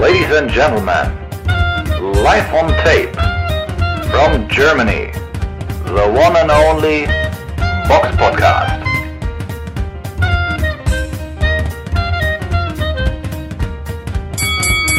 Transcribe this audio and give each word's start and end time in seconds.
Ladies 0.00 0.30
and 0.30 0.48
gentlemen, 0.48 1.10
live 2.22 2.54
on 2.54 2.68
tape 2.84 3.12
from 4.12 4.48
Germany, 4.48 5.10
the 5.86 6.06
one 6.14 6.36
and 6.36 6.52
only 6.52 7.06
Box 7.88 8.14
Podcast. 8.16 8.80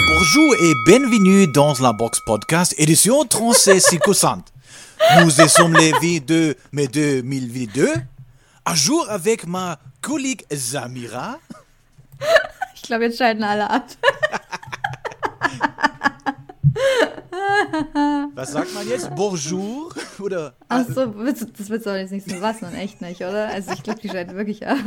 Bonjour 0.09 0.55
et 0.55 0.73
bienvenue 0.85 1.47
dans 1.47 1.79
la 1.79 1.93
Box 1.93 2.20
Podcast, 2.25 2.75
édition 2.77 3.23
3650. 3.23 4.52
Nous 5.21 5.29
sommes 5.47 5.75
les 5.75 5.93
vies 6.02 6.20
de 6.20 6.57
mai 6.73 6.88
2022, 6.89 7.88
à 8.66 8.75
jour 8.75 9.05
avec 9.09 9.47
ma 9.47 9.79
collègue 10.02 10.43
Samira. 10.52 11.38
Ich 12.75 12.81
glaube, 12.81 13.04
jetzt 13.04 13.18
schalten 13.18 13.43
alle 13.43 13.61
ab. 13.70 13.84
Was 18.36 18.52
sagt 18.54 18.74
man 18.74 18.88
jetzt? 18.88 19.14
Bonjour? 19.16 19.89
Oder? 20.20 20.54
Ach 20.68 20.86
so, 20.88 21.06
das 21.06 21.70
wird 21.70 21.86
doch 21.86 21.96
jetzt 21.96 22.12
nicht 22.12 22.29
so 22.29 22.42
was 22.42 22.62
und 22.62 22.74
echt 22.74 23.02
nicht, 23.02 23.21
oder? 23.21 23.50
Also 23.50 23.71
ich 23.74 23.84
glaube, 23.84 24.00
die 24.00 24.10
schalten 24.10 24.36
wirklich 24.36 24.65
ab. 24.65 24.78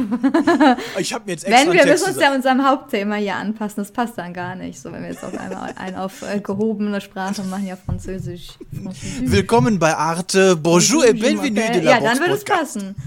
Ich 0.99 1.13
habe 1.13 1.25
mir 1.27 1.33
jetzt 1.33 1.45
extra 1.45 1.67
Wenn 1.67 1.73
wir 1.73 1.87
müssen 1.87 2.09
uns 2.09 2.21
ja 2.21 2.35
unserem 2.35 2.67
Hauptthema 2.67 3.17
hier 3.17 3.37
anpassen, 3.37 3.77
das 3.83 3.93
passt 3.93 4.19
dann 4.19 4.33
gar 4.33 4.55
nicht. 4.55 4.81
So, 4.81 4.93
wenn 4.93 5.03
wir 5.03 5.11
jetzt 5.11 5.25
auf 5.25 5.37
einmal 5.39 5.75
einen 5.77 5.97
auf 5.97 6.23
äh, 6.23 6.41
gehobene 6.41 7.01
Sprache 7.01 7.43
machen, 7.45 7.67
ja 7.67 7.77
Französisch. 7.77 8.59
Französisch. 8.83 9.31
Willkommen 9.31 9.79
bei 9.79 9.95
Arte. 9.97 10.57
Bonjour 10.57 11.07
et 11.07 11.19
bienvenue 11.19 11.71
de 11.71 11.81
la 11.81 11.91
Ja, 11.93 12.01
dann 12.01 12.19
würde 12.21 12.35
es 12.35 12.45
passen. 12.45 12.95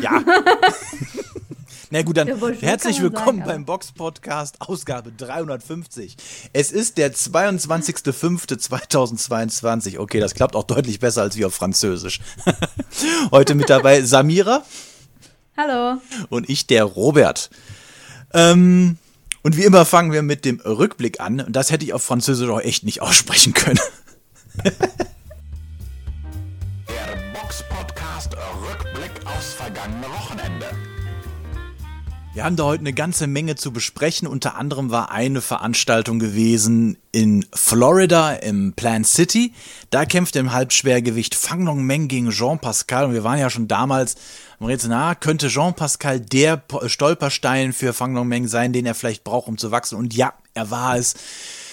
Ja. 0.00 0.20
Na 1.92 2.00
gut, 2.00 2.16
dann 2.16 2.26
Ja, 2.26 2.36
herzlich 2.62 3.02
willkommen 3.02 3.40
sagen, 3.40 3.44
beim 3.44 3.66
Box 3.66 3.92
Podcast, 3.92 4.62
Ausgabe 4.62 5.12
350. 5.12 6.16
Es 6.54 6.72
ist 6.72 6.96
der 6.96 7.12
22.05.2022. 7.12 9.98
Okay, 9.98 10.18
das 10.18 10.34
klappt 10.34 10.56
auch 10.56 10.64
deutlich 10.64 11.00
besser 11.00 11.20
als 11.20 11.36
wie 11.36 11.44
auf 11.44 11.52
Französisch. 11.52 12.20
Heute 13.30 13.54
mit 13.54 13.68
dabei 13.68 14.00
Samira 14.00 14.64
Hallo. 15.54 16.00
und 16.30 16.48
ich, 16.48 16.66
der 16.66 16.84
Robert. 16.84 17.50
Ähm, 18.32 18.96
und 19.42 19.58
wie 19.58 19.64
immer 19.64 19.84
fangen 19.84 20.12
wir 20.12 20.22
mit 20.22 20.46
dem 20.46 20.60
Rückblick 20.60 21.20
an. 21.20 21.40
Und 21.40 21.52
das 21.52 21.70
hätte 21.70 21.84
ich 21.84 21.92
auf 21.92 22.02
Französisch 22.02 22.48
auch 22.48 22.62
echt 22.62 22.84
nicht 22.84 23.02
aussprechen 23.02 23.52
können. 23.52 23.80
Der 24.64 24.72
Box 27.34 27.62
Podcast 27.68 28.34
Rückblick 28.34 29.10
aufs 29.26 29.52
vergangene 29.52 30.08
Wochenende. 30.08 30.70
Wir 32.34 32.44
haben 32.44 32.56
da 32.56 32.64
heute 32.64 32.80
eine 32.80 32.94
ganze 32.94 33.26
Menge 33.26 33.56
zu 33.56 33.74
besprechen. 33.74 34.26
Unter 34.26 34.56
anderem 34.56 34.90
war 34.90 35.10
eine 35.10 35.42
Veranstaltung 35.42 36.18
gewesen 36.18 36.96
in 37.12 37.44
Florida 37.52 38.32
im 38.32 38.72
Plant 38.72 39.06
City. 39.06 39.52
Da 39.90 40.06
kämpfte 40.06 40.38
im 40.38 40.50
Halbschwergewicht 40.50 41.34
Fang 41.34 41.66
Long 41.66 41.84
Meng 41.84 42.08
gegen 42.08 42.30
Jean 42.30 42.58
Pascal. 42.58 43.04
Und 43.04 43.12
wir 43.12 43.22
waren 43.22 43.38
ja 43.38 43.50
schon 43.50 43.68
damals 43.68 44.14
am 44.58 44.66
Rätsel, 44.66 44.88
na, 44.88 45.14
könnte 45.14 45.48
Jean 45.48 45.74
Pascal 45.74 46.20
der 46.20 46.62
Stolperstein 46.86 47.74
für 47.74 47.92
Fang 47.92 48.14
Long 48.14 48.28
Meng 48.28 48.48
sein, 48.48 48.72
den 48.72 48.86
er 48.86 48.94
vielleicht 48.94 49.24
braucht, 49.24 49.48
um 49.48 49.58
zu 49.58 49.70
wachsen. 49.70 49.98
Und 49.98 50.14
ja, 50.14 50.32
er 50.54 50.70
war 50.70 50.96
es. 50.96 51.14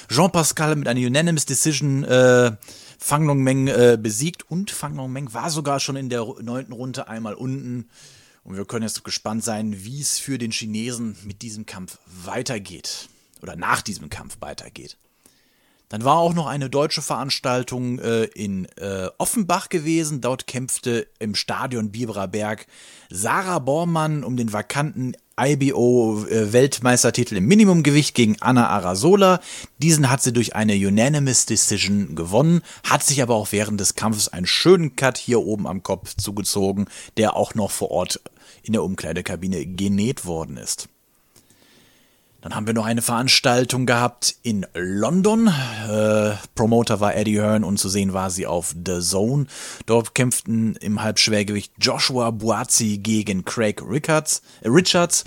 Jean 0.09 0.29
Pascal 0.29 0.75
mit 0.75 0.89
einer 0.89 0.99
Unanimous 0.99 1.45
Decision 1.45 2.03
äh, 2.03 2.51
Fang 2.97 3.25
Long 3.25 3.43
Meng 3.43 3.69
äh, 3.69 3.97
besiegt 3.97 4.51
und 4.51 4.71
Fang 4.71 4.97
Long 4.97 5.13
Meng 5.13 5.33
war 5.33 5.51
sogar 5.51 5.79
schon 5.79 5.95
in 5.95 6.09
der 6.09 6.25
neunten 6.41 6.73
Runde 6.73 7.07
einmal 7.07 7.35
unten. 7.35 7.87
Und 8.43 8.55
wir 8.55 8.65
können 8.65 8.83
jetzt 8.83 9.03
gespannt 9.03 9.43
sein, 9.43 9.83
wie 9.83 10.01
es 10.01 10.19
für 10.19 10.37
den 10.37 10.51
Chinesen 10.51 11.17
mit 11.23 11.41
diesem 11.41 11.65
Kampf 11.65 11.99
weitergeht. 12.05 13.09
Oder 13.41 13.55
nach 13.55 13.81
diesem 13.81 14.09
Kampf 14.09 14.37
weitergeht. 14.39 14.97
Dann 15.89 16.03
war 16.03 16.17
auch 16.17 16.35
noch 16.35 16.45
eine 16.45 16.69
deutsche 16.69 17.01
Veranstaltung 17.01 17.97
äh, 17.97 18.25
in 18.25 18.65
äh, 18.77 19.09
Offenbach 19.17 19.69
gewesen. 19.69 20.21
Dort 20.21 20.45
kämpfte 20.45 21.07
im 21.17 21.33
Stadion 21.33 21.91
Biberer 21.91 22.27
Berg 22.27 22.67
Sarah 23.09 23.57
Bormann 23.57 24.23
um 24.23 24.37
den 24.37 24.53
vakanten 24.53 25.17
IBO 25.39 26.25
äh, 26.29 27.37
im 27.37 27.45
Minimumgewicht 27.47 28.15
gegen 28.15 28.37
Anna 28.41 28.67
Arasola. 28.67 29.39
Diesen 29.77 30.09
hat 30.09 30.21
sie 30.21 30.33
durch 30.33 30.55
eine 30.55 30.73
Unanimous 30.75 31.45
Decision 31.45 32.15
gewonnen, 32.15 32.61
hat 32.83 33.03
sich 33.03 33.21
aber 33.21 33.35
auch 33.35 33.51
während 33.51 33.79
des 33.79 33.95
Kampfes 33.95 34.27
einen 34.27 34.45
schönen 34.45 34.95
Cut 34.95 35.17
hier 35.17 35.39
oben 35.39 35.67
am 35.67 35.83
Kopf 35.83 36.15
zugezogen, 36.15 36.85
der 37.17 37.35
auch 37.35 37.55
noch 37.55 37.71
vor 37.71 37.91
Ort 37.91 38.21
in 38.63 38.73
der 38.73 38.83
Umkleidekabine 38.83 39.65
genäht 39.65 40.25
worden 40.25 40.57
ist. 40.57 40.89
Dann 42.41 42.55
haben 42.55 42.67
wir 42.67 42.73
noch 42.73 42.85
eine 42.85 43.01
Veranstaltung 43.01 43.85
gehabt 43.85 44.35
in 44.43 44.65
London. 44.73 45.47
Äh, 45.47 46.31
Promoter 46.55 47.01
war 47.01 47.15
Eddie 47.15 47.41
Hearn 47.41 47.65
und 47.65 47.77
zu 47.79 47.89
sehen 47.89 48.13
war 48.13 48.29
sie 48.29 48.47
auf 48.47 48.73
The 48.73 49.01
Zone. 49.01 49.47
Dort 49.85 50.15
kämpften 50.15 50.77
im 50.77 51.03
Halbschwergewicht 51.03 51.73
Joshua 51.81 52.31
Buazzi 52.31 52.99
gegen 52.99 53.43
Craig 53.43 53.81
Richards. 53.85 54.41
Äh, 54.61 54.69
Richards. 54.69 55.25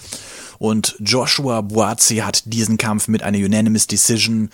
Und 0.58 0.96
Joshua 1.00 1.60
Buazzi 1.60 2.16
hat 2.18 2.44
diesen 2.46 2.78
Kampf 2.78 3.08
mit 3.08 3.22
einer 3.22 3.38
Unanimous 3.38 3.86
Decision 3.86 4.48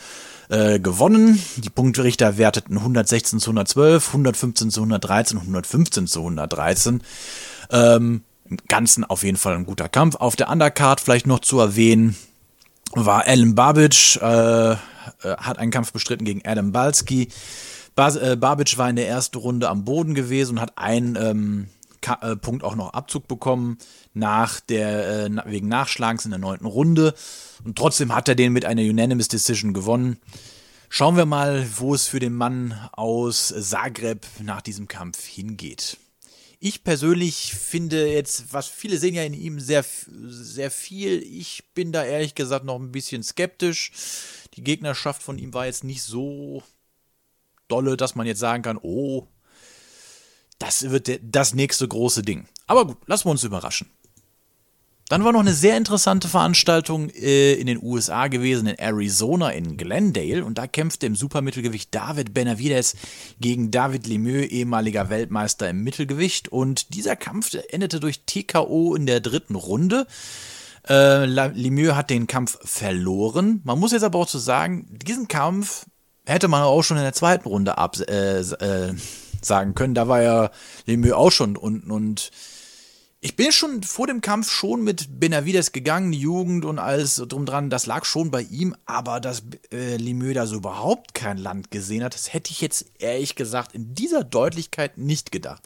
äh, 0.49 0.81
gewonnen. 0.81 1.41
Die 1.59 1.71
Punktrichter 1.71 2.39
werteten 2.39 2.79
116 2.79 3.39
zu 3.39 3.51
112, 3.51 4.09
115 4.09 4.71
zu 4.71 4.81
113 4.81 5.37
und 5.37 5.43
115 5.43 6.09
zu 6.09 6.21
113. 6.21 7.03
Ähm, 7.71 8.23
Im 8.51 8.57
Ganzen 8.67 9.05
auf 9.05 9.23
jeden 9.23 9.37
Fall 9.37 9.55
ein 9.55 9.67
guter 9.67 9.89
Kampf. 9.89 10.17
Auf 10.17 10.35
der 10.35 10.51
Undercard 10.51 11.01
vielleicht 11.01 11.29
noch 11.29 11.41
zu 11.41 11.61
erwähnen, 11.61 12.17
war 12.95 13.27
Alan 13.27 13.55
Babic, 13.55 14.19
äh, 14.21 14.73
äh, 14.73 14.77
hat 15.23 15.59
einen 15.59 15.71
Kampf 15.71 15.93
bestritten 15.93 16.25
gegen 16.25 16.45
Adam 16.45 16.73
Balski. 16.73 17.29
Bas 17.95 18.17
äh, 18.17 18.37
Babic 18.39 18.79
war 18.79 18.89
in 18.89 18.97
der 18.97 19.09
ersten 19.09 19.39
Runde 19.39 19.69
am 19.69 19.85
Boden 19.85 20.15
gewesen 20.15 20.53
und 20.53 20.61
hat 20.61 20.79
einen 20.79 21.17
ähm, 21.17 21.69
äh, 22.07 22.37
Punkt 22.37 22.65
auch 22.65 22.77
noch 22.77 22.93
Abzug 22.93 23.27
bekommen 23.29 23.79
nach 24.15 24.61
der, 24.61 25.27
äh, 25.27 25.31
wegen 25.47 25.69
Nachschlagens 25.69 26.25
in 26.25 26.31
der 26.31 26.41
neunten 26.41 26.67
Runde. 26.67 27.15
Und 27.65 27.77
trotzdem 27.77 28.15
hat 28.15 28.29
er 28.29 28.35
den 28.35 28.53
mit 28.53 28.65
einer 28.65 28.83
Unanimous 28.83 29.29
Decision 29.29 29.73
gewonnen. 29.75 30.19
Schauen 30.89 31.17
wir 31.17 31.27
mal, 31.27 31.67
wo 31.77 31.95
es 31.95 32.07
für 32.07 32.19
den 32.19 32.35
Mann 32.35 32.75
aus 32.93 33.53
Zagreb 33.61 34.27
nach 34.43 34.63
diesem 34.63 34.89
Kampf 34.89 35.25
hingeht. 35.25 35.99
Ich 36.61 36.83
persönlich 36.83 37.55
finde 37.55 38.11
jetzt, 38.11 38.53
was 38.53 38.67
viele 38.67 38.99
sehen 38.99 39.15
ja 39.15 39.23
in 39.23 39.35
ihm 39.35 39.61
sehr, 39.61 39.85
sehr 40.27 40.73
viel. 40.73 41.23
Ich 41.23 41.73
bin 41.73 41.93
da 41.93 42.05
ehrlich 42.05 42.35
gesagt 42.35 42.65
noch 42.65 42.81
ein 42.81 42.91
bisschen 42.91 43.23
skeptisch. 43.23 43.93
Die 44.55 44.65
Gegnerschaft 44.65 45.23
von 45.23 45.39
ihm 45.39 45.55
war 45.55 45.67
jetzt 45.67 45.85
nicht 45.85 46.03
so 46.03 46.65
dolle, 47.69 47.97
dass 47.97 48.17
man 48.17 48.27
jetzt 48.27 48.41
sagen 48.41 48.65
kann, 48.65 48.79
oh, 48.83 49.29
das 50.59 50.91
wird 50.91 51.21
das 51.23 51.55
nächste 51.55 51.87
große 51.87 52.23
Ding. 52.23 52.49
Aber 52.67 52.87
gut, 52.87 52.97
lassen 53.07 53.27
wir 53.27 53.31
uns 53.31 53.45
überraschen. 53.45 53.89
Dann 55.09 55.25
war 55.25 55.33
noch 55.33 55.41
eine 55.41 55.55
sehr 55.55 55.79
interessante 55.79 56.29
Veranstaltung 56.29 57.09
äh, 57.11 57.55
in 57.55 57.67
den 57.67 57.83
USA 57.83 58.29
gewesen, 58.29 58.67
in 58.67 58.79
Arizona, 58.79 59.51
in 59.51 59.79
Glendale. 59.79 60.45
Und 60.45 60.59
da 60.59 60.67
kämpfte 60.67 61.07
im 61.07 61.17
Supermittelgewicht 61.17 61.95
David 61.95 62.35
Benavides 62.35 62.95
gegen 63.41 63.71
David 63.71 64.07
Lemieux, 64.07 64.47
ehemaliger 64.51 65.09
Weltmeister 65.09 65.71
im 65.71 65.83
Mittelgewicht. 65.83 66.49
Und 66.49 66.95
dieser 66.95 67.17
Kampf 67.17 67.57
endete 67.71 68.01
durch 68.01 68.21
TKO 68.27 68.95
in 68.95 69.07
der 69.07 69.21
dritten 69.21 69.55
Runde. 69.55 70.07
Äh, 70.87 71.25
Lemieux 71.25 71.95
hat 71.95 72.11
den 72.11 72.27
Kampf 72.27 72.59
verloren. 72.63 73.63
Man 73.65 73.79
muss 73.79 73.93
jetzt 73.93 74.05
aber 74.05 74.19
auch 74.19 74.27
zu 74.27 74.39
sagen, 74.39 74.87
diesen 74.91 75.27
Kampf 75.27 75.87
hätte 76.27 76.49
man 76.49 76.63
auch 76.63 76.83
schon 76.83 76.99
in 76.99 77.03
der 77.03 77.15
zweiten 77.15 77.49
Runde 77.49 77.79
ab, 77.79 77.97
äh, 77.99 78.41
äh, 78.41 78.95
sagen 79.41 79.75
können. 79.75 79.95
Da 79.95 80.07
war 80.07 80.21
ja 80.21 80.51
Lemieux 80.85 81.15
auch 81.15 81.33
schon 81.33 81.57
unten 81.57 81.91
und 81.91 82.31
ich 83.21 83.35
bin 83.35 83.51
schon 83.51 83.83
vor 83.83 84.07
dem 84.07 84.21
Kampf 84.21 84.51
schon 84.51 84.85
mit 84.85 85.19
Benavides 85.19 85.73
gegangen, 85.73 86.13
die 86.13 86.21
Jugend 86.21 86.65
und 86.65 86.79
alles 86.79 87.17
drum 87.17 87.47
dran, 87.47 87.69
das 87.69 87.87
lag 87.87 88.05
schon 88.05 88.31
bei 88.31 88.43
ihm, 88.43 88.77
aber 88.87 89.19
dass 89.21 89.43
äh, 89.73 89.97
Lemieux 89.97 90.35
da 90.35 90.47
so 90.47 90.57
überhaupt 90.57 91.15
kein 91.15 91.37
Land 91.37 91.73
gesehen 91.73 92.05
hat, 92.05 92.15
das 92.15 92.33
hätte 92.33 92.53
ich 92.53 92.61
jetzt 92.61 92.87
ehrlich 92.99 93.35
gesagt 93.35 93.75
in 93.75 93.95
dieser 93.95 94.23
Deutlichkeit 94.23 94.99
nicht 94.99 95.33
gedacht. 95.33 95.63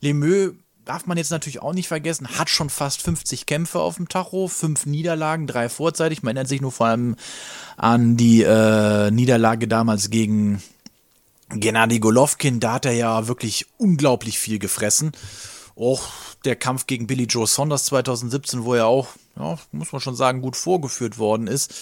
Lemieux 0.00 0.54
darf 0.84 1.06
man 1.06 1.16
jetzt 1.16 1.30
natürlich 1.30 1.62
auch 1.62 1.72
nicht 1.72 1.88
vergessen, 1.88 2.26
hat 2.38 2.50
schon 2.50 2.68
fast 2.68 3.00
50 3.00 3.46
Kämpfe 3.46 3.80
auf 3.80 3.96
dem 3.96 4.08
Tacho, 4.08 4.48
fünf 4.48 4.84
Niederlagen, 4.84 5.46
drei 5.46 5.70
vorzeitig. 5.70 6.22
Man 6.22 6.36
erinnert 6.36 6.48
sich 6.48 6.60
nur 6.60 6.72
vor 6.72 6.86
allem 6.88 7.16
an 7.76 8.18
die 8.18 8.42
äh, 8.42 9.10
Niederlage 9.10 9.66
damals 9.66 10.10
gegen 10.10 10.62
Gennady 11.48 12.00
Golovkin, 12.00 12.60
da 12.60 12.74
hat 12.74 12.84
er 12.84 12.92
ja 12.92 13.28
wirklich 13.28 13.66
unglaublich 13.78 14.38
viel 14.38 14.58
gefressen. 14.58 15.12
Auch 15.74 16.02
der 16.44 16.56
Kampf 16.56 16.86
gegen 16.86 17.06
Billy 17.06 17.24
Joe 17.24 17.46
Saunders 17.46 17.86
2017, 17.86 18.64
wo 18.64 18.74
er 18.74 18.86
auch, 18.86 19.08
ja, 19.36 19.58
muss 19.72 19.92
man 19.92 20.00
schon 20.00 20.16
sagen, 20.16 20.42
gut 20.42 20.56
vorgeführt 20.56 21.18
worden 21.18 21.46
ist, 21.46 21.72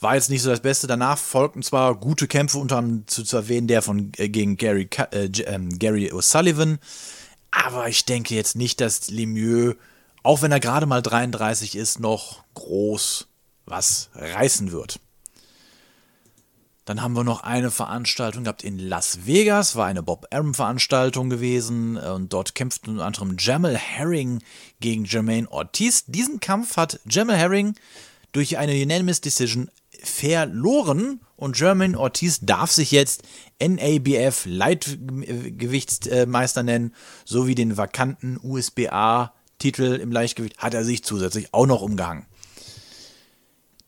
war 0.00 0.14
jetzt 0.14 0.30
nicht 0.30 0.42
so 0.42 0.50
das 0.50 0.60
Beste. 0.60 0.86
Danach 0.86 1.18
folgten 1.18 1.62
zwar 1.62 1.94
gute 1.94 2.26
Kämpfe, 2.26 2.58
unter 2.58 2.78
anderem 2.78 3.06
zu, 3.06 3.22
zu 3.22 3.36
erwähnen 3.36 3.68
der 3.68 3.82
von 3.82 4.12
äh, 4.16 4.28
gegen 4.28 4.56
Gary, 4.56 4.88
äh, 5.12 5.26
ähm, 5.46 5.78
Gary 5.78 6.10
O'Sullivan, 6.12 6.78
aber 7.50 7.88
ich 7.88 8.04
denke 8.04 8.34
jetzt 8.34 8.56
nicht, 8.56 8.80
dass 8.80 9.10
Lemieux, 9.10 9.76
auch 10.22 10.42
wenn 10.42 10.52
er 10.52 10.60
gerade 10.60 10.86
mal 10.86 11.02
33 11.02 11.76
ist, 11.76 12.00
noch 12.00 12.44
groß 12.54 13.26
was 13.66 14.10
reißen 14.14 14.72
wird. 14.72 15.00
Dann 16.90 17.02
haben 17.02 17.12
wir 17.12 17.22
noch 17.22 17.44
eine 17.44 17.70
Veranstaltung 17.70 18.42
gehabt 18.42 18.64
in 18.64 18.76
Las 18.76 19.24
Vegas, 19.24 19.76
war 19.76 19.86
eine 19.86 20.02
Bob 20.02 20.26
Arum 20.32 20.54
Veranstaltung 20.54 21.30
gewesen 21.30 21.96
und 21.96 22.32
dort 22.32 22.56
kämpfte 22.56 22.90
unter 22.90 23.04
anderem 23.04 23.36
Jamel 23.38 23.76
Herring 23.76 24.42
gegen 24.80 25.04
Jermaine 25.04 25.48
Ortiz. 25.52 26.06
Diesen 26.06 26.40
Kampf 26.40 26.76
hat 26.76 26.98
Jamel 27.08 27.36
Herring 27.36 27.76
durch 28.32 28.58
eine 28.58 28.72
Unanimous 28.72 29.20
Decision 29.20 29.70
verloren 30.02 31.20
und 31.36 31.60
Jermaine 31.60 31.96
Ortiz 31.96 32.40
darf 32.42 32.72
sich 32.72 32.90
jetzt 32.90 33.22
NABF 33.62 34.46
Leitgewichtsmeister 34.46 36.64
nennen, 36.64 36.92
sowie 37.24 37.54
den 37.54 37.76
vakanten 37.76 38.36
USBA-Titel 38.42 40.00
im 40.02 40.10
Leichtgewicht 40.10 40.58
hat 40.58 40.74
er 40.74 40.84
sich 40.84 41.04
zusätzlich 41.04 41.54
auch 41.54 41.66
noch 41.66 41.82
umgehangen. 41.82 42.26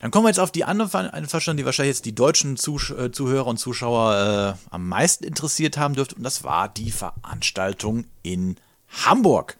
Dann 0.02 0.10
kommen 0.10 0.24
wir 0.24 0.30
jetzt 0.30 0.40
auf 0.40 0.50
die 0.50 0.64
andere 0.64 0.88
Veranstaltung, 0.88 1.56
die 1.56 1.64
wahrscheinlich 1.64 1.94
jetzt 1.94 2.04
die 2.06 2.14
deutschen 2.14 2.56
äh, 2.56 3.12
Zuhörer 3.12 3.46
und 3.46 3.58
Zuschauer 3.58 4.56
äh, 4.58 4.74
am 4.74 4.88
meisten 4.88 5.22
interessiert 5.22 5.76
haben 5.76 5.94
dürfte. 5.94 6.16
Und 6.16 6.24
das 6.24 6.42
war 6.42 6.68
die 6.68 6.90
Veranstaltung 6.90 8.06
in 8.24 8.56
Hamburg. 9.04 9.56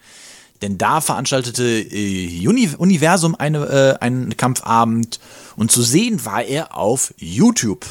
Denn 0.61 0.79
da 0.79 1.01
veranstaltete 1.01 1.63
äh, 1.63 2.49
Uni 2.49 2.69
Universum 2.77 3.37
eine, 3.37 3.67
äh, 3.67 4.05
einen 4.05 4.37
Kampfabend 4.37 5.21
und 5.55 5.71
zu 5.71 5.81
sehen 5.81 6.25
war 6.25 6.43
er 6.43 6.77
auf 6.77 7.15
YouTube. 7.19 7.87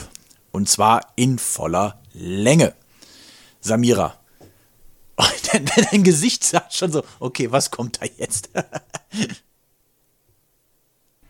Und 0.51 0.68
zwar 0.68 1.13
in 1.15 1.39
voller 1.39 2.01
Länge. 2.12 2.74
Samira, 3.62 4.15
dein, 5.53 5.71
dein 5.89 6.03
Gesicht 6.03 6.44
sagt 6.44 6.74
schon 6.74 6.92
so, 6.92 7.03
okay, 7.21 7.50
was 7.50 7.71
kommt 7.71 8.01
da 8.01 8.07
jetzt? 8.18 8.50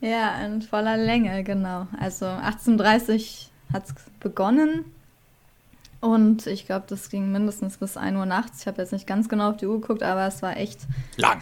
Ja, 0.01 0.43
in 0.45 0.61
voller 0.63 0.97
Länge, 0.97 1.43
genau. 1.43 1.87
Also 1.99 2.25
18.30 2.25 3.47
hat 3.71 3.85
es 3.85 3.95
begonnen 4.19 4.83
und 6.01 6.47
ich 6.47 6.65
glaube, 6.65 6.85
das 6.89 7.09
ging 7.09 7.31
mindestens 7.31 7.77
bis 7.77 7.95
1 7.95 8.17
Uhr 8.17 8.25
nachts. 8.25 8.61
Ich 8.61 8.67
habe 8.67 8.81
jetzt 8.81 8.91
nicht 8.91 9.05
ganz 9.05 9.29
genau 9.29 9.51
auf 9.51 9.57
die 9.57 9.67
Uhr 9.67 9.79
geguckt, 9.79 10.01
aber 10.01 10.25
es 10.25 10.41
war 10.41 10.57
echt 10.57 10.79
lang. 11.15 11.41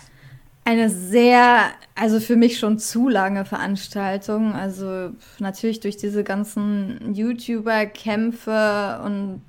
Eine 0.70 0.92
sehr, 0.92 1.72
also 1.96 2.20
für 2.20 2.36
mich 2.36 2.60
schon 2.60 2.78
zu 2.78 3.10
lange 3.10 3.44
Veranstaltung. 3.44 4.54
Also 4.54 5.10
natürlich 5.40 5.80
durch 5.80 5.98
diese 5.98 6.24
ganzen 6.24 7.16
YouTuber-Kämpfe 7.16 9.02
und 9.04 9.42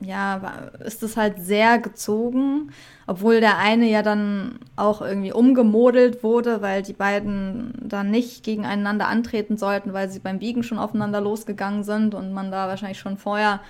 ja, 0.00 0.36
ist 0.84 1.02
es 1.02 1.16
halt 1.16 1.40
sehr 1.40 1.78
gezogen, 1.78 2.72
obwohl 3.06 3.40
der 3.40 3.56
eine 3.56 3.88
ja 3.88 4.02
dann 4.02 4.58
auch 4.76 5.00
irgendwie 5.00 5.32
umgemodelt 5.32 6.22
wurde, 6.22 6.60
weil 6.60 6.82
die 6.82 6.92
beiden 6.92 7.72
dann 7.80 8.10
nicht 8.10 8.44
gegeneinander 8.44 9.08
antreten 9.08 9.56
sollten, 9.56 9.94
weil 9.94 10.10
sie 10.10 10.18
beim 10.18 10.42
Wiegen 10.42 10.62
schon 10.62 10.78
aufeinander 10.78 11.22
losgegangen 11.22 11.84
sind 11.84 12.14
und 12.14 12.34
man 12.34 12.50
da 12.50 12.68
wahrscheinlich 12.68 12.98
schon 12.98 13.16
vorher 13.16 13.60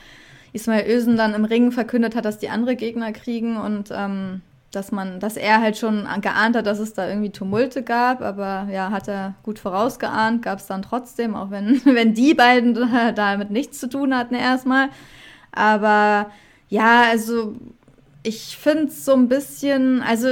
Ismail 0.52 0.90
Ösen 0.90 1.16
dann 1.16 1.34
im 1.34 1.44
Ring 1.44 1.70
verkündet 1.70 2.16
hat, 2.16 2.24
dass 2.24 2.38
die 2.38 2.48
andere 2.48 2.74
Gegner 2.74 3.12
kriegen 3.12 3.58
und 3.58 3.92
ähm, 3.92 4.42
dass 4.72 4.92
man, 4.92 5.20
dass 5.20 5.36
er 5.36 5.60
halt 5.60 5.76
schon 5.76 6.06
geahnt 6.20 6.56
hat, 6.56 6.66
dass 6.66 6.78
es 6.78 6.92
da 6.92 7.08
irgendwie 7.08 7.30
Tumulte 7.30 7.82
gab, 7.82 8.20
aber 8.20 8.68
ja, 8.70 8.90
hat 8.90 9.08
er 9.08 9.34
gut 9.42 9.58
vorausgeahnt, 9.58 10.42
gab 10.42 10.58
es 10.58 10.66
dann 10.66 10.82
trotzdem, 10.82 11.34
auch 11.34 11.50
wenn, 11.50 11.80
wenn 11.84 12.14
die 12.14 12.34
beiden 12.34 12.74
damit 13.14 13.50
nichts 13.50 13.78
zu 13.80 13.88
tun 13.88 14.14
hatten 14.14 14.34
erstmal. 14.34 14.88
Aber 15.52 16.30
ja, 16.68 17.02
also 17.10 17.54
ich 18.22 18.56
finde 18.56 18.86
es 18.86 19.04
so 19.04 19.14
ein 19.14 19.28
bisschen, 19.28 20.02
also 20.02 20.28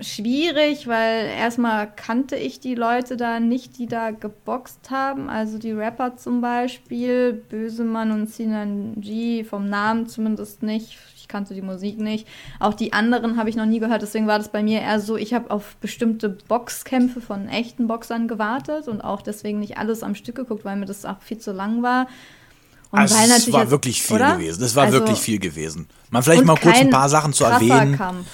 schwierig, 0.00 0.86
weil 0.86 1.26
erstmal 1.26 1.90
kannte 1.94 2.36
ich 2.36 2.60
die 2.60 2.74
Leute 2.74 3.16
da 3.16 3.40
nicht, 3.40 3.78
die 3.78 3.86
da 3.86 4.10
geboxt 4.10 4.90
haben. 4.90 5.28
Also 5.28 5.58
die 5.58 5.72
Rapper 5.72 6.16
zum 6.16 6.40
Beispiel, 6.40 7.32
Bösemann 7.32 8.10
und 8.10 8.28
Sinan 8.28 9.00
G, 9.00 9.44
vom 9.44 9.68
Namen 9.68 10.06
zumindest 10.06 10.62
nicht. 10.62 10.98
Ich 11.24 11.28
kannte 11.28 11.54
die 11.54 11.62
Musik 11.62 11.98
nicht. 11.98 12.28
Auch 12.60 12.74
die 12.74 12.92
anderen 12.92 13.38
habe 13.38 13.48
ich 13.48 13.56
noch 13.56 13.64
nie 13.64 13.80
gehört. 13.80 14.02
Deswegen 14.02 14.26
war 14.26 14.36
das 14.36 14.50
bei 14.50 14.62
mir 14.62 14.82
eher 14.82 15.00
so, 15.00 15.16
ich 15.16 15.32
habe 15.32 15.50
auf 15.50 15.74
bestimmte 15.76 16.28
Boxkämpfe 16.28 17.22
von 17.22 17.48
echten 17.48 17.86
Boxern 17.86 18.28
gewartet 18.28 18.88
und 18.88 19.00
auch 19.00 19.22
deswegen 19.22 19.58
nicht 19.58 19.78
alles 19.78 20.02
am 20.02 20.14
Stück 20.14 20.34
geguckt, 20.34 20.66
weil 20.66 20.76
mir 20.76 20.84
das 20.84 21.06
auch 21.06 21.22
viel 21.22 21.38
zu 21.38 21.52
lang 21.52 21.82
war. 21.82 22.08
Und 22.90 22.98
also 22.98 23.14
es 23.14 23.50
war 23.50 23.70
wirklich 23.70 24.02
viel 24.02 24.16
oder? 24.16 24.36
gewesen. 24.36 24.62
Es 24.62 24.76
war 24.76 24.84
also, 24.84 24.98
wirklich 24.98 25.18
viel 25.18 25.38
gewesen. 25.38 25.88
Man 26.10 26.22
vielleicht 26.22 26.44
mal 26.44 26.58
kurz 26.58 26.76
ein 26.76 26.90
paar 26.90 27.08
Sachen 27.08 27.32
zu 27.32 27.44
erwähnen. 27.44 27.96
Kampf. 27.96 28.26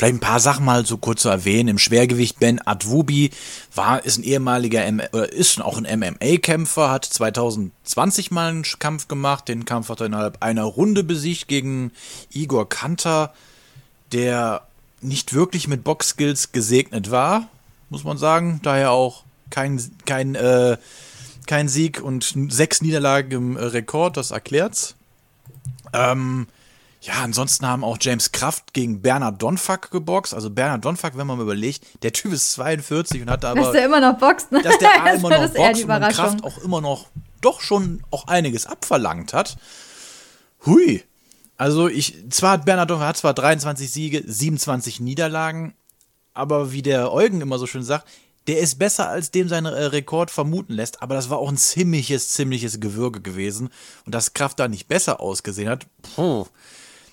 Vielleicht 0.00 0.14
ein 0.14 0.20
paar 0.20 0.40
Sachen 0.40 0.64
mal 0.64 0.86
so 0.86 0.96
kurz 0.96 1.20
zu 1.20 1.28
erwähnen. 1.28 1.68
Im 1.68 1.78
Schwergewicht 1.78 2.40
Ben 2.40 2.58
Adwubi 2.66 3.32
war, 3.74 4.02
ist 4.02 4.16
ein 4.16 4.22
ehemaliger, 4.22 4.82
M 4.82 5.02
oder 5.12 5.30
ist 5.30 5.60
auch 5.60 5.76
ein 5.76 6.00
MMA-Kämpfer, 6.00 6.90
hat 6.90 7.04
2020 7.04 8.30
mal 8.30 8.48
einen 8.48 8.62
Kampf 8.62 9.08
gemacht. 9.08 9.48
Den 9.48 9.66
Kampf 9.66 9.90
hat 9.90 10.00
er 10.00 10.06
innerhalb 10.06 10.42
einer 10.42 10.62
Runde 10.62 11.04
besiegt 11.04 11.48
gegen 11.48 11.92
Igor 12.32 12.66
Kanter, 12.66 13.34
der 14.12 14.62
nicht 15.02 15.34
wirklich 15.34 15.68
mit 15.68 15.84
Boxskills 15.84 16.52
gesegnet 16.52 17.10
war, 17.10 17.48
muss 17.90 18.02
man 18.02 18.16
sagen. 18.16 18.60
Daher 18.62 18.92
auch 18.92 19.24
kein, 19.50 19.78
kein, 20.06 20.34
äh, 20.34 20.78
kein 21.46 21.68
Sieg 21.68 22.00
und 22.00 22.34
sechs 22.48 22.80
Niederlagen 22.80 23.32
im 23.32 23.56
Rekord, 23.58 24.16
das 24.16 24.30
erklärt's. 24.30 24.94
Ähm, 25.92 26.46
ja, 27.02 27.14
ansonsten 27.22 27.66
haben 27.66 27.82
auch 27.82 27.96
James 27.98 28.30
Kraft 28.30 28.74
gegen 28.74 29.00
Bernhard 29.00 29.40
Donfuck 29.40 29.90
geboxt. 29.90 30.34
Also 30.34 30.50
Bernhard 30.50 30.84
Donfuck, 30.84 31.16
wenn 31.16 31.26
man 31.26 31.38
mal 31.38 31.44
überlegt, 31.44 31.82
der 32.02 32.12
Typ 32.12 32.32
ist 32.32 32.52
42 32.52 33.22
und 33.22 33.30
hat 33.30 33.44
aber... 33.44 33.60
Dass 33.60 33.72
der 33.72 33.86
immer 33.86 34.00
noch 34.00 34.18
boxt, 34.18 34.52
ne? 34.52 34.60
Dass 34.60 34.78
der 34.78 34.90
A 35.04 35.10
immer 35.10 35.30
noch 35.30 35.54
boxt 35.54 35.84
und 35.84 36.00
Kraft 36.10 36.44
auch 36.44 36.58
immer 36.58 36.80
noch 36.80 37.06
doch 37.40 37.62
schon 37.62 38.02
auch 38.10 38.26
einiges 38.26 38.66
abverlangt 38.66 39.32
hat. 39.32 39.56
Hui. 40.66 41.02
Also 41.56 41.88
ich, 41.88 42.16
zwar 42.28 42.52
hat 42.52 42.64
Bernhard 42.66 42.90
Donfuck 42.90 43.06
hat 43.06 43.16
zwar 43.16 43.32
23 43.34 43.90
Siege, 43.90 44.22
27 44.26 45.00
Niederlagen, 45.00 45.74
aber 46.34 46.72
wie 46.72 46.82
der 46.82 47.12
Eugen 47.12 47.40
immer 47.40 47.58
so 47.58 47.66
schön 47.66 47.82
sagt, 47.82 48.06
der 48.46 48.58
ist 48.58 48.78
besser, 48.78 49.08
als 49.08 49.30
dem 49.30 49.48
sein 49.48 49.64
äh, 49.64 49.68
Rekord 49.68 50.30
vermuten 50.30 50.74
lässt. 50.74 51.02
Aber 51.02 51.14
das 51.14 51.30
war 51.30 51.38
auch 51.38 51.48
ein 51.48 51.56
ziemliches, 51.56 52.30
ziemliches 52.30 52.80
Gewürge 52.80 53.20
gewesen. 53.20 53.70
Und 54.04 54.14
dass 54.14 54.34
Kraft 54.34 54.58
da 54.58 54.68
nicht 54.68 54.88
besser 54.88 55.20
ausgesehen 55.20 55.68
hat, 55.68 55.86
puh, 56.14 56.46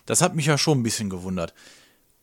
das 0.08 0.22
hat 0.22 0.36
mich 0.36 0.48
ja 0.48 0.58
schon 0.58 0.80
ein 0.80 0.84
bisschen 0.84 1.10
gewundert. 1.12 1.54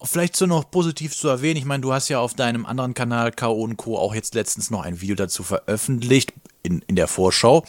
Vielleicht 0.02 0.36
so 0.36 0.46
noch 0.46 0.70
positiv 0.70 1.16
zu 1.16 1.28
erwähnen, 1.28 1.56
ich 1.56 1.64
meine, 1.64 1.80
du 1.80 1.92
hast 1.92 2.08
ja 2.08 2.18
auf 2.18 2.34
deinem 2.34 2.66
anderen 2.66 2.94
Kanal 2.94 3.30
K.O. 3.30 3.62
und 3.62 3.76
Co. 3.76 3.96
auch 3.96 4.14
jetzt 4.14 4.34
letztens 4.34 4.70
noch 4.70 4.82
ein 4.82 5.00
Video 5.00 5.14
dazu 5.14 5.42
veröffentlicht, 5.42 6.34
in, 6.62 6.82
in 6.86 6.96
der 6.96 7.06
Vorschau. 7.06 7.64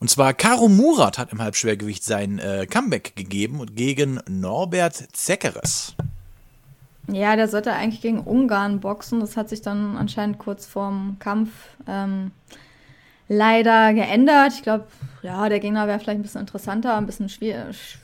Und 0.00 0.08
zwar 0.08 0.34
Karo 0.34 0.68
Murat 0.68 1.18
hat 1.18 1.32
im 1.32 1.42
Halbschwergewicht 1.42 2.04
sein 2.04 2.38
äh, 2.38 2.66
Comeback 2.70 3.16
gegeben 3.16 3.66
gegen 3.74 4.20
Norbert 4.28 4.94
Zeckeres. 5.12 5.94
Ja, 7.08 7.36
der 7.36 7.48
sollte 7.48 7.72
eigentlich 7.72 8.00
gegen 8.00 8.20
Ungarn 8.20 8.80
boxen. 8.80 9.20
Das 9.20 9.36
hat 9.36 9.48
sich 9.48 9.62
dann 9.62 9.96
anscheinend 9.96 10.38
kurz 10.38 10.66
vorm 10.66 11.16
Kampf 11.18 11.50
ähm, 11.86 12.30
leider 13.28 13.92
geändert. 13.92 14.52
Ich 14.54 14.62
glaube, 14.62 14.86
ja, 15.22 15.48
der 15.48 15.60
Gegner 15.60 15.86
wäre 15.86 15.98
vielleicht 15.98 16.18
ein 16.18 16.22
bisschen 16.22 16.42
interessanter, 16.42 16.96
ein 16.96 17.06
bisschen 17.06 17.28
schwierig 17.28 17.98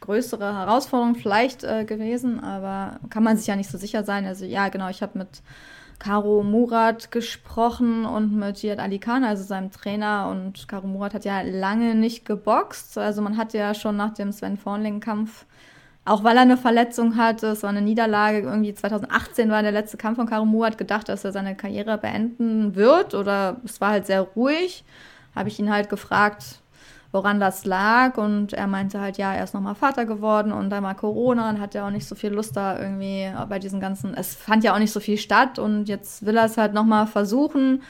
größere 0.00 0.54
Herausforderung 0.54 1.14
vielleicht 1.14 1.64
äh, 1.64 1.84
gewesen, 1.84 2.40
aber 2.42 3.00
kann 3.10 3.22
man 3.22 3.36
sich 3.36 3.46
ja 3.46 3.56
nicht 3.56 3.70
so 3.70 3.78
sicher 3.78 4.04
sein. 4.04 4.26
Also 4.26 4.44
ja, 4.44 4.68
genau, 4.68 4.88
ich 4.88 5.02
habe 5.02 5.18
mit 5.18 5.42
Caro 5.98 6.42
Murat 6.42 7.10
gesprochen 7.10 8.04
und 8.04 8.34
mit 8.34 8.62
Jihad 8.62 8.78
Ali 8.78 8.98
Khan, 8.98 9.24
also 9.24 9.42
seinem 9.42 9.70
Trainer. 9.70 10.28
Und 10.30 10.68
Caro 10.68 10.86
Murat 10.86 11.14
hat 11.14 11.24
ja 11.24 11.40
lange 11.42 11.94
nicht 11.94 12.24
geboxt. 12.24 12.98
Also 12.98 13.22
man 13.22 13.36
hat 13.36 13.54
ja 13.54 13.74
schon 13.74 13.96
nach 13.96 14.12
dem 14.14 14.32
Sven 14.32 14.56
Vornling-Kampf, 14.58 15.46
auch 16.04 16.22
weil 16.22 16.36
er 16.36 16.42
eine 16.42 16.56
Verletzung 16.56 17.16
hatte, 17.16 17.48
es 17.48 17.62
war 17.62 17.70
eine 17.70 17.82
Niederlage, 17.82 18.40
irgendwie 18.40 18.72
2018 18.72 19.50
war 19.50 19.62
der 19.62 19.72
letzte 19.72 19.96
Kampf 19.96 20.16
von 20.16 20.26
Caro 20.26 20.44
Murat, 20.44 20.78
gedacht, 20.78 21.08
dass 21.08 21.24
er 21.24 21.32
seine 21.32 21.56
Karriere 21.56 21.98
beenden 21.98 22.76
wird. 22.76 23.14
Oder 23.14 23.60
es 23.64 23.80
war 23.80 23.90
halt 23.90 24.06
sehr 24.06 24.20
ruhig. 24.20 24.84
Habe 25.34 25.48
ich 25.48 25.58
ihn 25.58 25.70
halt 25.70 25.88
gefragt, 25.88 26.60
woran 27.12 27.40
das 27.40 27.64
lag. 27.64 28.16
Und 28.18 28.52
er 28.52 28.66
meinte 28.66 29.00
halt, 29.00 29.18
ja, 29.18 29.34
er 29.34 29.44
ist 29.44 29.54
nochmal 29.54 29.74
Vater 29.74 30.04
geworden 30.06 30.52
und 30.52 30.70
dann 30.70 30.82
mal 30.82 30.94
Corona 30.94 31.50
und 31.50 31.60
hat 31.60 31.74
ja 31.74 31.86
auch 31.86 31.90
nicht 31.90 32.06
so 32.06 32.14
viel 32.14 32.32
Lust 32.32 32.56
da 32.56 32.78
irgendwie 32.78 33.30
bei 33.48 33.58
diesen 33.58 33.80
ganzen, 33.80 34.14
es 34.14 34.34
fand 34.34 34.64
ja 34.64 34.74
auch 34.74 34.78
nicht 34.78 34.92
so 34.92 35.00
viel 35.00 35.18
statt 35.18 35.58
und 35.58 35.88
jetzt 35.88 36.24
will 36.24 36.36
er 36.36 36.44
es 36.46 36.56
halt 36.56 36.74
nochmal 36.74 37.06
versuchen. 37.06 37.82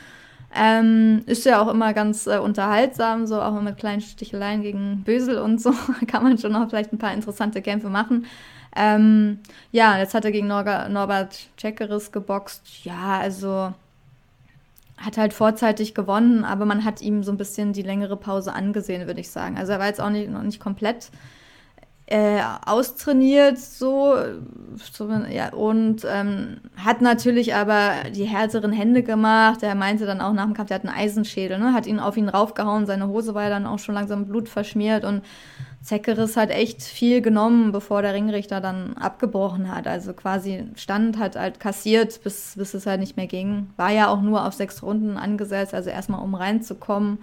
Ähm, 0.55 1.23
ist 1.27 1.45
ja 1.45 1.61
auch 1.61 1.69
immer 1.69 1.93
ganz 1.93 2.27
äh, 2.27 2.39
unterhaltsam, 2.39 3.27
so 3.27 3.43
auch 3.43 3.61
mit 3.61 3.77
kleinen 3.77 4.01
Sticheleien 4.01 4.63
gegen 4.63 5.03
Bösel 5.05 5.39
und 5.39 5.61
so. 5.61 5.75
kann 6.07 6.23
man 6.23 6.39
schon 6.39 6.53
noch 6.53 6.69
vielleicht 6.69 6.93
ein 6.93 6.99
paar 6.99 7.13
interessante 7.13 7.61
Kämpfe 7.63 7.91
machen. 7.91 8.27
Ähm, 8.75 9.41
ja, 9.73 9.99
jetzt 9.99 10.15
hat 10.15 10.25
er 10.25 10.33
gegen 10.33 10.47
Norga, 10.47 10.89
Norbert 10.89 11.49
Czekeris 11.57 12.13
geboxt. 12.13 12.85
Ja, 12.85 13.19
also 13.19 13.73
hat 14.97 15.19
halt 15.19 15.33
vorzeitig 15.35 15.95
gewonnen, 15.95 16.45
aber 16.45 16.65
man 16.65 16.85
hat 16.85 17.03
ihm 17.03 17.23
so 17.23 17.31
ein 17.31 17.37
bisschen 17.37 17.73
die 17.73 17.83
längere 17.83 18.17
Pause 18.17 18.55
angesehen, 18.55 19.07
würde 19.07 19.21
ich 19.21 19.31
sagen. 19.31 19.59
Also 19.59 19.73
er 19.73 19.79
war 19.79 19.87
jetzt 19.87 20.01
auch 20.01 20.11
nicht, 20.11 20.31
noch 20.31 20.43
nicht 20.43 20.61
komplett 20.61 21.11
äh, 22.07 22.41
austrainiert, 22.65 23.59
so, 23.59 24.17
so 24.77 25.11
ja, 25.29 25.53
und 25.53 26.07
ähm, 26.09 26.59
hat 26.77 27.01
natürlich 27.01 27.55
aber 27.55 28.11
die 28.15 28.25
härteren 28.25 28.71
Hände 28.71 29.03
gemacht. 29.03 29.65
Er 29.65 29.75
meinte 29.75 30.07
dann 30.07 30.21
auch 30.21 30.33
nach 30.33 30.45
dem 30.45 30.55
Kampf, 30.55 30.69
der 30.69 30.77
hat 30.77 30.87
einen 30.87 30.97
Eisenschädel, 30.97 31.59
ne? 31.59 31.73
hat 31.73 31.87
ihn 31.87 31.99
auf 31.99 32.17
ihn 32.17 32.29
raufgehauen, 32.29 32.87
seine 32.87 33.09
Hose 33.09 33.35
war 33.35 33.43
ja 33.43 33.49
dann 33.49 33.67
auch 33.67 33.81
schon 33.81 33.97
langsam 33.97 34.27
Blut 34.27 34.49
verschmiert 34.49 35.05
und 35.05 35.23
Zeckeris 35.87 36.37
hat 36.37 36.51
echt 36.51 36.83
viel 36.83 37.23
genommen, 37.23 37.71
bevor 37.71 38.03
der 38.03 38.13
Ringrichter 38.13 38.61
dann 38.61 38.97
abgebrochen 38.97 39.73
hat. 39.73 39.87
Also 39.87 40.15
quasi 40.15 40.65
stand, 40.75 41.17
hat 41.17 41.37
halt 41.37 41.61
kassiert, 41.61 42.25
bis, 42.25 42.55
bis 42.57 42.75
es 42.75 42.87
halt 42.87 42.99
nicht 42.99 43.17
mehr 43.17 43.29
ging. 43.29 43.71
War 43.77 43.93
ja 43.93 44.09
auch 44.09 44.21
nur 44.21 44.45
auf 44.45 44.55
sechs 44.55 44.83
Runden 44.83 45.17
angesetzt, 45.17 45.75
also 45.75 45.89
erstmal 45.89 46.25
um 46.25 46.35
reinzukommen. 46.35 47.19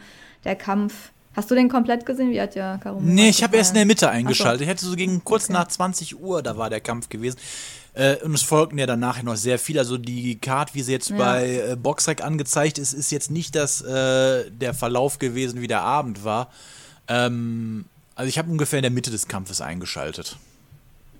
Der 0.45 0.55
Kampf 0.55 1.11
Hast 1.35 1.49
du 1.49 1.55
den 1.55 1.67
komplett 1.67 2.05
gesehen? 2.05 2.29
Wie 2.29 2.39
hat 2.39 2.53
ja 2.53 2.77
Karum 2.77 3.03
Nee, 3.05 3.29
ich 3.29 3.41
habe 3.41 3.57
erst 3.57 3.71
in 3.71 3.77
der 3.77 3.85
Mitte 3.87 4.07
eingeschaltet. 4.07 4.59
So. 4.59 4.63
Ich 4.63 4.69
hätte 4.69 4.85
so 4.85 4.95
gegen 4.95 5.23
kurz 5.23 5.45
okay. 5.45 5.53
nach 5.53 5.67
20 5.67 6.21
Uhr, 6.21 6.43
da 6.43 6.57
war 6.57 6.69
der 6.69 6.79
Kampf 6.79 7.09
gewesen. 7.09 7.39
Äh, 7.95 8.17
und 8.17 8.35
es 8.35 8.43
folgten 8.43 8.77
ja 8.77 8.85
danach 8.85 9.21
noch 9.23 9.35
sehr 9.35 9.57
viel. 9.57 9.79
Also 9.79 9.97
die 9.97 10.37
Card, 10.37 10.75
wie 10.75 10.83
sie 10.83 10.91
jetzt 10.91 11.09
ja. 11.09 11.17
bei 11.17 11.71
äh, 11.71 11.75
Boxrec 11.75 12.23
angezeigt 12.23 12.77
ist, 12.77 12.93
ist 12.93 13.11
jetzt 13.11 13.31
nicht 13.31 13.55
das, 13.55 13.81
äh, 13.81 14.51
der 14.51 14.75
Verlauf 14.75 15.17
gewesen, 15.17 15.59
wie 15.59 15.67
der 15.67 15.81
Abend 15.81 16.23
war. 16.23 16.51
Ähm, 17.07 17.85
also 18.15 18.29
ich 18.29 18.37
habe 18.37 18.51
ungefähr 18.51 18.79
in 18.79 18.83
der 18.83 18.91
Mitte 18.91 19.11
des 19.11 19.27
Kampfes 19.27 19.61
eingeschaltet. 19.61 20.37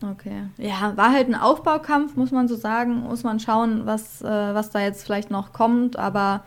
Okay. 0.04 0.44
Ja, 0.58 0.98
war 0.98 1.14
halt 1.14 1.30
ein 1.30 1.36
Aufbaukampf, 1.36 2.16
muss 2.16 2.32
man 2.32 2.48
so 2.48 2.56
sagen. 2.56 3.02
Muss 3.04 3.24
man 3.24 3.40
schauen, 3.40 3.86
was, 3.86 4.22
äh, 4.22 4.26
was 4.28 4.70
da 4.70 4.82
jetzt 4.82 5.04
vielleicht 5.04 5.32
noch 5.32 5.54
kommt. 5.54 5.98
Aber 5.98 6.44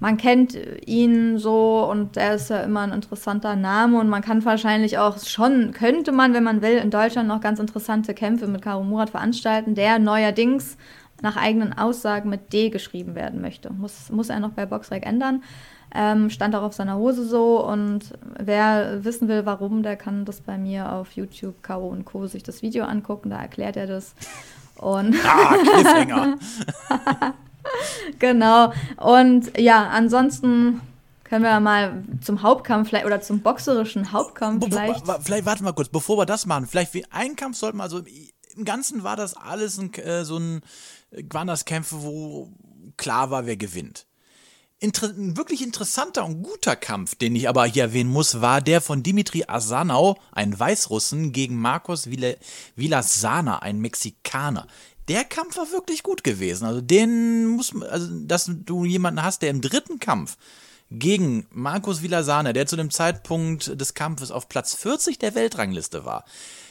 man 0.00 0.16
kennt 0.16 0.56
ihn 0.86 1.38
so 1.38 1.88
und 1.90 2.16
er 2.16 2.34
ist 2.34 2.50
ja 2.50 2.60
immer 2.60 2.80
ein 2.80 2.92
interessanter 2.92 3.56
Name 3.56 3.98
und 3.98 4.08
man 4.08 4.22
kann 4.22 4.44
wahrscheinlich 4.44 4.98
auch 4.98 5.18
schon, 5.18 5.72
könnte 5.72 6.12
man, 6.12 6.34
wenn 6.34 6.44
man 6.44 6.62
will, 6.62 6.76
in 6.78 6.90
Deutschland 6.90 7.28
noch 7.28 7.40
ganz 7.40 7.58
interessante 7.58 8.14
Kämpfe 8.14 8.46
mit 8.46 8.62
Karo 8.62 8.84
Murat 8.84 9.10
veranstalten, 9.10 9.74
der 9.74 9.98
neuerdings 9.98 10.76
nach 11.20 11.36
eigenen 11.36 11.76
Aussagen 11.76 12.30
mit 12.30 12.52
D 12.52 12.70
geschrieben 12.70 13.14
werden 13.16 13.40
möchte. 13.40 13.72
Muss, 13.72 14.10
muss 14.10 14.28
er 14.28 14.40
noch 14.40 14.52
bei 14.52 14.66
Boxrec 14.66 15.04
ändern. 15.04 15.42
Ähm, 15.94 16.28
stand 16.30 16.54
auch 16.54 16.62
auf 16.62 16.74
seiner 16.74 16.96
Hose 16.96 17.26
so 17.26 17.66
und 17.66 18.12
wer 18.38 19.04
wissen 19.04 19.28
will, 19.28 19.46
warum, 19.46 19.82
der 19.82 19.96
kann 19.96 20.24
das 20.24 20.40
bei 20.40 20.58
mir 20.58 20.92
auf 20.92 21.12
YouTube 21.12 21.62
Karo 21.62 21.88
und 21.88 22.04
Co. 22.04 22.26
sich 22.26 22.42
das 22.42 22.60
Video 22.60 22.84
angucken, 22.84 23.30
da 23.30 23.40
erklärt 23.40 23.76
er 23.76 23.86
das. 23.86 24.14
Und 24.76 25.16
ah, 25.24 25.54
Cliffhanger. 25.56 26.38
genau. 28.18 28.72
Und 28.96 29.58
ja, 29.58 29.88
ansonsten 29.88 30.80
können 31.24 31.44
wir 31.44 31.60
mal 31.60 32.04
zum 32.22 32.42
Hauptkampf 32.42 32.88
vielleicht 32.88 33.06
oder 33.06 33.20
zum 33.20 33.40
boxerischen 33.40 34.12
Hauptkampf 34.12 34.64
vielleicht. 34.64 35.04
Vielleicht 35.22 35.46
warte 35.46 35.62
mal 35.62 35.72
kurz, 35.72 35.88
bevor 35.88 36.16
wir 36.18 36.26
das 36.26 36.46
machen. 36.46 36.66
Vielleicht 36.66 36.94
wie 36.94 37.04
ein 37.10 37.36
Kampf 37.36 37.56
sollten 37.56 37.78
wir, 37.78 37.84
also 37.84 38.02
im 38.56 38.64
Ganzen 38.64 39.04
war 39.04 39.16
das 39.16 39.36
alles 39.36 39.78
ein, 39.78 39.92
äh, 39.94 40.24
so 40.24 40.38
ein, 40.38 40.62
waren 41.30 41.46
das 41.46 41.64
Kämpfe, 41.64 42.02
wo 42.02 42.50
klar 42.96 43.30
war, 43.30 43.46
wer 43.46 43.56
gewinnt. 43.56 44.07
Inter 44.80 45.08
ein 45.08 45.36
wirklich 45.36 45.62
interessanter 45.62 46.24
und 46.24 46.42
guter 46.42 46.76
Kampf, 46.76 47.16
den 47.16 47.34
ich 47.34 47.48
aber 47.48 47.66
hier 47.66 47.84
erwähnen 47.84 48.10
muss, 48.10 48.40
war 48.40 48.60
der 48.60 48.80
von 48.80 49.02
Dimitri 49.02 49.44
Asanau, 49.46 50.16
ein 50.30 50.58
Weißrussen, 50.58 51.32
gegen 51.32 51.56
Marcos 51.56 52.08
Villasana, 52.76 53.58
ein 53.58 53.80
Mexikaner 53.80 54.68
der 55.08 55.24
Kampf 55.24 55.56
war 55.56 55.70
wirklich 55.72 56.02
gut 56.02 56.22
gewesen. 56.22 56.64
Also 56.66 56.80
den 56.80 57.46
muss 57.46 57.72
man, 57.72 57.88
also 57.88 58.08
dass 58.20 58.50
du 58.50 58.84
jemanden 58.84 59.22
hast, 59.22 59.42
der 59.42 59.50
im 59.50 59.60
dritten 59.60 59.98
Kampf 59.98 60.36
gegen 60.90 61.46
Markus 61.50 62.02
Villasana, 62.02 62.52
der 62.52 62.66
zu 62.66 62.76
dem 62.76 62.90
Zeitpunkt 62.90 63.80
des 63.80 63.94
Kampfes 63.94 64.30
auf 64.30 64.48
Platz 64.48 64.74
40 64.74 65.18
der 65.18 65.34
Weltrangliste 65.34 66.04
war, 66.04 66.24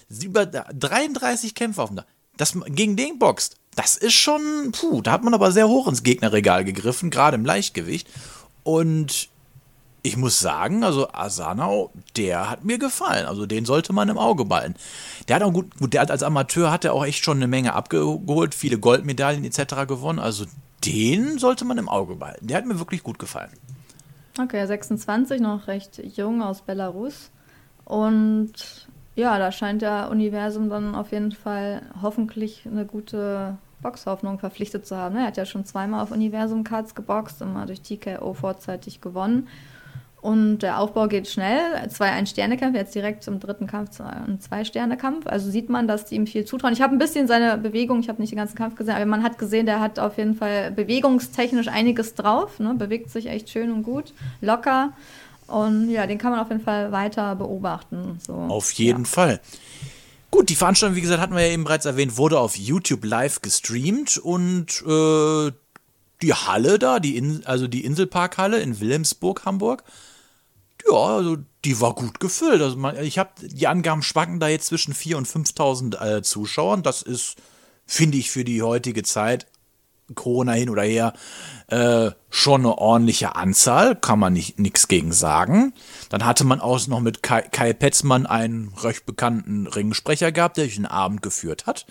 über 0.10 0.46
33 0.46 1.56
Kämpfe 1.56 1.82
auf 1.82 1.90
dem 1.90 2.02
das 2.38 2.56
gegen 2.68 2.96
den 2.96 3.18
boxt. 3.18 3.56
Das 3.78 3.96
ist 3.96 4.16
schon, 4.16 4.72
puh, 4.72 5.04
da 5.04 5.12
hat 5.12 5.24
man 5.24 5.36
aber 5.36 5.52
sehr 5.52 5.68
hoch 5.68 5.88
ins 5.88 6.02
Gegnerregal 6.02 6.66
gegriffen, 6.66 7.12
gerade 7.12 7.36
im 7.36 7.46
Leichtgewicht. 7.46 8.10
Und 8.64 9.30
ich 10.02 10.18
muss 10.18 10.40
sagen, 10.40 10.84
also 10.84 11.10
Asanau, 11.12 11.92
der 12.16 12.50
hat 12.50 12.66
mir 12.66 12.80
gefallen. 12.80 13.28
Also 13.28 13.46
den 13.46 13.66
sollte 13.66 13.94
man 13.94 14.10
im 14.10 14.18
Auge 14.18 14.46
behalten. 14.46 14.74
Der 15.28 15.36
hat 15.36 15.44
auch 15.44 15.54
gut, 15.54 15.78
gut, 15.78 15.94
der 15.94 16.02
hat 16.02 16.10
als 16.10 16.24
Amateur 16.24 16.72
hat 16.72 16.86
er 16.86 16.94
auch 16.94 17.06
echt 17.06 17.24
schon 17.24 17.38
eine 17.38 17.48
Menge 17.48 17.74
abgeholt, 17.74 18.56
viele 18.56 18.80
Goldmedaillen 18.80 19.46
etc. 19.46 19.86
gewonnen. 19.88 20.18
Also 20.18 20.46
den 20.84 21.38
sollte 21.38 21.64
man 21.64 21.78
im 21.78 21.88
Auge 21.88 22.16
behalten. 22.16 22.48
Der 22.48 22.58
hat 22.58 22.66
mir 22.66 22.80
wirklich 22.80 23.04
gut 23.04 23.20
gefallen. 23.20 23.52
Okay, 24.42 24.66
26, 24.66 25.40
noch 25.40 25.68
recht 25.68 26.02
jung 26.16 26.42
aus 26.42 26.64
Belarus. 26.64 27.30
Und 27.86 28.88
ja, 29.16 29.38
da 29.38 29.52
scheint 29.52 29.84
der 29.84 30.10
Universum 30.10 30.68
dann 30.68 30.96
auf 30.96 31.12
jeden 31.12 31.32
Fall 31.32 31.84
hoffentlich 32.02 32.64
eine 32.66 32.86
gute 32.86 33.60
Boxhoffnung 33.82 34.40
verpflichtet 34.40 34.86
zu 34.86 34.96
haben. 34.98 35.18
Er 35.18 35.28
hat 35.28 35.38
ja 35.38 35.46
schon 35.46 35.66
zweimal 35.66 36.02
auf 36.02 36.12
Universum-Cards 36.12 36.96
geboxt, 36.96 37.42
immer 37.42 37.66
durch 37.66 37.82
TKO 37.82 38.34
vorzeitig 38.34 39.02
gewonnen. 39.02 39.48
Und 40.20 40.60
der 40.60 40.80
Aufbau 40.80 41.08
geht 41.08 41.28
schnell. 41.28 41.88
Zwei 41.90 42.10
Ein-Sterne-Kämpfe, 42.10 42.78
jetzt 42.78 42.96
direkt 42.96 43.24
zum 43.24 43.40
dritten 43.40 43.68
Kampf 43.68 44.02
ein 44.02 44.40
Zwei-Sterne-Kampf. 44.42 45.28
Also 45.28 45.52
sieht 45.52 45.70
man, 45.70 45.88
dass 45.88 46.06
die 46.06 46.16
ihm 46.16 46.26
viel 46.26 46.44
zutrauen. 46.44 46.74
Ich 46.74 46.82
habe 46.82 46.96
ein 46.96 46.98
bisschen 46.98 47.28
seine 47.28 47.58
Bewegung, 47.58 48.00
ich 48.00 48.10
habe 48.10 48.20
nicht 48.20 48.32
den 48.32 48.38
ganzen 48.38 48.58
Kampf 48.58 48.76
gesehen, 48.76 48.96
aber 48.96 49.06
man 49.06 49.24
hat 49.24 49.38
gesehen, 49.38 49.68
der 49.68 49.80
hat 49.80 50.00
auf 50.00 50.18
jeden 50.18 50.34
Fall 50.34 50.72
bewegungstechnisch 50.72 51.68
einiges 51.68 52.16
drauf. 52.16 52.60
Ne? 52.60 52.74
Bewegt 52.74 53.12
sich 53.12 53.28
echt 53.28 53.50
schön 53.50 53.72
und 53.72 53.84
gut, 53.84 54.14
locker. 54.42 54.92
Und 55.46 55.90
ja, 55.90 56.08
den 56.08 56.18
kann 56.18 56.32
man 56.32 56.40
auf 56.42 56.50
jeden 56.50 56.64
Fall 56.64 56.92
weiter 56.92 57.36
beobachten. 57.36 58.20
So, 58.26 58.34
auf 58.34 58.72
jeden 58.74 59.04
ja. 59.04 59.10
Fall. 59.10 59.40
Gut, 60.38 60.50
die 60.50 60.56
Veranstaltung, 60.56 60.96
wie 60.96 61.02
gesagt, 61.02 61.20
hatten 61.20 61.34
wir 61.34 61.48
ja 61.48 61.52
eben 61.52 61.64
bereits 61.64 61.86
erwähnt, 61.86 62.16
wurde 62.16 62.40
auf 62.40 62.56
YouTube 62.56 63.04
live 63.04 63.42
gestreamt 63.42 64.20
und 64.20 64.84
äh, 64.86 65.52
die 66.22 66.34
Halle 66.36 66.78
da, 66.78 67.00
die 67.00 67.18
In 67.18 67.44
also 67.48 67.68
die 67.68 67.84
Inselparkhalle 67.84 68.60
in 68.60 68.80
Wilhelmsburg, 68.80 69.46
Hamburg, 69.46 69.84
ja, 70.88 70.96
also 70.96 71.38
die 71.66 71.82
war 71.82 71.96
gut 71.96 72.20
gefüllt. 72.20 72.62
Also 72.62 72.78
man, 72.78 73.04
ich 73.04 73.18
habe 73.18 73.32
die 73.42 73.66
Angaben 73.66 74.04
schwanken 74.04 74.40
da 74.40 74.48
jetzt 74.48 74.68
zwischen 74.68 74.94
4.000 74.94 75.16
und 75.16 75.28
5.000 75.28 76.18
äh, 76.18 76.22
Zuschauern. 76.22 76.84
Das 76.84 77.02
ist, 77.02 77.38
finde 77.88 78.20
ich, 78.20 78.30
für 78.30 78.44
die 78.44 78.62
heutige 78.62 79.02
Zeit, 79.02 79.48
Corona 80.16 80.54
hin 80.54 80.70
oder 80.70 80.84
her, 80.84 81.14
äh, 81.68 82.12
schon 82.30 82.62
eine 82.62 82.78
ordentliche 82.78 83.36
Anzahl. 83.36 83.96
Kann 83.96 84.20
man 84.20 84.34
nichts 84.34 84.88
gegen 84.88 85.12
sagen. 85.12 85.74
Dann 86.10 86.26
hatte 86.26 86.44
man 86.44 86.62
auch 86.62 86.86
noch 86.88 87.00
mit 87.00 87.24
Kai, 87.24 87.42
Kai 87.42 87.74
Petzmann 87.74 88.26
einen 88.26 88.74
recht 88.82 89.06
bekannten 89.06 89.68
Ringsprecher 89.68 90.32
gehabt, 90.32 90.58
der 90.58 90.68
den 90.68 90.86
Abend 90.86 91.22
geführt 91.22 91.66
hat. 91.66 91.86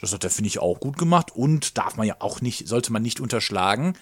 Das 0.00 0.12
hat 0.12 0.24
er, 0.24 0.30
finde 0.30 0.48
ich, 0.48 0.60
auch 0.60 0.80
gut 0.80 0.96
gemacht. 0.96 1.32
Und 1.34 1.76
darf 1.76 1.96
man 1.96 2.06
ja 2.06 2.16
auch 2.20 2.40
nicht, 2.40 2.68
sollte 2.68 2.92
man 2.92 3.02
nicht 3.02 3.20
unterschlagen, 3.20 3.94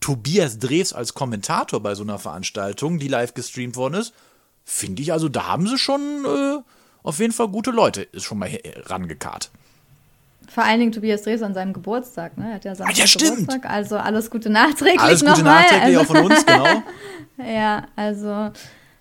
Tobias 0.00 0.58
Drews 0.58 0.92
als 0.92 1.14
Kommentator 1.14 1.80
bei 1.80 1.94
so 1.94 2.02
einer 2.02 2.18
Veranstaltung, 2.18 2.98
die 2.98 3.08
live 3.08 3.34
gestreamt 3.34 3.76
worden 3.76 3.94
ist, 3.94 4.12
finde 4.64 5.02
ich, 5.02 5.12
also 5.12 5.28
da 5.28 5.46
haben 5.46 5.66
sie 5.66 5.78
schon 5.78 6.00
äh, 6.26 6.58
auf 7.02 7.18
jeden 7.20 7.32
Fall 7.32 7.48
gute 7.48 7.70
Leute 7.70 8.02
ist 8.02 8.24
schon 8.24 8.38
mal 8.38 8.50
rangekarrt. 8.86 9.50
Vor 10.54 10.62
allen 10.62 10.78
Dingen 10.78 10.92
Tobias 10.92 11.22
Drews 11.22 11.42
an 11.42 11.52
seinem 11.52 11.72
Geburtstag, 11.72 12.38
ne? 12.38 12.50
Er 12.50 12.54
hat 12.54 12.64
ja 12.64 12.76
Samstag 12.76 12.96
ah, 12.96 13.00
ja, 13.00 13.06
stimmt. 13.08 13.38
Geburtstag, 13.38 13.68
also 13.68 13.96
alles 13.96 14.30
Gute 14.30 14.50
nachträglich 14.50 15.00
Alles 15.00 15.24
Gute 15.24 15.42
nachträglich 15.42 15.98
also, 15.98 16.00
auch 16.00 16.16
von 16.16 16.26
uns, 16.30 16.46
genau. 16.46 16.82
ja, 17.52 17.86
also 17.96 18.52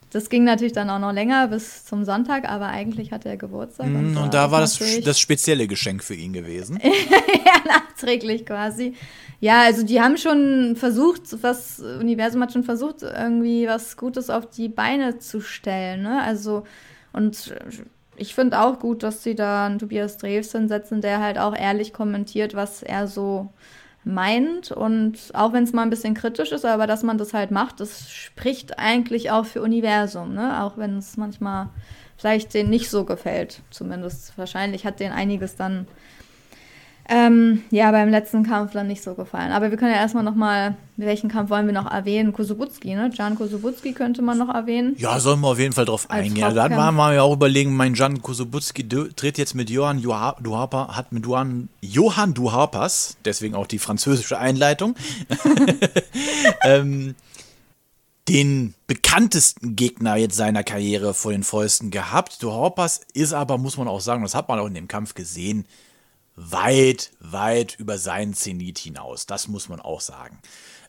das 0.09 0.29
ging 0.29 0.45
natürlich 0.45 0.73
dann 0.73 0.89
auch 0.89 0.97
noch 0.97 1.11
länger 1.11 1.49
bis 1.49 1.85
zum 1.85 2.05
Sonntag, 2.05 2.49
aber 2.49 2.69
eigentlich 2.69 3.11
hatte 3.11 3.29
er 3.29 3.37
Geburtstag. 3.37 3.85
Mm, 3.85 3.95
und, 3.95 4.17
und 4.17 4.33
da 4.33 4.49
war 4.49 4.61
das 4.61 4.79
das 5.03 5.19
spezielle 5.19 5.67
Geschenk 5.67 6.03
für 6.03 6.15
ihn 6.15 6.33
gewesen. 6.33 6.79
ja, 6.83 7.61
nachträglich 7.67 8.47
quasi. 8.47 8.95
Ja, 9.39 9.61
also 9.61 9.85
die 9.85 10.01
haben 10.01 10.17
schon 10.17 10.75
versucht, 10.75 11.43
was 11.43 11.79
Universum 11.79 12.41
hat 12.41 12.51
schon 12.51 12.63
versucht, 12.63 13.03
irgendwie 13.03 13.67
was 13.67 13.95
Gutes 13.95 14.31
auf 14.31 14.49
die 14.49 14.69
Beine 14.69 15.19
zu 15.19 15.39
stellen. 15.39 16.01
Ne? 16.01 16.19
Also, 16.23 16.63
und 17.11 17.53
ich 18.15 18.35
finde 18.35 18.61
auch 18.61 18.79
gut, 18.79 19.03
dass 19.03 19.23
sie 19.23 19.35
da 19.35 19.65
einen 19.65 19.79
Tobias 19.79 20.17
Drews 20.17 20.51
hinsetzen, 20.51 21.01
der 21.01 21.19
halt 21.19 21.37
auch 21.37 21.55
ehrlich 21.55 21.93
kommentiert, 21.93 22.53
was 22.55 22.83
er 22.83 23.07
so 23.07 23.49
meint. 24.03 24.71
Und 24.71 25.31
auch 25.33 25.53
wenn 25.53 25.63
es 25.63 25.73
mal 25.73 25.83
ein 25.83 25.89
bisschen 25.89 26.13
kritisch 26.13 26.51
ist, 26.51 26.65
aber 26.65 26.87
dass 26.87 27.03
man 27.03 27.17
das 27.17 27.33
halt 27.33 27.51
macht, 27.51 27.79
das 27.79 28.11
spricht 28.11 28.79
eigentlich 28.79 29.31
auch 29.31 29.45
für 29.45 29.61
Universum, 29.61 30.33
ne? 30.33 30.63
Auch 30.63 30.77
wenn 30.77 30.97
es 30.97 31.17
manchmal 31.17 31.69
vielleicht 32.17 32.53
denen 32.53 32.69
nicht 32.69 32.89
so 32.89 33.05
gefällt. 33.05 33.61
Zumindest 33.69 34.37
wahrscheinlich 34.37 34.85
hat 34.85 34.99
denen 34.99 35.13
einiges 35.13 35.55
dann 35.55 35.87
ähm, 37.09 37.63
ja, 37.69 37.91
beim 37.91 38.09
letzten 38.09 38.43
Kampf 38.43 38.71
dann 38.71 38.87
nicht 38.87 39.03
so 39.03 39.13
gefallen. 39.13 39.51
Aber 39.51 39.71
wir 39.71 39.77
können 39.77 39.91
ja 39.91 39.97
erstmal 39.97 40.23
nochmal, 40.23 40.75
welchen 40.95 41.29
Kampf 41.29 41.49
wollen 41.49 41.65
wir 41.65 41.73
noch 41.73 41.91
erwähnen? 41.91 42.31
Kosubutski, 42.31 42.95
ne? 42.95 43.11
Jan 43.13 43.35
Kosubutski 43.35 43.91
könnte 43.91 44.21
man 44.21 44.37
noch 44.37 44.47
erwähnen. 44.47 44.95
Ja, 44.97 45.19
sollen 45.19 45.41
wir 45.41 45.49
auf 45.49 45.59
jeden 45.59 45.73
Fall 45.73 45.83
drauf 45.83 46.09
eingehen. 46.09 46.55
Dann 46.55 46.77
waren 46.77 46.95
wir 46.95 47.13
ja 47.13 47.21
auch 47.23 47.33
überlegen, 47.33 47.75
mein 47.75 47.93
Jan 47.93 48.21
Kosubutski 48.21 48.87
tritt 48.87 49.37
jetzt 49.37 49.53
mit 49.53 49.69
Johann 49.69 50.01
Duhapa, 50.01 50.95
hat 50.95 51.11
mit 51.11 51.25
Johann, 51.25 51.67
Johann 51.81 52.33
Duhapas, 52.33 53.17
deswegen 53.25 53.55
auch 53.55 53.67
die 53.67 53.79
französische 53.79 54.37
Einleitung, 54.37 54.95
ähm, 56.63 57.15
den 58.29 58.73
bekanntesten 58.87 59.75
Gegner 59.75 60.15
jetzt 60.15 60.37
seiner 60.37 60.63
Karriere 60.63 61.13
vor 61.13 61.33
den 61.33 61.43
Fäusten 61.43 61.91
gehabt. 61.91 62.41
Du 62.41 62.51
Hoppers 62.51 63.01
ist 63.13 63.33
aber, 63.33 63.57
muss 63.57 63.77
man 63.77 63.89
auch 63.89 63.99
sagen, 63.99 64.23
das 64.23 64.35
hat 64.35 64.47
man 64.47 64.59
auch 64.59 64.67
in 64.67 64.73
dem 64.73 64.87
Kampf 64.87 65.13
gesehen, 65.13 65.65
weit, 66.35 67.11
weit 67.19 67.75
über 67.79 67.97
seinen 67.97 68.33
Zenit 68.33 68.79
hinaus. 68.79 69.25
Das 69.25 69.47
muss 69.47 69.69
man 69.69 69.79
auch 69.79 70.01
sagen. 70.01 70.39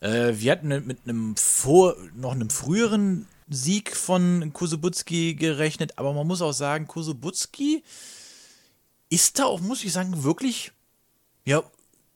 Äh, 0.00 0.34
wir 0.36 0.52
hatten 0.52 0.68
mit 0.68 0.98
einem 1.04 1.36
vor, 1.36 1.96
noch 2.14 2.32
einem 2.32 2.50
früheren 2.50 3.26
Sieg 3.48 3.94
von 3.96 4.52
Kusubutski 4.52 5.34
gerechnet, 5.34 5.98
aber 5.98 6.12
man 6.14 6.26
muss 6.26 6.42
auch 6.42 6.52
sagen, 6.52 6.86
Kusubutski 6.86 7.82
ist 9.10 9.38
da 9.38 9.44
auch, 9.44 9.60
muss 9.60 9.84
ich 9.84 9.92
sagen, 9.92 10.24
wirklich 10.24 10.72
ja, 11.44 11.62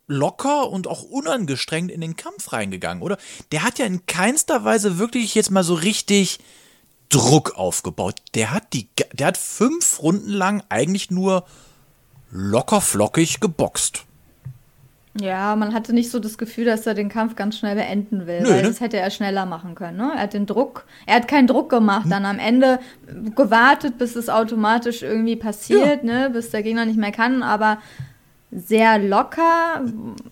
locker 0.07 0.71
und 0.71 0.87
auch 0.87 1.03
unangestrengt 1.03 1.91
in 1.91 2.01
den 2.01 2.17
Kampf 2.17 2.53
reingegangen, 2.53 3.03
oder? 3.03 3.19
Der 3.53 3.63
hat 3.63 3.79
ja 3.79 3.85
in 3.85 4.07
keinster 4.07 4.65
Weise 4.65 4.99
wirklich 4.99 5.35
jetzt 5.35 5.51
mal 5.51 5.65
so 5.65 5.75
richtig 5.75 6.39
Druck 7.11 7.57
aufgebaut. 7.57 8.23
Der 8.35 8.53
hat 8.53 8.73
die, 8.73 8.89
der 9.13 9.29
hat 9.29 9.37
fünf 9.37 10.03
Runden 10.03 10.31
lang 10.31 10.63
eigentlich 10.71 11.11
nur 11.11 11.47
locker 12.31 12.81
flockig 12.81 13.41
geboxt. 13.41 14.05
Ja, 15.21 15.57
man 15.57 15.75
hatte 15.75 15.93
nicht 15.93 16.11
so 16.11 16.21
das 16.21 16.39
Gefühl, 16.39 16.65
dass 16.65 16.87
er 16.87 16.95
den 16.95 17.09
Kampf 17.09 17.35
ganz 17.35 17.59
schnell 17.59 17.75
beenden 17.75 18.27
will, 18.27 18.43
Nö, 18.43 18.51
weil 18.51 18.63
ne? 18.63 18.69
das 18.69 18.81
hätte 18.81 18.99
er 18.99 19.11
schneller 19.11 19.47
machen 19.47 19.75
können. 19.75 19.97
Ne? 19.97 20.13
Er 20.15 20.23
hat 20.23 20.35
den 20.35 20.47
Druck, 20.47 20.85
er 21.07 21.17
hat 21.17 21.29
keinen 21.29 21.47
Druck 21.47 21.71
gemacht, 21.71 22.05
hm. 22.05 22.11
dann 22.11 22.25
am 22.25 22.39
Ende 22.39 22.79
gewartet, 23.35 23.99
bis 23.99 24.15
es 24.17 24.29
automatisch 24.29 25.03
irgendwie 25.03 25.37
passiert, 25.37 26.05
ja. 26.05 26.29
ne? 26.29 26.31
bis 26.31 26.51
der 26.51 26.63
Gegner 26.63 26.85
nicht 26.85 26.99
mehr 26.99 27.11
kann, 27.11 27.43
aber 27.43 27.79
sehr 28.51 28.99
locker. 28.99 29.85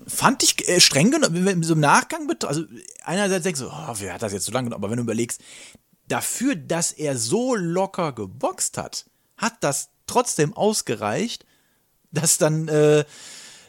Fand 0.06 0.42
ich 0.42 0.68
äh, 0.68 0.80
streng 0.80 1.10
genommen, 1.10 1.62
so 1.62 1.74
im 1.74 1.80
Nachgang, 1.80 2.30
also 2.46 2.64
einerseits 3.02 3.42
denkst 3.42 3.60
du, 3.60 3.66
oh, 3.66 3.94
wer 3.98 4.14
hat 4.14 4.22
das 4.22 4.32
jetzt 4.32 4.46
so 4.46 4.52
lange 4.52 4.66
genommen, 4.66 4.84
aber 4.84 4.90
wenn 4.90 4.98
du 4.98 5.02
überlegst, 5.02 5.40
dafür, 6.08 6.54
dass 6.54 6.92
er 6.92 7.16
so 7.16 7.54
locker 7.56 8.12
geboxt 8.12 8.78
hat, 8.78 9.06
hat 9.36 9.54
das 9.60 9.90
trotzdem 10.06 10.54
ausgereicht, 10.54 11.44
dass 12.16 12.38
dann 12.38 12.68
äh, 12.68 13.04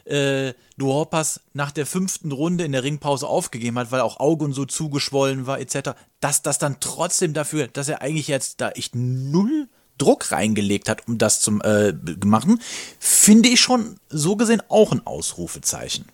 äh, 0.04 0.54
Duhorpas 0.76 1.40
nach 1.52 1.70
der 1.70 1.86
fünften 1.86 2.32
Runde 2.32 2.64
in 2.64 2.72
der 2.72 2.82
Ringpause 2.82 3.26
aufgegeben 3.26 3.78
hat, 3.78 3.92
weil 3.92 4.00
auch 4.00 4.20
Augen 4.20 4.52
so 4.52 4.64
zugeschwollen 4.64 5.46
war, 5.46 5.60
etc., 5.60 5.90
dass 6.20 6.42
das 6.42 6.58
dann 6.58 6.80
trotzdem 6.80 7.34
dafür, 7.34 7.68
dass 7.68 7.88
er 7.88 8.02
eigentlich 8.02 8.28
jetzt 8.28 8.60
da 8.60 8.70
echt 8.70 8.94
null 8.94 9.68
Druck 9.98 10.30
reingelegt 10.30 10.88
hat, 10.88 11.08
um 11.08 11.18
das 11.18 11.40
zu 11.40 11.60
äh, 11.60 11.92
machen, 12.24 12.60
finde 13.00 13.48
ich 13.48 13.60
schon 13.60 13.98
so 14.08 14.36
gesehen 14.36 14.62
auch 14.68 14.92
ein 14.92 15.04
Ausrufezeichen. 15.06 16.06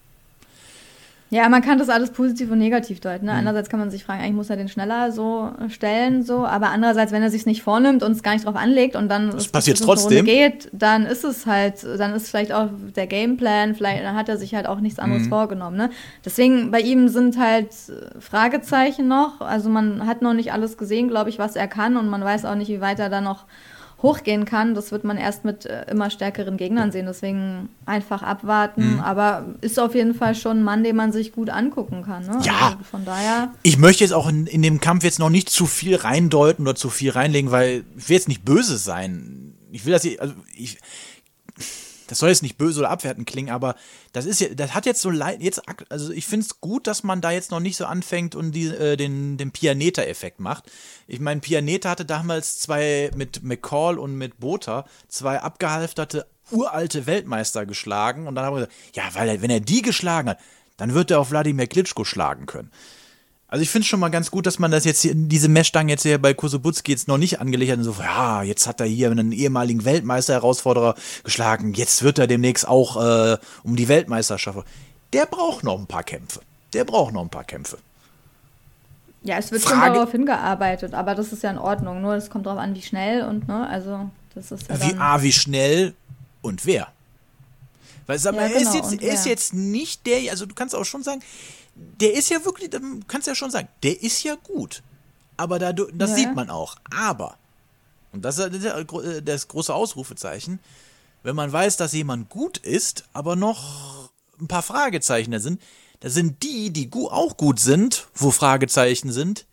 Ja, 1.31 1.49
man 1.49 1.63
kann 1.63 1.79
das 1.79 1.89
alles 1.89 2.11
positiv 2.11 2.51
und 2.51 2.59
negativ 2.59 3.01
deuten. 3.01 3.27
Ne? 3.27 3.33
Mhm. 3.33 3.39
Einerseits 3.39 3.69
kann 3.69 3.81
man 3.81 3.91
sich 3.91 4.05
fragen, 4.05 4.21
eigentlich 4.21 4.35
muss 4.35 4.51
er 4.51 4.57
den 4.57 4.69
schneller 4.69 5.11
so 5.11 5.51
stellen, 5.69 6.23
so, 6.23 6.47
aber 6.47 6.69
andererseits, 6.69 7.13
wenn 7.13 7.23
er 7.23 7.31
sich 7.31 7.47
nicht 7.47 7.63
vornimmt 7.63 8.03
und 8.03 8.13
es 8.13 8.23
gar 8.23 8.35
nicht 8.35 8.47
drauf 8.47 8.57
anlegt 8.57 8.95
und 8.95 9.09
dann 9.09 9.31
das 9.31 9.49
passiert 9.49 9.81
trotzdem 9.81 10.25
geht, 10.25 10.69
dann 10.73 11.07
ist 11.07 11.25
es 11.25 11.47
halt, 11.47 11.83
dann 11.83 12.15
ist 12.15 12.29
vielleicht 12.29 12.53
auch 12.53 12.69
der 12.95 13.07
Gameplan, 13.07 13.75
vielleicht 13.75 14.05
dann 14.05 14.15
hat 14.15 14.29
er 14.29 14.37
sich 14.37 14.55
halt 14.55 14.67
auch 14.67 14.81
nichts 14.81 14.99
anderes 14.99 15.25
mhm. 15.25 15.31
vorgenommen. 15.31 15.77
Ne? 15.77 15.91
Deswegen 16.25 16.71
bei 16.71 16.81
ihm 16.81 17.09
sind 17.09 17.39
halt 17.39 17.71
Fragezeichen 18.21 19.09
noch. 19.09 19.41
Also 19.41 19.71
man 19.71 20.07
hat 20.07 20.23
noch 20.23 20.35
nicht 20.35 20.53
alles 20.53 20.77
gesehen, 20.77 21.09
glaube 21.09 21.31
ich, 21.31 21.39
was 21.39 21.57
er 21.57 21.69
kann 21.69 21.97
und 21.97 22.09
man 22.09 22.23
weiß 22.23 22.45
auch 22.45 22.55
nicht, 22.55 22.69
wie 22.69 22.81
weit 22.81 23.01
er 23.01 23.09
da 23.09 23.21
noch 23.21 23.47
hochgehen 24.05 24.45
kann, 24.45 24.75
das 24.75 24.93
wird 24.93 25.03
man 25.03 25.17
erst 25.17 25.45
mit 25.45 25.65
äh, 25.65 25.87
immer 25.91 26.11
stärkeren 26.11 26.59
Gegnern 26.59 26.93
sehen. 26.93 27.07
Deswegen 27.07 27.71
einfach 27.87 28.23
abwarten. 28.23 28.95
Mhm. 28.95 29.01
Aber 29.01 29.47
ist 29.63 29.81
auf 29.81 29.95
jeden 29.95 30.15
Fall 30.15 30.35
schon 30.35 30.59
ein 30.59 30.63
Mann, 30.63 30.85
den 30.85 30.95
man 30.95 31.11
sich 31.11 31.33
gut 31.33 31.49
angucken 31.49 32.03
kann. 32.03 32.27
Ne? 32.27 32.39
Ja. 32.45 32.67
Also 32.67 32.85
von 32.89 33.05
daher. 33.05 33.53
Ich 33.63 33.79
möchte 33.79 34.05
jetzt 34.05 34.13
auch 34.13 34.29
in, 34.29 34.47
in 34.47 34.61
dem 34.61 34.81
Kampf 34.81 35.05
jetzt 35.05 35.19
noch 35.19 35.31
nicht 35.31 35.49
zu 35.49 35.65
viel 35.67 35.97
reindeuten 35.97 36.67
oder 36.67 36.75
zu 36.75 36.91
viel 36.91 37.11
reinlegen, 37.11 37.51
weil 37.51 37.85
ich 37.97 38.09
will 38.09 38.17
jetzt 38.17 38.29
nicht 38.29 38.45
böse 38.45 38.77
sein. 38.77 39.55
Ich 39.73 39.87
will 39.87 39.93
das, 39.95 40.07
also 40.19 40.35
ich, 40.55 40.79
das 42.07 42.19
soll 42.19 42.29
jetzt 42.29 42.43
nicht 42.43 42.59
böse 42.59 42.81
oder 42.81 42.91
abwertend 42.91 43.27
klingen, 43.27 43.51
aber 43.51 43.77
das 44.13 44.27
ist 44.27 44.41
ja, 44.41 44.49
das 44.49 44.75
hat 44.75 44.87
jetzt 44.87 45.01
so 45.01 45.11
leid, 45.11 45.43
jetzt, 45.43 45.63
also 45.89 46.13
ich 46.13 46.27
finde 46.27 46.47
es 46.47 46.61
gut, 46.61 46.87
dass 46.87 47.03
man 47.03 47.21
da 47.21 47.31
jetzt 47.31 47.51
noch 47.51 47.61
nicht 47.61 47.77
so 47.77 47.87
anfängt 47.87 48.35
und 48.35 48.53
die, 48.53 48.67
äh, 48.67 48.97
den, 48.97 49.37
den 49.37 49.51
Pianeta-Effekt 49.51 50.41
macht. 50.41 50.71
Ich 51.07 51.21
meine, 51.21 51.41
Pianeta 51.41 51.91
hatte 51.91 52.05
damals 52.05 52.59
zwei 52.61 53.11
mit 53.17 53.43
McCall 53.43 53.99
und 53.99 54.17
mit 54.17 54.41
Botha 54.41 54.85
zwei 55.09 55.41
abgehalfterte 55.41 56.27
uralte 56.51 57.07
Weltmeister 57.07 57.67
geschlagen 57.67 58.27
und 58.27 58.35
dann 58.35 58.45
haben 58.45 58.57
wir 58.57 58.67
gesagt, 58.67 58.97
ja, 58.97 59.05
weil 59.15 59.41
wenn 59.41 59.51
er 59.51 59.61
die 59.61 59.83
geschlagen 59.83 60.31
hat, 60.31 60.39
dann 60.77 60.95
wird 60.95 61.11
er 61.11 61.21
auf 61.21 61.31
Wladimir 61.31 61.67
Klitschko 61.67 62.05
schlagen 62.05 62.47
können. 62.47 62.71
Also 63.55 63.63
ich 63.63 63.71
finde 63.71 63.85
es 63.85 63.87
schon 63.87 64.01
mal 64.01 64.09
ganz 64.09 64.33
gut, 64.33 64.47
dass 64.47 64.59
man 64.59 64.73
das 64.73 64.85
jetzt 64.85 65.03
hier, 65.03 65.13
diese 65.15 65.49
Messstangen 65.49 65.89
jetzt 65.89 66.03
hier 66.03 66.21
bei 66.21 66.35
Kosubutski 66.35 66.91
jetzt 66.91 67.07
noch 67.07 67.19
nicht 67.19 67.41
angelegt 67.41 67.71
hat 67.71 67.79
und 67.79 67.85
so, 67.85 67.95
ja, 68.01 68.43
jetzt 68.43 68.67
hat 68.67 68.81
er 68.81 68.87
hier 68.87 69.13
einen 69.13 69.31
ehemaligen 69.31 69.85
Weltmeister-Herausforderer 69.85 70.97
geschlagen, 71.23 71.73
jetzt 71.75 72.03
wird 72.03 72.19
er 72.19 72.27
demnächst 72.27 72.67
auch 72.67 72.97
äh, 72.97 73.39
um 73.63 73.77
die 73.77 73.87
Weltmeisterschaft. 73.87 74.67
Der 75.13 75.27
braucht 75.27 75.63
noch 75.63 75.79
ein 75.79 75.87
paar 75.87 76.03
Kämpfe. 76.03 76.41
Der 76.73 76.83
braucht 76.83 77.15
noch 77.15 77.23
ein 77.23 77.29
paar 77.29 77.45
Kämpfe. 77.45 77.79
Ja, 79.23 79.39
es 79.39 79.53
wird 79.53 79.63
Frage, 79.63 79.85
schon 79.85 79.95
darauf 79.95 80.11
hingearbeitet, 80.11 80.93
aber 80.93 81.15
das 81.15 81.33
ist 81.33 81.45
ja 81.45 81.53
in 81.53 81.59
Ordnung. 81.59 82.03
Nur 82.03 82.15
es 82.15 82.31
kommt 82.31 82.47
darauf 82.47 82.59
an, 82.59 82.75
wie 82.75 82.83
schnell 82.83 83.23
und 83.23 83.47
ne, 83.47 83.69
also 83.69 84.11
das 84.35 84.51
ist 84.51 84.69
ja 84.69 84.83
wie 84.83 84.97
A, 84.97 85.23
wie 85.23 85.33
schnell 85.33 85.95
und 86.43 86.67
wer. 86.67 86.89
Weil 88.09 88.19
ja, 88.19 88.33
er 88.33 88.49
genau, 88.49 88.61
ist 88.61 88.75
jetzt, 88.75 89.01
er 89.01 89.15
ist 89.15 89.27
jetzt 89.27 89.55
nicht 89.55 90.05
der, 90.07 90.33
also 90.33 90.45
du 90.45 90.57
kannst 90.57 90.75
auch 90.75 90.85
schon 90.85 91.05
sagen, 91.05 91.23
der 91.75 92.15
ist 92.15 92.31
ja 92.31 92.45
wirklich, 92.45 92.71
du 92.71 93.01
kannst 93.09 93.27
ja 93.27 93.35
schon 93.35 93.51
sagen, 93.51 93.69
der 93.83 94.03
ist 94.03 94.23
ja 94.23 94.37
gut. 94.37 94.83
Aber 95.37 95.59
da, 95.59 95.73
das 95.73 96.11
ja. 96.11 96.17
sieht 96.17 96.35
man 96.35 96.51
auch. 96.51 96.77
Aber, 96.97 97.37
und 98.13 98.25
das 98.25 98.39
ist 98.39 98.67
das 99.25 99.49
große 99.49 99.75
Ausrufezeichen, 99.75 100.61
wenn 101.23 101.35
man 101.35 101.53
weiß, 101.53 101.77
dass 101.77 101.93
jemand 101.93 102.29
gut 102.29 102.59
ist, 102.59 103.05
aber 103.13 103.35
noch 103.35 104.11
ein 104.41 104.47
paar 104.47 104.63
Fragezeichen 104.63 105.33
da 105.33 105.41
sind, 105.41 105.61
da 106.01 106.11
sind 106.11 106.43
die, 106.43 106.71
die 106.71 106.91
auch 106.93 107.37
gut 107.37 107.59
sind, 107.59 108.07
wo 108.15 108.31
Fragezeichen 108.31 109.11
sind, 109.11 109.47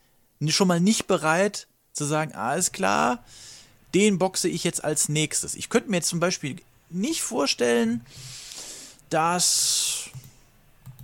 schon 0.47 0.67
mal 0.67 0.79
nicht 0.79 1.07
bereit 1.07 1.67
zu 1.93 2.03
sagen, 2.05 2.33
alles 2.33 2.71
klar, 2.71 3.23
den 3.93 4.17
boxe 4.17 4.49
ich 4.49 4.63
jetzt 4.63 4.83
als 4.83 5.09
nächstes. 5.09 5.55
Ich 5.55 5.69
könnte 5.69 5.89
mir 5.89 5.97
jetzt 5.97 6.09
zum 6.09 6.19
Beispiel 6.19 6.57
nicht 6.89 7.21
vorstellen, 7.21 8.05
dass 9.09 10.09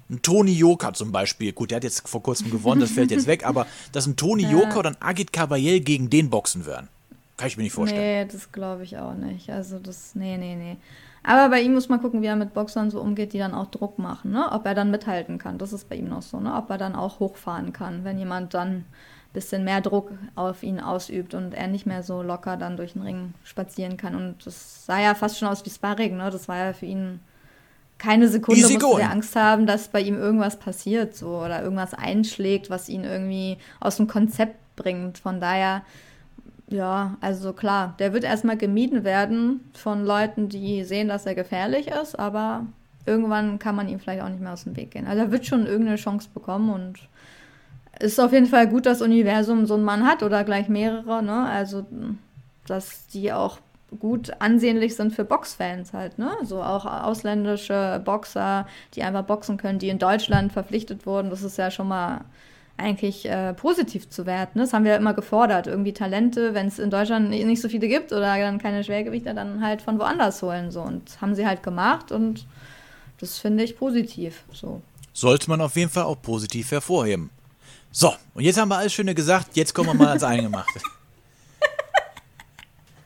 ein 0.09 0.21
Toni 0.21 0.51
Joka 0.51 0.93
zum 0.93 1.11
Beispiel, 1.11 1.51
gut, 1.51 1.71
der 1.71 1.77
hat 1.77 1.83
jetzt 1.83 2.07
vor 2.07 2.23
kurzem 2.23 2.49
gewonnen, 2.49 2.81
das 2.81 2.91
fällt 2.91 3.11
jetzt 3.11 3.27
weg, 3.27 3.45
aber 3.45 3.67
dass 3.91 4.07
ein 4.07 4.15
Toni 4.15 4.43
ja. 4.43 4.51
Joka 4.51 4.79
oder 4.79 4.89
ein 4.91 5.01
Agit 5.01 5.33
Kabayel 5.33 5.81
gegen 5.81 6.09
den 6.09 6.29
boxen 6.29 6.65
würden. 6.65 6.87
Kann 7.37 7.47
ich 7.47 7.57
mir 7.57 7.63
nicht 7.63 7.73
vorstellen. 7.73 8.25
Nee, 8.25 8.31
das 8.31 8.51
glaube 8.51 8.83
ich 8.83 8.97
auch 8.97 9.13
nicht. 9.13 9.49
Also 9.49 9.77
das, 9.77 10.15
nee, 10.15 10.37
nee, 10.37 10.55
nee. 10.55 10.77
Aber 11.23 11.49
bei 11.49 11.61
ihm 11.61 11.73
muss 11.73 11.89
man 11.89 12.01
gucken, 12.01 12.21
wie 12.21 12.27
er 12.27 12.35
mit 12.35 12.53
Boxern 12.53 12.89
so 12.89 13.01
umgeht, 13.01 13.33
die 13.33 13.37
dann 13.37 13.53
auch 13.53 13.67
Druck 13.67 13.99
machen, 13.99 14.31
ne? 14.31 14.49
Ob 14.51 14.65
er 14.65 14.73
dann 14.73 14.91
mithalten 14.91 15.37
kann. 15.37 15.57
Das 15.57 15.73
ist 15.73 15.89
bei 15.89 15.97
ihm 15.97 16.07
noch 16.07 16.21
so, 16.21 16.39
ne? 16.39 16.55
Ob 16.55 16.69
er 16.69 16.77
dann 16.77 16.95
auch 16.95 17.19
hochfahren 17.19 17.73
kann, 17.73 18.03
wenn 18.03 18.17
jemand 18.17 18.53
dann 18.53 18.69
ein 18.69 18.85
bisschen 19.33 19.65
mehr 19.65 19.81
Druck 19.81 20.11
auf 20.35 20.63
ihn 20.63 20.79
ausübt 20.79 21.33
und 21.33 21.53
er 21.53 21.67
nicht 21.67 21.85
mehr 21.85 22.01
so 22.01 22.23
locker 22.23 22.55
dann 22.55 22.77
durch 22.77 22.93
den 22.93 23.01
Ring 23.01 23.33
spazieren 23.43 23.97
kann. 23.97 24.15
Und 24.15 24.45
das 24.45 24.85
sah 24.85 24.99
ja 24.99 25.15
fast 25.15 25.37
schon 25.37 25.49
aus 25.49 25.65
wie 25.65 25.69
Sparring, 25.69 26.17
ne? 26.17 26.31
Das 26.31 26.47
war 26.47 26.57
ja 26.57 26.73
für 26.73 26.85
ihn 26.85 27.19
keine 27.97 28.27
Sekunde 28.27 28.61
Easy 28.61 28.77
musste 28.77 29.01
er 29.01 29.11
Angst 29.11 29.35
haben, 29.35 29.65
dass 29.65 29.87
bei 29.87 30.01
ihm 30.01 30.15
irgendwas 30.15 30.57
passiert 30.57 31.15
so 31.15 31.39
oder 31.39 31.63
irgendwas 31.63 31.93
einschlägt, 31.93 32.69
was 32.69 32.89
ihn 32.89 33.03
irgendwie 33.03 33.57
aus 33.79 33.97
dem 33.97 34.07
Konzept 34.07 34.55
bringt. 34.75 35.17
Von 35.17 35.39
daher, 35.39 35.81
ja, 36.69 37.17
also 37.21 37.53
klar, 37.53 37.95
der 37.99 38.13
wird 38.13 38.23
erstmal 38.23 38.57
gemieden 38.57 39.03
werden 39.03 39.61
von 39.73 40.05
Leuten, 40.05 40.49
die 40.49 40.83
sehen, 40.83 41.07
dass 41.07 41.25
er 41.25 41.35
gefährlich 41.35 41.87
ist, 41.87 42.17
aber 42.17 42.65
irgendwann 43.05 43.57
kann 43.57 43.75
man 43.75 43.87
ihm 43.87 43.99
vielleicht 43.99 44.21
auch 44.21 44.29
nicht 44.29 44.41
mehr 44.41 44.53
aus 44.53 44.65
dem 44.65 44.75
Weg 44.75 44.91
gehen. 44.91 45.07
Also 45.07 45.23
er 45.23 45.31
wird 45.31 45.45
schon 45.45 45.65
irgendeine 45.65 45.97
Chance 45.97 46.29
bekommen 46.33 46.69
und 46.69 46.99
ist 47.99 48.19
auf 48.19 48.31
jeden 48.31 48.45
Fall 48.45 48.67
gut, 48.67 48.85
dass 48.85 49.01
Universum 49.01 49.65
so 49.65 49.73
einen 49.73 49.83
Mann 49.83 50.05
hat 50.05 50.21
oder 50.21 50.43
gleich 50.43 50.69
mehrere, 50.69 51.23
ne? 51.23 51.47
Also 51.47 51.85
dass 52.67 53.07
die 53.07 53.31
auch 53.33 53.59
gut 53.99 54.31
ansehnlich 54.39 54.95
sind 54.95 55.13
für 55.13 55.23
Boxfans 55.23 55.93
halt, 55.93 56.19
ne? 56.19 56.31
So 56.43 56.61
auch 56.61 56.85
ausländische 56.85 58.01
Boxer, 58.03 58.67
die 58.93 59.03
einfach 59.03 59.23
boxen 59.23 59.57
können, 59.57 59.79
die 59.79 59.89
in 59.89 59.99
Deutschland 59.99 60.51
verpflichtet 60.51 61.05
wurden. 61.05 61.29
Das 61.29 61.41
ist 61.41 61.57
ja 61.57 61.71
schon 61.71 61.87
mal 61.87 62.21
eigentlich 62.77 63.27
äh, 63.27 63.53
positiv 63.53 64.09
zu 64.09 64.25
werten. 64.25 64.59
Ne? 64.59 64.65
Das 64.65 64.73
haben 64.73 64.83
wir 64.83 64.91
ja 64.91 64.97
immer 64.97 65.13
gefordert. 65.13 65.67
Irgendwie 65.67 65.93
Talente, 65.93 66.53
wenn 66.53 66.67
es 66.67 66.79
in 66.79 66.91
Deutschland 66.91 67.29
nicht 67.29 67.61
so 67.61 67.69
viele 67.69 67.87
gibt 67.87 68.11
oder 68.11 68.37
dann 68.37 68.59
keine 68.59 68.83
Schwergewichter, 68.83 69.33
dann 69.33 69.63
halt 69.65 69.81
von 69.81 69.99
woanders 69.99 70.41
holen. 70.43 70.71
So. 70.71 70.81
Und 70.81 71.19
haben 71.19 71.33
sie 71.33 71.47
halt 71.47 71.63
gemacht 71.63 72.11
und 72.11 72.45
das 73.19 73.39
finde 73.39 73.63
ich 73.63 73.77
positiv. 73.77 74.43
So. 74.51 74.81
Sollte 75.11 75.49
man 75.49 75.61
auf 75.61 75.75
jeden 75.75 75.89
Fall 75.89 76.03
auch 76.03 76.21
positiv 76.21 76.71
hervorheben. 76.71 77.31
So, 77.91 78.13
und 78.35 78.43
jetzt 78.43 78.59
haben 78.59 78.69
wir 78.69 78.77
alles 78.77 78.93
Schöne 78.93 79.15
gesagt, 79.15 79.55
jetzt 79.55 79.73
kommen 79.73 79.89
wir 79.89 79.93
mal 79.95 80.09
ans 80.09 80.23
Eingemachte. 80.23 80.79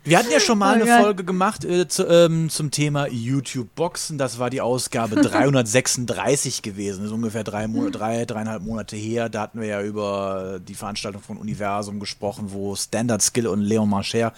Wir 0.03 0.17
hatten 0.17 0.31
ja 0.31 0.39
schon 0.39 0.57
mal 0.57 0.71
Oh 0.71 0.81
eine 0.81 0.85
Gott. 0.85 1.01
Folge 1.01 1.23
gemacht 1.23 1.63
äh, 1.63 1.87
zu, 1.87 2.07
ähm, 2.07 2.49
zum 2.49 2.71
Thema 2.71 3.07
YouTube-Boxen. 3.07 4.17
Das 4.17 4.39
war 4.39 4.49
die 4.49 4.59
Ausgabe 4.61 5.15
336 5.21 6.63
gewesen. 6.63 6.99
Das 7.01 7.07
ist 7.07 7.13
ungefähr 7.13 7.43
drei, 7.43 7.67
Mo 7.67 7.89
drei, 7.89 8.25
dreieinhalb 8.25 8.63
Monate 8.63 8.95
her. 8.95 9.29
Da 9.29 9.41
hatten 9.41 9.59
wir 9.61 9.67
ja 9.67 9.81
über 9.83 10.59
die 10.67 10.73
Veranstaltung 10.73 11.21
von 11.21 11.37
Universum 11.37 11.99
gesprochen, 11.99 12.47
wo 12.51 12.75
Standard 12.75 13.21
Skill 13.21 13.45
und 13.47 13.61
Leon 13.61 13.89
Marcher 13.89 14.33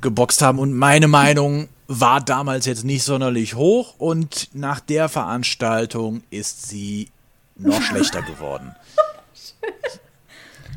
geboxt 0.00 0.42
haben. 0.42 0.58
Und 0.58 0.72
meine 0.74 1.06
Meinung 1.06 1.68
war 1.86 2.20
damals 2.20 2.66
jetzt 2.66 2.84
nicht 2.84 3.04
sonderlich 3.04 3.54
hoch. 3.54 3.94
Und 3.98 4.48
nach 4.54 4.80
der 4.80 5.08
Veranstaltung 5.08 6.22
ist 6.30 6.68
sie 6.68 7.08
noch 7.54 7.80
schlechter 7.88 8.22
geworden. 8.22 8.74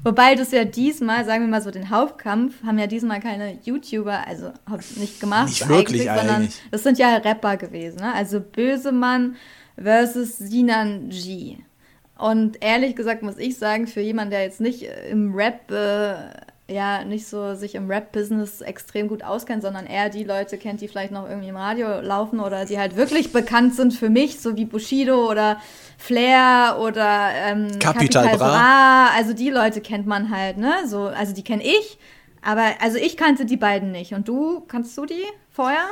Wobei 0.04 0.36
das 0.36 0.52
ja 0.52 0.66
diesmal, 0.66 1.24
sagen 1.26 1.46
wir 1.46 1.50
mal 1.50 1.62
so, 1.62 1.72
den 1.72 1.90
Hauptkampf 1.90 2.64
haben 2.66 2.78
ja 2.78 2.88
diesmal 2.88 3.22
keine 3.22 3.58
YouTuber, 3.64 4.28
also 4.28 4.52
nicht 4.98 5.20
gemacht, 5.20 5.48
Nicht 5.48 5.68
wirklich 5.70 6.04
sondern 6.04 6.30
eigentlich. 6.30 6.62
das 6.72 6.84
sind 6.84 6.98
ja 6.98 7.16
Rapper 7.18 7.58
gewesen. 7.58 8.00
Ne? 8.00 8.14
Also 8.14 8.42
Bösemann 8.42 9.36
versus 9.78 10.38
Sinan 10.38 11.10
G. 11.10 11.58
Und 12.18 12.58
ehrlich 12.62 12.96
gesagt 12.96 13.24
muss 13.24 13.38
ich 13.38 13.58
sagen, 13.58 13.88
für 13.88 14.02
jemanden, 14.02 14.32
der 14.32 14.44
jetzt 14.44 14.62
nicht 14.62 14.84
äh, 14.84 15.10
im 15.10 15.34
Rap, 15.34 15.72
äh, 15.72 16.16
ja, 16.70 17.04
nicht 17.04 17.28
so 17.28 17.56
sich 17.56 17.76
im 17.76 17.90
Rap-Business 17.90 18.62
extrem 18.62 19.08
gut 19.08 19.24
auskennt, 19.24 19.64
sondern 19.64 19.86
eher 19.86 20.10
die 20.10 20.24
Leute 20.24 20.58
kennt, 20.58 20.80
die 20.82 20.88
vielleicht 20.88 21.12
noch 21.12 21.28
irgendwie 21.28 21.50
im 21.50 21.58
Radio 21.58 22.00
laufen 22.00 22.40
oder 22.40 22.66
die 22.66 22.80
halt 22.80 22.96
wirklich 22.96 23.34
bekannt 23.34 23.76
sind 23.76 23.94
für 23.94 24.10
mich, 24.10 24.40
so 24.40 24.56
wie 24.56 24.66
Bushido 24.66 25.30
oder 25.30 25.58
Flair 26.06 26.78
oder 26.82 27.30
ähm, 27.34 27.80
Capital 27.80 28.36
Bra. 28.36 28.38
Bra. 28.38 29.08
Also 29.16 29.34
die 29.34 29.50
Leute 29.50 29.80
kennt 29.80 30.06
man 30.06 30.30
halt, 30.36 30.58
ne? 30.58 30.74
So, 30.86 31.04
also 31.08 31.34
die 31.34 31.44
kenne 31.44 31.64
ich, 31.64 31.98
aber 32.42 32.72
also 32.82 32.98
ich 32.98 33.16
kannte 33.16 33.46
die 33.46 33.56
beiden 33.56 33.92
nicht. 33.92 34.14
Und 34.14 34.28
du, 34.28 34.62
kannst 34.68 34.98
du 34.98 35.06
die 35.06 35.24
vorher? 35.50 35.86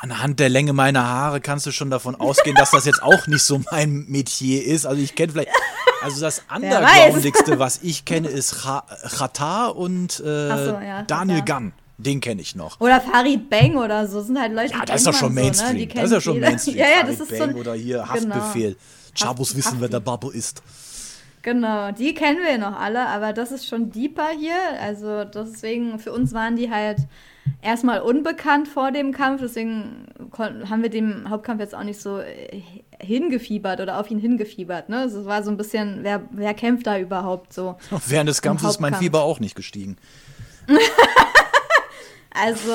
Anhand 0.00 0.40
der 0.40 0.48
Länge 0.48 0.72
meiner 0.72 1.06
Haare 1.06 1.40
kannst 1.40 1.66
du 1.66 1.70
schon 1.72 1.88
davon 1.90 2.16
ausgehen, 2.16 2.56
dass 2.56 2.70
das 2.72 2.84
jetzt 2.84 3.02
auch 3.02 3.26
nicht 3.28 3.42
so 3.42 3.60
mein 3.70 4.06
Metier 4.08 4.64
ist. 4.64 4.86
Also 4.86 5.00
ich 5.00 5.14
kenne 5.14 5.32
vielleicht, 5.32 5.50
also 6.02 6.20
das 6.20 6.42
undergroundigste, 6.52 7.58
was 7.60 7.80
ich 7.82 8.04
kenne, 8.04 8.28
ist 8.28 8.62
Cha- 8.64 8.86
Chata 9.18 9.66
und 9.66 10.18
äh, 10.20 10.22
so, 10.64 10.78
ja, 10.84 11.02
Daniel. 11.06 11.42
Gunn. 11.44 11.72
Den 11.98 12.20
kenne 12.20 12.40
ich 12.40 12.54
noch. 12.54 12.80
Oder 12.80 13.00
Farid 13.00 13.50
Bang 13.50 13.76
oder 13.76 14.06
so, 14.06 14.20
sind 14.20 14.38
halt 14.40 14.52
Leute, 14.52 14.72
Ja, 14.72 14.80
die 14.80 14.86
das 14.86 15.00
ist 15.00 15.06
doch 15.08 15.14
schon 15.14 15.34
Mainstream. 15.34 15.70
So, 15.76 15.84
ne? 15.84 15.86
Das 15.94 16.04
ist 16.04 16.12
ja 16.12 16.20
schon. 16.20 16.40
Mainstream. 16.40 16.76
Ja, 16.78 16.84
ja, 16.86 16.92
Farid 17.00 17.08
das 17.12 17.20
ist 17.20 17.30
so 17.30 17.38
Bang 17.38 17.50
ein, 17.50 17.56
oder 17.56 17.74
hier 17.74 18.08
Genau. 18.14 18.34
Haftbefehl. 18.36 18.76
Chabos 19.14 19.56
wissen, 19.56 19.72
wer 19.78 19.82
Hafti. 19.82 19.90
der 19.90 20.00
Babbo 20.00 20.30
ist. 20.30 20.62
Genau, 21.42 21.92
die 21.92 22.14
kennen 22.14 22.38
wir 22.44 22.58
noch 22.58 22.78
alle, 22.78 23.06
aber 23.06 23.32
das 23.32 23.52
ist 23.52 23.66
schon 23.66 23.90
deeper 23.90 24.28
hier. 24.38 24.54
Also 24.80 25.24
deswegen, 25.24 25.98
für 25.98 26.12
uns 26.12 26.32
waren 26.34 26.56
die 26.56 26.70
halt 26.70 26.98
erstmal 27.62 28.00
unbekannt 28.00 28.68
vor 28.68 28.92
dem 28.92 29.12
Kampf, 29.12 29.40
deswegen 29.40 30.06
haben 30.68 30.82
wir 30.82 30.90
dem 30.90 31.28
Hauptkampf 31.30 31.60
jetzt 31.60 31.74
auch 31.74 31.84
nicht 31.84 32.00
so 32.00 32.18
äh, 32.20 32.62
hingefiebert 33.00 33.80
oder 33.80 33.98
auf 33.98 34.10
ihn 34.10 34.18
hingefiebert. 34.18 34.88
Ne? 34.88 34.98
Also 34.98 35.20
Es 35.20 35.26
war 35.26 35.42
so 35.42 35.50
ein 35.50 35.56
bisschen, 35.56 36.00
wer, 36.02 36.22
wer 36.30 36.54
kämpft 36.54 36.86
da 36.86 36.98
überhaupt 36.98 37.52
so? 37.52 37.76
Während 38.06 38.28
des 38.28 38.42
Kampfes 38.42 38.70
ist 38.70 38.80
mein. 38.80 38.94
Fieber 38.94 39.22
auch 39.22 39.40
nicht 39.40 39.54
gestiegen. 39.56 39.96
Also, 42.30 42.72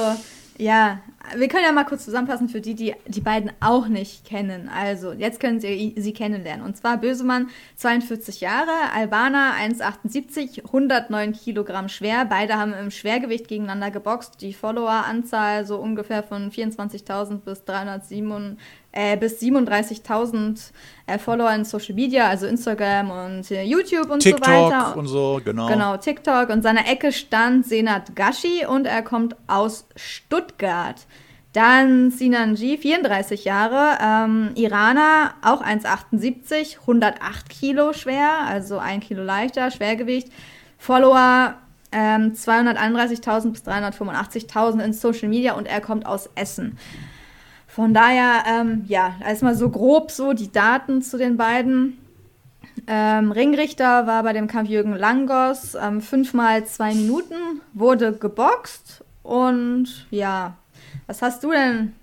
ja, 0.57 0.99
wir 1.35 1.47
können 1.47 1.63
ja 1.63 1.71
mal 1.71 1.85
kurz 1.85 2.05
zusammenfassen 2.05 2.49
für 2.49 2.61
die, 2.61 2.75
die 2.75 2.95
die 3.07 3.21
beiden 3.21 3.51
auch 3.59 3.87
nicht 3.87 4.25
kennen. 4.25 4.69
Also, 4.69 5.13
jetzt 5.13 5.39
können 5.39 5.59
Sie 5.59 5.95
sie 5.97 6.13
kennenlernen. 6.13 6.65
Und 6.65 6.77
zwar 6.77 6.97
Bösemann, 6.97 7.49
42 7.77 8.41
Jahre, 8.41 8.71
Albaner, 8.93 9.53
1,78, 9.59 10.65
109 10.65 11.33
Kilogramm 11.33 11.89
schwer. 11.89 12.25
Beide 12.25 12.57
haben 12.57 12.73
im 12.73 12.91
Schwergewicht 12.91 13.47
gegeneinander 13.47 13.89
geboxt. 13.89 14.41
Die 14.41 14.53
Followeranzahl 14.53 15.65
so 15.65 15.77
ungefähr 15.77 16.23
von 16.23 16.51
24.000 16.51 17.37
bis 17.37 17.63
307 17.65 18.57
äh, 18.93 19.17
bis 19.17 19.41
37.000 19.41 20.71
äh, 21.07 21.17
Follower 21.17 21.51
in 21.53 21.65
Social 21.65 21.95
Media, 21.95 22.27
also 22.27 22.45
Instagram 22.45 23.11
und 23.11 23.51
äh, 23.51 23.63
YouTube 23.63 24.09
und 24.09 24.23
so 24.23 24.31
weiter. 24.31 24.69
TikTok 24.69 24.95
und 24.95 25.07
so, 25.07 25.41
genau. 25.43 25.67
Genau, 25.67 25.97
TikTok. 25.97 26.49
Und 26.49 26.61
seiner 26.61 26.87
Ecke 26.87 27.11
stand 27.11 27.65
Senat 27.65 28.15
Gashi 28.15 28.65
und 28.65 28.85
er 28.85 29.01
kommt 29.01 29.35
aus 29.47 29.87
Stuttgart. 29.95 31.05
Dann 31.53 32.09
Sinan 32.09 32.55
G, 32.55 32.77
34 32.77 33.45
Jahre, 33.45 33.97
ähm, 34.01 34.51
Iraner, 34.55 35.35
auch 35.43 35.63
1,78, 35.63 36.79
108 36.81 37.49
Kilo 37.49 37.93
schwer, 37.93 38.39
also 38.47 38.79
ein 38.79 39.01
Kilo 39.01 39.23
leichter, 39.23 39.69
Schwergewicht. 39.69 40.29
Follower 40.77 41.55
ähm, 41.91 42.33
231.000 42.33 43.51
bis 43.51 43.63
385.000 43.63 44.83
in 44.83 44.93
Social 44.93 45.29
Media 45.29 45.53
und 45.53 45.67
er 45.67 45.79
kommt 45.79 46.05
aus 46.05 46.29
Essen. 46.35 46.77
Von 47.73 47.93
daher, 47.95 48.43
ähm, 48.45 48.85
ja, 48.87 49.15
erstmal 49.25 49.55
so 49.55 49.67
grob 49.67 50.11
so 50.11 50.33
die 50.33 50.51
Daten 50.51 51.01
zu 51.01 51.17
den 51.17 51.37
beiden. 51.37 51.97
Ähm, 52.85 53.31
Ringrichter 53.31 54.05
war 54.05 54.21
bei 54.21 54.31
dem 54.31 54.45
Kampf 54.45 54.69
Jürgen 54.69 54.93
Langos, 54.93 55.73
ähm, 55.73 55.99
fünfmal 55.99 56.65
zwei 56.65 56.93
Minuten, 56.93 57.61
wurde 57.73 58.13
geboxt 58.13 59.03
und 59.23 60.05
ja, 60.11 60.53
was 61.07 61.23
hast 61.23 61.43
du 61.43 61.49
denn 61.49 61.95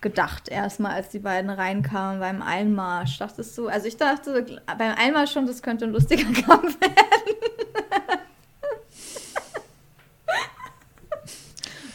gedacht 0.00 0.48
erstmal, 0.48 0.94
als 0.94 1.10
die 1.10 1.20
beiden 1.20 1.48
reinkamen 1.48 2.18
beim 2.18 2.42
Einmarsch? 2.42 3.18
Dachtest 3.18 3.56
du, 3.56 3.68
also 3.68 3.86
ich 3.86 3.96
dachte 3.96 4.44
beim 4.66 4.96
Einmarsch 4.96 5.30
schon, 5.30 5.46
das 5.46 5.62
könnte 5.62 5.84
ein 5.84 5.92
lustiger 5.92 6.24
Kampf 6.42 6.76
werden. 6.80 7.36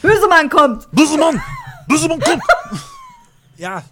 Bösemann 0.00 0.48
kommt! 0.48 0.90
Büssemann! 0.90 1.38
Büssemann, 1.86 2.20
komm! 2.20 2.40
ja. 3.60 3.84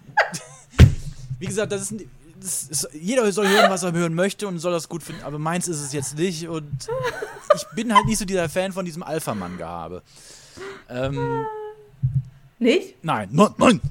Wie 1.39 1.45
gesagt, 1.45 1.71
das 1.71 1.83
ist, 1.91 1.93
das 2.41 2.63
ist. 2.63 2.89
Jeder 2.93 3.31
soll 3.31 3.47
hören, 3.47 3.69
was 3.69 3.83
er 3.83 3.93
hören 3.93 4.13
möchte 4.13 4.47
und 4.47 4.59
soll 4.59 4.71
das 4.73 4.89
gut 4.89 5.03
finden, 5.03 5.23
aber 5.23 5.39
meins 5.39 5.67
ist 5.67 5.79
es 5.79 5.93
jetzt 5.93 6.17
nicht 6.17 6.47
und 6.47 6.87
ich 7.55 7.65
bin 7.75 7.93
halt 7.93 8.05
nicht 8.05 8.17
so 8.17 8.25
dieser 8.25 8.49
Fan 8.49 8.73
von 8.73 8.83
diesem 8.83 9.03
Alpha-Mann-Gehabe. 9.03 10.01
Ähm, 10.89 11.45
Nicht? 12.57 12.95
nein, 13.03 13.29
nein, 13.31 13.53
nein! 13.57 13.81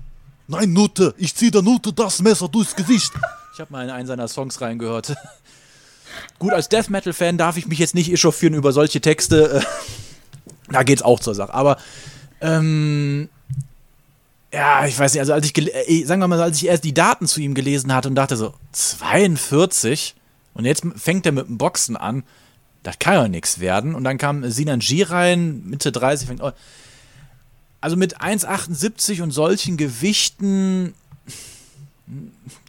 Nein, 0.50 0.72
Nutte! 0.72 1.14
Ich 1.18 1.34
zieh 1.34 1.50
der 1.50 1.62
Nutte 1.62 1.92
das 1.92 2.20
Messer 2.22 2.48
durchs 2.48 2.74
Gesicht! 2.74 3.12
Ich 3.54 3.60
habe 3.60 3.72
mal 3.72 3.84
in 3.84 3.90
einen 3.90 4.06
seiner 4.06 4.28
Songs 4.28 4.60
reingehört. 4.60 5.14
Gut, 6.38 6.52
als 6.52 6.68
Death 6.68 6.90
Metal-Fan 6.90 7.36
darf 7.38 7.56
ich 7.56 7.66
mich 7.66 7.78
jetzt 7.78 7.94
nicht 7.94 8.10
echauffieren 8.10 8.54
über 8.54 8.72
solche 8.72 9.00
Texte. 9.00 9.64
Da 10.70 10.82
geht's 10.82 11.00
auch 11.00 11.18
zur 11.18 11.34
Sache. 11.34 11.54
Aber 11.54 11.78
ähm, 12.42 13.30
ja, 14.52 14.86
ich 14.86 14.98
weiß 14.98 15.12
nicht, 15.12 15.20
also 15.20 15.32
als 15.34 15.46
ich, 15.46 15.56
äh, 15.58 16.04
sagen 16.04 16.20
wir 16.20 16.28
mal, 16.28 16.40
als 16.40 16.56
ich 16.56 16.66
erst 16.68 16.84
die 16.84 16.94
Daten 16.94 17.26
zu 17.26 17.40
ihm 17.40 17.54
gelesen 17.54 17.92
hatte 17.94 18.08
und 18.08 18.14
dachte 18.14 18.36
so, 18.36 18.54
42 18.72 20.14
und 20.54 20.64
jetzt 20.64 20.82
fängt 20.96 21.26
er 21.26 21.32
mit 21.32 21.48
dem 21.48 21.58
Boxen 21.58 21.96
an, 21.96 22.24
das 22.82 22.98
kann 22.98 23.14
ja 23.14 23.28
nichts 23.28 23.60
werden. 23.60 23.94
Und 23.94 24.04
dann 24.04 24.18
kam 24.18 24.48
Sinan 24.50 24.80
G 24.80 25.02
rein, 25.02 25.62
Mitte 25.66 25.92
30, 25.92 26.26
fängt, 26.26 26.42
oh, 26.42 26.52
also 27.80 27.96
mit 27.96 28.20
1,78 28.20 29.22
und 29.22 29.30
solchen 29.30 29.76
Gewichten, 29.76 30.94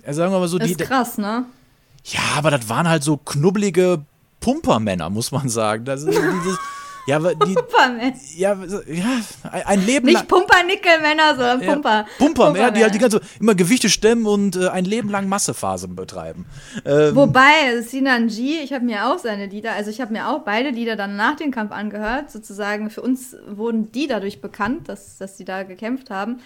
also 0.05 0.17
sagen 0.17 0.33
wir 0.33 0.39
mal 0.39 0.47
so, 0.47 0.59
die, 0.59 0.71
Ist 0.71 0.79
krass, 0.79 1.17
ne? 1.17 1.45
ja, 2.05 2.19
aber 2.35 2.51
das 2.51 2.67
waren 2.69 2.87
halt 2.87 3.03
so 3.03 3.17
knubbelige 3.17 4.03
Pumpermänner, 4.39 5.09
muss 5.09 5.31
man 5.31 5.49
sagen. 5.49 5.85
Das 5.85 6.03
ist 6.03 6.07
dieses, 6.09 6.57
ja, 7.09 7.33
die, 7.35 7.55
ja, 8.37 8.57
ja, 8.87 9.19
ein- 9.65 9.85
Leben 9.85 10.05
Nicht 10.05 10.15
lang. 10.15 10.27
Pumpernickel-Männer, 10.27 11.35
sondern 11.35 11.61
Ja, 11.61 11.73
Pumper. 11.73 12.05
Pumper, 12.17 12.57
ja, 12.57 12.71
die 12.71 12.83
halt 12.83 12.93
die 12.93 12.99
ganze 12.99 13.21
immer 13.39 13.55
Gewichte 13.55 13.89
stemmen 13.89 14.25
und 14.25 14.55
äh, 14.55 14.69
ein 14.69 14.85
Leben 14.85 15.09
lang 15.09 15.27
Massephasen 15.27 15.95
betreiben. 15.95 16.45
Ähm, 16.85 17.15
Wobei, 17.15 17.81
Sinan 17.81 18.27
G, 18.27 18.59
ich 18.63 18.73
habe 18.73 18.85
mir 18.85 19.07
auch 19.07 19.17
seine 19.19 19.47
Lieder, 19.47 19.73
also 19.73 19.89
ich 19.89 20.01
habe 20.01 20.13
mir 20.13 20.27
auch 20.29 20.39
beide 20.39 20.69
Lieder 20.69 20.95
dann 20.95 21.15
nach 21.15 21.35
dem 21.35 21.51
Kampf 21.51 21.71
angehört. 21.71 22.31
Sozusagen 22.31 22.89
für 22.89 23.01
uns 23.01 23.35
wurden 23.47 23.91
die 23.91 24.07
dadurch 24.07 24.41
bekannt, 24.41 24.89
dass, 24.89 25.17
dass 25.17 25.37
sie 25.37 25.45
da 25.45 25.63
gekämpft 25.63 26.09
haben. 26.09 26.39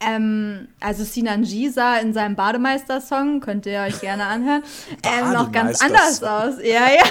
Ähm, 0.00 0.68
also 0.80 1.02
Sinan 1.02 1.42
G 1.42 1.68
sah 1.70 1.96
in 1.96 2.12
seinem 2.12 2.36
Bademeister-Song, 2.36 3.40
könnt 3.40 3.66
ihr 3.66 3.80
euch 3.80 4.00
gerne 4.00 4.26
anhören, 4.26 4.62
ähm, 5.02 5.32
noch 5.32 5.50
ganz 5.50 5.82
anders 5.82 6.22
aus. 6.22 6.58
Ja, 6.62 6.88
ja. 6.88 7.02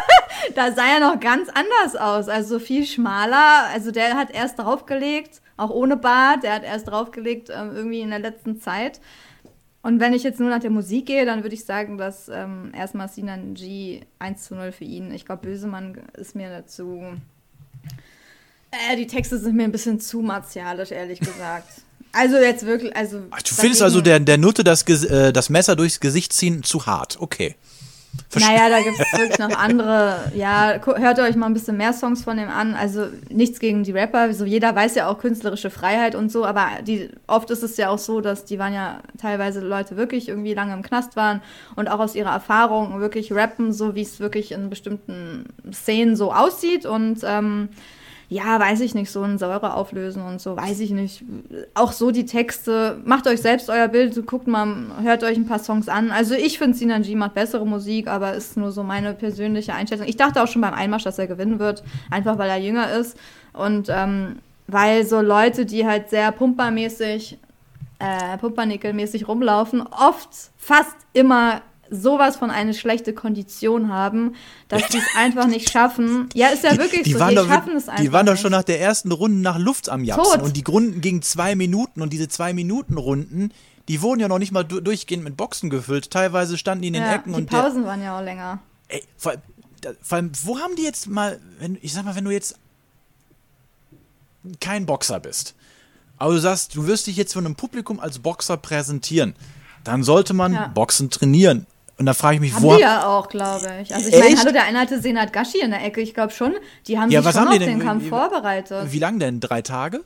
da 0.54 0.72
sah 0.72 0.86
er 0.86 1.00
noch 1.00 1.18
ganz 1.18 1.48
anders 1.48 1.96
aus. 1.96 2.28
Also 2.28 2.58
viel 2.58 2.86
schmaler. 2.86 3.66
Also 3.72 3.90
der 3.90 4.14
hat 4.14 4.30
erst 4.30 4.60
draufgelegt, 4.60 5.42
auch 5.56 5.70
ohne 5.70 5.96
Bart, 5.96 6.44
der 6.44 6.54
hat 6.54 6.62
erst 6.62 6.88
draufgelegt, 6.88 7.50
ähm, 7.50 7.72
irgendwie 7.74 8.00
in 8.00 8.10
der 8.10 8.20
letzten 8.20 8.60
Zeit. 8.60 9.00
Und 9.82 10.00
wenn 10.00 10.12
ich 10.12 10.22
jetzt 10.22 10.40
nur 10.40 10.50
nach 10.50 10.60
der 10.60 10.70
Musik 10.70 11.06
gehe, 11.06 11.24
dann 11.24 11.42
würde 11.42 11.54
ich 11.54 11.64
sagen, 11.64 11.98
dass 11.98 12.28
ähm, 12.28 12.72
erstmal 12.74 13.08
Sinan 13.08 13.54
G 13.54 14.00
1 14.18 14.44
zu 14.44 14.54
0 14.54 14.72
für 14.72 14.84
ihn. 14.84 15.12
Ich 15.12 15.24
glaube, 15.24 15.42
Bösemann 15.42 15.96
ist 16.14 16.34
mir 16.34 16.50
dazu. 16.50 17.02
Äh, 18.70 18.96
die 18.96 19.06
Texte 19.06 19.38
sind 19.38 19.56
mir 19.56 19.64
ein 19.64 19.72
bisschen 19.72 20.00
zu 20.00 20.22
martialisch, 20.22 20.90
ehrlich 20.90 21.20
gesagt. 21.20 21.85
Also 22.16 22.38
jetzt 22.38 22.64
wirklich, 22.64 22.96
also. 22.96 23.20
ach, 23.30 23.42
du 23.42 23.54
findest 23.54 23.82
also 23.82 24.00
der, 24.00 24.18
der 24.20 24.38
Nutte 24.38 24.64
das, 24.64 24.82
äh, 24.88 25.34
das 25.34 25.50
Messer 25.50 25.76
durchs 25.76 26.00
Gesicht 26.00 26.32
ziehen 26.32 26.62
zu 26.62 26.86
hart. 26.86 27.18
Okay. 27.20 27.56
naja, 28.34 28.70
da 28.70 28.80
gibt 28.80 28.98
es 28.98 29.18
wirklich 29.18 29.38
noch 29.38 29.54
andere. 29.58 30.32
Ja, 30.34 30.80
hört 30.82 31.18
euch 31.18 31.36
mal 31.36 31.44
ein 31.44 31.52
bisschen 31.52 31.76
mehr 31.76 31.92
Songs 31.92 32.24
von 32.24 32.38
dem 32.38 32.48
an. 32.48 32.74
Also 32.74 33.08
nichts 33.28 33.60
gegen 33.60 33.84
die 33.84 33.92
Rapper. 33.92 34.32
So 34.32 34.46
jeder 34.46 34.74
weiß 34.74 34.94
ja 34.94 35.08
auch 35.08 35.18
künstlerische 35.18 35.68
Freiheit 35.68 36.14
und 36.14 36.32
so, 36.32 36.46
aber 36.46 36.68
die, 36.86 37.10
oft 37.26 37.50
ist 37.50 37.62
es 37.62 37.76
ja 37.76 37.90
auch 37.90 37.98
so, 37.98 38.22
dass 38.22 38.46
die 38.46 38.58
waren 38.58 38.72
ja 38.72 39.00
teilweise 39.20 39.60
Leute 39.60 39.98
wirklich 39.98 40.30
irgendwie 40.30 40.54
lange 40.54 40.72
im 40.72 40.82
Knast 40.82 41.16
waren 41.16 41.42
und 41.74 41.88
auch 41.90 41.98
aus 42.00 42.14
ihrer 42.14 42.32
Erfahrung 42.32 42.98
wirklich 42.98 43.30
rappen, 43.30 43.74
so 43.74 43.94
wie 43.94 44.02
es 44.02 44.20
wirklich 44.20 44.52
in 44.52 44.70
bestimmten 44.70 45.44
Szenen 45.70 46.16
so 46.16 46.32
aussieht. 46.32 46.86
Und 46.86 47.18
ähm, 47.24 47.68
ja, 48.28 48.58
weiß 48.58 48.80
ich 48.80 48.94
nicht, 48.94 49.10
so 49.10 49.22
ein 49.22 49.38
Säure 49.38 49.74
auflösen 49.74 50.22
und 50.22 50.40
so, 50.40 50.56
weiß 50.56 50.80
ich 50.80 50.90
nicht. 50.90 51.22
Auch 51.74 51.92
so 51.92 52.10
die 52.10 52.26
Texte, 52.26 53.00
macht 53.04 53.28
euch 53.28 53.40
selbst 53.40 53.70
euer 53.70 53.86
Bild, 53.86 54.26
guckt 54.26 54.48
mal, 54.48 54.68
hört 55.02 55.22
euch 55.22 55.36
ein 55.36 55.46
paar 55.46 55.60
Songs 55.60 55.88
an. 55.88 56.10
Also 56.10 56.34
ich 56.34 56.58
finde, 56.58 56.76
Sinanji 56.76 57.14
macht 57.14 57.34
bessere 57.34 57.64
Musik, 57.64 58.08
aber 58.08 58.34
ist 58.34 58.56
nur 58.56 58.72
so 58.72 58.82
meine 58.82 59.14
persönliche 59.14 59.74
Einschätzung. 59.74 60.08
Ich 60.08 60.16
dachte 60.16 60.42
auch 60.42 60.48
schon 60.48 60.62
beim 60.62 60.74
Einmarsch, 60.74 61.04
dass 61.04 61.20
er 61.20 61.28
gewinnen 61.28 61.60
wird, 61.60 61.84
einfach 62.10 62.36
weil 62.36 62.50
er 62.50 62.56
jünger 62.56 62.90
ist 62.90 63.16
und 63.52 63.88
ähm, 63.90 64.40
weil 64.66 65.06
so 65.06 65.20
Leute, 65.20 65.64
die 65.64 65.86
halt 65.86 66.10
sehr 66.10 66.32
pumpermäßig, 66.32 67.38
äh, 68.00 68.38
pumpernickelmäßig 68.38 69.28
rumlaufen, 69.28 69.82
oft, 69.82 70.28
fast 70.56 70.96
immer 71.12 71.62
sowas 71.90 72.36
von 72.36 72.50
eine 72.50 72.74
schlechte 72.74 73.12
Kondition 73.12 73.88
haben, 73.90 74.34
dass 74.68 74.86
die 74.88 74.98
es 74.98 75.04
einfach 75.16 75.46
nicht 75.46 75.70
schaffen. 75.70 76.28
Ja, 76.34 76.48
ist 76.48 76.64
ja 76.64 76.72
wirklich 76.78 77.02
die, 77.02 77.10
die 77.10 77.12
so, 77.14 77.20
waren 77.20 77.30
die 77.30 77.34
doch, 77.36 77.46
schaffen 77.48 77.76
es 77.76 77.88
einfach 77.88 78.02
Die 78.02 78.12
waren 78.12 78.26
doch 78.26 78.36
schon 78.36 78.50
nach 78.52 78.64
der 78.64 78.80
ersten 78.80 79.12
Runde 79.12 79.38
nach 79.40 79.58
Luft 79.58 79.88
am 79.88 80.04
Japsen 80.04 80.40
Tot. 80.40 80.42
und 80.42 80.56
die 80.56 80.64
Runden 80.66 81.00
gingen 81.00 81.22
zwei 81.22 81.54
Minuten 81.54 82.02
und 82.02 82.12
diese 82.12 82.28
zwei 82.28 82.52
Minuten 82.52 82.96
Runden, 82.98 83.52
die 83.88 84.02
wurden 84.02 84.20
ja 84.20 84.28
noch 84.28 84.38
nicht 84.38 84.52
mal 84.52 84.64
du 84.64 84.80
durchgehend 84.80 85.22
mit 85.24 85.36
Boxen 85.36 85.70
gefüllt. 85.70 86.10
Teilweise 86.10 86.58
standen 86.58 86.82
die 86.82 86.88
in 86.88 86.94
den 86.94 87.02
ja, 87.04 87.14
Ecken 87.14 87.32
die 87.32 87.40
und 87.42 87.52
der, 87.52 87.58
Pausen 87.62 87.84
waren 87.84 88.02
ja 88.02 88.18
auch 88.18 88.22
länger. 88.24 88.58
ey, 88.88 89.02
vor, 89.16 89.32
allem- 89.32 89.40
vor 90.02 90.16
allem, 90.16 90.32
wo 90.42 90.58
haben 90.58 90.74
die 90.76 90.82
jetzt 90.82 91.06
mal, 91.06 91.38
wenn, 91.60 91.78
ich 91.82 91.92
sag 91.92 92.04
mal, 92.04 92.16
wenn 92.16 92.24
du 92.24 92.30
jetzt 92.32 92.58
kein 94.60 94.86
Boxer 94.86 95.20
bist, 95.20 95.54
aber 96.18 96.32
du 96.34 96.40
sagst, 96.40 96.74
du 96.74 96.86
wirst 96.86 97.06
dich 97.06 97.16
jetzt 97.16 97.32
von 97.34 97.44
einem 97.44 97.56
Publikum 97.56 98.00
als 98.00 98.18
Boxer 98.20 98.56
präsentieren, 98.56 99.34
dann 99.84 100.02
sollte 100.02 100.34
man 100.34 100.52
Ja. 100.54 100.68
Boxen 100.68 101.10
trainieren. 101.10 101.66
Und 101.98 102.04
da 102.06 102.12
frage 102.14 102.34
ich 102.36 102.40
mich, 102.40 102.52
Haben 102.54 102.62
wo. 102.62 102.74
die 102.74 102.82
ja 102.82 103.06
auch, 103.06 103.28
glaube 103.28 103.70
ich. 103.82 103.94
Also 103.94 104.08
ich 104.08 104.18
meine, 104.18 104.38
hallo, 104.38 104.52
der 104.52 104.64
eine 104.64 104.80
hatte 104.80 105.00
Senat 105.00 105.32
Gashi 105.32 105.60
in 105.60 105.70
der 105.70 105.82
Ecke. 105.84 106.00
Ich 106.02 106.12
glaube 106.12 106.32
schon, 106.32 106.54
die 106.86 106.98
haben 106.98 107.10
Ja, 107.10 107.20
sich 107.20 107.26
was 107.28 107.34
schon 107.34 107.46
haben 107.48 107.52
auf 107.52 107.58
den 107.64 107.78
Kampf 107.80 108.04
Wie- 108.04 108.08
vorbereitet. 108.10 108.92
Wie 108.92 108.98
lang 108.98 109.18
denn? 109.18 109.40
Drei 109.40 109.62
Tage? 109.62 110.00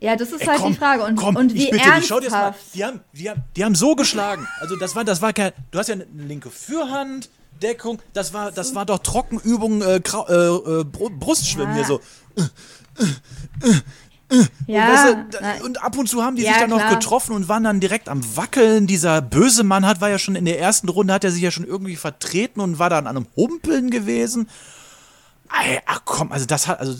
ja, 0.00 0.16
das 0.16 0.32
ist 0.32 0.42
Ey, 0.42 0.48
halt 0.48 0.58
komm, 0.60 0.72
die 0.72 0.78
Frage. 0.78 1.02
Und, 1.04 1.16
komm, 1.16 1.36
und 1.36 1.54
wie 1.54 1.64
ich 1.64 1.70
bitte 1.70 1.90
dich, 1.92 2.06
schau 2.06 2.18
dir 2.20 2.24
das 2.24 2.32
mal. 2.32 2.42
ernsthaft. 2.42 2.74
Die 2.74 2.84
haben, 2.84 3.00
die, 3.14 3.30
haben, 3.30 3.42
die 3.56 3.64
haben 3.64 3.74
so 3.74 3.94
geschlagen. 3.96 4.46
Also 4.60 4.76
das 4.76 4.94
war, 4.94 5.02
das 5.04 5.22
war 5.22 5.32
kein. 5.32 5.52
Du 5.70 5.78
hast 5.78 5.88
ja 5.88 5.94
eine 5.94 6.04
linke 6.14 6.50
Fürhand, 6.50 7.30
Deckung. 7.62 8.00
Das 8.12 8.34
war, 8.34 8.52
das 8.52 8.74
war 8.74 8.84
doch 8.84 8.98
Trockenübung, 8.98 9.80
äh, 9.80 9.94
äh, 9.96 9.98
äh, 9.98 10.00
Bru- 10.84 11.18
Brustschwimmen 11.18 11.70
Ja. 11.70 11.74
hier 11.76 11.84
so. 11.86 12.00
Ja, 14.66 14.88
Weißt 14.88 15.04
du, 15.04 15.26
da- 15.30 15.38
na, 15.40 15.64
und 15.64 15.82
ab 15.82 15.96
und 15.98 16.08
zu 16.08 16.22
haben 16.22 16.36
die 16.36 16.42
Ja, 16.42 16.50
sich 16.52 16.58
dann 16.58 16.70
noch 16.70 16.78
klar. 16.78 16.94
getroffen 16.94 17.34
und 17.34 17.48
waren 17.48 17.62
dann 17.64 17.78
direkt 17.80 18.08
am 18.08 18.20
Wackeln. 18.36 18.86
Dieser 18.86 19.20
böse 19.22 19.62
Mann 19.64 19.86
hat, 19.86 20.00
war 20.00 20.08
ja 20.10 20.18
schon 20.18 20.34
in 20.34 20.44
der 20.46 20.58
ersten 20.58 20.88
Runde, 20.88 21.12
hat 21.12 21.24
er 21.24 21.30
sich 21.30 21.42
ja 21.42 21.50
schon 21.50 21.64
irgendwie 21.66 21.96
vertreten 21.96 22.60
und 22.60 22.78
war 22.78 22.90
dann 22.90 23.06
an 23.06 23.16
einem 23.16 23.26
Humpeln 23.36 23.90
gewesen. 23.90 24.48
Ach 25.86 26.00
komm, 26.04 26.32
also 26.32 26.46
das 26.46 26.66
hat, 26.66 26.80
also 26.80 26.94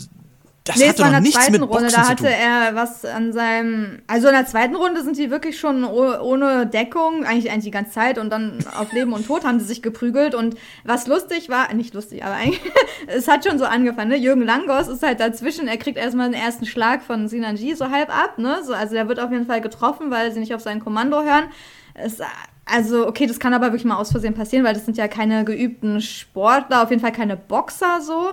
das 0.65 0.77
Nee, 0.77 0.89
hatte 0.89 1.03
der 1.03 1.21
nichts 1.21 1.35
zweiten 1.37 1.51
mit 1.51 1.61
Runde, 1.61 1.83
Boxen 1.83 2.01
da 2.01 2.09
hatte 2.09 2.27
er 2.27 2.73
was 2.73 3.05
an 3.05 3.31
seinem. 3.31 3.99
Also 4.07 4.29
in 4.29 4.33
der 4.33 4.47
zweiten 4.47 4.75
Runde 4.75 5.03
sind 5.03 5.15
die 5.15 5.29
wirklich 5.29 5.59
schon 5.59 5.83
oh- 5.83 6.19
ohne 6.19 6.65
Deckung, 6.65 7.23
eigentlich, 7.23 7.51
eigentlich 7.51 7.65
die 7.65 7.71
ganze 7.71 7.91
Zeit 7.91 8.17
und 8.17 8.31
dann 8.31 8.57
auf 8.75 8.91
Leben 8.91 9.13
und 9.13 9.27
Tod 9.27 9.45
haben 9.45 9.59
sie 9.59 9.65
sich 9.67 9.83
geprügelt. 9.83 10.33
Und 10.33 10.55
was 10.83 11.05
lustig 11.05 11.49
war, 11.49 11.71
nicht 11.75 11.93
lustig, 11.93 12.25
aber 12.25 12.33
eigentlich, 12.33 12.61
es 13.07 13.27
hat 13.27 13.45
schon 13.45 13.59
so 13.59 13.65
angefangen, 13.65 14.09
ne? 14.09 14.17
Jürgen 14.17 14.41
Langos 14.41 14.87
ist 14.87 15.03
halt 15.03 15.19
dazwischen, 15.19 15.67
er 15.67 15.77
kriegt 15.77 15.99
erstmal 15.99 16.31
den 16.31 16.41
ersten 16.41 16.65
Schlag 16.65 17.03
von 17.03 17.27
Sinanji 17.27 17.75
so 17.75 17.91
halb 17.91 18.09
ab, 18.09 18.39
ne? 18.39 18.63
So, 18.65 18.73
also 18.73 18.95
der 18.95 19.07
wird 19.07 19.19
auf 19.19 19.31
jeden 19.31 19.45
Fall 19.45 19.61
getroffen, 19.61 20.09
weil 20.09 20.31
sie 20.31 20.39
nicht 20.39 20.55
auf 20.55 20.61
sein 20.61 20.79
Kommando 20.79 21.21
hören. 21.21 21.45
Es, 21.93 22.17
also, 22.65 23.07
okay, 23.07 23.27
das 23.27 23.39
kann 23.39 23.53
aber 23.53 23.67
wirklich 23.67 23.85
mal 23.85 23.97
aus 23.97 24.09
Versehen 24.09 24.33
passieren, 24.33 24.65
weil 24.65 24.73
das 24.73 24.85
sind 24.85 24.97
ja 24.97 25.07
keine 25.07 25.45
geübten 25.45 26.01
Sportler, 26.01 26.81
auf 26.81 26.89
jeden 26.89 27.01
Fall 27.03 27.11
keine 27.11 27.37
Boxer 27.37 28.01
so. 28.01 28.31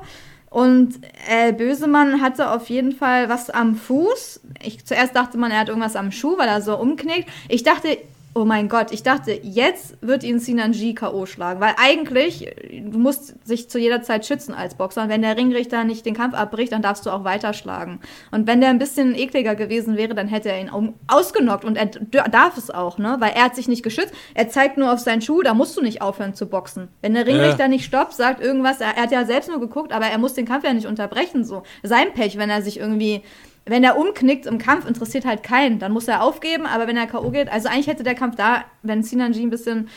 Und 0.52 1.00
äh, 1.30 1.54
Bösemann 1.54 2.20
hatte 2.20 2.50
auf 2.50 2.68
jeden 2.68 2.92
Fall 2.92 3.30
was 3.30 3.48
am 3.48 3.74
Fuß. 3.74 4.40
Ich 4.62 4.84
zuerst 4.84 5.16
dachte 5.16 5.38
man, 5.38 5.50
er 5.50 5.60
hat 5.60 5.68
irgendwas 5.68 5.96
am 5.96 6.12
Schuh, 6.12 6.36
weil 6.36 6.48
er 6.48 6.60
so 6.60 6.76
umknickt. 6.78 7.30
Ich 7.48 7.62
dachte, 7.62 7.96
oh 8.34 8.44
mein 8.46 8.68
Gott, 8.68 8.92
ich 8.92 9.02
dachte, 9.02 9.32
jetzt 9.42 9.96
wird 10.00 10.24
ihn 10.24 10.38
Sinanji 10.38 10.94
K.O. 10.94 11.26
schlagen. 11.26 11.60
Weil 11.60 11.74
eigentlich, 11.76 12.46
äh, 12.46 12.80
du 12.80 12.98
musst 12.98 13.34
sich 13.46 13.68
zu 13.68 13.78
jeder 13.78 14.02
Zeit 14.02 14.24
schützen 14.24 14.54
als 14.54 14.74
Boxer. 14.74 15.02
Und 15.02 15.08
wenn 15.10 15.22
der 15.22 15.36
Ringrichter 15.36 15.84
nicht 15.84 16.06
den 16.06 16.14
Kampf 16.14 16.34
abbricht, 16.34 16.72
dann 16.72 16.80
darfst 16.82 17.04
du 17.04 17.10
auch 17.10 17.24
weiterschlagen. 17.24 18.00
Und 18.30 18.46
wenn 18.46 18.60
der 18.60 18.70
ein 18.70 18.78
bisschen 18.78 19.14
ekliger 19.14 19.54
gewesen 19.54 19.96
wäre, 19.96 20.14
dann 20.14 20.28
hätte 20.28 20.50
er 20.50 20.60
ihn 20.60 20.70
au- 20.70 20.94
ausgenockt. 21.08 21.64
Und 21.64 21.76
er 21.76 21.86
darf 22.28 22.56
es 22.56 22.70
auch, 22.70 22.96
ne? 22.98 23.16
Weil 23.18 23.32
er 23.34 23.44
hat 23.44 23.54
sich 23.56 23.68
nicht 23.68 23.82
geschützt. 23.82 24.14
Er 24.34 24.48
zeigt 24.48 24.78
nur 24.78 24.92
auf 24.92 25.00
seinen 25.00 25.20
Schuh, 25.20 25.42
da 25.42 25.52
musst 25.52 25.76
du 25.76 25.82
nicht 25.82 26.00
aufhören 26.00 26.34
zu 26.34 26.46
boxen. 26.46 26.88
Wenn 27.02 27.14
der 27.14 27.26
Ringrichter 27.26 27.68
nicht 27.68 27.84
stoppt, 27.84 28.14
sagt 28.14 28.40
irgendwas, 28.42 28.80
er, 28.80 28.96
er 28.96 29.02
hat 29.02 29.12
ja 29.12 29.24
selbst 29.26 29.50
nur 29.50 29.60
geguckt, 29.60 29.92
aber 29.92 30.06
er 30.06 30.18
muss 30.18 30.34
den 30.34 30.46
Kampf 30.46 30.64
ja 30.64 30.72
nicht 30.72 30.86
unterbrechen. 30.86 31.44
So. 31.44 31.64
Sein 31.82 32.12
Pech, 32.14 32.38
wenn 32.38 32.48
er 32.50 32.62
sich 32.62 32.78
irgendwie 32.80 33.22
wenn 33.64 33.84
er 33.84 33.96
umknickt 33.96 34.46
im 34.46 34.58
Kampf, 34.58 34.86
interessiert 34.86 35.24
halt 35.24 35.42
keinen. 35.42 35.78
Dann 35.78 35.92
muss 35.92 36.08
er 36.08 36.22
aufgeben, 36.22 36.66
aber 36.66 36.86
wenn 36.86 36.96
er 36.96 37.06
K.O. 37.06 37.30
geht, 37.30 37.50
also 37.50 37.68
eigentlich 37.68 37.86
hätte 37.86 38.02
der 38.02 38.14
Kampf 38.14 38.36
da, 38.36 38.64
wenn 38.82 39.02
Sinanji 39.02 39.42
ein 39.42 39.50
bisschen 39.50 39.88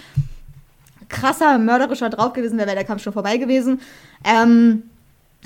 krasser, 1.10 1.58
mörderischer 1.58 2.10
drauf 2.10 2.34
gewesen 2.34 2.58
wäre, 2.58 2.68
wäre 2.68 2.78
der 2.78 2.86
Kampf 2.86 3.02
schon 3.04 3.14
vorbei 3.14 3.38
gewesen. 3.38 3.82
Ähm, 4.24 4.84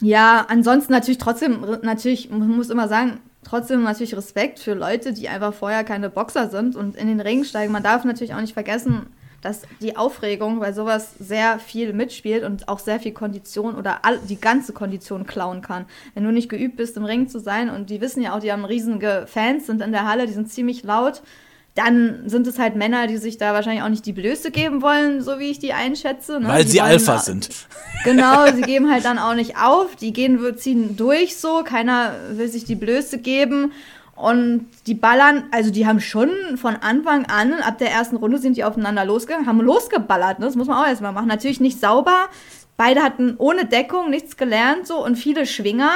ja, 0.01 0.45
ansonsten 0.49 0.93
natürlich 0.93 1.17
trotzdem, 1.17 1.65
natürlich, 1.81 2.29
man 2.29 2.47
muss 2.49 2.69
immer 2.69 2.87
sagen, 2.87 3.19
trotzdem 3.43 3.83
natürlich 3.83 4.15
Respekt 4.15 4.59
für 4.59 4.73
Leute, 4.73 5.13
die 5.13 5.29
einfach 5.29 5.53
vorher 5.53 5.83
keine 5.83 6.09
Boxer 6.09 6.49
sind 6.49 6.75
und 6.75 6.95
in 6.95 7.07
den 7.07 7.19
Ring 7.19 7.43
steigen. 7.43 7.71
Man 7.71 7.83
darf 7.83 8.03
natürlich 8.05 8.33
auch 8.33 8.41
nicht 8.41 8.53
vergessen, 8.53 9.07
dass 9.41 9.61
die 9.81 9.97
Aufregung 9.97 10.59
bei 10.59 10.73
sowas 10.73 11.13
sehr 11.19 11.59
viel 11.59 11.93
mitspielt 11.93 12.43
und 12.43 12.67
auch 12.67 12.79
sehr 12.79 12.99
viel 12.99 13.13
Kondition 13.13 13.75
oder 13.75 14.03
all, 14.03 14.19
die 14.19 14.39
ganze 14.39 14.73
Kondition 14.73 15.25
klauen 15.25 15.61
kann. 15.61 15.85
Wenn 16.13 16.23
du 16.23 16.31
nicht 16.31 16.49
geübt 16.49 16.77
bist, 16.77 16.97
im 16.97 17.05
Ring 17.05 17.27
zu 17.27 17.39
sein 17.39 17.69
und 17.69 17.89
die 17.89 18.01
wissen 18.01 18.21
ja 18.21 18.35
auch, 18.35 18.39
die 18.39 18.51
haben 18.51 18.65
riesige 18.65 19.25
Fans, 19.27 19.67
sind 19.67 19.81
in 19.81 19.91
der 19.91 20.07
Halle, 20.07 20.27
die 20.27 20.33
sind 20.33 20.51
ziemlich 20.51 20.83
laut, 20.83 21.21
dann 21.75 22.23
sind 22.25 22.45
es 22.47 22.59
halt 22.59 22.75
Männer, 22.75 23.07
die 23.07 23.17
sich 23.17 23.37
da 23.37 23.53
wahrscheinlich 23.53 23.83
auch 23.83 23.89
nicht 23.89 24.05
die 24.05 24.11
Blöße 24.11 24.51
geben 24.51 24.81
wollen, 24.81 25.21
so 25.21 25.39
wie 25.39 25.49
ich 25.49 25.59
die 25.59 25.73
einschätze. 25.73 26.39
Ne? 26.39 26.47
Weil 26.47 26.65
die 26.65 26.71
sie 26.71 26.79
wollen 26.79 26.91
Alpha 26.91 27.17
sind. 27.19 27.49
Genau, 28.05 28.45
sie 28.55 28.61
geben 28.61 28.89
halt 28.89 29.03
dann 29.03 29.19
auch 29.19 29.33
nicht 29.33 29.57
auf. 29.57 29.97
Die 29.97 30.13
gehen, 30.13 30.39
ziehen 30.55 30.95
durch 30.95 31.35
so. 31.35 31.63
Keiner 31.65 32.13
will 32.31 32.47
sich 32.47 32.63
die 32.63 32.75
Blöße 32.75 33.17
geben. 33.17 33.73
Und 34.21 34.65
die 34.85 34.95
ballern, 34.95 35.45
also 35.51 35.71
die 35.71 35.87
haben 35.87 36.01
schon 36.01 36.29
von 36.57 36.75
Anfang 36.75 37.25
an, 37.27 37.53
ab 37.53 37.77
der 37.77 37.89
ersten 37.91 38.17
Runde 38.17 38.37
sind 38.37 38.57
die 38.57 38.63
aufeinander 38.65 39.05
losgegangen, 39.05 39.47
haben 39.47 39.61
losgeballert. 39.61 40.39
Ne? 40.39 40.45
Das 40.45 40.55
muss 40.55 40.67
man 40.67 40.77
auch 40.83 40.87
erstmal 40.87 41.13
machen. 41.13 41.27
Natürlich 41.27 41.61
nicht 41.61 41.79
sauber. 41.79 42.27
Beide 42.75 43.01
hatten 43.01 43.35
ohne 43.37 43.65
Deckung 43.65 44.09
nichts 44.09 44.35
gelernt 44.35 44.87
so 44.87 45.03
und 45.03 45.15
viele 45.17 45.45
Schwinger. 45.45 45.89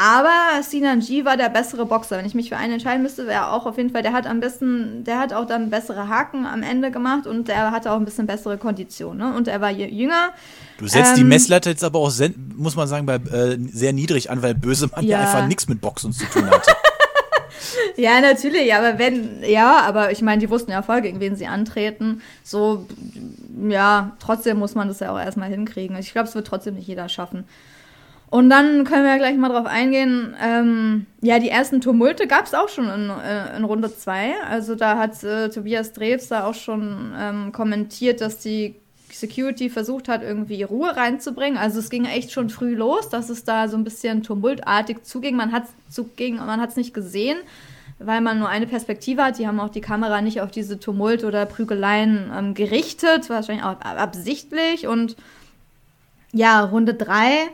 Aber 0.00 0.62
Sinanji 0.62 1.24
war 1.24 1.36
der 1.36 1.48
bessere 1.48 1.84
Boxer. 1.84 2.18
Wenn 2.18 2.26
ich 2.26 2.34
mich 2.36 2.50
für 2.50 2.56
einen 2.56 2.74
entscheiden 2.74 3.02
müsste, 3.02 3.26
wäre 3.26 3.50
auch 3.50 3.66
auf 3.66 3.76
jeden 3.78 3.90
Fall, 3.90 4.02
der 4.02 4.12
hat 4.12 4.28
am 4.28 4.38
besten, 4.38 5.02
der 5.02 5.18
hat 5.18 5.32
auch 5.32 5.44
dann 5.44 5.70
bessere 5.70 6.06
Haken 6.08 6.46
am 6.46 6.62
Ende 6.62 6.92
gemacht 6.92 7.26
und 7.26 7.48
der 7.48 7.72
hatte 7.72 7.90
auch 7.90 7.96
ein 7.96 8.04
bisschen 8.04 8.28
bessere 8.28 8.58
Kondition. 8.58 9.16
Ne? 9.16 9.34
Und 9.34 9.48
er 9.48 9.60
war 9.60 9.70
jü- 9.70 9.90
jünger. 9.90 10.30
Du 10.78 10.86
setzt 10.86 11.16
die 11.16 11.22
Ähm, 11.22 11.28
Messlatte 11.28 11.70
jetzt 11.70 11.82
aber 11.82 11.98
auch, 11.98 12.12
muss 12.56 12.76
man 12.76 12.86
sagen, 12.86 13.06
bei, 13.06 13.16
äh, 13.16 13.58
sehr 13.72 13.92
niedrig 13.92 14.30
an, 14.30 14.40
weil 14.42 14.54
Bösemann 14.54 15.04
ja, 15.04 15.18
Ja. 15.18 15.24
einfach 15.24 15.48
nichts 15.48 15.66
mit 15.68 15.80
Boxen 15.80 16.12
zu 16.12 16.24
tun 16.26 16.48
hatte. 16.48 16.70
Ja, 17.96 18.20
natürlich, 18.20 18.72
aber 18.74 18.98
wenn, 18.98 19.42
ja, 19.42 19.80
aber 19.80 20.12
ich 20.12 20.22
meine, 20.22 20.40
die 20.40 20.50
wussten 20.50 20.70
ja 20.70 20.82
voll, 20.82 21.00
gegen 21.00 21.20
wen 21.20 21.36
sie 21.36 21.46
antreten. 21.46 22.22
So, 22.44 22.86
ja, 23.68 24.16
trotzdem 24.20 24.58
muss 24.58 24.74
man 24.74 24.88
das 24.88 25.00
ja 25.00 25.12
auch 25.12 25.18
erstmal 25.18 25.48
hinkriegen. 25.48 25.96
Ich 25.96 26.12
glaube, 26.12 26.28
es 26.28 26.34
wird 26.34 26.46
trotzdem 26.46 26.74
nicht 26.74 26.86
jeder 26.86 27.08
schaffen. 27.08 27.44
Und 28.30 28.50
dann 28.50 28.84
können 28.84 29.04
wir 29.04 29.12
ja 29.12 29.16
gleich 29.16 29.36
mal 29.36 29.48
drauf 29.48 29.66
eingehen. 29.66 30.36
Ähm, 30.42 31.06
ja, 31.22 31.38
die 31.38 31.48
ersten 31.48 31.80
Tumulte 31.80 32.26
gab 32.26 32.44
es 32.44 32.54
auch 32.54 32.68
schon 32.68 32.88
in, 32.88 33.10
äh, 33.10 33.56
in 33.56 33.64
Runde 33.64 33.94
2. 33.94 34.34
Also 34.48 34.74
da 34.74 34.98
hat 34.98 35.22
äh, 35.24 35.48
Tobias 35.48 35.92
Drews 35.92 36.28
da 36.28 36.44
auch 36.44 36.54
schon 36.54 37.14
ähm, 37.18 37.52
kommentiert, 37.52 38.20
dass 38.20 38.38
die 38.38 38.74
Security 39.20 39.70
versucht 39.70 40.08
hat, 40.08 40.22
irgendwie 40.22 40.62
Ruhe 40.62 40.96
reinzubringen. 40.96 41.58
Also 41.58 41.78
es 41.78 41.90
ging 41.90 42.04
echt 42.04 42.32
schon 42.32 42.50
früh 42.50 42.74
los, 42.74 43.08
dass 43.08 43.28
es 43.30 43.44
da 43.44 43.68
so 43.68 43.76
ein 43.76 43.84
bisschen 43.84 44.22
tumultartig 44.22 45.02
zuging. 45.04 45.36
Man 45.36 45.52
hat 45.52 45.68
es 46.70 46.76
nicht 46.76 46.94
gesehen, 46.94 47.38
weil 47.98 48.20
man 48.20 48.38
nur 48.38 48.48
eine 48.48 48.66
Perspektive 48.66 49.22
hat. 49.24 49.38
Die 49.38 49.46
haben 49.46 49.60
auch 49.60 49.70
die 49.70 49.80
Kamera 49.80 50.20
nicht 50.20 50.40
auf 50.40 50.50
diese 50.50 50.78
Tumult 50.78 51.24
oder 51.24 51.46
Prügeleien 51.46 52.30
ähm, 52.36 52.54
gerichtet, 52.54 53.28
wahrscheinlich 53.28 53.64
auch 53.64 53.80
ab- 53.80 54.00
absichtlich. 54.00 54.86
Und 54.86 55.16
ja, 56.32 56.60
Runde 56.62 56.94
3 56.94 57.48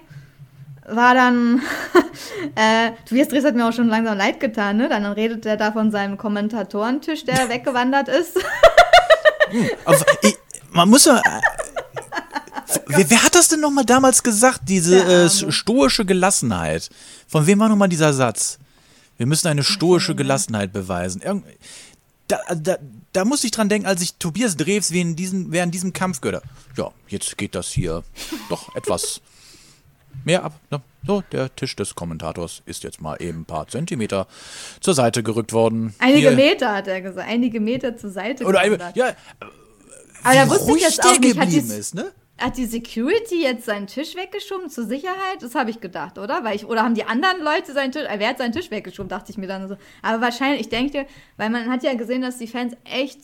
war 0.87 1.15
dann, 1.15 1.63
äh, 2.57 2.91
Tobias 3.09 3.29
Drees 3.29 3.45
hat 3.45 3.55
mir 3.55 3.67
auch 3.67 3.73
schon 3.73 3.89
langsam 3.89 4.19
leid 4.19 4.39
getan, 4.41 4.77
ne? 4.77 4.89
Dann 4.91 5.07
redet 5.07 5.47
er 5.47 5.57
da 5.57 5.73
von 5.73 5.91
seinem 5.91 6.19
Kommentatorentisch, 6.19 7.25
der 7.25 7.49
weggewandert 7.49 8.09
ist. 8.09 8.37
Aber 9.85 9.97
ich, 10.23 10.35
man 10.75 10.89
muss 10.89 11.05
ja. 11.07 11.19
äh, 11.19 11.41
wer, 12.87 13.11
wer 13.11 13.23
hat 13.23 13.35
das 13.35 13.49
denn 13.49 13.61
nochmal 13.61 13.85
damals 13.85 14.23
gesagt, 14.23 14.63
diese 14.65 14.99
äh, 14.99 15.29
Arme. 15.29 15.53
stoische 15.53 16.05
Gelassenheit? 16.05 16.91
Von 17.29 17.47
wem 17.47 17.59
war 17.61 17.69
nochmal 17.69 17.89
dieser 17.89 18.13
Satz? 18.13 18.59
Wir 19.17 19.27
müssen 19.27 19.49
eine 19.49 19.63
stoische 19.63 20.15
Gelassenheit 20.15 20.73
beweisen. 20.73 21.23
Irgend, 21.23 21.45
da, 22.29 22.39
da, 22.55 22.77
da 23.13 23.25
musste 23.25 23.47
ich 23.47 23.53
dran 23.53 23.69
denken, 23.69 23.87
als 23.87 24.03
ich 24.03 24.15
Tobias 24.15 24.57
Drews 24.57 24.91
während 24.91 25.19
diesem, 25.19 25.53
während 25.53 25.73
diesem 25.75 25.93
Kampf 25.93 26.21
gehört 26.21 26.43
habe. 26.43 26.55
Ja, 26.77 26.91
jetzt 27.09 27.39
geht 27.39 27.55
das 27.55 27.69
hier 27.69 28.03
doch 28.49 28.75
etwas 28.75 29.21
mehr 30.25 30.43
ab. 30.45 30.59
Ne? 30.71 30.81
So, 31.07 31.23
der 31.33 31.55
Tisch 31.55 31.77
des 31.77 31.95
Kommentators 31.95 32.63
ist 32.65 32.83
jetzt 32.83 33.01
mal 33.01 33.21
eben 33.21 33.41
ein 33.41 33.45
paar 33.45 33.69
Zentimeter 33.69 34.27
zur 34.81 34.95
Seite 34.95 35.23
gerückt 35.23 35.53
worden. 35.53 35.95
Einige 35.99 36.29
Hier- 36.29 36.37
Meter, 36.37 36.73
hat 36.73 36.89
er 36.89 37.03
gesagt. 37.03 37.29
Einige 37.29 37.61
Meter 37.61 37.97
zur 37.97 38.11
Seite. 38.11 38.45
Oder 38.45 38.61
ein, 38.61 38.79
ja, 38.95 39.13
Aber 40.25 40.35
da 40.35 40.47
wie 40.47 40.51
wusste 40.51 40.65
ich 40.65 40.71
ruhig 40.71 40.83
jetzt 40.83 40.99
der 40.99 41.05
auch 41.05 41.19
nicht. 41.19 41.37
Hat 41.37 41.47
geblieben 41.47 41.69
die, 41.69 41.75
ist, 41.75 41.95
ne? 41.95 42.13
hat 42.39 42.57
die 42.57 42.67
Security 42.67 43.43
jetzt 43.43 43.65
seinen 43.65 43.87
Tisch 43.87 44.17
weggeschoben 44.17 44.69
zur 44.69 44.85
Sicherheit? 44.85 45.41
Das 45.41 45.55
habe 45.55 45.71
ich 45.71 45.81
gedacht, 45.81 46.19
oder? 46.19 46.43
Weil 46.45 46.57
ich, 46.57 46.67
oder 46.67 46.83
haben 46.83 46.95
die 46.95 47.05
anderen 47.05 47.43
Leute 47.43 47.73
seinen 47.73 47.93
Tisch, 47.93 48.05
äh, 48.05 48.19
wer 48.19 48.29
hat 48.29 48.39
seinen 48.39 48.53
Tisch 48.53 48.71
weggeschoben, 48.71 49.09
dachte 49.09 49.31
ich 49.31 49.39
mir 49.39 49.47
dann 49.47 49.69
so. 49.69 49.77
Aber 50.03 50.21
wahrscheinlich, 50.21 50.63
ich 50.63 50.69
denke, 50.69 51.07
weil 51.37 51.51
man 51.51 51.71
hat 51.71 51.83
ja 51.83 51.95
gesehen, 51.95 52.23
dass 52.23 52.39
die 52.39 52.49
Fans 52.49 52.75
echt, 52.85 53.19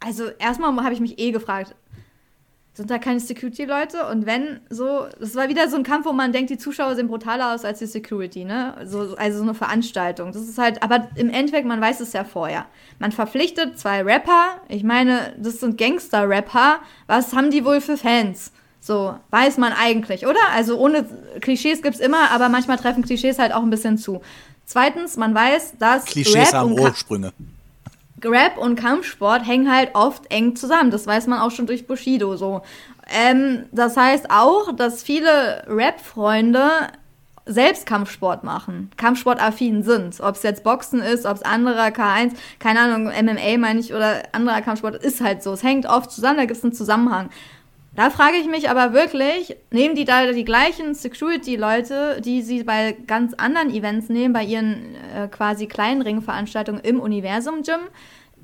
also 0.00 0.28
erstmal 0.38 0.74
habe 0.82 0.94
ich 0.94 1.00
mich 1.00 1.18
eh 1.18 1.32
gefragt, 1.32 1.74
sind 2.76 2.90
da 2.90 2.98
keine 2.98 3.20
Security-Leute? 3.20 4.06
Und 4.06 4.26
wenn 4.26 4.60
so, 4.68 5.06
das 5.18 5.34
war 5.34 5.48
wieder 5.48 5.70
so 5.70 5.76
ein 5.76 5.82
Kampf, 5.82 6.04
wo 6.04 6.12
man 6.12 6.32
denkt, 6.32 6.50
die 6.50 6.58
Zuschauer 6.58 6.94
sehen 6.94 7.08
brutaler 7.08 7.54
aus 7.54 7.64
als 7.64 7.78
die 7.78 7.86
Security, 7.86 8.44
ne? 8.44 8.74
So, 8.84 9.16
also 9.16 9.38
so 9.38 9.44
eine 9.44 9.54
Veranstaltung. 9.54 10.32
Das 10.32 10.42
ist 10.42 10.58
halt, 10.58 10.82
aber 10.82 11.08
im 11.14 11.30
Endeffekt, 11.30 11.66
man 11.66 11.80
weiß 11.80 12.00
es 12.00 12.12
ja 12.12 12.24
vorher. 12.24 12.66
Man 12.98 13.12
verpflichtet 13.12 13.78
zwei 13.78 14.02
Rapper, 14.02 14.60
ich 14.68 14.84
meine, 14.84 15.32
das 15.38 15.60
sind 15.60 15.78
Gangster-Rapper. 15.78 16.80
Was 17.06 17.32
haben 17.32 17.50
die 17.50 17.64
wohl 17.64 17.80
für 17.80 17.96
Fans? 17.96 18.52
So, 18.78 19.16
weiß 19.30 19.56
man 19.56 19.72
eigentlich, 19.72 20.26
oder? 20.26 20.38
Also 20.54 20.78
ohne 20.78 21.06
Klischees 21.40 21.80
gibt's 21.80 21.98
immer, 21.98 22.30
aber 22.30 22.50
manchmal 22.50 22.76
treffen 22.76 23.02
Klischees 23.02 23.38
halt 23.38 23.54
auch 23.54 23.62
ein 23.62 23.70
bisschen 23.70 23.96
zu. 23.96 24.20
Zweitens, 24.66 25.16
man 25.16 25.34
weiß, 25.34 25.78
dass 25.78 26.04
Klischees 26.04 26.52
Rap 26.52 26.52
haben 26.52 26.78
Ursprünge. 26.78 27.32
Rap 28.26 28.58
und 28.58 28.76
Kampfsport 28.76 29.46
hängen 29.46 29.72
halt 29.72 29.94
oft 29.94 30.30
eng 30.30 30.56
zusammen. 30.56 30.90
Das 30.90 31.06
weiß 31.06 31.26
man 31.26 31.40
auch 31.40 31.50
schon 31.50 31.66
durch 31.66 31.86
Bushido 31.86 32.36
so. 32.36 32.62
Ähm, 33.08 33.66
das 33.72 33.96
heißt 33.96 34.30
auch, 34.30 34.74
dass 34.74 35.02
viele 35.02 35.64
Rap-Freunde 35.68 36.70
selbst 37.46 37.86
Kampfsport 37.86 38.42
machen, 38.42 38.90
Kampfsportaffin 38.96 39.84
sind. 39.84 40.20
Ob 40.20 40.34
es 40.34 40.42
jetzt 40.42 40.64
Boxen 40.64 41.00
ist, 41.00 41.24
ob 41.26 41.36
es 41.36 41.42
anderer 41.42 41.86
K1, 41.86 42.32
keine 42.58 42.80
Ahnung, 42.80 43.04
MMA 43.04 43.56
meine 43.58 43.78
ich, 43.78 43.94
oder 43.94 44.22
anderer 44.32 44.60
Kampfsport, 44.62 44.96
ist 44.96 45.20
halt 45.20 45.44
so. 45.44 45.52
Es 45.52 45.62
hängt 45.62 45.86
oft 45.86 46.10
zusammen, 46.10 46.38
da 46.38 46.44
gibt 46.44 46.58
es 46.58 46.64
einen 46.64 46.72
Zusammenhang. 46.72 47.30
Da 47.94 48.10
frage 48.10 48.36
ich 48.36 48.46
mich 48.46 48.68
aber 48.68 48.92
wirklich, 48.92 49.56
nehmen 49.70 49.94
die 49.94 50.04
da 50.04 50.30
die 50.30 50.44
gleichen 50.44 50.94
Security-Leute, 50.94 52.20
die 52.20 52.42
sie 52.42 52.62
bei 52.62 52.94
ganz 53.06 53.32
anderen 53.32 53.70
Events 53.70 54.10
nehmen, 54.10 54.34
bei 54.34 54.42
ihren 54.42 54.94
äh, 55.14 55.28
quasi 55.28 55.66
kleinen 55.66 56.02
Ringveranstaltungen 56.02 56.82
im 56.82 57.00
Universum-Gym? 57.00 57.80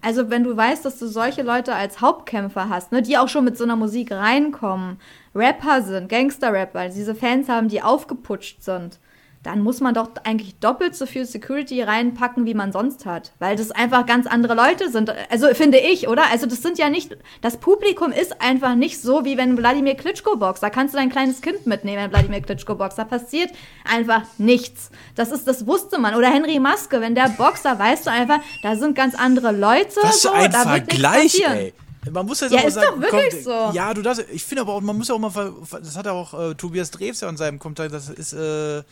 Also 0.04 0.30
wenn 0.30 0.42
du 0.42 0.56
weißt, 0.56 0.84
dass 0.84 0.98
du 0.98 1.06
solche 1.06 1.42
Leute 1.42 1.74
als 1.74 2.00
Hauptkämpfer 2.00 2.68
hast, 2.68 2.90
ne, 2.90 3.02
die 3.02 3.16
auch 3.18 3.28
schon 3.28 3.44
mit 3.44 3.56
so 3.56 3.62
einer 3.62 3.76
Musik 3.76 4.10
reinkommen, 4.10 4.98
Rapper 5.32 5.80
sind, 5.82 6.08
Gangster-Rapper, 6.08 6.88
diese 6.88 7.14
Fans 7.14 7.48
haben, 7.48 7.68
die 7.68 7.82
aufgeputscht 7.82 8.62
sind, 8.62 8.98
dann 9.42 9.60
muss 9.60 9.80
man 9.80 9.92
doch 9.92 10.10
eigentlich 10.24 10.54
doppelt 10.60 10.94
so 10.94 11.04
viel 11.04 11.26
Security 11.26 11.82
reinpacken, 11.82 12.46
wie 12.46 12.54
man 12.54 12.70
sonst 12.72 13.06
hat. 13.06 13.32
Weil 13.40 13.56
das 13.56 13.72
einfach 13.72 14.06
ganz 14.06 14.26
andere 14.26 14.54
Leute 14.54 14.90
sind. 14.90 15.12
Also 15.30 15.48
finde 15.54 15.78
ich, 15.78 16.06
oder? 16.06 16.30
Also 16.30 16.46
das 16.46 16.62
sind 16.62 16.78
ja 16.78 16.88
nicht, 16.88 17.16
das 17.40 17.56
Publikum 17.56 18.12
ist 18.12 18.40
einfach 18.40 18.76
nicht 18.76 19.00
so, 19.00 19.24
wie 19.24 19.36
wenn 19.36 19.56
Wladimir 19.58 19.94
Klitschko 19.96 20.36
boxt. 20.36 20.62
Da 20.62 20.70
kannst 20.70 20.94
du 20.94 20.98
dein 20.98 21.10
kleines 21.10 21.40
Kind 21.40 21.66
mitnehmen, 21.66 22.04
wenn 22.04 22.10
Wladimir 22.12 22.40
Klitschko 22.40 22.76
boxt. 22.76 22.98
Da 22.98 23.04
passiert 23.04 23.50
einfach 23.84 24.22
nichts. 24.38 24.90
Das 25.16 25.32
ist, 25.32 25.48
das 25.48 25.66
wusste 25.66 25.98
man. 25.98 26.14
Oder 26.14 26.28
Henry 26.28 26.60
Maske, 26.60 27.00
wenn 27.00 27.16
der 27.16 27.28
boxt, 27.30 27.64
da 27.64 27.76
weißt 27.76 28.06
du 28.06 28.10
einfach, 28.10 28.38
da 28.62 28.76
sind 28.76 28.94
ganz 28.94 29.16
andere 29.16 29.50
Leute. 29.50 29.96
Was 30.02 30.22
so, 30.22 30.28
für 30.28 30.34
ein 30.36 30.52
da 30.52 30.62
Vergleich, 30.62 31.42
ey. 31.44 31.74
Man 32.10 32.26
muss 32.26 32.40
jetzt 32.40 32.52
Ja, 32.52 32.60
auch 32.60 32.64
ist 32.64 32.74
sagen, 32.74 33.00
doch 33.00 33.00
wirklich 33.00 33.44
komm, 33.44 33.70
so. 33.70 33.76
Ja, 33.76 33.94
du 33.94 34.02
darfst, 34.02 34.24
ich 34.32 34.44
finde 34.44 34.62
aber 34.62 34.72
auch, 34.74 34.80
man 34.80 34.96
muss 34.96 35.10
auch 35.10 35.18
mal, 35.18 35.52
das 35.70 35.96
hat 35.96 36.08
auch 36.08 36.50
äh, 36.50 36.54
Tobias 36.54 36.90
Drews 36.90 37.20
ja 37.20 37.28
in 37.28 37.36
seinem 37.36 37.60
Kommentar, 37.60 37.88
das 37.88 38.08
ist, 38.08 38.32
äh, 38.32 38.82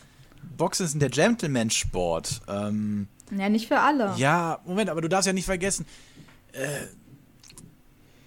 Boxen 0.57 0.87
ist 0.87 1.00
der 1.00 1.11
Gentleman-Sport. 1.11 2.42
Ähm, 2.48 3.09
Ja, 3.37 3.48
nicht 3.48 3.68
für 3.68 3.81
alle. 3.81 4.12
ja, 4.16 4.59
Moment, 4.66 4.90
aber 4.90 5.00
du 5.00 5.09
darfst 5.09 5.26
ja 5.26 5.33
nicht 5.33 5.46
vergessen, 5.46 5.87
äh, 6.53 6.66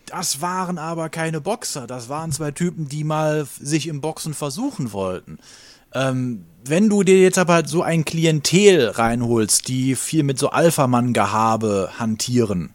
das 0.05 0.41
waren 0.41 0.77
aber 0.77 1.09
keine 1.09 1.41
Boxer, 1.41 1.87
das 1.87 2.09
waren 2.09 2.31
zwei 2.31 2.51
Typen, 2.51 2.87
die 2.87 3.03
mal 3.03 3.45
sich 3.59 3.87
im 3.87 4.01
Boxen 4.01 4.33
versuchen 4.33 4.91
wollten. 4.93 5.39
Ähm, 5.93 6.45
wenn 6.65 6.89
du 6.89 7.03
dir 7.03 7.19
jetzt 7.21 7.37
aber 7.37 7.65
so 7.65 7.81
ein 7.83 8.03
Klientel 8.05 8.89
reinholst, 8.89 9.67
die 9.67 9.95
viel 9.95 10.23
mit 10.23 10.39
so 10.39 10.49
Alpha-Mann-Gehabe 10.49 11.91
hantieren, 11.99 12.73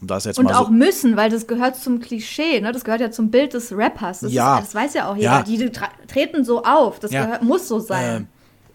um 0.00 0.06
das 0.06 0.24
jetzt 0.24 0.38
Und 0.38 0.46
mal 0.46 0.54
so 0.54 0.60
auch 0.60 0.70
müssen, 0.70 1.16
weil 1.16 1.30
das 1.30 1.46
gehört 1.46 1.76
zum 1.76 2.00
Klischee, 2.00 2.60
ne? 2.60 2.72
Das 2.72 2.84
gehört 2.84 3.00
ja 3.00 3.10
zum 3.10 3.30
Bild 3.30 3.52
des 3.54 3.72
Rappers. 3.72 4.20
Das, 4.20 4.32
Ja. 4.32 4.58
ist, 4.58 4.66
das 4.68 4.74
weiß 4.74 4.94
ja 4.94 5.08
auch 5.10 5.16
jeder. 5.16 5.38
Ja. 5.38 5.42
Die 5.42 5.70
treten 6.06 6.44
so 6.44 6.62
auf. 6.62 7.00
Das 7.00 7.10
Ja. 7.10 7.24
gehört, 7.24 7.42
muss 7.42 7.66
so 7.68 7.80
sein. 7.80 8.16
Ähm, 8.22 8.26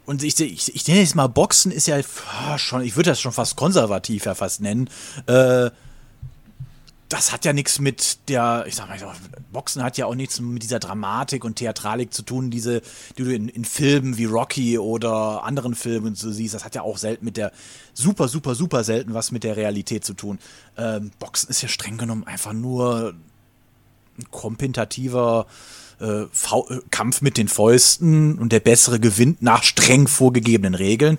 und 0.06 0.24
ich, 0.24 0.40
ich, 0.40 0.76
ich 0.76 0.88
nenne 0.88 1.00
jetzt 1.00 1.16
mal 1.16 1.28
Boxen 1.28 1.72
ist 1.72 1.88
ja 1.88 2.00
ah, 2.46 2.58
schon, 2.58 2.82
ich 2.82 2.96
würde 2.96 3.12
das 3.12 3.22
schon 3.22 3.32
fast 3.32 3.56
konservativ 3.56 4.26
ja 4.26 4.36
fast 4.36 4.62
nennen. 4.62 4.90
Äh, 5.28 5.70
das 7.14 7.32
hat 7.32 7.46
ja 7.46 7.54
nichts 7.54 7.80
mit 7.80 8.28
der, 8.28 8.66
ich 8.68 8.76
sag 8.76 8.90
mal, 8.90 8.98
Boxen 9.52 9.84
hat 9.84 10.00
ja 10.00 10.08
auch 10.08 10.16
nichts 10.16 10.40
mit 10.40 10.64
dieser 10.64 10.80
Dramatik 10.80 11.46
und 11.46 11.58
Theatralik 11.58 12.12
zu 12.12 12.24
tun, 12.24 12.50
diese, 12.50 12.82
die 13.18 13.24
du 13.24 13.34
in, 13.34 13.50
in 13.50 13.66
Filmen 13.66 14.18
wie 14.18 14.26
Rocky 14.26 14.80
oder 14.80 15.44
anderen 15.44 15.76
Filmen 15.76 16.16
so 16.16 16.32
siehst. 16.32 16.56
Das 16.56 16.66
hat 16.66 16.74
ja 16.74 16.82
auch 16.82 16.98
selten 16.98 17.24
mit 17.24 17.38
der, 17.38 17.52
super, 17.94 18.28
super, 18.28 18.56
super 18.56 18.84
selten 18.84 19.14
was 19.14 19.32
mit 19.32 19.44
der 19.44 19.58
Realität 19.58 20.04
zu 20.04 20.16
tun. 20.16 20.40
Ähm, 20.76 21.12
Boxen 21.20 21.52
ist 21.52 21.62
ja 21.62 21.68
streng 21.68 22.00
genommen 22.00 22.24
einfach 22.24 22.54
nur 22.54 23.14
ein 24.18 24.32
kompetitiver 24.32 25.46
äh, 26.04 26.24
äh, 26.24 26.82
Kampf 26.92 27.22
mit 27.22 27.38
den 27.38 27.48
Fäusten 27.48 28.38
und 28.38 28.52
der 28.52 28.60
bessere 28.60 29.00
gewinnt 29.00 29.42
nach 29.42 29.64
streng 29.64 30.08
vorgegebenen 30.08 30.76
Regeln. 30.76 31.18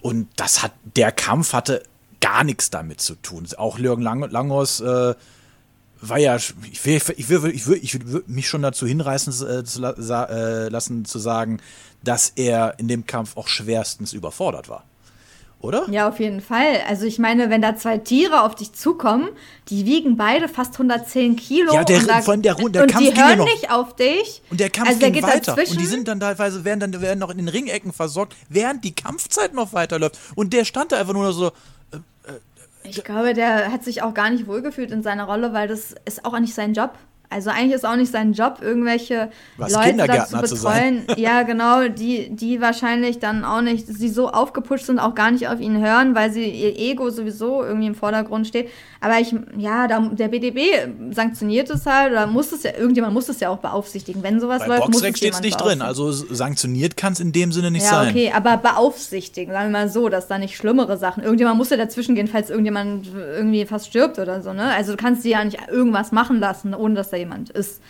Und 0.00 0.28
das 0.36 0.62
hat, 0.62 0.72
der 0.96 1.12
Kampf 1.12 1.52
hatte 1.52 1.82
gar 2.20 2.42
nichts 2.42 2.70
damit 2.70 3.00
zu 3.00 3.14
tun. 3.16 3.46
Auch 3.56 3.78
Jürgen 3.78 4.02
Lang 4.02 4.28
Langhaus 4.30 4.80
äh, 4.80 5.14
war 6.00 6.18
ja, 6.18 6.36
ich 6.36 6.84
will, 6.84 7.00
ich 7.16 7.28
will, 7.28 7.50
ich 7.50 7.66
will, 7.66 7.80
ich 7.82 8.12
will 8.12 8.24
mich 8.26 8.48
schon 8.48 8.62
dazu 8.62 8.86
hinreißen 8.86 9.32
äh, 9.48 9.64
zu 9.64 9.80
la 9.80 10.24
äh, 10.24 10.68
lassen, 10.68 11.04
zu 11.04 11.18
sagen, 11.18 11.60
dass 12.02 12.32
er 12.34 12.78
in 12.78 12.88
dem 12.88 13.06
Kampf 13.06 13.36
auch 13.36 13.48
schwerstens 13.48 14.12
überfordert 14.12 14.68
war. 14.68 14.84
Oder? 15.62 15.88
Ja, 15.88 16.08
auf 16.08 16.18
jeden 16.18 16.40
Fall. 16.40 16.80
Also 16.88 17.06
ich 17.06 17.20
meine, 17.20 17.48
wenn 17.48 17.62
da 17.62 17.76
zwei 17.76 17.96
Tiere 17.96 18.42
auf 18.42 18.56
dich 18.56 18.72
zukommen, 18.72 19.28
die 19.68 19.86
wiegen 19.86 20.16
beide 20.16 20.48
fast 20.48 20.74
110 20.74 21.36
Kilo. 21.36 21.72
Ja, 21.72 21.84
der- 21.84 21.98
und 21.98 22.08
da, 22.08 22.14
allem 22.18 22.42
der 22.42 22.54
der 22.56 22.64
und 22.82 22.90
Kampf 22.90 22.98
die 22.98 23.04
ging 23.12 23.16
ja 23.16 23.28
hören 23.28 23.38
noch. 23.38 23.44
nicht 23.46 23.70
auf 23.70 23.94
dich. 23.94 24.42
Und 24.50 24.58
der 24.58 24.70
Kampf 24.70 24.88
also 24.88 25.00
der 25.00 25.10
ging 25.12 25.22
geht 25.22 25.30
weiter. 25.32 25.54
dazwischen. 25.54 25.76
Und 25.76 25.80
die 25.82 25.86
sind 25.86 26.08
dann 26.08 26.18
teilweise, 26.18 26.64
werden 26.64 26.80
dann 26.80 27.00
werden 27.00 27.20
noch 27.20 27.30
in 27.30 27.38
den 27.38 27.48
Ringecken 27.48 27.92
versorgt, 27.92 28.34
während 28.48 28.84
die 28.84 28.92
Kampfzeit 28.94 29.54
noch 29.54 29.72
weiterläuft. 29.72 30.18
Und 30.34 30.52
der 30.52 30.64
stand 30.64 30.90
da 30.90 30.98
einfach 30.98 31.14
nur 31.14 31.32
so, 31.32 31.52
Ich 32.84 33.04
glaube, 33.04 33.32
der 33.32 33.70
hat 33.70 33.84
sich 33.84 34.02
auch 34.02 34.12
gar 34.14 34.28
nicht 34.30 34.48
wohlgefühlt 34.48 34.90
in 34.90 35.04
seiner 35.04 35.24
Rolle, 35.24 35.52
weil 35.52 35.68
das 35.68 35.94
ist 36.04 36.24
auch 36.24 36.36
nicht 36.40 36.54
sein 36.54 36.74
Job. 36.74 36.90
Also 37.32 37.50
eigentlich 37.50 37.72
ist 37.72 37.86
auch 37.86 37.96
nicht 37.96 38.12
sein 38.12 38.32
Job, 38.32 38.58
irgendwelche 38.60 39.30
Was, 39.56 39.72
Leute 39.72 39.88
Kindergärtner 39.88 40.40
dazu 40.40 40.54
zu 40.54 40.62
betreuen. 40.62 41.02
Ja, 41.16 41.42
genau, 41.42 41.88
die, 41.88 42.34
die 42.34 42.60
wahrscheinlich 42.60 43.18
dann 43.18 43.44
auch 43.44 43.60
nicht, 43.60 43.86
die 43.88 44.08
so 44.08 44.30
aufgepusht 44.30 44.86
sind, 44.86 44.98
auch 44.98 45.14
gar 45.14 45.30
nicht 45.30 45.48
auf 45.48 45.60
ihn 45.60 45.80
hören, 45.84 46.14
weil 46.14 46.32
sie 46.32 46.44
ihr 46.44 46.76
Ego 46.78 47.10
sowieso 47.10 47.62
irgendwie 47.62 47.86
im 47.86 47.94
Vordergrund 47.94 48.46
steht. 48.46 48.68
Aber 49.00 49.18
ich, 49.18 49.34
ja, 49.56 49.88
da, 49.88 50.00
der 50.00 50.28
BDB 50.28 50.60
sanktioniert 51.10 51.68
es 51.70 51.86
halt, 51.86 52.12
oder 52.12 52.26
muss 52.26 52.52
es 52.52 52.62
ja, 52.62 52.70
irgendjemand 52.76 53.14
muss 53.14 53.28
es 53.28 53.40
ja 53.40 53.48
auch 53.48 53.58
beaufsichtigen. 53.58 54.22
Wenn 54.22 54.40
sowas 54.40 54.60
bei 54.60 54.68
läuft, 54.68 54.88
muss 54.88 54.92
Boxrec 54.92 55.14
es 55.14 55.18
steht 55.18 55.34
es 55.34 55.40
nicht 55.40 55.60
drin. 55.60 55.82
Also 55.82 56.12
sanktioniert 56.12 56.96
kann 56.96 57.12
es 57.12 57.20
in 57.20 57.32
dem 57.32 57.52
Sinne 57.52 57.70
nicht 57.70 57.84
Ja, 57.84 57.90
sein. 57.90 58.10
okay, 58.10 58.32
aber 58.34 58.56
beaufsichtigen, 58.58 59.52
sagen 59.52 59.72
wir 59.72 59.80
mal 59.80 59.88
so, 59.88 60.08
dass 60.08 60.28
da 60.28 60.38
nicht 60.38 60.56
schlimmere 60.56 60.96
Sachen. 60.96 61.22
Irgendjemand 61.22 61.58
muss 61.58 61.70
ja 61.70 61.76
dazwischen 61.76 62.14
gehen, 62.14 62.28
falls 62.28 62.50
irgendjemand 62.50 63.08
irgendwie 63.14 63.64
fast 63.66 63.88
stirbt 63.88 64.18
oder 64.18 64.42
so, 64.42 64.52
ne? 64.52 64.72
Also 64.74 64.92
du 64.92 64.96
kannst 64.96 65.24
dir 65.24 65.32
ja 65.32 65.44
nicht 65.44 65.58
irgendwas 65.68 66.12
machen 66.12 66.38
lassen, 66.40 66.74
ohne 66.74 66.94
dass 66.94 67.10
da 67.10 67.16
jemand 67.22 67.50
ist. 67.50 67.80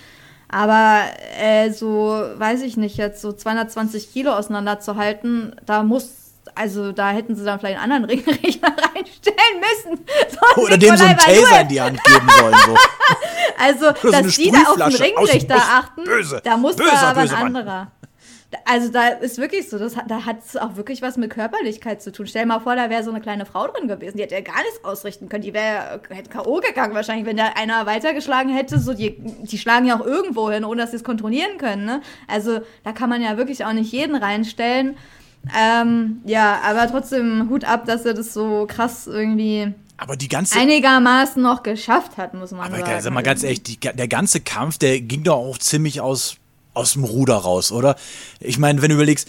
Aber 0.52 1.04
äh, 1.40 1.70
so, 1.70 2.24
weiß 2.36 2.60
ich 2.62 2.76
nicht, 2.76 2.98
jetzt 2.98 3.22
so 3.22 3.32
220 3.32 4.12
Kilo 4.12 4.32
auseinanderzuhalten, 4.32 5.56
da 5.64 5.82
muss, 5.82 6.10
also 6.54 6.92
da 6.92 7.10
hätten 7.10 7.34
sie 7.34 7.44
dann 7.44 7.58
vielleicht 7.58 7.80
einen 7.80 7.92
anderen 7.92 8.20
Ringrichter 8.26 8.68
reinstellen 8.68 9.60
müssen. 9.60 10.04
So 10.56 10.62
Oder 10.62 10.76
dem 10.76 10.96
so 10.96 11.04
einen 11.04 11.16
Taser 11.16 11.62
in 11.62 11.68
die 11.68 11.80
Hand 11.80 12.04
geben 12.04 12.28
sollen. 12.38 12.54
So. 12.66 12.76
Also, 13.58 13.92
so 14.02 14.10
dass 14.10 14.34
die 14.34 14.50
da 14.50 14.62
auf 14.62 14.76
den. 14.76 14.94
Ringrichter 14.94 15.56
achten, 15.56 16.04
böse, 16.04 16.40
da 16.42 16.56
muss 16.56 16.74
böser, 16.74 16.90
da 16.90 17.10
aber 17.10 17.20
ein 17.20 17.28
böser 17.28 17.48
Mann. 17.48 17.90
Also 18.64 18.90
da 18.90 19.08
ist 19.08 19.38
wirklich 19.38 19.68
so, 19.68 19.78
das, 19.78 19.94
da 20.06 20.24
hat 20.24 20.38
es 20.44 20.56
auch 20.56 20.76
wirklich 20.76 21.02
was 21.02 21.16
mit 21.16 21.30
Körperlichkeit 21.30 22.02
zu 22.02 22.12
tun. 22.12 22.26
Stell 22.26 22.46
mal 22.46 22.60
vor, 22.60 22.76
da 22.76 22.90
wäre 22.90 23.02
so 23.02 23.10
eine 23.10 23.20
kleine 23.20 23.46
Frau 23.46 23.66
drin 23.66 23.88
gewesen, 23.88 24.16
die 24.16 24.22
hätte 24.22 24.34
ja 24.34 24.40
gar 24.40 24.62
nichts 24.62 24.84
ausrichten 24.84 25.28
können. 25.28 25.42
Die 25.42 25.54
wäre 25.54 26.00
hätte 26.10 26.30
K.O. 26.30 26.60
gegangen 26.60 26.94
wahrscheinlich, 26.94 27.26
wenn 27.26 27.36
da 27.36 27.46
einer 27.54 27.86
weitergeschlagen 27.86 28.54
hätte. 28.54 28.78
So, 28.78 28.94
die, 28.94 29.16
die 29.18 29.58
schlagen 29.58 29.86
ja 29.86 29.98
auch 29.98 30.04
irgendwo 30.04 30.50
hin, 30.50 30.64
ohne 30.64 30.82
dass 30.82 30.90
sie 30.90 30.96
es 30.96 31.04
kontrollieren 31.04 31.58
können. 31.58 31.84
Ne? 31.84 32.02
Also 32.28 32.60
da 32.84 32.92
kann 32.92 33.08
man 33.08 33.22
ja 33.22 33.36
wirklich 33.36 33.64
auch 33.64 33.72
nicht 33.72 33.92
jeden 33.92 34.16
reinstellen. 34.16 34.96
Ähm, 35.58 36.20
ja, 36.24 36.60
aber 36.64 36.88
trotzdem 36.88 37.48
Hut 37.50 37.64
ab, 37.64 37.84
dass 37.86 38.04
er 38.04 38.14
das 38.14 38.32
so 38.32 38.66
krass 38.68 39.06
irgendwie 39.06 39.74
aber 40.02 40.16
die 40.16 40.28
ganze. 40.28 40.58
Einigermaßen 40.58 41.40
noch 41.40 41.62
geschafft 41.62 42.16
hat, 42.16 42.34
muss 42.34 42.50
man 42.50 42.72
aber 42.72 42.84
sagen. 42.84 43.00
sag 43.00 43.12
mal 43.12 43.22
ganz 43.22 43.44
ehrlich, 43.44 43.62
die, 43.62 43.78
der 43.78 44.08
ganze 44.08 44.40
Kampf, 44.40 44.78
der 44.78 45.00
ging 45.00 45.22
doch 45.22 45.36
auch 45.36 45.58
ziemlich 45.58 46.00
aus, 46.00 46.38
aus 46.74 46.94
dem 46.94 47.04
Ruder 47.04 47.36
raus, 47.36 47.72
oder? 47.72 47.96
Ich 48.40 48.58
meine, 48.58 48.82
wenn 48.82 48.88
du 48.90 48.94
überlegst, 48.96 49.28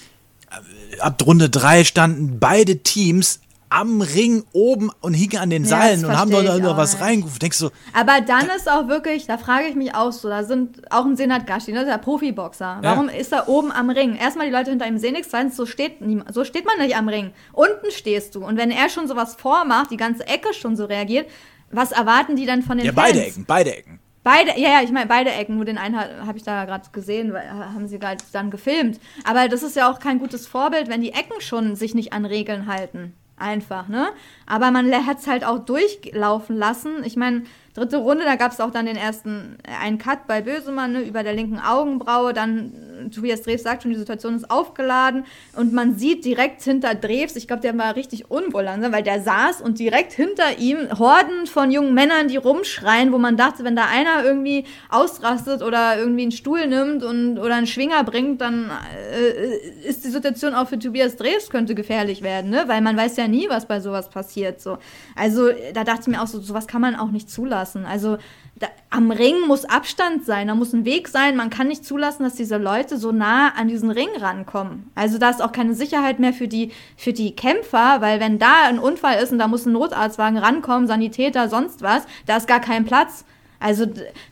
ab 0.99 1.21
Runde 1.25 1.49
3 1.49 1.83
standen 1.83 2.39
beide 2.39 2.79
Teams 2.79 3.39
am 3.69 4.01
Ring 4.01 4.43
oben 4.53 4.91
und 5.01 5.15
hingen 5.15 5.37
an 5.37 5.49
den 5.49 5.63
Ja, 5.63 5.69
Seilen 5.69 6.05
und 6.05 6.15
haben 6.15 6.29
dort 6.29 6.61
noch 6.61 6.77
was 6.77 7.01
reingerufen. 7.01 7.39
Denkst 7.39 7.57
du, 7.57 7.71
Aber 7.93 8.21
dann 8.21 8.47
ist 8.55 8.69
auch 8.69 8.87
wirklich, 8.87 9.25
da 9.25 9.39
frage 9.39 9.65
ich 9.65 9.73
mich 9.73 9.95
auch 9.95 10.11
so, 10.11 10.29
da 10.29 10.43
sind 10.43 10.81
auch 10.91 11.05
ein 11.05 11.17
Senat 11.17 11.47
Gashi, 11.47 11.71
ne, 11.71 11.83
der 11.83 11.97
Profiboxer. 11.97 12.77
Warum 12.81 13.09
ist 13.09 13.31
er 13.33 13.49
oben 13.49 13.71
am 13.71 13.89
Ring? 13.89 14.15
Erstmal 14.15 14.45
die 14.45 14.51
Leute 14.53 14.69
hinter 14.69 14.85
ihm 14.85 14.99
sehen 14.99 15.13
nichts, 15.13 15.29
zweitens, 15.31 15.55
so 15.55 15.65
steht, 15.65 16.01
niemand- 16.01 16.31
so 16.35 16.45
steht 16.45 16.65
man 16.67 16.77
nicht 16.77 16.95
am 16.95 17.09
Ring. 17.09 17.31
Unten 17.51 17.89
stehst 17.89 18.35
du. 18.35 18.45
Und 18.45 18.57
wenn 18.57 18.69
er 18.69 18.89
schon 18.89 19.07
sowas 19.07 19.35
vormacht, 19.39 19.89
die 19.89 19.97
ganze 19.97 20.27
Ecke 20.27 20.53
schon 20.53 20.75
so 20.75 20.85
reagiert, 20.85 21.27
was 21.71 21.91
erwarten 21.91 22.35
die 22.35 22.45
dann 22.45 22.61
von 22.61 22.77
den 22.77 22.85
ja, 22.85 22.93
Fans? 22.93 23.07
beide 23.07 23.25
Ecken, 23.25 23.45
beide 23.45 23.75
Ecken. 23.75 23.99
Beide, 24.23 24.51
ja, 24.59 24.69
ja, 24.69 24.81
ich 24.81 24.91
meine 24.91 25.07
beide 25.07 25.31
Ecken, 25.31 25.55
nur 25.55 25.65
den 25.65 25.77
einen 25.77 25.99
habe 25.99 26.25
hab 26.25 26.35
ich 26.37 26.43
da 26.43 26.63
gerade 26.65 26.89
gesehen, 26.91 27.33
weil 27.33 27.49
ha- 27.49 27.73
haben 27.73 27.87
sie 27.87 27.99
gerade 27.99 28.23
dann 28.31 28.51
gefilmt. 28.51 28.99
Aber 29.25 29.49
das 29.49 29.63
ist 29.63 29.75
ja 29.75 29.91
auch 29.91 29.99
kein 29.99 30.19
gutes 30.19 30.47
Vorbild, 30.47 30.87
wenn 30.87 31.01
die 31.01 31.11
Ecken 31.11 31.41
schon 31.41 31.75
sich 31.75 31.93
nicht 31.93 32.13
an 32.13 32.25
Regeln 32.25 32.67
halten. 32.67 33.13
Einfach, 33.35 33.89
ne? 33.89 34.09
Aber 34.45 34.71
man 34.71 34.93
hat 35.05 35.19
es 35.19 35.27
halt 35.27 35.43
auch 35.43 35.59
durchlaufen 35.59 36.55
lassen. 36.55 37.03
Ich 37.03 37.17
meine, 37.17 37.43
dritte 37.73 37.97
Runde, 37.97 38.23
da 38.23 38.35
gab 38.35 38.51
es 38.51 38.59
auch 38.59 38.71
dann 38.71 38.85
den 38.85 38.95
ersten, 38.95 39.57
äh, 39.63 39.83
einen 39.83 39.97
Cut 39.97 40.27
bei 40.27 40.41
Bösemann, 40.41 40.93
ne, 40.93 41.01
über 41.01 41.23
der 41.23 41.33
linken 41.33 41.59
Augenbraue. 41.59 42.33
Dann, 42.33 42.71
äh, 43.05 43.09
Tobias 43.09 43.41
Drews 43.41 43.63
sagt 43.63 43.83
schon, 43.83 43.91
die 43.91 43.97
Situation 43.97 44.35
ist 44.35 44.49
aufgeladen. 44.51 45.25
Und 45.57 45.73
man 45.73 45.97
sieht 45.97 46.23
direkt 46.23 46.61
hinter 46.61 46.93
Drews, 46.95 47.35
ich 47.35 47.47
glaube, 47.47 47.61
der 47.61 47.77
war 47.77 47.95
richtig 47.95 48.29
unwohl 48.29 48.63
langsam, 48.63 48.93
weil 48.93 49.03
der 49.03 49.21
saß 49.21 49.61
und 49.61 49.79
direkt 49.79 50.13
hinter 50.13 50.59
ihm 50.59 50.77
Horden 50.99 51.47
von 51.47 51.71
jungen 51.71 51.93
Männern, 51.93 52.27
die 52.27 52.37
rumschreien, 52.37 53.11
wo 53.11 53.17
man 53.17 53.37
dachte, 53.37 53.63
wenn 53.63 53.75
da 53.75 53.85
einer 53.85 54.23
irgendwie 54.23 54.65
ausrastet 54.89 55.63
oder 55.63 55.97
irgendwie 55.97 56.23
einen 56.23 56.31
Stuhl 56.31 56.67
nimmt 56.67 57.03
und 57.03 57.39
oder 57.39 57.55
einen 57.55 57.67
Schwinger 57.67 58.03
bringt, 58.03 58.41
dann 58.41 58.69
äh, 59.11 59.87
ist 59.87 60.03
die 60.03 60.09
Situation 60.09 60.53
auch 60.53 60.67
für 60.67 60.77
Tobias 60.77 61.15
Drews 61.15 61.49
könnte 61.49 61.73
gefährlich 61.75 62.21
werden, 62.21 62.51
ne? 62.51 62.63
Weil 62.67 62.81
man 62.81 62.95
weiß 62.95 63.17
ja 63.17 63.27
nie, 63.27 63.49
was 63.49 63.67
bei 63.67 63.79
sowas 63.79 64.09
passiert. 64.09 64.61
So. 64.61 64.77
Also 65.15 65.49
da 65.73 65.83
dachte 65.83 66.01
ich 66.01 66.07
mir 66.07 66.21
auch 66.21 66.27
so, 66.27 66.39
sowas 66.39 66.67
kann 66.67 66.81
man 66.81 66.95
auch 66.95 67.11
nicht 67.11 67.29
zulassen. 67.29 67.62
Also 67.85 68.17
da, 68.55 68.67
am 68.89 69.11
Ring 69.11 69.47
muss 69.47 69.65
Abstand 69.65 70.25
sein, 70.25 70.47
da 70.47 70.55
muss 70.55 70.73
ein 70.73 70.85
Weg 70.85 71.07
sein. 71.07 71.35
Man 71.35 71.49
kann 71.49 71.67
nicht 71.67 71.85
zulassen, 71.85 72.23
dass 72.23 72.35
diese 72.35 72.57
Leute 72.57 72.97
so 72.97 73.11
nah 73.11 73.49
an 73.55 73.67
diesen 73.67 73.89
Ring 73.89 74.09
rankommen. 74.19 74.91
Also 74.95 75.17
da 75.17 75.29
ist 75.29 75.41
auch 75.41 75.51
keine 75.51 75.73
Sicherheit 75.73 76.19
mehr 76.19 76.33
für 76.33 76.47
die, 76.47 76.71
für 76.95 77.13
die 77.13 77.35
Kämpfer, 77.35 78.01
weil 78.01 78.19
wenn 78.19 78.39
da 78.39 78.65
ein 78.67 78.79
Unfall 78.79 79.21
ist 79.21 79.31
und 79.31 79.39
da 79.39 79.47
muss 79.47 79.65
ein 79.65 79.73
Notarztwagen 79.73 80.37
rankommen, 80.37 80.87
Sanitäter, 80.87 81.49
sonst 81.49 81.81
was, 81.81 82.03
da 82.25 82.37
ist 82.37 82.47
gar 82.47 82.59
kein 82.59 82.85
Platz. 82.85 83.25
Also 83.59 83.85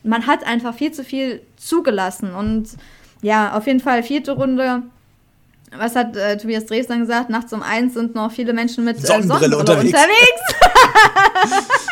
man 0.04 0.26
hat 0.26 0.44
einfach 0.44 0.74
viel 0.74 0.92
zu 0.92 1.04
viel 1.04 1.42
zugelassen. 1.56 2.34
Und 2.34 2.68
ja, 3.22 3.56
auf 3.56 3.66
jeden 3.66 3.80
Fall 3.80 4.02
vierte 4.02 4.32
Runde. 4.32 4.82
Was 5.74 5.96
hat 5.96 6.16
äh, 6.16 6.36
Tobias 6.36 6.66
Drees 6.66 6.86
dann 6.86 7.00
gesagt? 7.00 7.30
Nachts 7.30 7.52
um 7.52 7.62
eins 7.62 7.94
sind 7.94 8.14
noch 8.14 8.30
viele 8.30 8.52
Menschen 8.52 8.84
mit 8.84 8.98
äh, 8.98 9.06
Sonnenbrille 9.06 9.56
unterwegs. 9.56 9.94
unterwegs. 9.94 10.42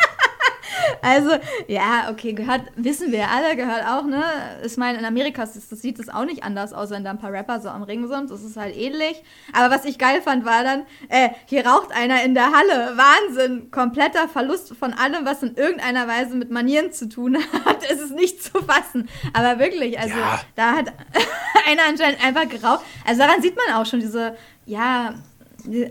Also, 1.01 1.31
ja, 1.67 2.09
okay, 2.11 2.33
gehört, 2.33 2.61
wissen 2.75 3.11
wir 3.11 3.29
alle, 3.29 3.55
gehört 3.55 3.85
auch, 3.87 4.03
ne? 4.05 4.23
Ich 4.65 4.77
meine, 4.77 4.97
in 4.99 5.05
Amerika 5.05 5.43
ist, 5.43 5.71
das 5.71 5.81
sieht 5.81 5.99
es 5.99 6.09
auch 6.09 6.25
nicht 6.25 6.43
anders 6.43 6.73
aus, 6.73 6.89
wenn 6.89 7.03
da 7.03 7.11
ein 7.11 7.19
paar 7.19 7.31
Rapper 7.31 7.59
so 7.61 7.69
am 7.69 7.83
Ring 7.83 8.07
sind. 8.07 8.29
Das 8.31 8.41
ist 8.43 8.57
halt 8.57 8.75
ähnlich. 8.75 9.23
Aber 9.53 9.73
was 9.73 9.85
ich 9.85 9.97
geil 9.97 10.21
fand, 10.21 10.45
war 10.45 10.63
dann, 10.63 10.85
äh, 11.09 11.29
hier 11.45 11.65
raucht 11.65 11.91
einer 11.91 12.23
in 12.23 12.33
der 12.33 12.51
Halle. 12.51 12.97
Wahnsinn. 12.97 13.71
Kompletter 13.71 14.27
Verlust 14.27 14.75
von 14.75 14.93
allem, 14.93 15.25
was 15.25 15.43
in 15.43 15.55
irgendeiner 15.55 16.07
Weise 16.07 16.35
mit 16.35 16.51
Manieren 16.51 16.91
zu 16.91 17.07
tun 17.09 17.37
hat. 17.65 17.77
Es 17.89 17.99
ist 17.99 18.13
nicht 18.15 18.43
zu 18.43 18.61
fassen. 18.63 19.09
Aber 19.33 19.59
wirklich, 19.59 19.99
also, 19.99 20.15
Ja. 20.17 20.39
da 20.55 20.71
hat 20.77 20.87
einer 21.69 21.83
anscheinend 21.89 22.23
einfach 22.23 22.47
geraucht. 22.47 22.81
Also 23.07 23.21
daran 23.21 23.41
sieht 23.41 23.55
man 23.55 23.75
auch 23.75 23.85
schon 23.85 23.99
diese, 23.99 24.35
ja, 24.65 25.13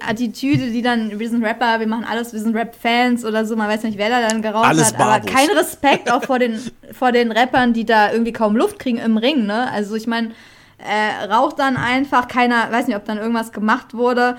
Attitüde, 0.01 0.71
die 0.71 0.83
dann, 0.83 1.19
wir 1.19 1.29
sind 1.29 1.45
Rapper, 1.45 1.81
wir 1.81 1.87
machen 1.87 2.05
alles, 2.05 2.33
wir 2.33 2.41
sind 2.41 2.57
Rap-Fans 2.57 3.25
oder 3.25 3.45
so, 3.45 3.57
man 3.57 3.69
weiß 3.69 3.83
nicht, 3.85 3.99
wer 3.99 4.09
da 4.09 4.29
dann 4.29 4.43
geraucht 4.43 4.67
Alles 4.67 4.95
hat, 4.95 5.01
aber 5.01 5.21
kein 5.21 5.49
Respekt 5.51 6.11
auch 6.11 6.25
vor 6.25 6.39
den, 6.39 6.61
vor 6.93 7.13
den 7.13 7.33
Rappern, 7.33 7.73
die 7.73 7.85
da 7.85 8.13
irgendwie 8.13 8.33
kaum 8.33 8.57
Luft 8.57 8.79
kriegen 8.79 8.99
im 8.99 9.17
Ring, 9.17 9.47
ne? 9.47 9.71
Also 9.71 9.95
ich 9.95 10.07
meine, 10.07 10.31
äh, 10.79 11.27
raucht 11.27 11.59
dann 11.59 11.77
einfach, 11.77 12.29
keiner, 12.29 12.71
weiß 12.71 12.87
nicht, 12.87 12.97
ob 12.97 13.05
dann 13.05 13.19
irgendwas 13.19 13.53
gemacht 13.53 13.95
wurde. 13.95 14.37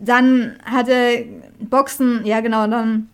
Dann 0.00 0.56
hatte 0.64 1.26
Boxen, 1.60 2.24
ja 2.24 2.40
genau, 2.40 2.66
dann 2.66 3.08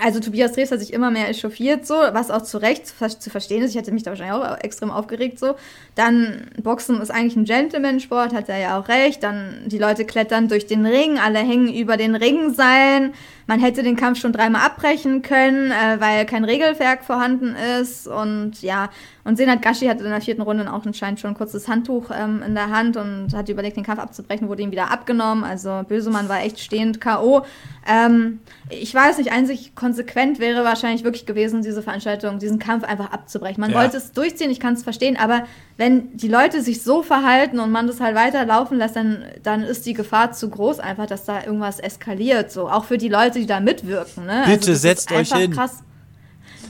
also 0.00 0.20
Tobias 0.20 0.52
Dreves 0.52 0.70
hat 0.70 0.80
sich 0.80 0.92
immer 0.92 1.10
mehr 1.10 1.28
echauffiert, 1.28 1.86
so, 1.86 1.94
was 1.94 2.30
auch 2.30 2.42
zu 2.42 2.58
Recht 2.58 2.86
zu 2.86 3.30
verstehen 3.30 3.62
ist. 3.62 3.70
Ich 3.70 3.76
hätte 3.76 3.92
mich 3.92 4.04
da 4.04 4.12
wahrscheinlich 4.12 4.34
auch 4.34 4.58
extrem 4.60 4.90
aufgeregt, 4.90 5.38
so. 5.38 5.56
Dann, 5.96 6.46
Boxen 6.62 7.00
ist 7.00 7.10
eigentlich 7.10 7.36
ein 7.36 7.44
Gentleman-Sport, 7.44 8.32
hat 8.32 8.48
er 8.48 8.58
ja 8.58 8.78
auch 8.78 8.88
recht. 8.88 9.22
Dann, 9.22 9.62
die 9.66 9.78
Leute 9.78 10.04
klettern 10.04 10.48
durch 10.48 10.66
den 10.66 10.86
Ring, 10.86 11.18
alle 11.18 11.40
hängen 11.40 11.72
über 11.72 11.96
den 11.96 12.14
Ringseilen. 12.14 13.12
Man 13.48 13.58
hätte 13.60 13.82
den 13.82 13.96
Kampf 13.96 14.20
schon 14.20 14.32
dreimal 14.32 14.60
abbrechen 14.64 15.22
können, 15.22 15.72
äh, 15.72 15.98
weil 16.00 16.24
kein 16.26 16.44
Regelwerk 16.44 17.02
vorhanden 17.02 17.56
ist. 17.80 18.06
Und 18.06 18.62
ja, 18.62 18.90
und 19.24 19.36
Senat 19.36 19.62
Gashi 19.62 19.86
hatte 19.86 20.04
in 20.04 20.10
der 20.10 20.20
vierten 20.20 20.42
Runde 20.42 20.70
auch 20.72 20.84
anscheinend 20.86 21.18
schon 21.18 21.30
ein 21.30 21.36
kurzes 21.36 21.66
Handtuch 21.66 22.10
ähm, 22.16 22.42
in 22.46 22.54
der 22.54 22.70
Hand 22.70 22.96
und 22.96 23.34
hat 23.34 23.48
überlegt, 23.48 23.76
den 23.76 23.84
Kampf 23.84 24.00
abzubrechen, 24.00 24.48
wurde 24.48 24.62
ihm 24.62 24.70
wieder 24.70 24.90
abgenommen. 24.90 25.44
Also 25.44 25.82
Bösemann 25.88 26.28
war 26.28 26.42
echt 26.42 26.60
stehend 26.60 27.00
K.O. 27.00 27.42
Ähm, 27.86 28.40
ich 28.70 28.94
weiß 28.94 29.16
nicht, 29.16 29.32
einzig 29.32 29.74
konsequent 29.74 30.38
wäre 30.40 30.62
wahrscheinlich 30.64 31.02
wirklich 31.04 31.24
gewesen, 31.24 31.62
diese 31.62 31.82
Veranstaltung, 31.82 32.38
diesen 32.38 32.58
Kampf 32.58 32.84
einfach 32.84 33.12
abzubrechen. 33.12 33.60
Man 33.62 33.70
Ja. 33.70 33.80
wollte 33.80 33.96
es 33.96 34.12
durchziehen, 34.12 34.50
ich 34.50 34.60
kann 34.60 34.74
es 34.74 34.82
verstehen, 34.82 35.16
aber 35.16 35.44
wenn 35.78 36.14
die 36.16 36.28
Leute 36.28 36.60
sich 36.60 36.82
so 36.82 37.02
verhalten 37.02 37.60
und 37.60 37.70
man 37.70 37.86
das 37.86 38.00
halt 38.00 38.14
weiter 38.14 38.44
laufen 38.44 38.76
lässt, 38.76 38.96
dann, 38.96 39.24
dann 39.42 39.62
ist 39.62 39.86
die 39.86 39.94
Gefahr 39.94 40.32
zu 40.32 40.50
groß 40.50 40.80
einfach, 40.80 41.06
dass 41.06 41.24
da 41.24 41.44
irgendwas 41.44 41.80
eskaliert. 41.80 42.50
So, 42.50 42.68
auch 42.68 42.84
für 42.84 42.98
die 42.98 43.08
Leute, 43.08 43.37
die 43.38 43.46
da 43.46 43.60
mitwirken. 43.60 44.26
Ne? 44.26 44.44
Bitte 44.46 44.58
das 44.58 44.68
ist 44.68 44.82
setzt 44.82 45.12
euch 45.12 45.32
hin. 45.32 45.52
Krass. 45.52 45.82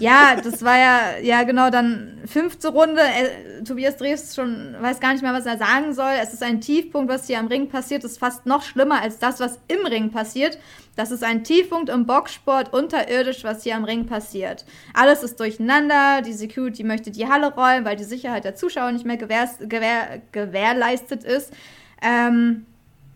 Ja, 0.01 0.37
das 0.37 0.63
war 0.63 0.79
ja, 0.79 1.19
ja 1.21 1.43
genau, 1.43 1.71
dann 1.71 2.21
fünfte 2.25 2.69
Runde. 2.69 3.01
Äh, 3.01 3.65
Tobias 3.65 3.97
Dreves 3.97 4.35
schon 4.35 4.77
weiß 4.81 5.01
gar 5.01 5.13
nicht 5.13 5.23
mehr, 5.23 5.33
was 5.33 5.47
er 5.47 5.59
sagen 5.59 5.93
soll. 5.93 6.13
Es 6.23 6.33
ist 6.33 6.43
ein 6.43 6.61
Tiefpunkt, 6.61 7.11
was 7.11 7.27
hier 7.27 7.41
am 7.41 7.49
Ring 7.49 7.69
passiert. 7.69 8.05
Das 8.05 8.13
ist 8.13 8.19
fast 8.19 8.47
noch 8.47 8.63
schlimmer 8.63 9.03
als 9.03 9.19
das, 9.19 9.41
was 9.41 9.59
im 9.67 9.85
Ring 9.87 10.11
passiert. 10.11 10.59
Das 10.95 11.11
ist 11.11 11.25
ein 11.25 11.43
Tiefpunkt 11.43 11.89
im 11.89 12.07
Boxsport, 12.07 12.73
unterirdisch, 12.73 13.43
was 13.43 13.65
hier 13.65 13.77
am 13.77 13.85
Ring 13.85 14.07
passiert. 14.07 14.65
Alles 14.95 15.23
ist 15.25 15.41
durcheinander. 15.41 16.23
Die 16.23 16.33
Security 16.33 16.85
möchte 16.85 17.11
die 17.11 17.27
Halle 17.27 17.53
räumen, 17.53 17.85
weil 17.85 17.97
die 17.97 18.05
Sicherheit 18.05 18.45
der 18.45 18.55
Zuschauer 18.55 18.93
nicht 18.93 19.05
mehr 19.05 19.17
gewähr, 19.17 19.49
gewähr, 19.61 20.23
gewährleistet 20.31 21.25
ist. 21.25 21.53
Ähm, 22.01 22.67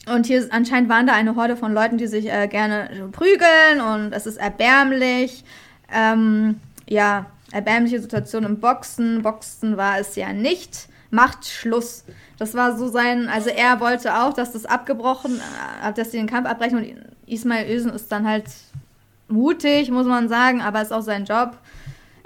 und 0.06 0.26
hier 0.26 0.46
anscheinend 0.50 0.88
waren 0.88 1.06
da 1.06 1.12
eine 1.12 1.36
Horde 1.36 1.56
von 1.56 1.72
Leuten, 1.72 1.96
die 1.96 2.06
sich 2.06 2.30
äh, 2.30 2.48
gerne 2.48 3.08
prügeln 3.12 3.80
und 3.80 4.12
es 4.12 4.26
ist 4.26 4.36
erbärmlich. 4.36 5.44
Ähm, 5.92 6.60
ja, 6.88 7.26
erbärmliche 7.52 8.00
Situation 8.00 8.44
im 8.44 8.58
Boxen. 8.58 9.22
Boxen 9.22 9.76
war 9.76 9.98
es 9.98 10.16
ja 10.16 10.32
nicht. 10.32 10.88
Macht 11.10 11.46
Schluss. 11.46 12.04
Das 12.38 12.54
war 12.54 12.76
so 12.76 12.88
sein, 12.88 13.28
also 13.28 13.50
er 13.50 13.78
wollte 13.80 14.16
auch, 14.16 14.32
dass 14.32 14.52
das 14.52 14.64
abgebrochen, 14.64 15.40
äh, 15.84 15.92
dass 15.92 16.10
sie 16.10 16.16
den 16.16 16.26
Kampf 16.26 16.48
abbrechen 16.48 16.78
und 16.78 16.86
Ismail 17.26 17.70
Ösen 17.70 17.92
ist 17.92 18.10
dann 18.10 18.26
halt 18.26 18.46
mutig, 19.28 19.90
muss 19.90 20.06
man 20.06 20.28
sagen, 20.28 20.60
aber 20.60 20.82
ist 20.82 20.92
auch 20.92 21.02
sein 21.02 21.24
Job. 21.24 21.58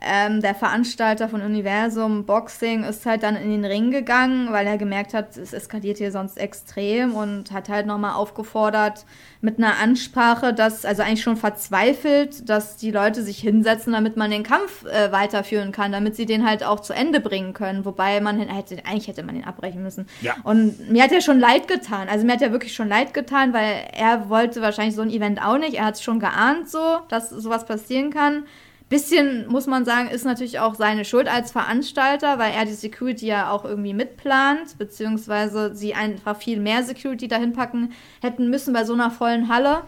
Ähm, 0.03 0.43
der 0.43 0.55
Veranstalter 0.55 1.29
von 1.29 1.41
Universum 1.41 2.27
Boxing 2.27 2.85
ist 2.85 3.07
halt 3.07 3.23
dann 3.23 3.35
in 3.35 3.51
den 3.51 3.65
Ring 3.65 3.91
gegangen, 3.91 4.53
weil 4.53 4.67
er 4.67 4.77
gemerkt 4.77 5.15
hat, 5.15 5.37
es 5.37 5.55
eskaliert 5.55 5.97
hier 5.97 6.13
sonst 6.13 6.37
extrem 6.37 7.15
und 7.15 7.51
hat 7.51 7.71
halt 7.71 7.87
nochmal 7.87 8.13
aufgefordert 8.13 9.07
mit 9.41 9.59
einer 9.59 9.79
Ansprache, 9.79 10.53
dass, 10.53 10.85
also 10.85 11.03
eigentlich 11.03 11.23
schon 11.23 11.37
verzweifelt, 11.37 12.49
dass 12.49 12.77
die 12.77 12.91
Leute 12.91 13.23
sich 13.23 13.39
hinsetzen, 13.39 13.93
damit 13.95 14.17
man 14.17 14.31
den 14.31 14.43
Kampf 14.43 14.85
äh, 14.85 15.13
weiterführen 15.13 15.73
kann, 15.73 15.93
damit 15.93 16.15
sie 16.15 16.27
den 16.27 16.47
halt 16.47 16.63
auch 16.63 16.81
zu 16.81 16.93
Ende 16.93 17.21
bringen 17.21 17.55
können. 17.55 17.85
Wobei 17.85 18.21
man 18.21 18.39
hätte, 18.39 18.85
eigentlich 18.85 19.09
hätte 19.09 19.23
man 19.23 19.37
ihn 19.37 19.45
abbrechen 19.45 19.83
müssen. 19.83 20.07
Ja. 20.21 20.35
Und 20.43 20.91
mir 20.91 21.05
hat 21.05 21.13
er 21.13 21.23
schon 21.23 21.39
leid 21.39 21.69
getan. 21.69 22.09
Also 22.11 22.27
mir 22.27 22.33
hat 22.33 22.43
er 22.43 22.53
wirklich 22.53 22.75
schon 22.75 22.89
leid 22.89 23.15
getan, 23.15 23.53
weil 23.55 23.85
er 23.95 24.29
wollte 24.29 24.61
wahrscheinlich 24.61 24.95
so 24.95 25.03
ein 25.03 25.11
Event 25.11 25.41
auch 25.43 25.59
nicht. 25.59 25.75
Er 25.75 25.87
hat 25.87 25.95
es 25.95 26.03
schon 26.03 26.21
geahnt 26.21 26.69
so, 26.69 26.99
dass 27.09 27.31
sowas 27.31 27.65
passieren 27.67 28.11
kann. 28.11 28.45
Bisschen, 28.89 29.49
muss 29.49 29.67
man 29.67 29.85
sagen, 29.85 30.09
ist 30.09 30.25
natürlich 30.25 30.61
auch 30.61 30.77
seine 30.77 31.05
Schuld 31.05 31.27
als 31.27 31.51
Veranstalter, 31.51 32.39
weil 32.39 32.53
er 32.53 32.65
die 32.65 32.73
Security 32.73 33.27
ja 33.27 33.51
auch 33.51 33.65
irgendwie 33.65 33.95
mitplant, 33.95 34.79
beziehungsweise 34.79 35.75
sie 35.75 35.95
einfach 35.95 36.37
viel 36.37 36.61
mehr 36.61 36.85
Security 36.85 37.27
dahin 37.27 37.53
packen 37.53 37.93
hätten 38.23 38.49
müssen 38.49 38.73
bei 38.73 38.85
so 38.85 38.93
einer 38.93 39.11
vollen 39.11 39.49
Halle. 39.49 39.83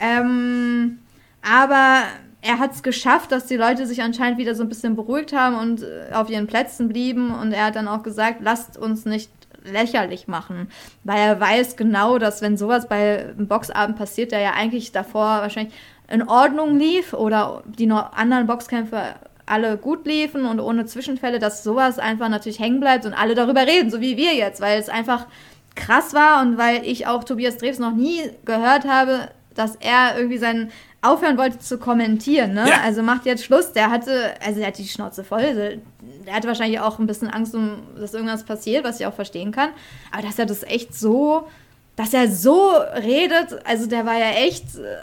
Ähm, 0.00 0.98
aber 1.42 2.02
er 2.42 2.58
hat 2.58 2.72
es 2.72 2.82
geschafft, 2.82 3.32
dass 3.32 3.46
die 3.46 3.56
Leute 3.56 3.86
sich 3.86 4.02
anscheinend 4.02 4.38
wieder 4.38 4.54
so 4.54 4.62
ein 4.62 4.68
bisschen 4.68 4.96
beruhigt 4.96 5.32
haben 5.32 5.56
und 5.56 5.82
äh, 5.82 6.12
auf 6.12 6.30
ihren 6.30 6.46
Plätzen 6.46 6.88
blieben. 6.88 7.32
Und 7.32 7.52
er 7.52 7.66
hat 7.66 7.76
dann 7.76 7.88
auch 7.88 8.02
gesagt, 8.02 8.38
lasst 8.40 8.76
uns 8.78 9.04
nicht 9.04 9.30
lächerlich 9.64 10.26
machen, 10.26 10.70
weil 11.04 11.18
er 11.18 11.40
weiß 11.40 11.76
genau, 11.76 12.18
dass 12.18 12.40
wenn 12.40 12.56
sowas 12.56 12.88
bei 12.88 13.26
einem 13.28 13.46
Boxabend 13.46 13.98
passiert, 13.98 14.32
der 14.32 14.40
ja 14.40 14.52
eigentlich 14.54 14.92
davor 14.92 15.42
wahrscheinlich 15.42 15.74
in 16.10 16.28
Ordnung 16.28 16.78
lief 16.78 17.12
oder 17.14 17.62
die 17.66 17.86
noch 17.86 18.12
anderen 18.12 18.46
Boxkämpfe 18.46 19.14
alle 19.46 19.76
gut 19.76 20.06
liefen 20.06 20.44
und 20.44 20.60
ohne 20.60 20.86
Zwischenfälle, 20.86 21.38
dass 21.38 21.64
sowas 21.64 21.98
einfach 21.98 22.28
natürlich 22.28 22.60
hängen 22.60 22.80
bleibt 22.80 23.04
und 23.04 23.14
alle 23.14 23.34
darüber 23.34 23.66
reden, 23.66 23.90
so 23.90 24.00
wie 24.00 24.16
wir 24.16 24.34
jetzt, 24.34 24.60
weil 24.60 24.78
es 24.78 24.88
einfach 24.88 25.26
krass 25.74 26.14
war 26.14 26.42
und 26.42 26.58
weil 26.58 26.84
ich 26.84 27.06
auch 27.06 27.24
Tobias 27.24 27.56
Drews 27.56 27.78
noch 27.78 27.94
nie 27.94 28.30
gehört 28.44 28.86
habe, 28.86 29.28
dass 29.54 29.76
er 29.76 30.16
irgendwie 30.16 30.38
seinen 30.38 30.70
aufhören 31.02 31.38
wollte 31.38 31.58
zu 31.58 31.78
kommentieren, 31.78 32.52
ne? 32.52 32.68
Ja. 32.68 32.80
Also 32.84 33.02
macht 33.02 33.24
jetzt 33.24 33.44
Schluss. 33.44 33.72
Der 33.72 33.90
hatte, 33.90 34.34
also 34.44 34.60
er 34.60 34.66
hat 34.68 34.78
die 34.78 34.86
Schnauze 34.86 35.24
voll. 35.24 35.40
Also 35.40 35.80
der 36.26 36.34
hatte 36.34 36.46
wahrscheinlich 36.46 36.80
auch 36.80 36.98
ein 36.98 37.06
bisschen 37.06 37.28
Angst, 37.28 37.54
um, 37.54 37.78
dass 37.98 38.12
irgendwas 38.12 38.44
passiert, 38.44 38.84
was 38.84 39.00
ich 39.00 39.06
auch 39.06 39.14
verstehen 39.14 39.50
kann. 39.50 39.70
Aber 40.12 40.22
dass 40.22 40.38
er 40.38 40.46
das 40.46 40.62
echt 40.62 40.94
so, 40.94 41.48
dass 41.96 42.12
er 42.12 42.28
so 42.28 42.70
redet, 43.02 43.58
also 43.64 43.86
der 43.86 44.04
war 44.04 44.18
ja 44.18 44.30
echt, 44.30 44.76
äh, 44.76 44.98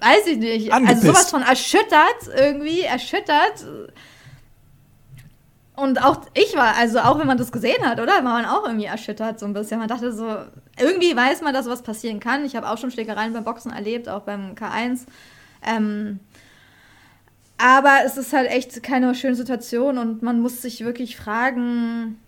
weiß 0.00 0.26
ich 0.26 0.38
nicht, 0.38 0.72
also 0.72 0.86
Angepisst. 0.86 1.04
also 1.04 1.12
sowas 1.12 1.30
von 1.30 1.42
erschüttert 1.42 2.36
irgendwie, 2.36 2.80
erschüttert. 2.80 3.64
Und 5.76 6.04
auch 6.04 6.22
ich 6.34 6.56
war, 6.56 6.76
also 6.76 6.98
auch 7.00 7.18
wenn 7.20 7.26
man 7.26 7.38
das 7.38 7.52
gesehen 7.52 7.86
hat, 7.86 8.00
oder? 8.00 8.12
War 8.14 8.22
man 8.22 8.44
auch 8.44 8.64
irgendwie 8.64 8.86
erschüttert 8.86 9.38
so 9.38 9.46
ein 9.46 9.52
bisschen. 9.52 9.78
Man 9.78 9.88
dachte 9.88 10.12
so, 10.12 10.38
irgendwie 10.78 11.14
weiß 11.14 11.40
man, 11.42 11.54
dass 11.54 11.66
was 11.66 11.82
passieren 11.82 12.18
kann. 12.18 12.44
Ich 12.44 12.56
habe 12.56 12.68
auch 12.68 12.78
schon 12.78 12.90
Schlägereien 12.90 13.32
beim 13.32 13.44
Boxen 13.44 13.72
erlebt, 13.72 14.08
auch 14.08 14.22
beim 14.22 14.54
K1. 14.54 15.06
Ähm, 15.64 16.20
aber 17.58 17.98
es 18.04 18.16
ist 18.16 18.32
halt 18.32 18.48
echt 18.50 18.82
keine 18.82 19.14
schöne 19.14 19.34
Situation 19.34 19.98
und 19.98 20.22
man 20.22 20.40
muss 20.40 20.62
sich 20.62 20.84
wirklich 20.84 21.16
fragen, 21.16 22.18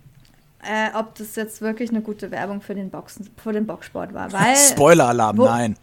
äh, 0.63 0.97
ob 0.97 1.15
das 1.15 1.37
jetzt 1.37 1.61
wirklich 1.61 1.91
eine 1.91 2.03
gute 2.03 2.31
Werbung 2.31 2.61
für 2.61 2.75
den 2.75 2.91
Boxen, 2.91 3.31
für 3.37 3.53
den 3.53 3.67
Boxsport 3.67 4.13
war. 4.13 4.29
Spoiler-Alarm, 4.55 5.37
nein. 5.37 5.77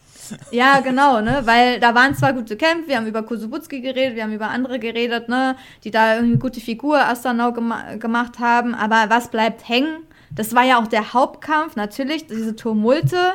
Ja, 0.52 0.80
genau, 0.80 1.22
ne? 1.22 1.42
Weil 1.46 1.80
da 1.80 1.96
waren 1.96 2.16
zwar 2.16 2.34
gute 2.34 2.56
Kämpfe, 2.56 2.90
wir 2.90 2.98
haben 2.98 3.08
über 3.08 3.24
Kusubutski 3.24 3.82
geredet, 3.82 4.16
wir 4.16 4.24
haben 4.24 4.34
über 4.34 4.50
andere 4.50 4.80
geredet, 4.80 5.30
ne, 5.30 5.56
die 5.84 5.92
da 5.92 6.16
irgendwie 6.16 6.38
gute 6.38 6.60
Figur 6.60 7.00
Astanau 7.00 7.52
gema 7.52 7.96
gemacht 7.96 8.40
haben, 8.40 8.76
aber 8.76 9.06
was 9.10 9.30
bleibt 9.30 9.68
hängen? 9.68 10.04
Das 10.32 10.54
war 10.54 10.64
ja 10.64 10.80
auch 10.80 10.88
der 10.88 11.14
Hauptkampf, 11.14 11.76
natürlich, 11.76 12.28
diese 12.28 12.56
Tumulte. 12.56 13.34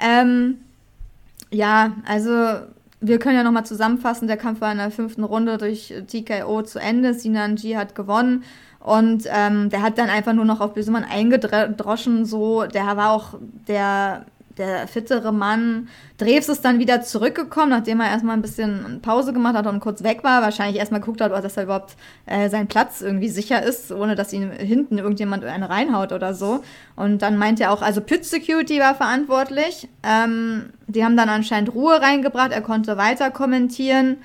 Ähm, 0.00 0.58
ja, 1.50 1.92
also 2.06 2.30
wir 3.00 3.18
können 3.18 3.36
ja 3.36 3.42
nochmal 3.42 3.66
zusammenfassen, 3.66 4.28
der 4.28 4.36
Kampf 4.36 4.60
war 4.60 4.72
in 4.72 4.78
der 4.78 4.90
fünften 4.90 5.24
Runde 5.24 5.58
durch 5.58 5.94
TKO 6.06 6.62
zu 6.62 6.78
Ende. 6.78 7.14
Sinan 7.14 7.56
G 7.56 7.76
hat 7.76 7.94
gewonnen. 7.94 8.44
Und 8.80 9.24
ähm, 9.28 9.70
der 9.70 9.82
hat 9.82 9.96
dann 9.96 10.10
einfach 10.10 10.34
nur 10.34 10.44
noch 10.44 10.60
auf 10.60 10.74
Bösemann 10.74 11.04
eingedroschen, 11.04 12.26
so, 12.26 12.64
der 12.64 12.96
war 12.98 13.12
auch 13.12 13.34
der 13.66 14.26
der 14.58 14.86
fittere 14.86 15.32
Mann. 15.32 15.88
Dreves 16.18 16.48
ist 16.48 16.64
dann 16.64 16.78
wieder 16.78 17.02
zurückgekommen, 17.02 17.70
nachdem 17.70 18.00
er 18.00 18.08
erstmal 18.08 18.36
ein 18.36 18.42
bisschen 18.42 19.00
Pause 19.02 19.32
gemacht 19.32 19.54
hat 19.56 19.66
und 19.66 19.80
kurz 19.80 20.02
weg 20.02 20.22
war. 20.22 20.42
Wahrscheinlich 20.42 20.78
erstmal 20.78 21.00
geguckt 21.00 21.20
hat, 21.20 21.32
dass 21.32 21.56
er 21.56 21.64
überhaupt 21.64 21.96
äh, 22.26 22.48
sein 22.48 22.68
Platz 22.68 23.00
irgendwie 23.00 23.28
sicher 23.28 23.62
ist, 23.62 23.90
ohne 23.90 24.14
dass 24.14 24.32
ihn 24.32 24.50
hinten 24.52 24.98
irgendjemand 24.98 25.44
eine 25.44 25.68
reinhaut 25.68 26.12
oder 26.12 26.34
so. 26.34 26.62
Und 26.96 27.22
dann 27.22 27.36
meint 27.36 27.60
er 27.60 27.72
auch, 27.72 27.82
also 27.82 28.00
Pit 28.00 28.24
Security 28.24 28.78
war 28.78 28.94
verantwortlich. 28.94 29.88
Ähm, 30.02 30.70
die 30.86 31.04
haben 31.04 31.16
dann 31.16 31.28
anscheinend 31.28 31.74
Ruhe 31.74 32.00
reingebracht, 32.00 32.52
er 32.52 32.62
konnte 32.62 32.96
weiter 32.96 33.30
kommentieren. 33.30 34.18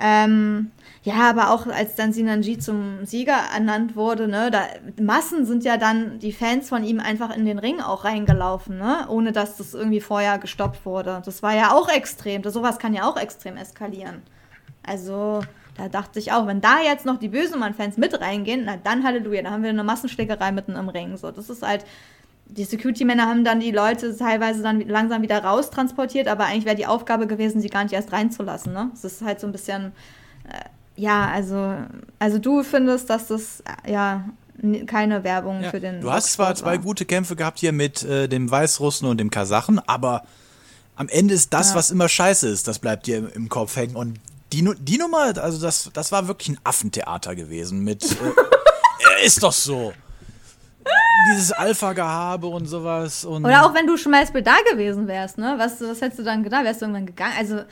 Ähm, 0.00 0.70
ja, 1.04 1.28
aber 1.28 1.50
auch 1.50 1.66
als 1.66 1.96
dann 1.96 2.12
Sinanji 2.12 2.58
zum 2.58 3.04
Sieger 3.04 3.36
ernannt 3.52 3.96
wurde, 3.96 4.28
ne, 4.28 4.52
da 4.52 4.66
Massen 5.00 5.44
sind 5.46 5.64
ja 5.64 5.76
dann 5.76 6.20
die 6.20 6.32
Fans 6.32 6.68
von 6.68 6.84
ihm 6.84 7.00
einfach 7.00 7.34
in 7.36 7.44
den 7.44 7.58
Ring 7.58 7.80
auch 7.80 8.04
reingelaufen, 8.04 8.78
ne, 8.78 9.06
ohne 9.08 9.32
dass 9.32 9.56
das 9.56 9.74
irgendwie 9.74 10.00
vorher 10.00 10.38
gestoppt 10.38 10.86
wurde. 10.86 11.20
Das 11.24 11.42
war 11.42 11.56
ja 11.56 11.72
auch 11.72 11.88
extrem. 11.88 12.42
Das, 12.42 12.54
sowas 12.54 12.78
kann 12.78 12.94
ja 12.94 13.08
auch 13.08 13.16
extrem 13.16 13.56
eskalieren. 13.56 14.22
Also, 14.84 15.40
da 15.76 15.88
dachte 15.88 16.20
ich 16.20 16.30
auch, 16.30 16.46
wenn 16.46 16.60
da 16.60 16.80
jetzt 16.82 17.04
noch 17.04 17.18
die 17.18 17.28
Bösemann-Fans 17.28 17.96
mit 17.96 18.20
reingehen, 18.20 18.64
na 18.66 18.76
dann 18.76 19.02
Halleluja, 19.02 19.42
da 19.42 19.50
haben 19.50 19.64
wir 19.64 19.70
eine 19.70 19.84
Massenschlägerei 19.84 20.52
mitten 20.52 20.76
im 20.76 20.88
Ring. 20.88 21.16
So, 21.16 21.32
das 21.32 21.50
ist 21.50 21.62
halt, 21.62 21.84
die 22.46 22.64
Security-Männer 22.64 23.26
haben 23.26 23.42
dann 23.42 23.58
die 23.58 23.72
Leute 23.72 24.16
teilweise 24.16 24.62
dann 24.62 24.80
langsam 24.82 25.22
wieder 25.22 25.42
raustransportiert, 25.42 26.28
aber 26.28 26.44
eigentlich 26.44 26.66
wäre 26.66 26.76
die 26.76 26.86
Aufgabe 26.86 27.26
gewesen, 27.26 27.60
sie 27.60 27.70
gar 27.70 27.82
nicht 27.82 27.94
erst 27.94 28.12
reinzulassen. 28.12 28.72
Ne? 28.72 28.90
Das 28.92 29.04
ist 29.04 29.22
halt 29.22 29.40
so 29.40 29.48
ein 29.48 29.52
bisschen, 29.52 29.92
ja, 31.02 31.28
also, 31.28 31.74
also 32.20 32.38
du 32.38 32.62
findest, 32.62 33.10
dass 33.10 33.26
das 33.26 33.62
ja 33.84 34.24
keine 34.86 35.24
Werbung 35.24 35.62
ja, 35.62 35.70
für 35.70 35.80
den. 35.80 36.00
Du 36.00 36.12
hast 36.12 36.32
zwar 36.32 36.54
zwei 36.54 36.76
gute 36.76 37.04
Kämpfe 37.04 37.34
gehabt 37.34 37.58
hier 37.58 37.72
mit 37.72 38.04
äh, 38.04 38.28
dem 38.28 38.48
Weißrussen 38.48 39.08
und 39.08 39.18
dem 39.18 39.28
Kasachen, 39.28 39.80
aber 39.80 40.22
am 40.94 41.08
Ende 41.08 41.34
ist 41.34 41.52
das, 41.52 41.70
ja. 41.70 41.74
was 41.74 41.90
immer 41.90 42.08
scheiße 42.08 42.48
ist, 42.48 42.68
das 42.68 42.78
bleibt 42.78 43.08
dir 43.08 43.18
im, 43.18 43.28
im 43.34 43.48
Kopf 43.48 43.74
hängen. 43.74 43.96
Und 43.96 44.20
die, 44.52 44.68
die 44.78 44.98
Nummer, 44.98 45.36
also 45.36 45.60
das, 45.60 45.90
das 45.92 46.12
war 46.12 46.28
wirklich 46.28 46.50
ein 46.50 46.58
Affentheater 46.62 47.34
gewesen 47.34 47.82
mit. 47.82 48.04
Äh, 48.04 49.26
ist 49.26 49.42
doch 49.42 49.52
so 49.52 49.92
dieses 51.32 51.50
Alpha-Gehabe 51.50 52.46
und 52.46 52.66
sowas. 52.66 53.24
Und 53.24 53.44
Oder 53.44 53.66
auch 53.66 53.74
wenn 53.74 53.88
du 53.88 53.96
schon 53.96 54.12
mal 54.12 54.24
da 54.24 54.56
gewesen 54.70 55.08
wärst, 55.08 55.38
ne? 55.38 55.54
Was, 55.56 55.80
was 55.80 56.00
hättest 56.00 56.20
du 56.20 56.22
dann 56.22 56.44
gedacht? 56.44 56.64
Wärst 56.64 56.80
du 56.80 56.86
irgendwann 56.86 57.06
gegangen? 57.06 57.34
Also, 57.36 57.62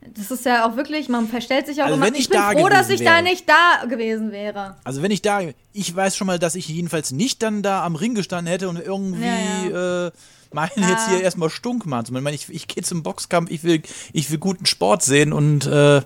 das 0.00 0.30
ist 0.30 0.46
ja 0.46 0.66
auch 0.66 0.76
wirklich, 0.76 1.08
man 1.08 1.28
verstellt 1.28 1.66
sich 1.66 1.80
auch 1.80 1.86
also 1.86 1.96
immer. 1.96 2.06
Wenn 2.06 2.14
ich, 2.14 2.22
ich 2.22 2.28
bin 2.30 2.38
da 2.38 2.52
froh, 2.52 2.68
dass 2.68 2.88
ich 2.88 3.00
wäre. 3.00 3.16
da 3.16 3.22
nicht 3.22 3.48
da 3.48 3.84
gewesen 3.86 4.32
wäre. 4.32 4.76
Also 4.82 5.02
wenn 5.02 5.10
ich 5.10 5.20
da, 5.20 5.40
ich 5.72 5.94
weiß 5.94 6.16
schon 6.16 6.26
mal, 6.26 6.38
dass 6.38 6.54
ich 6.54 6.68
jedenfalls 6.68 7.12
nicht 7.12 7.42
dann 7.42 7.62
da 7.62 7.84
am 7.84 7.96
Ring 7.96 8.14
gestanden 8.14 8.50
hätte 8.50 8.68
und 8.68 8.78
irgendwie 8.78 9.26
ja, 9.26 9.68
ja. 9.68 10.06
Äh, 10.06 10.10
meinen 10.52 10.70
ja. 10.76 10.88
jetzt 10.88 11.08
hier 11.08 11.20
erstmal 11.20 11.50
stunk 11.50 11.84
machen. 11.84 12.06
Ich 12.06 12.22
meine, 12.22 12.34
ich, 12.34 12.48
ich 12.48 12.66
gehe 12.66 12.82
zum 12.82 13.02
Boxkampf, 13.02 13.50
ich 13.50 13.62
will, 13.62 13.82
ich 14.12 14.30
will 14.30 14.38
guten 14.38 14.64
Sport 14.64 15.02
sehen 15.02 15.32
und 15.32 15.66
äh, 15.66 16.00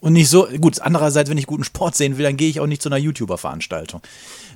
und 0.00 0.12
nicht 0.12 0.28
so. 0.28 0.46
Gut, 0.60 0.80
andererseits, 0.80 1.28
wenn 1.28 1.38
ich 1.38 1.46
guten 1.46 1.64
Sport 1.64 1.96
sehen 1.96 2.16
will, 2.16 2.24
dann 2.24 2.36
gehe 2.36 2.48
ich 2.48 2.60
auch 2.60 2.66
nicht 2.66 2.80
zu 2.80 2.88
einer 2.88 2.98
YouTuber-Veranstaltung. 2.98 4.02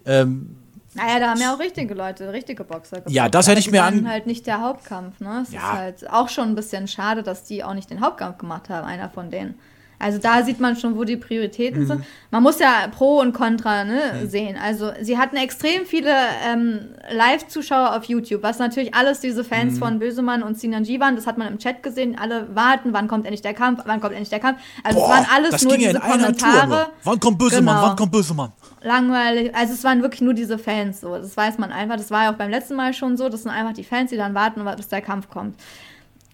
Ähm, 0.07 0.57
naja, 0.95 1.21
da 1.21 1.31
haben 1.31 1.41
ja 1.41 1.55
auch 1.55 1.61
richtige 1.61 1.95
Leute, 1.95 2.33
richtige 2.33 2.65
Boxer 2.65 2.97
geboxt. 2.97 3.15
Ja, 3.15 3.29
das 3.29 3.47
hätte 3.47 3.61
ich 3.61 3.71
mir 3.71 3.85
an. 3.85 4.09
halt 4.09 4.27
nicht 4.27 4.47
der 4.47 4.61
Hauptkampf, 4.61 5.21
ne? 5.21 5.41
Es 5.43 5.53
ja. 5.53 5.59
ist 5.61 5.79
halt 5.79 6.11
auch 6.11 6.29
schon 6.29 6.49
ein 6.49 6.55
bisschen 6.55 6.89
schade, 6.89 7.23
dass 7.23 7.45
die 7.45 7.63
auch 7.63 7.75
nicht 7.75 7.91
den 7.91 8.01
Hauptkampf 8.01 8.39
gemacht 8.39 8.69
haben, 8.69 8.87
einer 8.87 9.09
von 9.09 9.31
denen. 9.31 9.55
Also 10.01 10.19
da 10.19 10.43
sieht 10.43 10.61
man 10.61 10.77
schon, 10.77 10.97
wo 10.97 11.05
die 11.05 11.19
Prioritäten 11.19 11.83
mhm. 11.83 11.87
sind. 11.87 12.05
Man 12.31 12.43
muss 12.43 12.59
ja 12.59 12.89
Pro 12.91 13.21
und 13.21 13.35
Contra 13.35 13.85
ne, 13.85 14.01
mhm. 14.15 14.29
sehen. 14.31 14.57
Also 14.61 14.93
sie 15.03 15.19
hatten 15.19 15.37
extrem 15.37 15.85
viele 15.85 16.15
ähm, 16.51 16.89
Live-Zuschauer 17.13 17.95
auf 17.95 18.05
YouTube, 18.05 18.43
was 18.43 18.59
natürlich 18.59 18.95
alles 18.95 19.21
diese 19.21 19.45
Fans 19.45 19.75
mhm. 19.75 19.79
von 19.79 19.99
Bösemann 19.99 20.43
und 20.43 20.59
Sinanji 20.59 20.99
waren. 21.01 21.17
Das 21.17 21.27
hat 21.27 21.37
man 21.37 21.49
im 21.49 21.59
Chat 21.59 21.83
gesehen. 21.83 22.19
Alle 22.19 22.55
warten, 22.55 22.95
wann 22.95 23.09
kommt 23.09 23.27
endlich 23.27 23.43
der 23.43 23.53
Kampf, 23.53 23.83
wann 23.85 24.01
kommt 24.01 24.13
endlich 24.13 24.31
der 24.31 24.41
Kampf. 24.41 24.59
Also 24.83 24.99
Boah, 24.99 25.05
es 25.05 25.11
waren 25.11 25.27
alles 25.35 25.65
nur 25.65 25.77
diese 25.77 26.01
Kommentare. 26.01 26.67
Nur. 26.67 26.91
Wann 27.05 27.21
kommt 27.21 27.39
Bösemann, 27.39 27.77
genau. 27.77 27.89
wann 27.89 27.97
kommt 27.97 28.13
Bösemann? 28.13 28.53
Langweilig. 28.83 29.55
Also 29.55 29.75
es 29.75 29.85
waren 29.85 30.03
wirklich 30.03 30.23
nur 30.23 30.35
diese 30.35 30.59
Fans 30.59 31.01
so. 31.01 31.15
Das 31.15 31.37
weiß 31.37 31.59
man 31.59 31.71
einfach. 31.71 31.97
Das 31.97 32.11
war 32.11 32.25
ja 32.25 32.33
auch 32.33 32.37
beim 32.37 32.51
letzten 32.51 32.77
Mal 32.77 32.95
schon 32.95 33.17
so. 33.17 33.29
Das 33.29 33.43
sind 33.43 33.53
einfach 33.53 33.75
die 33.75 33.85
Fans, 33.85 34.11
die 34.11 34.17
dann 34.17 34.35
warten, 34.35 34.65
bis 34.77 34.89
der 34.89 35.03
Kampf 35.03 35.29
kommt. 35.29 35.57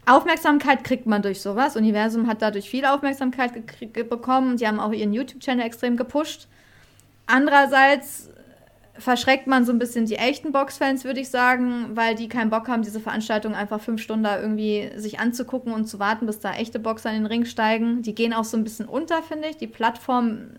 Aufmerksamkeit 0.07 0.85
kriegt 0.85 1.07
man 1.07 1.23
durch 1.23 1.41
sowas. 1.41 1.77
Universum 1.77 2.29
hat 2.29 2.41
dadurch 2.41 2.71
viel 2.71 2.85
Aufmerksamkeit 2.85 3.53
bekommen. 4.09 4.57
Die 4.57 4.67
haben 4.67 4.79
auch 4.79 4.93
ihren 4.93 5.13
YouTube-Channel 5.13 5.67
extrem 5.67 5.97
gepusht. 5.97 6.47
Andererseits 7.27 8.31
verschreckt 8.99 9.49
man 9.49 9.65
so 9.65 9.73
ein 9.73 9.81
bisschen 9.81 10.07
die 10.07 10.17
echten 10.17 10.53
Boxfans, 10.53 11.05
würde 11.05 11.21
ich 11.21 11.29
sagen, 11.29 11.89
weil 11.95 12.15
die 12.15 12.29
keinen 12.29 12.51
Bock 12.51 12.69
haben, 12.69 12.83
diese 12.83 13.01
Veranstaltung 13.01 13.55
einfach 13.55 13.81
fünf 13.81 14.01
Stunden 14.01 14.25
irgendwie 14.25 14.91
sich 14.97 15.19
anzugucken 15.19 15.73
und 15.73 15.87
zu 15.87 15.99
warten, 15.99 16.27
bis 16.27 16.39
da 16.39 16.55
echte 16.55 16.79
Boxer 16.79 17.11
in 17.11 17.17
den 17.17 17.27
Ring 17.27 17.45
steigen. 17.45 18.03
Die 18.03 18.15
gehen 18.15 18.33
auch 18.33 18.45
so 18.45 18.57
ein 18.57 18.65
bisschen 18.65 18.87
unter, 18.87 19.23
finde 19.25 19.49
ich. 19.49 19.57
Die 19.57 19.67
Plattform, 19.67 20.51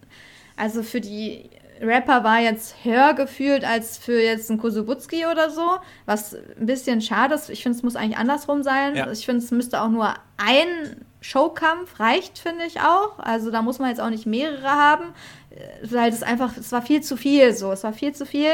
also 0.58 0.84
für 0.84 1.02
die 1.02 1.50
Rapper 1.82 2.24
war 2.24 2.40
jetzt 2.40 2.76
höher 2.84 3.14
gefühlt 3.14 3.64
als 3.64 3.98
für 3.98 4.22
jetzt 4.22 4.50
einen 4.50 4.60
Kosubutski 4.60 5.26
oder 5.26 5.50
so, 5.50 5.78
was 6.06 6.36
ein 6.36 6.66
bisschen 6.66 7.02
schade 7.02 7.36
ist. 7.36 7.50
Ich 7.50 7.64
finde, 7.64 7.78
es 7.78 7.84
muss 7.84 7.96
eigentlich 7.96 8.18
andersrum 8.18 8.64
sein. 8.64 8.96
Ja. 8.96 9.12
Ich 9.12 9.26
finde, 9.26 9.44
es 9.44 9.52
müsste 9.52 9.82
auch 9.82 9.90
nur 9.90 10.14
ein 10.38 11.06
Showkampf 11.22 12.00
reicht, 12.00 12.40
finde 12.40 12.66
ich 12.66 12.80
auch. 12.80 13.20
Also 13.20 13.52
da 13.52 13.62
muss 13.62 13.80
man 13.80 13.90
jetzt 13.90 14.00
auch 14.00 14.10
nicht 14.10 14.26
mehrere 14.26 14.70
haben, 14.70 15.06
äh, 15.50 15.58
weil 15.84 16.12
es 16.12 16.24
einfach, 16.24 16.56
es 16.58 16.72
war 16.72 16.82
viel 16.82 17.02
zu 17.02 17.18
viel 17.18 17.54
so, 17.54 17.72
es 17.72 17.84
war 17.84 17.94
viel 17.94 18.14
zu 18.14 18.26
viel 18.26 18.52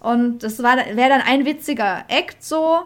und 0.00 0.42
das 0.42 0.62
wäre 0.62 0.84
dann 0.96 1.20
ein 1.20 1.44
witziger 1.44 2.04
Act 2.08 2.42
so, 2.42 2.80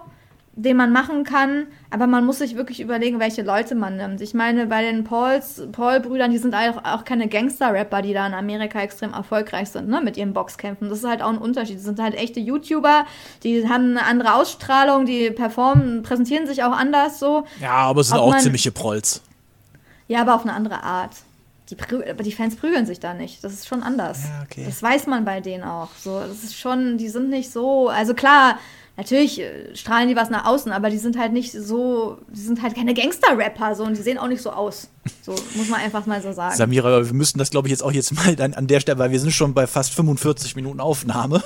den 0.52 0.76
man 0.76 0.92
machen 0.92 1.24
kann, 1.24 1.66
aber 1.94 2.08
man 2.08 2.26
muss 2.26 2.38
sich 2.38 2.56
wirklich 2.56 2.80
überlegen, 2.80 3.20
welche 3.20 3.42
Leute 3.42 3.76
man 3.76 3.96
nimmt. 3.96 4.20
Ich 4.20 4.34
meine, 4.34 4.66
bei 4.66 4.82
den 4.82 5.04
Pauls, 5.04 5.62
Paul-Brüdern, 5.70 6.32
die 6.32 6.38
sind 6.38 6.54
auch, 6.54 6.84
auch 6.84 7.04
keine 7.04 7.28
Gangster-Rapper, 7.28 8.02
die 8.02 8.12
da 8.12 8.26
in 8.26 8.34
Amerika 8.34 8.80
extrem 8.80 9.12
erfolgreich 9.12 9.68
sind, 9.70 9.88
ne, 9.88 10.00
mit 10.00 10.16
ihren 10.16 10.32
Boxkämpfen. 10.32 10.88
Das 10.88 10.98
ist 10.98 11.04
halt 11.08 11.22
auch 11.22 11.28
ein 11.30 11.38
Unterschied. 11.38 11.76
Die 11.76 11.82
sind 11.82 12.00
halt 12.00 12.14
echte 12.16 12.40
YouTuber, 12.40 13.06
die 13.44 13.68
haben 13.68 13.90
eine 13.96 14.04
andere 14.04 14.34
Ausstrahlung, 14.34 15.06
die 15.06 15.30
performen, 15.30 16.02
präsentieren 16.02 16.46
sich 16.48 16.64
auch 16.64 16.72
anders 16.72 17.20
so. 17.20 17.44
Ja, 17.60 17.70
aber 17.74 18.00
es 18.00 18.08
sind 18.08 18.18
Ob 18.18 18.24
auch 18.24 18.30
man- 18.32 18.40
ziemliche 18.40 18.72
Prolls. 18.72 19.22
Ja, 20.08 20.20
aber 20.22 20.34
auf 20.34 20.42
eine 20.42 20.52
andere 20.52 20.82
Art. 20.82 21.12
Die, 21.70 21.76
die 22.24 22.32
Fans 22.32 22.56
prügeln 22.56 22.84
sich 22.84 23.00
da 23.00 23.14
nicht. 23.14 23.42
Das 23.42 23.52
ist 23.54 23.66
schon 23.66 23.82
anders. 23.82 24.24
Ja, 24.24 24.42
okay. 24.42 24.64
Das 24.66 24.82
weiß 24.82 25.06
man 25.06 25.24
bei 25.24 25.40
denen 25.40 25.64
auch. 25.64 25.88
So, 25.98 26.20
das 26.20 26.42
ist 26.44 26.58
schon, 26.58 26.98
die 26.98 27.08
sind 27.08 27.30
nicht 27.30 27.50
so. 27.50 27.88
Also 27.88 28.12
klar, 28.12 28.58
natürlich 28.96 29.40
äh, 29.40 29.74
strahlen 29.74 30.08
die 30.08 30.16
was 30.16 30.30
nach 30.30 30.44
außen, 30.46 30.72
aber 30.72 30.90
die 30.90 30.98
sind 30.98 31.18
halt 31.18 31.32
nicht 31.32 31.52
so, 31.52 32.18
die 32.28 32.40
sind 32.40 32.62
halt 32.62 32.74
keine 32.74 32.94
Gangster-Rapper 32.94 33.74
so 33.74 33.84
und 33.84 33.96
die 33.96 34.02
sehen 34.02 34.18
auch 34.18 34.28
nicht 34.28 34.42
so 34.42 34.50
aus. 34.50 34.88
So 35.22 35.34
muss 35.54 35.68
man 35.68 35.80
einfach 35.80 36.06
mal 36.06 36.22
so 36.22 36.32
sagen. 36.32 36.56
Samira, 36.56 37.04
wir 37.04 37.14
müssen 37.14 37.38
das, 37.38 37.50
glaube 37.50 37.68
ich, 37.68 37.72
jetzt 37.72 37.82
auch 37.82 37.92
jetzt 37.92 38.12
mal 38.12 38.36
dann 38.36 38.54
an 38.54 38.66
der 38.66 38.80
Stelle, 38.80 38.98
weil 38.98 39.10
wir 39.10 39.20
sind 39.20 39.32
schon 39.32 39.54
bei 39.54 39.66
fast 39.66 39.92
45 39.94 40.56
Minuten 40.56 40.80
Aufnahme. 40.80 41.42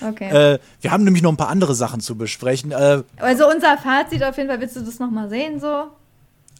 Okay. 0.00 0.54
Äh, 0.54 0.58
wir 0.80 0.90
haben 0.90 1.04
nämlich 1.04 1.22
noch 1.22 1.30
ein 1.30 1.36
paar 1.36 1.48
andere 1.48 1.74
Sachen 1.74 2.00
zu 2.00 2.16
besprechen. 2.16 2.72
Äh, 2.72 3.02
also 3.18 3.48
unser 3.48 3.78
Fazit 3.78 4.22
auf 4.24 4.36
jeden 4.36 4.48
Fall, 4.48 4.60
willst 4.60 4.76
du 4.76 4.80
das 4.80 4.98
nochmal 4.98 5.28
sehen 5.28 5.60
so? 5.60 5.88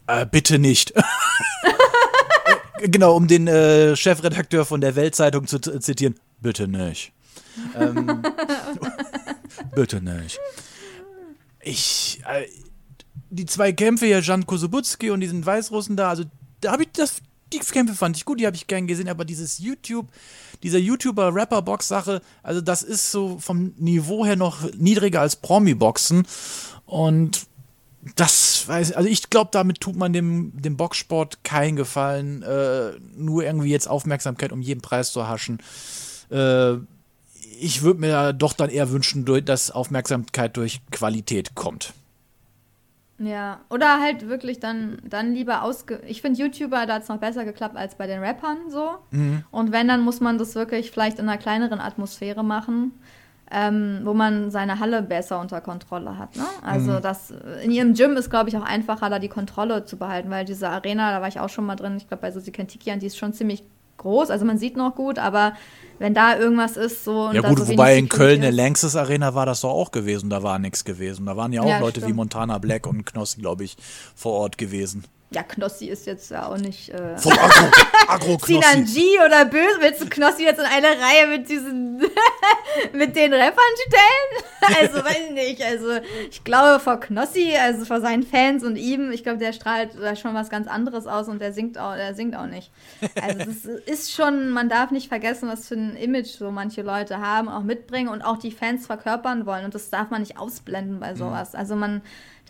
Äh, 0.06 0.26
bitte 0.26 0.58
nicht. 0.58 0.92
Äh, 2.80 2.88
genau, 2.88 3.14
um 3.14 3.28
den 3.28 3.46
äh, 3.46 3.94
Chefredakteur 3.94 4.64
von 4.64 4.80
der 4.80 4.96
Weltzeitung 4.96 5.46
zu 5.46 5.60
zitieren. 5.60 6.16
Bitte 6.40 6.66
nicht. 6.66 7.12
Ähm, 7.74 8.22
bitte 9.74 10.00
nicht. 10.00 10.38
Ich, 11.60 12.20
äh, 12.26 12.46
die 13.30 13.46
zwei 13.46 13.72
Kämpfe 13.72 14.06
hier, 14.06 14.20
Jan 14.20 14.46
Kosubutski 14.46 15.10
und 15.10 15.20
diesen 15.20 15.44
Weißrussen 15.44 15.96
da, 15.96 16.10
also 16.10 16.24
da 16.60 16.72
habe 16.72 16.84
ich 16.84 16.90
das, 16.92 17.16
die 17.52 17.58
Kämpfe 17.58 17.94
fand 17.94 18.16
ich 18.16 18.24
gut, 18.24 18.40
die 18.40 18.46
habe 18.46 18.56
ich 18.56 18.66
gern 18.66 18.86
gesehen, 18.86 19.08
aber 19.08 19.24
dieses 19.24 19.58
YouTube, 19.58 20.08
dieser 20.62 20.78
YouTuber-Rapper-Box-Sache, 20.78 22.20
also 22.42 22.60
das 22.60 22.82
ist 22.82 23.10
so 23.10 23.38
vom 23.38 23.74
Niveau 23.76 24.24
her 24.24 24.36
noch 24.36 24.70
niedriger 24.74 25.20
als 25.20 25.36
Promi-Boxen 25.36 26.26
und 26.86 27.46
das 28.16 28.66
weiß 28.66 28.92
also 28.92 29.08
ich 29.08 29.30
glaube, 29.30 29.50
damit 29.52 29.80
tut 29.80 29.96
man 29.96 30.12
dem, 30.12 30.52
dem 30.60 30.76
Boxsport 30.76 31.44
keinen 31.44 31.76
Gefallen, 31.76 32.42
äh, 32.42 32.92
nur 33.16 33.44
irgendwie 33.44 33.70
jetzt 33.70 33.88
Aufmerksamkeit 33.88 34.52
um 34.52 34.60
jeden 34.60 34.80
Preis 34.80 35.12
zu 35.12 35.28
haschen. 35.28 35.58
Äh, 36.30 36.78
ich 37.62 37.82
würde 37.82 38.00
mir 38.00 38.32
doch 38.32 38.52
dann 38.52 38.70
eher 38.70 38.90
wünschen, 38.90 39.24
dass 39.44 39.70
Aufmerksamkeit 39.70 40.56
durch 40.56 40.80
Qualität 40.90 41.54
kommt. 41.54 41.94
Ja, 43.18 43.60
oder 43.70 44.00
halt 44.00 44.28
wirklich 44.28 44.58
dann, 44.58 44.98
dann 45.04 45.32
lieber 45.32 45.62
ausge... 45.62 46.00
Ich 46.08 46.22
finde 46.22 46.40
YouTuber, 46.40 46.86
da 46.86 46.94
hat 46.94 47.02
es 47.04 47.08
noch 47.08 47.18
besser 47.18 47.44
geklappt 47.44 47.76
als 47.76 47.94
bei 47.94 48.08
den 48.08 48.20
Rappern 48.20 48.58
so. 48.68 48.96
Und 49.52 49.70
wenn, 49.70 49.86
dann 49.86 50.00
muss 50.00 50.20
man 50.20 50.38
das 50.38 50.56
wirklich 50.56 50.90
vielleicht 50.90 51.20
in 51.20 51.28
einer 51.28 51.38
kleineren 51.38 51.78
Atmosphäre 51.78 52.42
machen, 52.42 52.92
ähm, 53.52 54.00
wo 54.02 54.14
man 54.14 54.50
seine 54.50 54.80
Halle 54.80 55.02
besser 55.02 55.38
unter 55.38 55.60
Kontrolle 55.60 56.18
hat. 56.18 56.34
Ne? 56.36 56.44
Also 56.62 56.98
das 56.98 57.32
in 57.62 57.70
ihrem 57.70 57.94
Gym 57.94 58.16
ist, 58.16 58.30
glaube 58.30 58.48
ich, 58.48 58.56
auch 58.56 58.64
einfacher, 58.64 59.08
da 59.10 59.18
die 59.18 59.28
Kontrolle 59.28 59.84
zu 59.84 59.98
behalten, 59.98 60.30
weil 60.30 60.44
diese 60.44 60.68
Arena, 60.68 61.12
da 61.12 61.20
war 61.20 61.28
ich 61.28 61.38
auch 61.38 61.50
schon 61.50 61.66
mal 61.66 61.76
drin, 61.76 61.96
ich 61.98 62.08
glaube 62.08 62.22
bei 62.22 62.32
Susi 62.32 62.50
Kentikian, 62.50 62.98
die 62.98 63.06
ist 63.06 63.18
schon 63.18 63.34
ziemlich 63.34 63.62
groß, 64.02 64.30
also 64.30 64.44
man 64.44 64.58
sieht 64.58 64.76
noch 64.76 64.94
gut, 64.94 65.18
aber 65.18 65.54
wenn 65.98 66.14
da 66.14 66.36
irgendwas 66.36 66.76
ist, 66.76 67.04
so... 67.04 67.30
Ja 67.32 67.42
gut, 67.42 67.58
so 67.60 67.68
wobei 67.68 67.96
in 67.96 68.08
Köln 68.08 68.40
der 68.40 68.50
ist- 68.50 68.56
Lanxess 68.56 68.96
Arena 68.96 69.34
war 69.34 69.46
das 69.46 69.60
doch 69.60 69.70
auch 69.70 69.92
gewesen, 69.92 70.30
da 70.30 70.42
war 70.42 70.58
nichts 70.58 70.84
gewesen. 70.84 71.26
Da 71.26 71.36
waren 71.36 71.52
ja 71.52 71.62
auch 71.62 71.68
Ja, 71.68 71.78
Leute 71.78 72.00
wie 72.00 72.04
stimmt. 72.06 72.16
Montana 72.16 72.58
Black 72.58 72.86
und 72.86 73.06
Knossi, 73.06 73.40
glaube 73.40 73.64
ich, 73.64 73.76
vor 74.14 74.32
Ort 74.32 74.58
gewesen. 74.58 75.04
Ja, 75.34 75.42
Knossi 75.42 75.86
ist 75.86 76.06
jetzt 76.06 76.30
ja 76.30 76.46
auch 76.46 76.58
nicht... 76.58 76.90
Äh, 76.90 77.16
Vom 77.18 77.32
Agro, 77.32 77.70
Agro 78.08 78.38
Knossi. 78.38 78.84
G 78.84 79.18
oder 79.24 79.44
Böse, 79.44 79.78
willst 79.80 80.02
du 80.02 80.08
Knossi 80.08 80.44
jetzt 80.44 80.58
in 80.58 80.66
eine 80.66 80.88
Reihe 80.88 81.26
mit 81.28 81.48
diesen, 81.48 81.98
mit 82.92 83.16
den 83.16 83.32
Rappern 83.32 83.74
stellen? 83.86 84.44
Also, 84.80 85.04
weiß 85.04 85.18
ich 85.28 85.32
nicht. 85.32 85.62
Also, 85.62 85.98
ich 86.30 86.44
glaube, 86.44 86.78
vor 86.78 87.00
Knossi, 87.00 87.54
also 87.60 87.84
vor 87.84 88.00
seinen 88.00 88.22
Fans 88.22 88.62
und 88.62 88.76
ihm, 88.76 89.10
ich 89.10 89.24
glaube, 89.24 89.38
der 89.38 89.52
strahlt 89.52 89.90
da 90.00 90.14
schon 90.14 90.34
was 90.34 90.50
ganz 90.50 90.68
anderes 90.68 91.06
aus 91.06 91.28
und 91.28 91.40
der 91.40 91.52
singt 91.52 91.78
auch, 91.78 91.96
der 91.96 92.14
singt 92.14 92.36
auch 92.36 92.46
nicht. 92.46 92.70
Also, 93.20 93.38
das 93.38 93.64
ist 93.86 94.12
schon, 94.12 94.50
man 94.50 94.68
darf 94.68 94.92
nicht 94.92 95.08
vergessen, 95.08 95.48
was 95.48 95.66
für 95.66 95.74
ein 95.74 95.96
Image 95.96 96.28
so 96.28 96.50
manche 96.50 96.82
Leute 96.82 97.18
haben, 97.18 97.48
auch 97.48 97.62
mitbringen 97.62 98.08
und 98.08 98.22
auch 98.22 98.38
die 98.38 98.52
Fans 98.52 98.86
verkörpern 98.86 99.46
wollen. 99.46 99.64
Und 99.64 99.74
das 99.74 99.90
darf 99.90 100.10
man 100.10 100.20
nicht 100.20 100.38
ausblenden 100.38 101.00
bei 101.00 101.14
sowas. 101.14 101.54
Also, 101.54 101.74
man, 101.74 102.02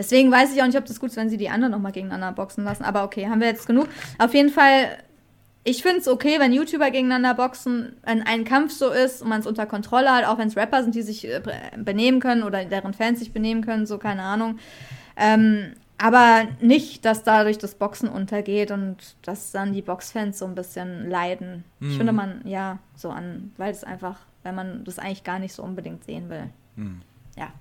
deswegen 0.02 0.30
weiß 0.30 0.54
ich 0.54 0.62
auch 0.62 0.66
nicht, 0.66 0.78
ob 0.78 0.84
das 0.84 1.00
gut 1.00 1.10
ist, 1.10 1.16
wenn 1.16 1.30
sie 1.30 1.36
die 1.36 1.48
anderen 1.48 1.72
nochmal 1.72 1.92
gegeneinander 1.92 2.32
boxen 2.32 2.64
lassen. 2.64 2.84
Aber 2.84 3.04
okay, 3.04 3.28
haben 3.28 3.40
wir 3.40 3.48
jetzt 3.48 3.66
genug. 3.66 3.88
Auf 4.18 4.34
jeden 4.34 4.50
Fall 4.50 4.98
ich 5.64 5.82
finde 5.82 5.98
es 5.98 6.08
okay, 6.08 6.40
wenn 6.40 6.52
YouTuber 6.52 6.90
gegeneinander 6.90 7.34
boxen, 7.34 7.94
wenn 8.02 8.22
ein 8.22 8.44
Kampf 8.44 8.72
so 8.72 8.90
ist 8.90 9.22
und 9.22 9.28
man 9.28 9.40
es 9.40 9.46
unter 9.46 9.64
Kontrolle 9.64 10.10
hat, 10.10 10.24
auch 10.24 10.38
wenn 10.38 10.48
es 10.48 10.56
Rapper 10.56 10.82
sind, 10.82 10.94
die 10.94 11.02
sich 11.02 11.28
äh, 11.28 11.40
benehmen 11.76 12.18
können 12.18 12.42
oder 12.42 12.64
deren 12.64 12.94
Fans 12.94 13.20
sich 13.20 13.32
benehmen 13.32 13.62
können, 13.64 13.86
so 13.86 13.98
keine 13.98 14.22
Ahnung. 14.22 14.58
Ähm, 15.16 15.74
aber 15.98 16.48
nicht, 16.60 17.04
dass 17.04 17.22
dadurch 17.22 17.58
das 17.58 17.76
Boxen 17.76 18.08
untergeht 18.08 18.72
und 18.72 18.96
dass 19.22 19.52
dann 19.52 19.72
die 19.72 19.82
Boxfans 19.82 20.36
so 20.36 20.46
ein 20.46 20.56
bisschen 20.56 21.08
leiden. 21.08 21.62
Ich 21.78 21.96
finde 21.96 22.12
man, 22.12 22.40
ja, 22.44 22.80
so 22.96 23.10
an, 23.10 23.52
weil 23.56 23.70
es 23.70 23.84
einfach, 23.84 24.18
wenn 24.42 24.56
man 24.56 24.82
das 24.82 24.98
eigentlich 24.98 25.22
gar 25.22 25.38
nicht 25.38 25.52
so 25.52 25.62
unbedingt 25.62 26.02
sehen 26.02 26.28
will. 26.28 26.50
Ja. 27.36 27.52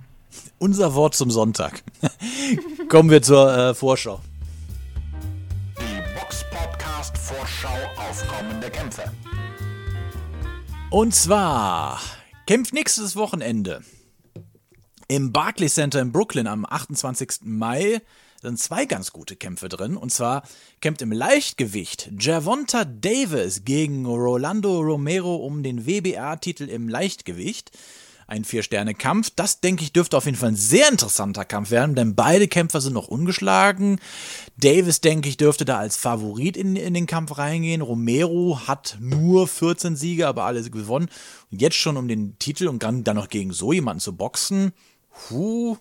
Unser 0.60 0.94
Wort 0.94 1.16
zum 1.16 1.32
Sonntag. 1.32 1.84
Kommen 2.90 3.10
wir 3.10 3.22
zur 3.22 3.56
äh, 3.56 3.74
Vorschau. 3.74 4.22
Die 5.80 6.20
Box 6.20 6.46
Podcast 6.52 7.18
Vorschau 7.18 7.78
auf 7.98 8.28
kommende 8.28 8.70
Kämpfe. 8.70 9.04
Und 10.90 11.16
zwar 11.16 12.00
kämpft 12.46 12.74
nächstes 12.74 13.16
Wochenende 13.16 13.82
im 15.08 15.34
Barclays 15.34 15.76
Center 15.76 16.00
in 16.00 16.12
Brooklyn 16.14 16.48
am 16.48 16.66
28. 16.66 17.42
Mai 17.44 18.02
sind 18.42 18.58
zwei 18.60 18.86
ganz 18.86 19.12
gute 19.12 19.36
Kämpfe 19.36 19.70
drin. 19.70 19.98
Und 19.98 20.12
zwar 20.12 20.44
kämpft 20.80 21.02
im 21.02 21.12
Leichtgewicht 21.12 22.12
Javonta 22.18 22.86
Davis 22.86 23.64
gegen 23.66 24.06
Rolando 24.06 24.80
Romero 24.80 25.36
um 25.36 25.64
den 25.64 25.86
WBA-Titel 25.86 26.64
im 26.70 26.90
Leichtgewicht. 26.90 27.72
Ein 28.32 28.46
Vier-Sterne-Kampf. 28.46 29.32
Das, 29.36 29.60
denke 29.60 29.84
ich, 29.84 29.92
dürfte 29.92 30.16
auf 30.16 30.24
jeden 30.24 30.38
Fall 30.38 30.52
ein 30.52 30.56
sehr 30.56 30.88
interessanter 30.88 31.44
Kampf 31.44 31.70
werden, 31.70 31.96
denn 31.96 32.16
beide 32.16 32.48
Kämpfer 32.48 32.80
sind 32.80 32.94
noch 32.94 33.10
ungeschlagen. 33.10 34.00
Davis, 34.56 35.02
denke 35.02 35.28
ich, 35.28 35.36
dürfte 35.36 35.66
da 35.66 35.80
als 35.80 35.98
Favorit 35.98 36.56
in, 36.56 36.78
in 36.78 36.94
den 36.94 37.08
Kampf 37.08 37.38
reingehen. 37.38 37.82
Romero 37.82 38.62
hat 38.68 38.98
nur 39.02 39.50
14 39.50 39.98
Siege, 39.98 40.30
aber 40.30 40.46
alle 40.46 40.64
gewonnen. 40.64 41.10
Und 41.52 41.62
jetzt 41.62 41.76
schon 41.76 41.98
um 41.98 42.08
den 42.08 42.40
Titel 42.40 42.70
und 42.70 42.84
dann, 42.84 43.04
noch 43.04 43.28
gegen 43.28 43.52
so 43.52 43.74
jemanden 43.74 44.00
zu 44.00 44.16
boxen, 44.16 44.72
puh, 45.28 45.76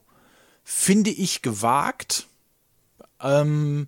finde 0.64 1.10
ich 1.10 1.42
gewagt. 1.42 2.26
Ähm, 3.22 3.86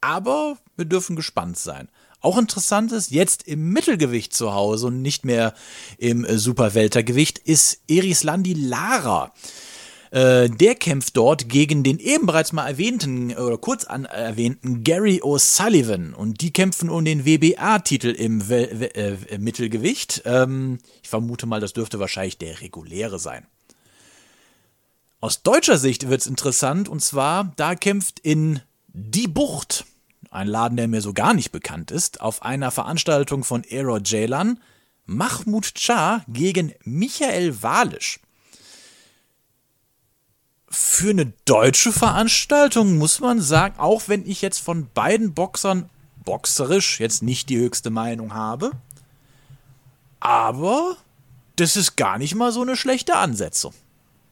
aber 0.00 0.58
wir 0.76 0.86
dürfen 0.86 1.14
gespannt 1.14 1.56
sein. 1.56 1.88
Auch 2.22 2.38
interessant 2.38 2.92
ist, 2.92 3.10
jetzt 3.10 3.48
im 3.48 3.70
Mittelgewicht 3.70 4.32
zu 4.32 4.54
Hause 4.54 4.86
und 4.86 5.02
nicht 5.02 5.24
mehr 5.24 5.54
im 5.98 6.24
äh, 6.24 6.38
Superweltergewicht, 6.38 7.38
ist 7.38 7.82
Erislandi 7.88 8.54
Lara. 8.54 9.32
Äh, 10.12 10.50
der 10.50 10.76
kämpft 10.76 11.16
dort 11.16 11.48
gegen 11.48 11.82
den 11.82 11.98
eben 11.98 12.26
bereits 12.26 12.52
mal 12.52 12.68
erwähnten 12.68 13.32
oder 13.32 13.58
kurz 13.58 13.84
an 13.84 14.04
erwähnten 14.04 14.84
Gary 14.84 15.20
O'Sullivan 15.22 16.12
und 16.12 16.42
die 16.42 16.52
kämpfen 16.52 16.90
um 16.90 17.04
den 17.04 17.24
WBA-Titel 17.24 18.10
im 18.10 18.48
We 18.48 18.94
äh, 18.94 19.38
Mittelgewicht. 19.38 20.22
Ähm, 20.24 20.78
ich 21.02 21.08
vermute 21.08 21.46
mal, 21.46 21.60
das 21.60 21.72
dürfte 21.72 21.98
wahrscheinlich 21.98 22.38
der 22.38 22.60
reguläre 22.60 23.18
sein. 23.18 23.46
Aus 25.20 25.42
deutscher 25.42 25.78
Sicht 25.78 26.08
wird 26.08 26.20
es 26.20 26.26
interessant 26.26 26.88
und 26.88 27.00
zwar, 27.00 27.52
da 27.56 27.74
kämpft 27.74 28.20
in 28.20 28.60
Die 28.92 29.28
Bucht, 29.28 29.86
ein 30.32 30.48
Laden, 30.48 30.76
der 30.76 30.88
mir 30.88 31.00
so 31.00 31.12
gar 31.12 31.34
nicht 31.34 31.52
bekannt 31.52 31.90
ist, 31.90 32.20
auf 32.20 32.42
einer 32.42 32.70
Veranstaltung 32.70 33.44
von 33.44 33.62
Aero 33.70 34.00
Ceylan, 34.00 34.58
Mahmoud 35.06 35.78
Shah 35.78 36.24
gegen 36.28 36.72
Michael 36.84 37.62
Walisch. 37.62 38.20
Für 40.68 41.10
eine 41.10 41.32
deutsche 41.44 41.92
Veranstaltung 41.92 42.96
muss 42.96 43.20
man 43.20 43.40
sagen, 43.40 43.78
auch 43.78 44.08
wenn 44.08 44.26
ich 44.26 44.40
jetzt 44.40 44.60
von 44.60 44.88
beiden 44.94 45.34
Boxern 45.34 45.90
boxerisch 46.24 46.98
jetzt 46.98 47.22
nicht 47.22 47.50
die 47.50 47.58
höchste 47.58 47.90
Meinung 47.90 48.32
habe, 48.32 48.70
aber 50.20 50.96
das 51.56 51.76
ist 51.76 51.96
gar 51.96 52.16
nicht 52.16 52.34
mal 52.34 52.52
so 52.52 52.62
eine 52.62 52.76
schlechte 52.76 53.16
Ansetzung. 53.16 53.74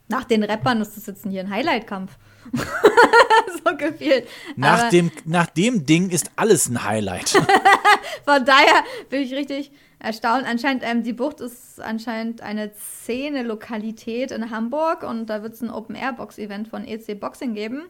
Nach 0.09 0.25
den 0.25 0.43
Rappern 0.43 0.81
ist 0.81 0.97
das 0.97 1.07
jetzt 1.07 1.27
hier 1.29 1.43
ein 1.43 1.51
Highlight-Kampf. 1.51 2.13
so 3.65 3.77
gefühlt. 3.77 4.27
Nach 4.57 4.81
Aber 4.81 4.91
dem, 4.91 5.11
nach 5.25 5.47
dem 5.47 5.87
Ding 5.87 6.11
ist 6.11 6.31
alles 6.37 6.69
ein 6.69 6.85
Highlight. 6.85 7.31
von 8.25 8.45
daher 8.45 8.85
bin 9.09 9.23
ich 9.23 9.33
richtig 9.35 9.73
erstaunt. 9.99 10.45
Anscheinend, 10.47 10.83
ähm, 10.85 11.03
die 11.03 11.13
Bucht 11.13 11.41
ist 11.41 11.81
anscheinend 11.81 12.41
eine 12.41 12.73
Szene-Lokalität 12.75 14.31
in 14.33 14.51
Hamburg 14.51 15.03
und 15.03 15.27
da 15.27 15.43
wird 15.43 15.55
es 15.55 15.61
ein 15.61 15.71
Open-Air-Box-Event 15.71 16.69
von 16.69 16.87
EC 16.87 17.19
Boxing 17.19 17.55
geben. 17.55 17.85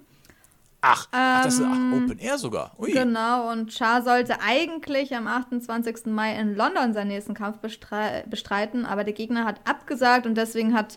Ach, 0.82 1.08
ach, 1.12 1.44
das 1.44 1.54
ist 1.54 1.64
ach, 1.64 1.92
Open 1.92 2.18
Air 2.18 2.38
sogar. 2.38 2.72
Ui. 2.78 2.90
Genau, 2.90 3.50
und 3.50 3.72
Char 3.72 4.02
sollte 4.02 4.40
eigentlich 4.40 5.14
am 5.14 5.26
28. 5.26 6.06
Mai 6.06 6.34
in 6.36 6.56
London 6.56 6.94
seinen 6.94 7.08
nächsten 7.08 7.34
Kampf 7.34 7.58
bestrei 7.58 8.24
bestreiten, 8.28 8.86
aber 8.86 9.04
der 9.04 9.12
Gegner 9.12 9.44
hat 9.44 9.60
abgesagt 9.68 10.26
und 10.26 10.36
deswegen 10.36 10.74
hat 10.74 10.96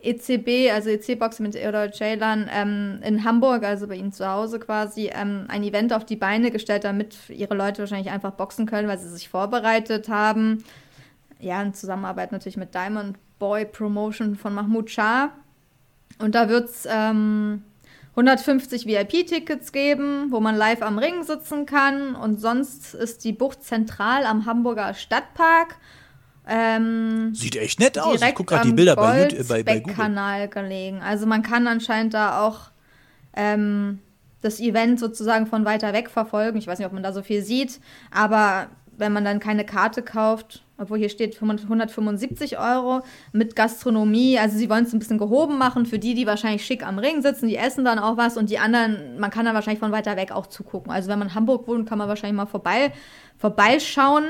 ECB, 0.00 0.70
also 0.72 0.90
EC 0.90 1.18
Boxing 1.18 1.46
mit 1.46 1.56
oder 1.56 1.90
Ceylan, 1.90 2.48
ähm, 2.52 3.00
in 3.02 3.24
Hamburg, 3.24 3.64
also 3.64 3.86
bei 3.88 3.96
ihnen 3.96 4.12
zu 4.12 4.28
Hause 4.28 4.58
quasi, 4.58 5.10
ähm, 5.12 5.46
ein 5.48 5.62
Event 5.62 5.92
auf 5.92 6.04
die 6.04 6.16
Beine 6.16 6.50
gestellt, 6.50 6.84
damit 6.84 7.16
ihre 7.28 7.54
Leute 7.54 7.80
wahrscheinlich 7.80 8.10
einfach 8.10 8.32
boxen 8.32 8.66
können, 8.66 8.88
weil 8.88 8.98
sie 8.98 9.08
sich 9.08 9.28
vorbereitet 9.28 10.08
haben. 10.08 10.62
Ja, 11.40 11.62
in 11.62 11.74
Zusammenarbeit 11.74 12.32
natürlich 12.32 12.56
mit 12.56 12.74
Diamond 12.74 13.16
Boy 13.38 13.64
Promotion 13.64 14.36
von 14.36 14.54
Mahmoud 14.54 14.90
Shah. 14.90 15.32
Und 16.18 16.34
da 16.34 16.48
wird 16.48 16.68
es 16.68 16.86
ähm, 16.90 17.62
150 18.16 18.86
VIP-Tickets 18.86 19.72
geben, 19.72 20.28
wo 20.30 20.40
man 20.40 20.56
live 20.56 20.80
am 20.80 20.98
Ring 20.98 21.22
sitzen 21.22 21.66
kann. 21.66 22.14
Und 22.14 22.40
sonst 22.40 22.94
ist 22.94 23.24
die 23.24 23.32
Bucht 23.32 23.62
zentral 23.62 24.24
am 24.24 24.46
Hamburger 24.46 24.94
Stadtpark. 24.94 25.76
Ähm, 26.48 27.34
Sieht 27.34 27.56
echt 27.56 27.80
nett 27.80 27.98
aus. 27.98 28.22
Ich 28.22 28.34
gucke 28.34 28.54
gerade 28.54 28.68
die 28.68 28.74
Bilder 28.74 28.94
bei, 28.94 29.22
YouTube, 29.22 29.48
bei, 29.48 29.62
bei 29.62 29.80
Google. 29.80 29.94
Kanal 29.94 30.48
gelegen. 30.48 31.00
Also 31.02 31.26
man 31.26 31.42
kann 31.42 31.66
anscheinend 31.66 32.14
da 32.14 32.46
auch 32.46 32.70
ähm, 33.34 33.98
das 34.42 34.60
Event 34.60 35.00
sozusagen 35.00 35.46
von 35.46 35.64
weiter 35.64 35.92
weg 35.92 36.08
verfolgen. 36.08 36.58
Ich 36.58 36.66
weiß 36.66 36.78
nicht, 36.78 36.86
ob 36.86 36.92
man 36.92 37.02
da 37.02 37.12
so 37.12 37.22
viel 37.22 37.42
sieht, 37.42 37.80
aber 38.12 38.68
wenn 38.96 39.12
man 39.12 39.24
dann 39.24 39.40
keine 39.40 39.64
Karte 39.64 40.02
kauft, 40.02 40.62
obwohl 40.78 40.98
hier 40.98 41.08
steht 41.08 41.34
175 41.36 42.58
Euro 42.58 43.02
mit 43.32 43.56
Gastronomie. 43.56 44.38
Also 44.38 44.58
sie 44.58 44.68
wollen 44.68 44.84
es 44.84 44.92
ein 44.92 44.98
bisschen 44.98 45.18
gehoben 45.18 45.58
machen 45.58 45.86
für 45.86 45.98
die, 45.98 46.14
die 46.14 46.26
wahrscheinlich 46.26 46.64
schick 46.64 46.86
am 46.86 46.98
Ring 46.98 47.22
sitzen, 47.22 47.48
die 47.48 47.56
essen 47.56 47.84
dann 47.84 47.98
auch 47.98 48.16
was 48.16 48.36
und 48.36 48.50
die 48.50 48.58
anderen, 48.58 49.18
man 49.18 49.30
kann 49.30 49.44
dann 49.46 49.54
wahrscheinlich 49.54 49.80
von 49.80 49.92
weiter 49.92 50.16
weg 50.16 50.32
auch 50.32 50.46
zugucken. 50.46 50.92
Also 50.92 51.08
wenn 51.08 51.18
man 51.18 51.28
in 51.28 51.34
Hamburg 51.34 51.66
wohnt, 51.66 51.88
kann 51.88 51.98
man 51.98 52.08
wahrscheinlich 52.08 52.36
mal 52.36 52.46
vorbei, 52.46 52.92
vorbeischauen. 53.38 54.24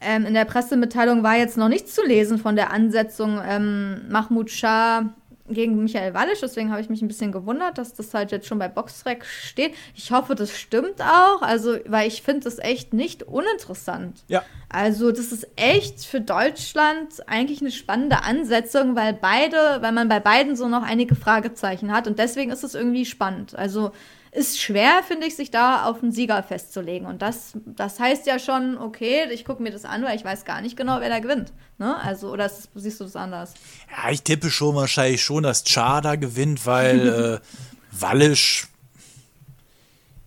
Ähm, 0.00 0.26
in 0.26 0.34
der 0.34 0.44
Pressemitteilung 0.44 1.22
war 1.22 1.36
jetzt 1.36 1.56
noch 1.56 1.68
nichts 1.68 1.94
zu 1.94 2.04
lesen 2.04 2.38
von 2.38 2.56
der 2.56 2.72
Ansetzung 2.72 3.40
ähm, 3.44 4.02
Mahmoud 4.08 4.50
Shah 4.50 5.14
gegen 5.50 5.82
Michael 5.82 6.14
Wallisch, 6.14 6.40
deswegen 6.40 6.70
habe 6.70 6.80
ich 6.80 6.88
mich 6.88 7.02
ein 7.02 7.08
bisschen 7.08 7.32
gewundert, 7.32 7.78
dass 7.78 7.94
das 7.94 8.12
halt 8.14 8.30
jetzt 8.32 8.46
schon 8.46 8.58
bei 8.58 8.68
Boxtrack 8.68 9.24
steht. 9.24 9.74
Ich 9.94 10.10
hoffe, 10.10 10.34
das 10.34 10.56
stimmt 10.56 11.00
auch, 11.00 11.42
also, 11.42 11.76
weil 11.86 12.08
ich 12.08 12.22
finde 12.22 12.44
das 12.44 12.58
echt 12.58 12.92
nicht 12.92 13.22
uninteressant. 13.22 14.24
Ja. 14.28 14.44
Also, 14.68 15.10
das 15.10 15.32
ist 15.32 15.48
echt 15.56 16.04
für 16.04 16.20
Deutschland 16.20 17.26
eigentlich 17.26 17.60
eine 17.60 17.70
spannende 17.70 18.22
Ansetzung, 18.22 18.96
weil 18.96 19.14
beide, 19.14 19.78
weil 19.80 19.92
man 19.92 20.08
bei 20.08 20.20
beiden 20.20 20.56
so 20.56 20.68
noch 20.68 20.82
einige 20.82 21.14
Fragezeichen 21.14 21.92
hat 21.92 22.06
und 22.06 22.18
deswegen 22.18 22.50
ist 22.50 22.64
es 22.64 22.74
irgendwie 22.74 23.06
spannend. 23.06 23.56
Also, 23.56 23.92
ist 24.30 24.60
schwer, 24.60 25.02
finde 25.06 25.26
ich, 25.26 25.36
sich 25.36 25.50
da 25.50 25.84
auf 25.84 26.02
einen 26.02 26.12
Sieger 26.12 26.42
festzulegen. 26.42 27.06
Und 27.06 27.22
das, 27.22 27.52
das 27.64 27.98
heißt 27.98 28.26
ja 28.26 28.38
schon, 28.38 28.76
okay, 28.78 29.30
ich 29.32 29.44
gucke 29.44 29.62
mir 29.62 29.70
das 29.70 29.84
an, 29.84 30.02
weil 30.04 30.16
ich 30.16 30.24
weiß 30.24 30.44
gar 30.44 30.60
nicht 30.60 30.76
genau, 30.76 31.00
wer 31.00 31.08
da 31.08 31.18
gewinnt. 31.18 31.52
Ne? 31.78 31.96
Also, 31.96 32.30
oder 32.30 32.46
ist, 32.46 32.68
siehst 32.74 33.00
du 33.00 33.04
das 33.04 33.16
anders? 33.16 33.54
Ja, 33.90 34.10
ich 34.10 34.22
tippe 34.22 34.50
schon 34.50 34.74
wahrscheinlich 34.74 35.22
schon, 35.22 35.42
dass 35.42 35.64
Chada 35.64 36.16
gewinnt, 36.16 36.66
weil 36.66 37.40
äh, 37.42 38.00
Wallisch 38.00 38.68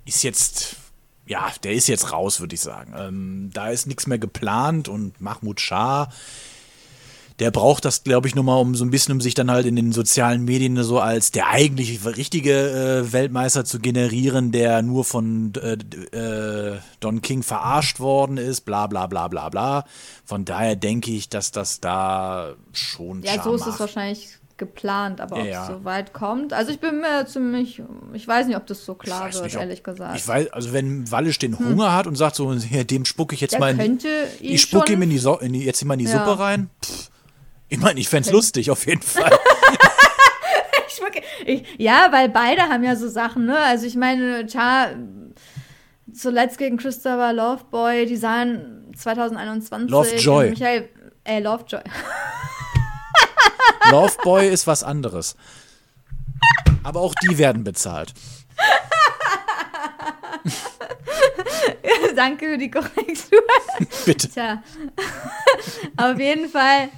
ist 0.06 0.24
jetzt, 0.24 0.76
ja, 1.26 1.52
der 1.64 1.74
ist 1.74 1.88
jetzt 1.88 2.12
raus, 2.12 2.40
würde 2.40 2.56
ich 2.56 2.62
sagen. 2.62 2.94
Ähm, 2.98 3.50
da 3.54 3.70
ist 3.70 3.88
nichts 3.88 4.08
mehr 4.08 4.20
geplant 4.20 4.88
und 4.88 5.22
Mahmoud 5.22 5.62
Shah 5.62 6.10
der 7.42 7.50
braucht 7.50 7.86
das, 7.86 8.04
glaube 8.04 8.28
ich, 8.28 8.36
nochmal, 8.36 8.62
um 8.62 8.76
so 8.76 8.86
ein 8.86 8.92
bisschen, 8.92 9.14
um 9.14 9.20
sich 9.20 9.34
dann 9.34 9.50
halt 9.50 9.66
in 9.66 9.76
den 9.76 9.92
sozialen 9.94 10.46
Medien 10.46 10.82
so 10.84 11.00
als 11.00 11.32
der 11.32 11.50
eigentlich 11.50 12.06
richtige 12.06 12.52
äh, 13.02 13.12
Weltmeister 13.12 13.66
zu 13.66 13.80
generieren, 13.80 14.52
der 14.52 14.84
nur 14.84 15.04
von 15.04 15.52
äh, 15.56 15.74
äh, 16.16 16.78
Don 17.00 17.24
King 17.24 17.42
verarscht 17.42 18.00
worden 18.00 18.38
ist, 18.38 18.62
bla 18.62 18.86
bla 18.86 19.08
bla 19.08 19.28
bla 19.28 19.50
bla. 19.50 19.86
Von 20.24 20.46
daher 20.46 20.76
denke 20.76 21.10
ich, 21.10 21.30
dass 21.30 21.50
das 21.50 21.80
da 21.80 22.54
schon. 22.74 23.24
Ja, 23.24 23.42
so 23.42 23.56
ist 23.56 23.66
es 23.66 23.80
wahrscheinlich 23.80 24.38
geplant, 24.58 25.20
aber 25.20 25.38
ob 25.38 25.48
es 25.48 25.66
so 25.66 25.84
weit 25.84 26.14
kommt. 26.14 26.54
Also 26.54 26.72
ich 26.72 26.80
bin 26.80 27.02
mir 27.02 27.26
ziemlich, 27.26 27.82
ich 28.14 28.28
weiß 28.28 28.46
nicht, 28.46 28.56
ob 28.56 28.68
das 28.68 28.86
so 28.86 28.94
klar 28.94 29.34
wird, 29.34 29.44
nicht, 29.44 29.56
ob, 29.56 29.62
ehrlich 29.64 29.82
gesagt. 29.82 30.16
Ich 30.16 30.28
weiß, 30.28 30.54
also 30.54 30.74
wenn 30.74 31.10
Wallisch 31.10 31.40
den 31.40 31.58
hm. 31.58 31.70
Hunger 31.70 31.96
hat 31.96 32.06
und 32.06 32.16
sagt 32.16 32.36
so, 32.36 32.54
dem 32.54 33.06
spucke 33.06 33.34
ich 33.34 33.42
jetzt 33.42 33.54
Der 33.54 33.60
mal 33.60 33.80
in, 33.80 33.98
ich 34.40 34.62
spucke 34.62 34.94
ihm 34.94 35.02
in 35.02 35.10
die, 35.10 35.18
so 35.18 35.40
in 35.40 35.54
die, 35.54 35.66
jetzt 35.66 35.84
mal 35.84 35.96
in 35.96 36.02
die 36.02 36.06
ja. 36.06 36.24
Suppe 36.24 36.38
rein. 36.38 36.70
Pff, 36.86 37.11
ich 37.72 37.80
meine, 37.80 38.00
ich 38.02 38.10
fände 38.10 38.28
es 38.28 38.34
lustig, 38.34 38.70
auf 38.70 38.86
jeden 38.86 39.02
Fall. 39.02 39.32
ich, 41.46 41.64
ja, 41.78 42.10
weil 42.12 42.28
beide 42.28 42.64
haben 42.64 42.84
ja 42.84 42.98
so 42.98 43.08
Sachen, 43.08 43.46
ne? 43.46 43.58
Also 43.58 43.86
ich 43.86 43.96
meine, 43.96 44.46
Char 44.52 44.90
zuletzt 46.14 46.58
gegen 46.58 46.76
Christopher 46.76 47.32
Loveboy, 47.32 48.08
die 48.08 48.18
sahen 48.18 48.92
2021. 48.94 49.90
Lovejoy. 49.90 50.50
Michael, 50.50 50.90
äh, 51.24 51.40
Lovejoy. 51.40 51.80
Loveboy 53.90 54.50
ist 54.50 54.68
was 54.68 54.84
anderes. 54.84 55.38
Aber 56.84 57.00
auch 57.00 57.16
die 57.24 57.38
werden 57.38 57.64
bezahlt. 57.64 58.14
Danke 62.18 62.48
für 62.48 62.58
die 62.58 62.70
Korrektur. 62.70 63.44
Bitte. 64.06 64.30
Tja. 64.30 64.62
Auf 65.96 66.20
jeden 66.20 66.50
Fall 66.50 66.90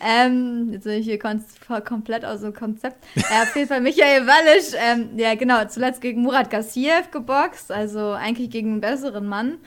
ähm, 0.00 0.70
jetzt 0.72 0.84
bin 0.84 0.94
ich 0.94 1.04
hier 1.04 1.18
komplett 1.18 2.24
aus 2.24 2.40
dem 2.40 2.54
Konzept. 2.54 3.04
Äh, 3.16 3.42
auf 3.42 3.54
jeden 3.54 3.68
Fall 3.68 3.80
Michael 3.80 4.26
Wallisch, 4.26 4.72
ähm, 4.76 5.10
ja 5.16 5.34
genau, 5.34 5.64
zuletzt 5.66 6.00
gegen 6.00 6.22
Murat 6.22 6.50
Gassiev 6.50 7.10
geboxt, 7.10 7.70
also 7.70 8.12
eigentlich 8.12 8.50
gegen 8.50 8.72
einen 8.72 8.80
besseren 8.80 9.26
Mann. 9.26 9.58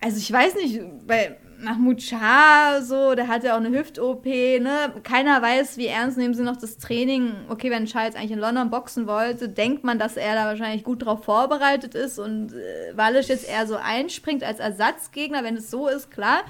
Also 0.00 0.18
ich 0.18 0.32
weiß 0.32 0.54
nicht, 0.54 0.80
bei 1.06 1.36
Mahmoud 1.60 2.00
Shah 2.00 2.80
so, 2.82 3.16
der 3.16 3.26
hat 3.26 3.42
ja 3.42 3.54
auch 3.54 3.60
eine 3.60 3.76
Hüft-OP, 3.76 4.24
ne? 4.24 4.92
Keiner 5.02 5.42
weiß, 5.42 5.76
wie 5.76 5.86
ernst 5.86 6.16
nehmen 6.16 6.34
sie 6.34 6.44
noch 6.44 6.56
das 6.56 6.78
Training. 6.78 7.32
Okay, 7.48 7.70
wenn 7.70 7.88
Shah 7.88 8.04
jetzt 8.04 8.16
eigentlich 8.16 8.30
in 8.30 8.38
London 8.38 8.70
boxen 8.70 9.08
wollte, 9.08 9.48
denkt 9.48 9.82
man, 9.82 9.98
dass 9.98 10.16
er 10.16 10.36
da 10.36 10.44
wahrscheinlich 10.44 10.84
gut 10.84 11.04
drauf 11.04 11.24
vorbereitet 11.24 11.96
ist 11.96 12.20
und 12.20 12.52
äh, 12.52 12.96
Wallisch 12.96 13.26
jetzt 13.26 13.48
eher 13.48 13.66
so 13.66 13.76
einspringt 13.76 14.44
als 14.44 14.60
Ersatzgegner, 14.60 15.42
wenn 15.42 15.56
es 15.56 15.68
so 15.68 15.88
ist, 15.88 16.12
klar. 16.12 16.42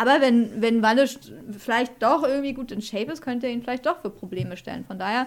Aber 0.00 0.20
wenn, 0.20 0.60
wenn 0.60 0.82
Wallisch 0.82 1.18
vielleicht 1.58 2.02
doch 2.02 2.22
irgendwie 2.22 2.52
gut 2.52 2.72
in 2.72 2.82
Shape 2.82 3.12
ist, 3.12 3.22
könnte 3.22 3.46
er 3.46 3.52
ihn 3.52 3.62
vielleicht 3.62 3.86
doch 3.86 4.00
für 4.00 4.10
Probleme 4.10 4.56
stellen. 4.56 4.84
Von 4.86 4.98
daher, 4.98 5.26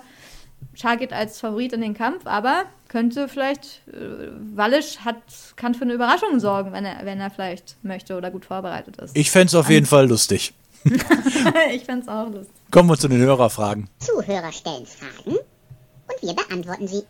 Char 0.74 0.98
geht 0.98 1.14
als 1.14 1.40
Favorit 1.40 1.74
in 1.74 1.82
den 1.82 1.94
Kampf, 1.94 2.26
aber 2.26 2.64
könnte 2.88 3.28
vielleicht, 3.28 3.82
äh, 3.88 4.30
Wallisch 4.56 5.00
hat, 5.00 5.18
kann 5.56 5.74
für 5.74 5.84
eine 5.84 5.94
Überraschung 5.94 6.40
sorgen, 6.40 6.72
wenn 6.72 6.86
er, 6.86 7.06
wenn 7.06 7.20
er 7.20 7.30
vielleicht 7.30 7.78
möchte 7.84 8.18
oder 8.18 8.32
gut 8.32 8.46
vorbereitet 8.46 8.98
ist. 8.98 9.16
Ich 9.16 9.32
fände 9.32 9.48
es 9.48 9.56
auf 9.56 9.70
jeden 9.70 9.86
Fall 9.88 10.08
lustig. 10.08 10.54
ich 10.84 11.84
fände 11.84 12.04
es 12.04 12.08
auch 12.08 12.30
lustig. 12.30 12.54
Kommen 12.72 12.90
wir 12.90 12.98
zu 12.98 13.08
den 13.08 13.20
Hörerfragen. 13.20 13.90
Zuhörer 14.00 14.52
stellen 14.52 14.86
Fragen 14.86 15.38
und 15.38 16.22
wir 16.22 16.34
beantworten 16.34 16.88
sie. 16.88 17.04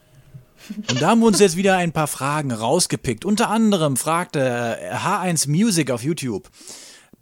Und 0.90 1.02
da 1.02 1.10
haben 1.10 1.20
wir 1.20 1.28
uns 1.28 1.40
jetzt 1.40 1.58
wieder 1.58 1.76
ein 1.76 1.92
paar 1.92 2.08
Fragen 2.08 2.52
rausgepickt. 2.52 3.26
Unter 3.26 3.50
anderem 3.50 3.98
fragte 3.98 4.78
H1 4.94 5.50
Music 5.50 5.92
auf 5.92 6.04
YouTube. 6.04 6.50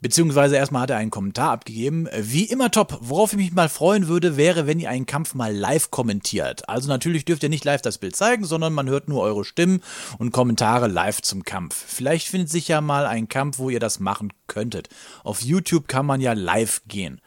Beziehungsweise 0.04 0.56
erstmal 0.56 0.82
hat 0.82 0.90
er 0.90 0.98
einen 0.98 1.10
Kommentar 1.10 1.52
abgegeben. 1.52 2.06
Wie 2.14 2.44
immer 2.44 2.70
top. 2.70 2.98
Worauf 3.00 3.32
ich 3.32 3.38
mich 3.38 3.52
mal 3.52 3.70
freuen 3.70 4.06
würde, 4.06 4.36
wäre, 4.36 4.66
wenn 4.66 4.78
ihr 4.78 4.90
einen 4.90 5.06
Kampf 5.06 5.32
mal 5.32 5.50
live 5.50 5.90
kommentiert. 5.90 6.68
Also 6.68 6.88
natürlich 6.90 7.24
dürft 7.24 7.42
ihr 7.42 7.48
nicht 7.48 7.64
live 7.64 7.80
das 7.80 7.96
Bild 7.96 8.14
zeigen, 8.14 8.44
sondern 8.44 8.74
man 8.74 8.86
hört 8.86 9.08
nur 9.08 9.22
eure 9.22 9.46
Stimmen 9.46 9.80
und 10.18 10.30
Kommentare 10.30 10.88
live 10.88 11.22
zum 11.22 11.42
Kampf. 11.42 11.82
Vielleicht 11.88 12.28
findet 12.28 12.50
sich 12.50 12.68
ja 12.68 12.82
mal 12.82 13.06
ein 13.06 13.28
Kampf, 13.28 13.58
wo 13.58 13.70
ihr 13.70 13.80
das 13.80 13.98
machen 13.98 14.30
könntet. 14.46 14.90
Auf 15.22 15.40
YouTube 15.40 15.88
kann 15.88 16.04
man 16.04 16.20
ja 16.20 16.34
live 16.34 16.82
gehen. 16.86 17.22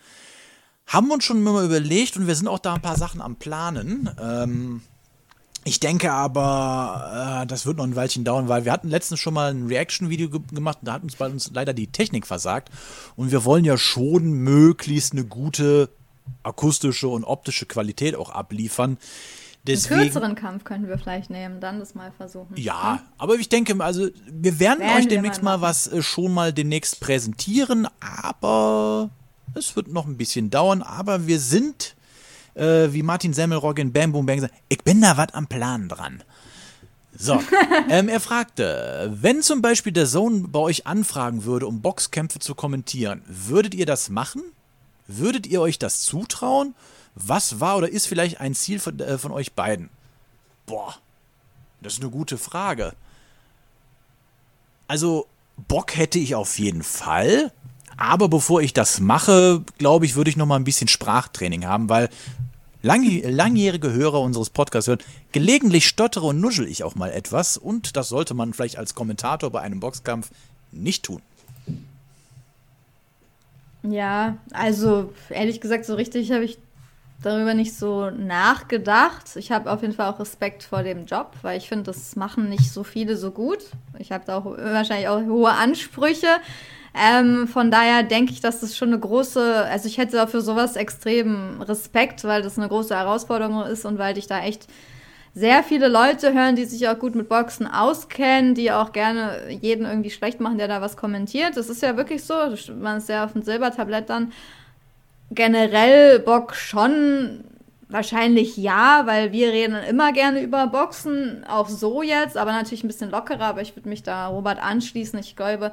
Haben 0.85 1.07
wir 1.07 1.15
uns 1.15 1.23
schon 1.23 1.41
mal 1.41 1.65
überlegt 1.65 2.15
und 2.15 2.27
wir 2.27 2.35
sind 2.35 2.47
auch 2.47 2.59
da 2.59 2.75
ein 2.75 2.81
paar 2.83 2.95
Sachen 2.95 3.21
am 3.21 3.37
Planen. 3.37 4.07
Ähm, 4.21 4.81
ich 5.67 5.79
denke 5.79 6.11
aber, 6.11 7.41
äh, 7.43 7.47
das 7.47 7.65
wird 7.65 7.77
noch 7.77 7.83
ein 7.83 7.95
Weilchen 7.95 8.23
dauern, 8.23 8.47
weil 8.47 8.65
wir 8.65 8.71
hatten 8.71 8.89
letztens 8.89 9.19
schon 9.19 9.33
mal 9.33 9.51
ein 9.51 9.67
Reaction-Video 9.67 10.29
ge 10.29 10.41
gemacht 10.53 10.79
und 10.81 10.87
da 10.87 10.93
hat 10.93 11.03
uns 11.03 11.15
bei 11.15 11.27
uns 11.27 11.51
leider 11.53 11.73
die 11.73 11.87
Technik 11.87 12.25
versagt. 12.25 12.69
Und 13.15 13.31
wir 13.31 13.43
wollen 13.43 13.65
ja 13.65 13.77
schon 13.77 14.31
möglichst 14.31 15.13
eine 15.13 15.25
gute 15.25 15.89
akustische 16.43 17.07
und 17.07 17.23
optische 17.23 17.65
Qualität 17.65 18.15
auch 18.15 18.29
abliefern. 18.29 18.97
Deswegen, 19.65 19.95
Einen 19.95 20.11
kürzeren 20.11 20.35
Kampf 20.35 20.63
könnten 20.63 20.87
wir 20.87 20.97
vielleicht 20.97 21.29
nehmen, 21.29 21.59
dann 21.59 21.79
das 21.79 21.93
mal 21.93 22.11
versuchen. 22.15 22.55
Ja, 22.55 22.93
hm? 22.93 22.99
aber 23.17 23.35
ich 23.35 23.49
denke, 23.49 23.75
also 23.83 24.07
wir 24.25 24.59
werden, 24.59 24.79
werden 24.79 24.97
euch 24.97 25.07
demnächst 25.09 25.43
mal, 25.43 25.57
mal 25.57 25.67
was 25.67 25.87
äh, 25.87 26.01
schon 26.01 26.33
mal 26.33 26.53
demnächst 26.53 27.01
präsentieren, 27.01 27.87
aber 27.99 29.09
es 29.53 29.75
wird 29.75 29.89
noch 29.89 30.07
ein 30.07 30.15
bisschen 30.15 30.49
dauern, 30.49 30.81
aber 30.81 31.27
wir 31.27 31.39
sind 31.39 31.96
äh, 32.57 32.91
wie 32.91 33.03
Martin 33.03 33.33
Semmelrogge 33.33 33.81
in 33.81 33.93
Bam 33.93 34.11
Boom 34.11 34.25
Bang 34.25 34.41
sagt, 34.41 34.53
ich 34.69 34.83
bin 34.83 35.01
da 35.01 35.17
was 35.17 35.33
am 35.33 35.47
Plan 35.47 35.87
dran. 35.87 36.23
So, 37.17 37.41
ähm, 37.89 38.09
er 38.09 38.19
fragte, 38.19 39.11
wenn 39.13 39.41
zum 39.41 39.61
Beispiel 39.61 39.91
der 39.91 40.05
Zone 40.05 40.47
bei 40.47 40.59
euch 40.59 40.85
anfragen 40.85 41.45
würde, 41.45 41.67
um 41.67 41.81
Boxkämpfe 41.81 42.39
zu 42.39 42.55
kommentieren, 42.55 43.23
würdet 43.27 43.73
ihr 43.73 43.85
das 43.85 44.09
machen? 44.09 44.43
Würdet 45.07 45.47
ihr 45.47 45.61
euch 45.61 45.79
das 45.79 46.01
zutrauen? 46.01 46.75
Was 47.15 47.59
war 47.59 47.77
oder 47.77 47.89
ist 47.89 48.07
vielleicht 48.07 48.39
ein 48.39 48.53
Ziel 48.53 48.79
von, 48.79 48.99
äh, 48.99 49.17
von 49.17 49.31
euch 49.31 49.53
beiden? 49.53 49.89
Boah, 50.65 50.95
das 51.81 51.93
ist 51.93 52.01
eine 52.01 52.11
gute 52.11 52.37
Frage. 52.37 52.93
Also, 54.87 55.27
Bock 55.67 55.95
hätte 55.95 56.19
ich 56.19 56.35
auf 56.35 56.59
jeden 56.59 56.83
Fall. 56.83 57.51
Aber 57.97 58.29
bevor 58.29 58.61
ich 58.61 58.73
das 58.73 58.99
mache, 58.99 59.63
glaube 59.79 60.05
ich, 60.05 60.15
würde 60.15 60.29
ich 60.29 60.37
noch 60.37 60.45
mal 60.45 60.55
ein 60.55 60.63
bisschen 60.63 60.87
Sprachtraining 60.87 61.65
haben, 61.65 61.89
weil 61.89 62.09
lang, 62.87 63.21
langjährige 63.23 63.91
Hörer 63.91 64.21
unseres 64.21 64.49
Podcasts 64.49 64.87
hören, 64.87 64.99
gelegentlich 65.31 65.87
stottere 65.87 66.25
und 66.25 66.39
nuschel 66.39 66.67
ich 66.67 66.83
auch 66.83 66.95
mal 66.95 67.11
etwas 67.11 67.57
und 67.57 67.97
das 67.97 68.09
sollte 68.09 68.33
man 68.33 68.53
vielleicht 68.53 68.77
als 68.77 68.95
Kommentator 68.95 69.51
bei 69.51 69.61
einem 69.61 69.79
Boxkampf 69.79 70.31
nicht 70.71 71.03
tun. 71.03 71.21
Ja, 73.83 74.37
also 74.53 75.13
ehrlich 75.29 75.61
gesagt, 75.61 75.85
so 75.85 75.95
richtig 75.95 76.31
habe 76.31 76.45
ich 76.45 76.57
darüber 77.21 77.53
nicht 77.53 77.75
so 77.75 78.09
nachgedacht. 78.09 79.35
Ich 79.35 79.51
habe 79.51 79.71
auf 79.71 79.81
jeden 79.81 79.93
Fall 79.93 80.11
auch 80.11 80.19
Respekt 80.19 80.63
vor 80.63 80.83
dem 80.83 81.05
Job, 81.05 81.33
weil 81.41 81.57
ich 81.57 81.67
finde, 81.67 81.83
das 81.83 82.15
machen 82.15 82.49
nicht 82.49 82.71
so 82.71 82.83
viele 82.83 83.17
so 83.17 83.31
gut. 83.31 83.59
Ich 83.97 84.11
habe 84.11 84.23
da 84.25 84.37
auch 84.37 84.45
wahrscheinlich 84.45 85.07
auch 85.07 85.21
hohe 85.21 85.51
Ansprüche. 85.51 86.27
Ähm, 86.99 87.47
von 87.47 87.71
daher 87.71 88.03
denke 88.03 88.31
ich, 88.31 88.41
dass 88.41 88.59
das 88.61 88.75
schon 88.75 88.89
eine 88.89 88.99
große, 88.99 89.65
also 89.65 89.87
ich 89.87 89.97
hätte 89.97 90.15
dafür 90.15 90.41
sowas 90.41 90.75
extrem 90.75 91.61
Respekt, 91.61 92.23
weil 92.23 92.41
das 92.41 92.57
eine 92.57 92.67
große 92.67 92.95
Herausforderung 92.95 93.63
ist 93.63 93.85
und 93.85 93.97
weil 93.97 94.17
ich 94.17 94.27
da 94.27 94.41
echt 94.41 94.67
sehr 95.37 95.61
viele 95.61 95.87
Leute 95.87 96.33
hören, 96.33 96.55
die 96.55 96.65
sich 96.65 96.87
auch 96.89 96.97
gut 96.97 97.13
mit 97.13 97.29
Boxen 97.29 97.67
auskennen, 97.67 98.55
die 98.55 98.71
auch 98.71 98.91
gerne 98.91 99.51
jeden 99.61 99.85
irgendwie 99.85 100.09
schlecht 100.09 100.39
machen, 100.39 100.57
der 100.57 100.67
da 100.67 100.81
was 100.81 100.97
kommentiert. 100.97 101.55
Das 101.55 101.69
ist 101.69 101.83
ja 101.83 101.95
wirklich 101.95 102.23
so. 102.23 102.33
Man 102.79 102.97
ist 102.97 103.09
ja 103.09 103.23
auf 103.23 103.33
dem 103.33 103.43
Silbertablett 103.43 104.09
dann. 104.09 104.31
Generell 105.29 106.19
Bock 106.19 106.55
schon 106.55 107.43
wahrscheinlich 107.87 108.57
ja, 108.57 109.03
weil 109.05 109.31
wir 109.31 109.49
reden 109.49 109.75
immer 109.87 110.11
gerne 110.11 110.41
über 110.41 110.65
Boxen, 110.67 111.43
auch 111.47 111.69
so 111.69 112.01
jetzt, 112.01 112.35
aber 112.35 112.51
natürlich 112.51 112.83
ein 112.83 112.87
bisschen 112.87 113.11
lockerer. 113.11 113.45
Aber 113.45 113.61
ich 113.61 113.75
würde 113.75 113.89
mich 113.89 114.01
da 114.01 114.27
Robert 114.27 114.57
anschließen. 114.59 115.19
Ich 115.19 115.35
glaube, 115.35 115.71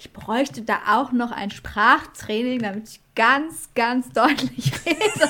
ich 0.00 0.12
bräuchte 0.14 0.62
da 0.62 0.78
auch 0.88 1.12
noch 1.12 1.30
ein 1.30 1.50
Sprachtraining, 1.50 2.60
damit 2.60 2.88
ich 2.88 3.00
ganz, 3.14 3.68
ganz 3.74 4.08
deutlich 4.10 4.72
rede. 4.86 5.28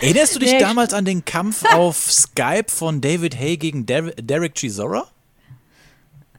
Erinnerst 0.00 0.34
du 0.34 0.38
dich 0.38 0.52
Nee. 0.52 0.58
damals 0.60 0.94
an 0.94 1.04
den 1.04 1.24
Kampf 1.24 1.62
auf 1.74 2.10
Skype 2.10 2.68
von 2.68 3.02
David 3.02 3.38
Hay 3.38 3.58
gegen 3.58 3.84
Der 3.84 4.02
Derek 4.12 4.54
Chisora? 4.54 5.06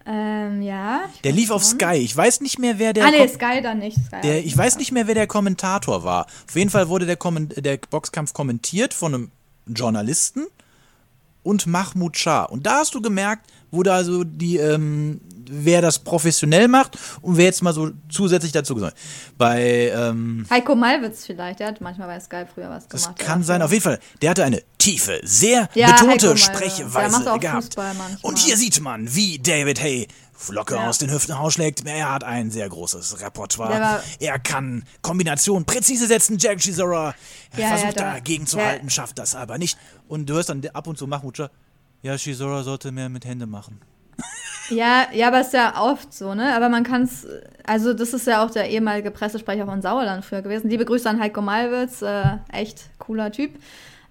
ähm, 0.03 0.63
ja. 0.63 1.01
Der 1.23 1.31
lief 1.31 1.51
auf. 1.51 1.63
Sky. 1.63 1.97
Ich 1.97 2.17
weiß 2.17 2.41
nicht 2.41 2.57
mehr, 2.57 2.79
wer 2.79 2.93
der. 2.93 3.05
Ah, 3.05 3.11
nee, 3.11 3.27
Sky 3.27 3.61
dann 3.61 3.77
nicht. 3.77 3.97
Sky 4.03 4.21
der 4.23 4.43
ich 4.43 4.57
weiß 4.57 4.77
nicht 4.77 4.91
mehr, 4.91 5.05
wer 5.05 5.13
der 5.13 5.27
Kommentator 5.27 6.03
war. 6.03 6.25
Auf 6.47 6.55
jeden 6.55 6.71
Fall 6.71 6.89
wurde 6.89 7.05
der, 7.05 7.17
Kommen 7.17 7.49
der 7.49 7.77
Boxkampf 7.77 8.33
kommentiert 8.33 8.95
von 8.95 9.13
einem 9.13 9.31
Journalisten 9.67 10.47
und 11.43 11.67
Mahmoud 11.67 12.17
Shah. 12.17 12.45
Und 12.45 12.65
da 12.65 12.79
hast 12.79 12.95
du 12.95 13.01
gemerkt, 13.01 13.45
wo 13.69 13.83
da 13.83 14.03
so 14.03 14.23
die, 14.23 14.57
ähm, 14.57 15.21
wer 15.51 15.81
das 15.81 15.99
professionell 15.99 16.67
macht 16.67 16.97
und 17.21 17.37
wer 17.37 17.45
jetzt 17.45 17.61
mal 17.61 17.73
so 17.73 17.91
zusätzlich 18.09 18.51
dazu 18.51 18.73
gesagt. 18.75 18.97
Bei, 19.37 19.91
ähm, 19.95 20.45
Heiko 20.49 20.75
Malwitz 20.75 21.25
vielleicht, 21.25 21.59
der 21.59 21.67
hat 21.67 21.81
manchmal 21.81 22.07
bei 22.07 22.19
Sky 22.19 22.43
früher 22.53 22.69
was 22.69 22.87
das 22.87 23.03
gemacht. 23.03 23.19
der 23.19 23.25
kann 23.27 23.43
sein, 23.43 23.61
auf 23.61 23.71
jeden 23.71 23.83
Fall. 23.83 23.99
Der 24.21 24.29
hatte 24.31 24.43
eine 24.43 24.63
tiefe, 24.77 25.19
sehr 25.23 25.69
Ja, 25.73 25.91
betonte 25.91 26.37
Sprechweise 26.37 27.39
gehabt. 27.39 27.75
Und 28.21 28.37
hier 28.39 28.57
sieht 28.57 28.79
man, 28.81 29.13
wie 29.13 29.37
David 29.39 29.81
Hay 29.81 30.07
locker 30.49 30.77
Ja. 30.77 30.89
aus 30.89 30.97
den 30.97 31.11
Hüften 31.11 31.33
rausschlägt. 31.33 31.85
Er 31.85 32.11
hat 32.11 32.23
ein 32.23 32.49
sehr 32.49 32.67
großes 32.67 33.21
Repertoire. 33.21 34.01
Er 34.19 34.39
kann 34.39 34.83
Kombinationen 35.03 35.65
präzise 35.65 36.07
setzen. 36.07 36.37
Jack 36.39 36.57
Chisora 36.59 37.13
Ja, 37.55 37.67
versucht 37.67 37.95
ja, 37.97 38.03
da- 38.05 38.13
dagegen 38.13 38.47
zu 38.47 38.57
halten, 38.59 38.89
schafft 38.89 39.19
das 39.19 39.35
aber 39.35 39.59
nicht. 39.59 39.77
Und 40.07 40.27
du 40.27 40.33
hörst 40.33 40.49
dann 40.49 40.65
ab 40.73 40.87
und 40.87 40.97
zu 40.97 41.05
Mahmoud 41.05 41.37
Shah, 41.37 41.51
ja, 42.01 42.17
Chisora 42.17 42.63
sollte 42.63 42.91
mehr 42.91 43.07
mit 43.09 43.23
Hände 43.25 43.45
machen. 43.45 43.81
Ja, 44.69 45.07
ja, 45.13 45.27
aber 45.27 45.41
ist 45.41 45.53
ja 45.53 45.81
oft 45.81 46.13
so, 46.13 46.33
ne? 46.33 46.55
Aber 46.55 46.69
man 46.69 46.83
kann 46.83 47.03
es, 47.03 47.27
also 47.65 47.93
das 47.93 48.13
ist 48.13 48.27
ja 48.27 48.43
auch 48.45 48.51
der 48.51 48.69
ehemalige 48.69 49.11
Pressesprecher 49.11 49.65
von 49.65 49.81
Sauerland 49.81 50.23
früher 50.23 50.41
gewesen. 50.41 50.69
Liebe 50.69 50.85
Grüße 50.85 51.09
an 51.09 51.19
Heiko 51.19 51.41
Malwitz, 51.41 52.01
äh, 52.01 52.23
echt 52.51 52.85
cooler 52.99 53.31
Typ. 53.31 53.51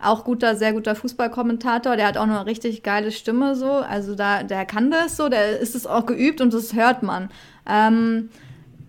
Auch 0.02 0.24
guter, 0.24 0.56
sehr 0.56 0.72
guter 0.72 0.94
Fußballkommentator. 0.94 1.96
Der 1.96 2.06
hat 2.06 2.16
auch 2.16 2.22
eine 2.22 2.46
richtig 2.46 2.82
geile 2.82 3.12
Stimme 3.12 3.54
so. 3.54 3.70
Also 3.70 4.14
da, 4.14 4.42
der 4.42 4.64
kann 4.64 4.90
das 4.90 5.16
so, 5.16 5.28
der 5.28 5.58
ist 5.58 5.74
es 5.74 5.86
auch 5.86 6.06
geübt 6.06 6.40
und 6.40 6.54
das 6.54 6.74
hört 6.74 7.02
man. 7.02 7.30
Ähm, 7.68 8.30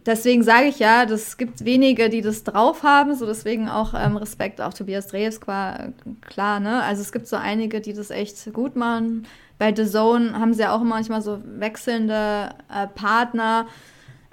deswegen 0.06 0.44
sage 0.44 0.68
ich 0.68 0.80
ja, 0.80 1.04
es 1.04 1.38
gibt 1.38 1.66
wenige, 1.66 2.10
die 2.10 2.22
das 2.22 2.44
drauf 2.44 2.84
haben, 2.84 3.16
so 3.16 3.26
deswegen 3.26 3.70
auch 3.70 3.94
ähm, 3.94 4.18
Respekt 4.18 4.62
auf 4.62 4.74
Tobias 4.74 5.08
Dreves, 5.08 5.40
klar, 5.42 6.60
ne? 6.60 6.84
Also 6.84 7.02
es 7.02 7.12
gibt 7.12 7.28
so 7.28 7.36
einige, 7.36 7.82
die 7.82 7.94
das 7.94 8.10
echt 8.10 8.52
gut 8.54 8.76
machen. 8.76 9.28
Bei 9.58 9.74
The 9.76 9.86
Zone 9.86 10.40
haben 10.40 10.54
sie 10.54 10.64
ja 10.64 10.76
auch 10.76 10.82
manchmal 10.82 11.22
so 11.22 11.40
wechselnde 11.44 12.50
äh, 12.74 12.88
Partner. 12.88 13.68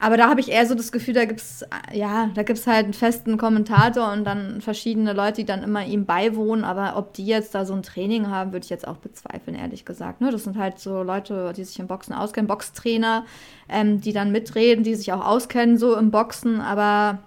Aber 0.01 0.17
da 0.17 0.29
habe 0.29 0.41
ich 0.41 0.49
eher 0.49 0.65
so 0.65 0.77
das 0.77 0.93
Gefühl, 0.93 1.15
da 1.15 1.25
gibt's 1.25 1.65
ja, 1.93 2.31
da 2.35 2.45
gibt's 2.45 2.69
halt 2.69 2.85
einen 2.85 2.93
festen 2.93 3.37
Kommentator 3.37 4.13
und 4.13 4.23
dann 4.25 4.61
verschiedene 4.61 5.13
Leute, 5.13 5.39
die 5.39 5.45
dann 5.45 5.65
immer 5.65 5.85
ihm 5.85 6.07
beiwohnen. 6.07 6.65
Aber 6.65 6.97
ob 6.97 7.15
die 7.15 7.27
jetzt 7.27 7.55
da 7.55 7.65
so 7.65 7.75
ein 7.75 7.83
Training 7.83 8.29
haben, 8.29 8.53
würde 8.53 8.63
ich 8.63 8.71
jetzt 8.71 8.87
auch 8.87 8.99
bezweifeln, 8.99 9.57
ehrlich 9.57 9.85
gesagt. 9.85 10.21
Ne? 10.21 10.31
Das 10.31 10.45
sind 10.45 10.57
halt 10.57 10.79
so 10.79 11.03
Leute, 11.03 11.53
die 11.57 11.65
sich 11.65 11.81
im 11.81 11.89
Boxen 11.89 12.15
auskennen, 12.15 12.47
Boxtrainer, 12.47 13.27
ähm, 13.69 14.01
die 14.01 14.13
dann 14.13 14.31
mitreden, 14.31 14.85
die 14.85 14.95
sich 14.95 15.13
auch 15.13 15.25
auskennen 15.25 15.79
so 15.79 15.97
im 15.97 16.13
Boxen. 16.13 16.61
Aber 16.61 17.19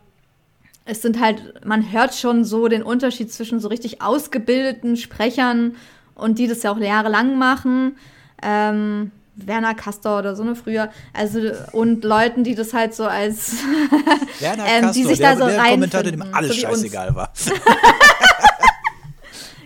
es 0.85 1.01
sind 1.01 1.19
halt, 1.19 1.65
man 1.65 1.91
hört 1.91 2.15
schon 2.15 2.45
so 2.45 2.69
den 2.69 2.83
Unterschied 2.83 3.33
zwischen 3.33 3.59
so 3.59 3.67
richtig 3.67 4.01
ausgebildeten 4.01 4.95
Sprechern 4.95 5.75
und 6.15 6.39
die 6.39 6.47
das 6.47 6.63
ja 6.63 6.71
auch 6.71 6.77
jahrelang 6.77 7.37
machen. 7.37 7.97
Ähm, 8.41 9.11
Werner 9.35 9.73
Castor 9.75 10.19
oder 10.19 10.35
so 10.35 10.43
ne 10.43 10.55
früher. 10.55 10.89
Also 11.13 11.39
und 11.71 12.03
Leuten, 12.03 12.43
die 12.43 12.55
das 12.55 12.73
halt 12.73 12.93
so 12.93 13.05
als 13.05 13.53
Werner 14.39 14.65
Ähm, 14.67 14.91
die 14.91 15.03
sich 15.03 15.19
der, 15.19 15.35
da 15.35 15.45
so 15.45 15.51
der 15.51 15.63
Kommentator, 15.63 16.11
dem 16.11 16.23
alles 16.33 16.55
so 16.55 16.61
scheißegal 16.61 17.15
war. 17.15 17.31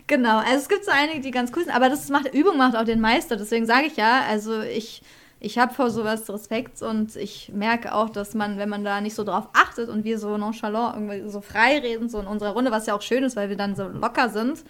Genau, 0.07 0.37
also 0.37 0.57
es 0.57 0.69
gibt 0.69 0.85
so 0.85 0.91
einige, 0.91 1.19
die 1.19 1.31
ganz 1.31 1.51
cool 1.55 1.63
sind, 1.63 1.75
aber 1.75 1.89
das 1.89 2.09
macht 2.09 2.31
Übung 2.31 2.57
macht 2.57 2.75
auch 2.75 2.83
den 2.83 3.01
Meister. 3.01 3.37
Deswegen 3.37 3.65
sage 3.65 3.87
ich 3.87 3.97
ja, 3.97 4.21
also 4.29 4.61
ich 4.61 5.01
ich 5.39 5.57
habe 5.59 5.73
vor 5.73 5.91
sowas 5.91 6.29
Respekt 6.29 6.81
und 6.81 7.15
ich 7.15 7.51
merke 7.53 7.93
auch, 7.93 8.09
dass 8.09 8.33
man, 8.33 8.57
wenn 8.57 8.69
man 8.69 8.83
da 8.83 9.01
nicht 9.01 9.15
so 9.15 9.23
drauf 9.23 9.49
achtet 9.53 9.89
und 9.89 10.03
wir 10.03 10.17
so 10.17 10.37
nonchalant 10.37 10.95
irgendwie 10.95 11.29
so 11.29 11.41
frei 11.41 11.77
reden, 11.79 12.09
so 12.09 12.19
in 12.19 12.27
unserer 12.27 12.51
Runde, 12.51 12.71
was 12.71 12.85
ja 12.87 12.95
auch 12.95 13.01
schön 13.01 13.23
ist, 13.23 13.35
weil 13.35 13.49
wir 13.49 13.57
dann 13.57 13.75
so 13.75 13.87
locker 13.87 14.29
sind, 14.29 14.63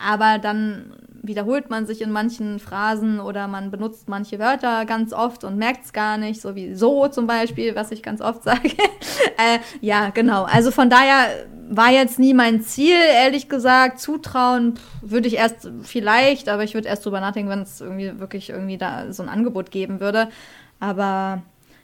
aber 0.00 0.38
dann 0.38 0.96
wiederholt 1.22 1.68
man 1.68 1.86
sich 1.86 2.00
in 2.00 2.10
manchen 2.10 2.58
Phrasen 2.58 3.20
oder 3.20 3.46
man 3.46 3.70
benutzt 3.70 4.08
manche 4.08 4.38
Wörter 4.38 4.86
ganz 4.86 5.12
oft 5.12 5.44
und 5.44 5.56
merkt 5.56 5.84
es 5.84 5.92
gar 5.92 6.16
nicht, 6.16 6.40
so 6.40 6.54
wie 6.54 6.74
so 6.74 7.08
zum 7.08 7.26
Beispiel, 7.26 7.74
was 7.76 7.90
ich 7.90 8.02
ganz 8.02 8.20
oft 8.20 8.42
sage. 8.44 8.68
äh, 8.68 9.58
ja, 9.80 10.10
genau. 10.10 10.44
Also 10.44 10.70
von 10.70 10.88
daher 10.88 11.26
war 11.68 11.90
jetzt 11.90 12.18
nie 12.18 12.34
mein 12.34 12.62
Ziel, 12.62 12.96
ehrlich 12.96 13.48
gesagt. 13.48 14.00
Zutrauen 14.00 14.74
würde 15.02 15.28
ich 15.28 15.36
erst 15.36 15.70
vielleicht, 15.82 16.48
aber 16.48 16.64
ich 16.64 16.74
würde 16.74 16.88
erst 16.88 17.04
drüber 17.04 17.20
nachdenken, 17.20 17.50
wenn 17.50 17.62
es 17.62 17.80
irgendwie 17.80 18.18
wirklich 18.18 18.50
irgendwie 18.50 18.78
da 18.78 19.12
so 19.12 19.22
ein 19.22 19.28
Angebot 19.28 19.70
geben 19.70 20.00
würde. 20.00 20.28
Aber 20.80 21.42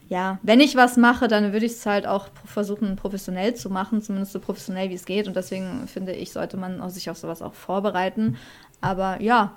ja, 0.09 0.39
wenn 0.43 0.61
ich 0.61 0.77
was 0.77 0.97
mache, 0.97 1.27
dann 1.27 1.53
würde 1.53 1.67
ich 1.67 1.73
es 1.73 1.87
halt 1.87 2.07
auch 2.07 2.29
versuchen, 2.45 2.97
professionell 2.97 3.55
zu 3.55 3.71
machen, 3.71 4.03
zumindest 4.03 4.33
so 4.33 4.41
professionell 4.41 4.91
wie 4.91 4.95
es 4.95 5.05
geht. 5.05 5.27
Und 5.27 5.35
deswegen 5.35 5.89
finde 5.89 6.13
ich, 6.13 6.33
sollte 6.33 6.57
man 6.57 6.89
sich 6.91 7.11
auf 7.11 7.19
sowas 7.19 7.43
auch 7.43 7.55
vorbereiten. 7.55 8.37
Aber 8.81 9.21
ja, 9.21 9.53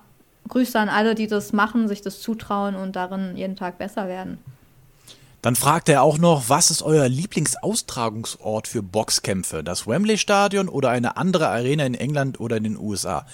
Grüße 0.47 0.79
an 0.79 0.89
alle, 0.89 1.13
die 1.13 1.27
das 1.27 1.53
machen, 1.53 1.87
sich 1.87 2.01
das 2.01 2.21
zutrauen 2.21 2.75
und 2.75 2.95
darin 2.95 3.37
jeden 3.37 3.55
Tag 3.55 3.77
besser 3.77 4.07
werden. 4.07 4.39
Dann 5.41 5.55
fragt 5.55 5.87
er 5.87 6.01
auch 6.01 6.17
noch, 6.17 6.49
was 6.49 6.69
ist 6.69 6.81
euer 6.81 7.07
Lieblingsaustragungsort 7.07 8.67
für 8.67 8.81
Boxkämpfe? 8.81 9.63
Das 9.63 9.87
Wembley 9.87 10.17
Stadion 10.17 10.67
oder 10.67 10.89
eine 10.89 11.15
andere 11.15 11.47
Arena 11.47 11.85
in 11.85 11.93
England 11.93 12.39
oder 12.39 12.57
in 12.57 12.63
den 12.63 12.77
USA? 12.77 13.25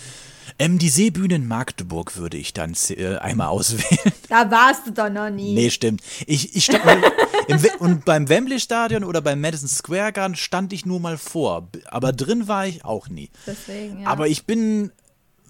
Ähm, 0.60 0.78
die 0.78 0.90
Seebühne 0.90 1.36
in 1.36 1.48
Magdeburg 1.48 2.18
würde 2.18 2.38
ich 2.38 2.54
dann 2.54 2.76
äh, 2.90 3.18
einmal 3.18 3.48
auswählen. 3.50 4.14
Da 4.30 4.50
warst 4.50 4.88
du 4.88 4.92
doch 4.92 5.10
noch 5.10 5.30
nie. 5.30 5.54
Nee, 5.54 5.70
stimmt. 5.70 6.02
Ich, 6.26 6.56
ich 6.56 6.66
stand 6.66 6.86
mal 6.86 7.02
und 7.80 8.06
beim 8.06 8.30
Wembley 8.30 8.60
Stadion 8.60 9.04
oder 9.04 9.22
beim 9.22 9.42
Madison 9.42 9.68
Square 9.68 10.14
Garden 10.14 10.36
stand 10.36 10.74
ich 10.74 10.86
nur 10.86 11.00
mal 11.00 11.18
vor, 11.18 11.68
aber 11.88 12.12
drin 12.14 12.48
war 12.48 12.68
ich 12.68 12.86
auch 12.86 13.10
nie. 13.10 13.30
Deswegen, 13.46 14.02
ja. 14.02 14.08
Aber 14.08 14.28
ich 14.28 14.46
bin, 14.46 14.92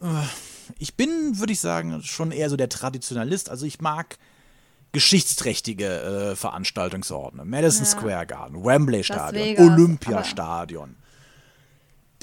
äh, 0.01 0.05
ich 0.79 0.95
bin, 0.95 1.39
würde 1.39 1.53
ich 1.53 1.59
sagen, 1.59 2.01
schon 2.03 2.31
eher 2.31 2.49
so 2.49 2.57
der 2.57 2.69
Traditionalist. 2.69 3.49
Also 3.49 3.65
ich 3.65 3.81
mag 3.81 4.17
geschichtsträchtige 4.91 6.31
äh, 6.31 6.35
Veranstaltungsorte. 6.35 7.43
Madison 7.43 7.83
Ja. 7.83 7.91
Square 7.91 8.25
Garden, 8.27 8.63
Wembley 8.63 9.03
Stadion, 9.03 9.71
Olympiastadion. 9.71 10.95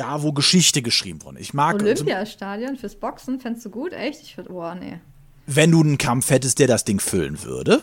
Da, 0.02 0.22
wo 0.22 0.32
Geschichte 0.32 0.82
geschrieben 0.82 1.22
wurde. 1.24 1.38
Ich 1.38 1.54
mag 1.54 1.76
Olympiastadion 1.76 2.76
fürs 2.76 2.96
Boxen 2.96 3.38
fändest 3.40 3.64
du 3.66 3.70
gut? 3.70 3.92
Echt? 3.92 4.20
Ich 4.22 4.36
würde, 4.36 4.50
oh, 4.52 4.74
nee. 4.74 4.98
wenn 5.46 5.70
du 5.70 5.80
einen 5.80 5.98
Kampf 5.98 6.30
hättest, 6.30 6.58
der 6.58 6.66
das 6.66 6.84
Ding 6.84 6.98
füllen 7.00 7.42
würde? 7.42 7.82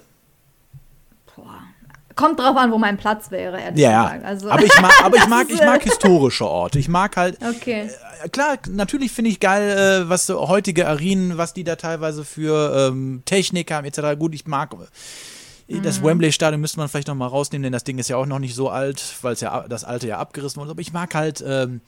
Kommt 2.15 2.37
drauf 2.37 2.57
an, 2.57 2.69
wo 2.73 2.77
mein 2.77 2.97
Platz 2.97 3.31
wäre, 3.31 3.61
ehrlich 3.61 3.79
Ja, 3.79 4.03
gesagt. 4.03 4.23
ja. 4.23 4.27
Also, 4.27 4.49
aber 4.51 4.63
ich 4.65 4.81
mag, 4.81 4.91
aber 5.05 5.15
ich 5.17 5.27
mag, 5.29 5.49
ich 5.49 5.59
mag 5.61 5.81
historische 5.83 6.45
Orte. 6.45 6.77
Ich 6.77 6.89
mag 6.89 7.15
halt, 7.15 7.37
Okay. 7.41 7.89
äh, 8.23 8.27
klar, 8.27 8.57
natürlich 8.69 9.13
finde 9.13 9.29
ich 9.31 9.39
geil, 9.39 10.03
äh, 10.05 10.09
was 10.09 10.25
so 10.25 10.49
heutige 10.49 10.87
Arenen, 10.89 11.37
was 11.37 11.53
die 11.53 11.63
da 11.63 11.77
teilweise 11.77 12.25
für 12.25 12.89
ähm, 12.91 13.21
Technik 13.23 13.71
haben, 13.71 13.85
etc. 13.85 14.19
Gut, 14.19 14.35
ich 14.35 14.45
mag 14.47 14.73
äh, 14.73 14.77
das 15.83 16.03
Wembley-Stadion 16.03 16.59
müsste 16.59 16.79
man 16.79 16.89
vielleicht 16.89 17.07
noch 17.07 17.15
mal 17.15 17.27
rausnehmen, 17.27 17.63
denn 17.63 17.73
das 17.73 17.83
Ding 17.83 17.99
ist 17.99 18.09
ja 18.09 18.17
auch 18.17 18.25
noch 18.25 18.39
nicht 18.39 18.55
so 18.55 18.69
alt, 18.69 19.03
weil 19.21 19.33
es 19.33 19.41
ja 19.41 19.67
das 19.67 19.83
alte 19.83 20.07
ja 20.07 20.17
abgerissen 20.17 20.59
wurde. 20.59 20.71
Aber 20.71 20.81
ich 20.81 20.93
mag 20.93 21.13
halt, 21.13 21.43
ähm, 21.45 21.81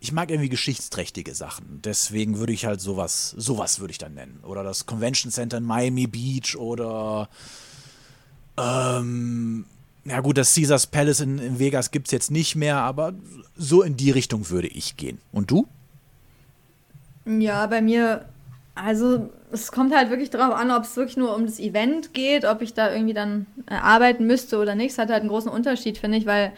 ich 0.00 0.12
mag 0.12 0.30
irgendwie 0.30 0.50
geschichtsträchtige 0.50 1.34
Sachen. 1.34 1.80
Deswegen 1.82 2.38
würde 2.38 2.52
ich 2.52 2.66
halt 2.66 2.80
sowas, 2.80 3.30
sowas 3.30 3.80
würde 3.80 3.92
ich 3.92 3.98
dann 3.98 4.14
nennen. 4.14 4.40
Oder 4.42 4.62
das 4.62 4.84
Convention 4.84 5.32
Center 5.32 5.56
in 5.56 5.64
Miami 5.64 6.06
Beach 6.06 6.56
oder 6.56 7.28
ähm, 8.58 9.64
ja 10.04 10.20
gut, 10.20 10.36
das 10.36 10.54
Caesars 10.54 10.86
Palace 10.86 11.20
in, 11.20 11.38
in 11.38 11.58
Vegas 11.58 11.90
gibt 11.90 12.08
es 12.08 12.12
jetzt 12.12 12.30
nicht 12.30 12.56
mehr, 12.56 12.78
aber 12.78 13.14
so 13.56 13.82
in 13.82 13.96
die 13.96 14.10
Richtung 14.10 14.50
würde 14.50 14.68
ich 14.68 14.96
gehen. 14.96 15.18
Und 15.32 15.50
du? 15.50 15.66
Ja, 17.24 17.66
bei 17.66 17.80
mir, 17.80 18.28
also 18.74 19.30
es 19.52 19.70
kommt 19.70 19.94
halt 19.94 20.10
wirklich 20.10 20.30
darauf 20.30 20.54
an, 20.54 20.70
ob 20.70 20.82
es 20.82 20.96
wirklich 20.96 21.16
nur 21.16 21.34
um 21.34 21.46
das 21.46 21.60
Event 21.60 22.12
geht, 22.12 22.44
ob 22.44 22.60
ich 22.60 22.74
da 22.74 22.92
irgendwie 22.92 23.14
dann 23.14 23.46
äh, 23.70 23.74
arbeiten 23.74 24.26
müsste 24.26 24.58
oder 24.58 24.74
nicht. 24.74 24.92
Es 24.92 24.98
hat 24.98 25.10
halt 25.10 25.20
einen 25.20 25.30
großen 25.30 25.50
Unterschied, 25.50 25.98
finde 25.98 26.18
ich, 26.18 26.26
weil 26.26 26.52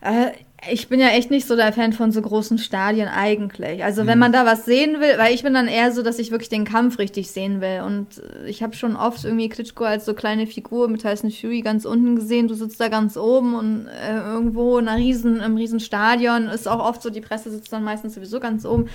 äh, 0.00 0.32
ich 0.68 0.88
bin 0.88 0.98
ja 0.98 1.08
echt 1.08 1.30
nicht 1.30 1.46
so 1.46 1.54
der 1.54 1.72
Fan 1.72 1.92
von 1.92 2.10
so 2.10 2.20
großen 2.20 2.58
Stadien 2.58 3.06
eigentlich. 3.08 3.84
Also 3.84 4.06
wenn 4.06 4.18
man 4.18 4.32
da 4.32 4.44
was 4.44 4.64
sehen 4.64 5.00
will, 5.00 5.16
weil 5.16 5.32
ich 5.32 5.44
bin 5.44 5.54
dann 5.54 5.68
eher 5.68 5.92
so, 5.92 6.02
dass 6.02 6.18
ich 6.18 6.32
wirklich 6.32 6.48
den 6.48 6.64
Kampf 6.64 6.98
richtig 6.98 7.30
sehen 7.30 7.60
will. 7.60 7.82
Und 7.86 8.18
äh, 8.18 8.48
ich 8.48 8.64
habe 8.64 8.74
schon 8.74 8.96
oft 8.96 9.24
irgendwie 9.24 9.48
Klitschko 9.48 9.84
als 9.84 10.06
so 10.06 10.14
kleine 10.14 10.48
Figur 10.48 10.88
mit 10.88 11.02
Tyson 11.02 11.30
Fury 11.30 11.60
ganz 11.60 11.84
unten 11.84 12.16
gesehen. 12.16 12.48
Du 12.48 12.54
sitzt 12.54 12.80
da 12.80 12.88
ganz 12.88 13.16
oben 13.16 13.54
und 13.54 13.86
äh, 13.86 14.16
irgendwo 14.16 14.78
in 14.78 14.88
einer 14.88 14.98
riesen, 14.98 15.40
im 15.40 15.56
riesen 15.56 15.78
Stadion 15.78 16.48
ist 16.48 16.66
auch 16.66 16.84
oft 16.84 17.00
so, 17.00 17.10
die 17.10 17.20
Presse 17.20 17.50
sitzt 17.50 17.72
dann 17.72 17.84
meistens 17.84 18.14
sowieso 18.14 18.40
ganz 18.40 18.66
oben. 18.66 18.88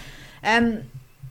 Ähm, 0.44 0.80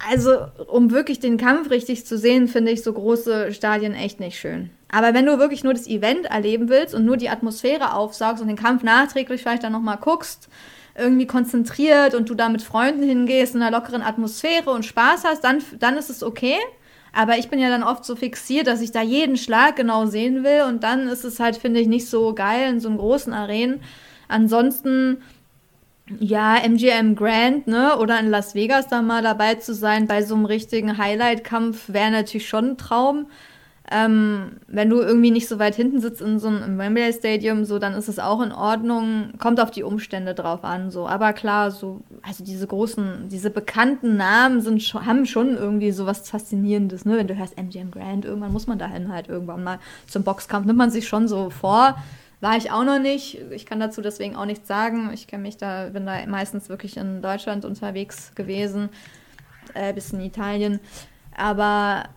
also, 0.08 0.46
um 0.68 0.90
wirklich 0.90 1.20
den 1.20 1.36
Kampf 1.36 1.70
richtig 1.70 2.06
zu 2.06 2.16
sehen, 2.16 2.48
finde 2.48 2.70
ich 2.70 2.82
so 2.82 2.92
große 2.92 3.52
Stadien 3.52 3.94
echt 3.94 4.20
nicht 4.20 4.38
schön. 4.38 4.70
Aber 4.90 5.14
wenn 5.14 5.26
du 5.26 5.38
wirklich 5.38 5.62
nur 5.62 5.74
das 5.74 5.86
Event 5.86 6.26
erleben 6.26 6.68
willst 6.68 6.94
und 6.94 7.04
nur 7.04 7.16
die 7.16 7.28
Atmosphäre 7.28 7.94
aufsaugst 7.94 8.40
und 8.40 8.48
den 8.48 8.56
Kampf 8.56 8.82
nachträglich 8.82 9.42
vielleicht 9.42 9.62
dann 9.62 9.72
nochmal 9.72 9.98
guckst, 9.98 10.48
irgendwie 10.96 11.26
konzentriert 11.26 12.14
und 12.14 12.28
du 12.28 12.34
da 12.34 12.48
mit 12.48 12.62
Freunden 12.62 13.02
hingehst 13.02 13.54
in 13.54 13.62
einer 13.62 13.76
lockeren 13.76 14.02
Atmosphäre 14.02 14.70
und 14.70 14.84
Spaß 14.84 15.24
hast, 15.24 15.44
dann, 15.44 15.62
dann 15.78 15.96
ist 15.96 16.10
es 16.10 16.22
okay. 16.22 16.56
Aber 17.12 17.38
ich 17.38 17.48
bin 17.48 17.58
ja 17.58 17.68
dann 17.68 17.82
oft 17.82 18.04
so 18.04 18.16
fixiert, 18.16 18.66
dass 18.66 18.80
ich 18.80 18.92
da 18.92 19.02
jeden 19.02 19.36
Schlag 19.36 19.76
genau 19.76 20.06
sehen 20.06 20.44
will 20.44 20.62
und 20.68 20.82
dann 20.84 21.08
ist 21.08 21.24
es 21.24 21.40
halt, 21.40 21.56
finde 21.56 21.80
ich, 21.80 21.88
nicht 21.88 22.08
so 22.08 22.34
geil 22.34 22.70
in 22.70 22.80
so 22.80 22.88
einem 22.88 22.98
großen 22.98 23.32
Arenen. 23.32 23.80
Ansonsten 24.28 25.18
ja, 26.18 26.56
MGM 26.56 27.14
Grand, 27.14 27.66
ne? 27.66 27.96
Oder 27.98 28.18
in 28.20 28.30
Las 28.30 28.54
Vegas 28.54 28.88
da 28.88 29.02
mal 29.02 29.22
dabei 29.22 29.56
zu 29.56 29.74
sein 29.74 30.06
bei 30.06 30.22
so 30.22 30.34
einem 30.34 30.44
richtigen 30.44 30.98
Highlight-Kampf 30.98 31.92
wäre 31.92 32.10
natürlich 32.10 32.48
schon 32.48 32.70
ein 32.70 32.78
Traum. 32.78 33.26
Ähm, 33.92 34.58
wenn 34.68 34.88
du 34.88 35.00
irgendwie 35.00 35.32
nicht 35.32 35.48
so 35.48 35.58
weit 35.58 35.74
hinten 35.74 36.00
sitzt 36.00 36.20
in 36.20 36.38
so 36.38 36.46
einem 36.46 36.78
Wembley 36.78 37.12
Stadium, 37.12 37.64
so, 37.64 37.80
dann 37.80 37.94
ist 37.94 38.08
es 38.08 38.20
auch 38.20 38.40
in 38.40 38.52
Ordnung. 38.52 39.32
Kommt 39.38 39.60
auf 39.60 39.72
die 39.72 39.82
Umstände 39.82 40.34
drauf 40.34 40.62
an, 40.62 40.92
so. 40.92 41.08
Aber 41.08 41.32
klar, 41.32 41.72
so, 41.72 42.00
also 42.22 42.44
diese 42.44 42.68
großen, 42.68 43.28
diese 43.28 43.50
bekannten 43.50 44.16
Namen 44.16 44.60
sind 44.60 44.80
schon, 44.82 45.06
haben 45.06 45.26
schon 45.26 45.56
irgendwie 45.56 45.90
so 45.90 46.06
was 46.06 46.28
Faszinierendes, 46.28 47.04
ne? 47.04 47.16
Wenn 47.16 47.26
du 47.26 47.36
hörst 47.36 47.58
MGM 47.58 47.90
Grand, 47.90 48.24
irgendwann 48.24 48.52
muss 48.52 48.68
man 48.68 48.78
dahin 48.78 49.12
halt 49.12 49.28
irgendwann 49.28 49.64
mal 49.64 49.80
zum 50.06 50.22
Boxkampf, 50.22 50.66
nimmt 50.66 50.78
man 50.78 50.90
sich 50.90 51.08
schon 51.08 51.26
so 51.26 51.50
vor. 51.50 51.96
War 52.40 52.56
ich 52.56 52.70
auch 52.70 52.84
noch 52.84 52.98
nicht. 52.98 53.38
Ich 53.50 53.66
kann 53.66 53.80
dazu 53.80 54.00
deswegen 54.00 54.34
auch 54.34 54.46
nichts 54.46 54.66
sagen. 54.66 55.10
Ich 55.12 55.26
kenne 55.26 55.42
mich 55.42 55.58
da, 55.58 55.90
bin 55.90 56.06
da 56.06 56.24
meistens 56.26 56.68
wirklich 56.68 56.96
in 56.96 57.20
Deutschland 57.20 57.64
unterwegs 57.64 58.34
gewesen, 58.34 58.88
äh, 59.74 59.92
bis 59.92 60.12
in 60.12 60.20
Italien. 60.22 60.80
Aber 61.36 62.08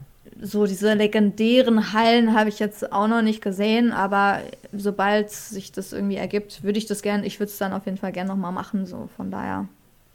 so 0.41 0.65
diese 0.65 0.93
legendären 0.93 1.93
Hallen 1.93 2.33
habe 2.33 2.49
ich 2.49 2.59
jetzt 2.59 2.91
auch 2.93 3.07
noch 3.07 3.21
nicht 3.21 3.41
gesehen. 3.41 3.91
Aber 3.91 4.39
sobald 4.71 5.29
sich 5.29 5.73
das 5.73 5.91
irgendwie 5.91 6.15
ergibt, 6.15 6.63
würde 6.63 6.77
ich 6.77 6.85
das 6.85 7.01
gerne, 7.01 7.25
ich 7.25 7.39
würde 7.39 7.51
es 7.51 7.57
dann 7.57 7.73
auf 7.73 7.85
jeden 7.85 7.97
Fall 7.97 8.13
gerne 8.13 8.29
nochmal 8.29 8.53
machen. 8.53 8.85
So 8.85 9.09
von 9.17 9.29
daher. 9.29 9.67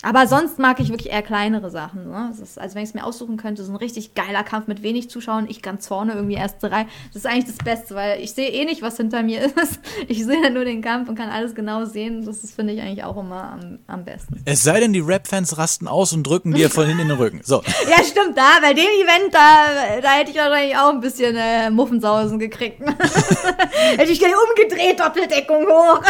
Aber 0.03 0.29
sonst 0.29 0.61
mag 0.61 0.79
ich 0.79 0.91
wirklich 0.91 1.13
eher 1.13 1.23
kleinere 1.23 1.71
Sachen. 1.71 2.09
Ne? 2.09 2.29
Das 2.31 2.39
ist, 2.39 2.59
also 2.59 2.77
wenn 2.77 2.85
ich 2.85 2.91
es 2.91 2.95
mir 2.95 3.05
aussuchen 3.05 3.37
könnte, 3.37 3.65
so 3.65 3.73
ein 3.73 3.77
richtig 3.77 4.15
geiler 4.15 4.45
Kampf 4.45 4.69
mit 4.69 4.85
wenig 4.85 5.11
Zuschauern, 5.11 5.47
ich 5.49 5.61
ganz 5.61 5.89
vorne 5.89 6.13
irgendwie 6.13 6.37
erste 6.37 6.71
Reihe. 6.71 6.87
Das 7.09 7.25
ist 7.25 7.27
eigentlich 7.27 7.47
das 7.47 7.65
Beste, 7.65 7.97
weil 7.97 8.21
ich 8.21 8.33
sehe 8.33 8.49
eh 8.49 8.65
nicht, 8.65 8.81
was 8.81 8.97
hinter 8.97 9.25
mir 9.25 9.43
ist. 9.63 9.81
Ich 10.07 10.25
sehe 10.25 10.41
ja 10.41 10.51
nur 10.51 10.65
den 10.65 10.83
Kampf 10.83 11.09
und 11.09 11.17
kann 11.17 11.31
alles 11.31 11.57
genau 11.57 11.85
sehen. 11.85 12.25
Das 12.25 12.39
finde 12.53 12.75
ich, 12.75 12.81
eigentlich 12.81 13.03
auch 13.03 13.17
immer 13.17 13.53
am, 13.53 13.81
am 13.89 14.05
besten. 14.05 14.41
Es 14.45 14.63
sei 14.63 14.79
denn, 14.79 14.93
die 14.93 15.01
Rap-Fans 15.01 15.59
rasten 15.59 15.89
aus 15.89 16.13
und 16.13 16.25
drücken 16.25 16.55
dir 16.55 16.71
von 16.71 16.87
hinten 16.87 17.03
in 17.03 17.09
den 17.09 17.19
Rücken. 17.19 17.41
So. 17.45 17.63
Ja, 17.89 18.05
stimmt, 18.05 18.37
da, 18.37 18.59
bei 18.61 18.75
dem 18.75 18.85
Event, 18.85 19.33
da, 19.33 20.01
da 20.03 20.11
hätte 20.11 20.31
ich 20.31 20.37
wahrscheinlich 20.37 20.77
auch 20.77 20.91
ein 20.91 21.01
bisschen 21.01 21.35
äh, 21.37 21.71
Muffensausen 21.71 22.39
gekriegt. 22.39 22.81
hätte 23.97 24.13
ich 24.13 24.19
gleich 24.19 24.33
umgedreht, 24.33 25.01
Doppeldeckung 25.01 25.65
hoch. 25.67 26.03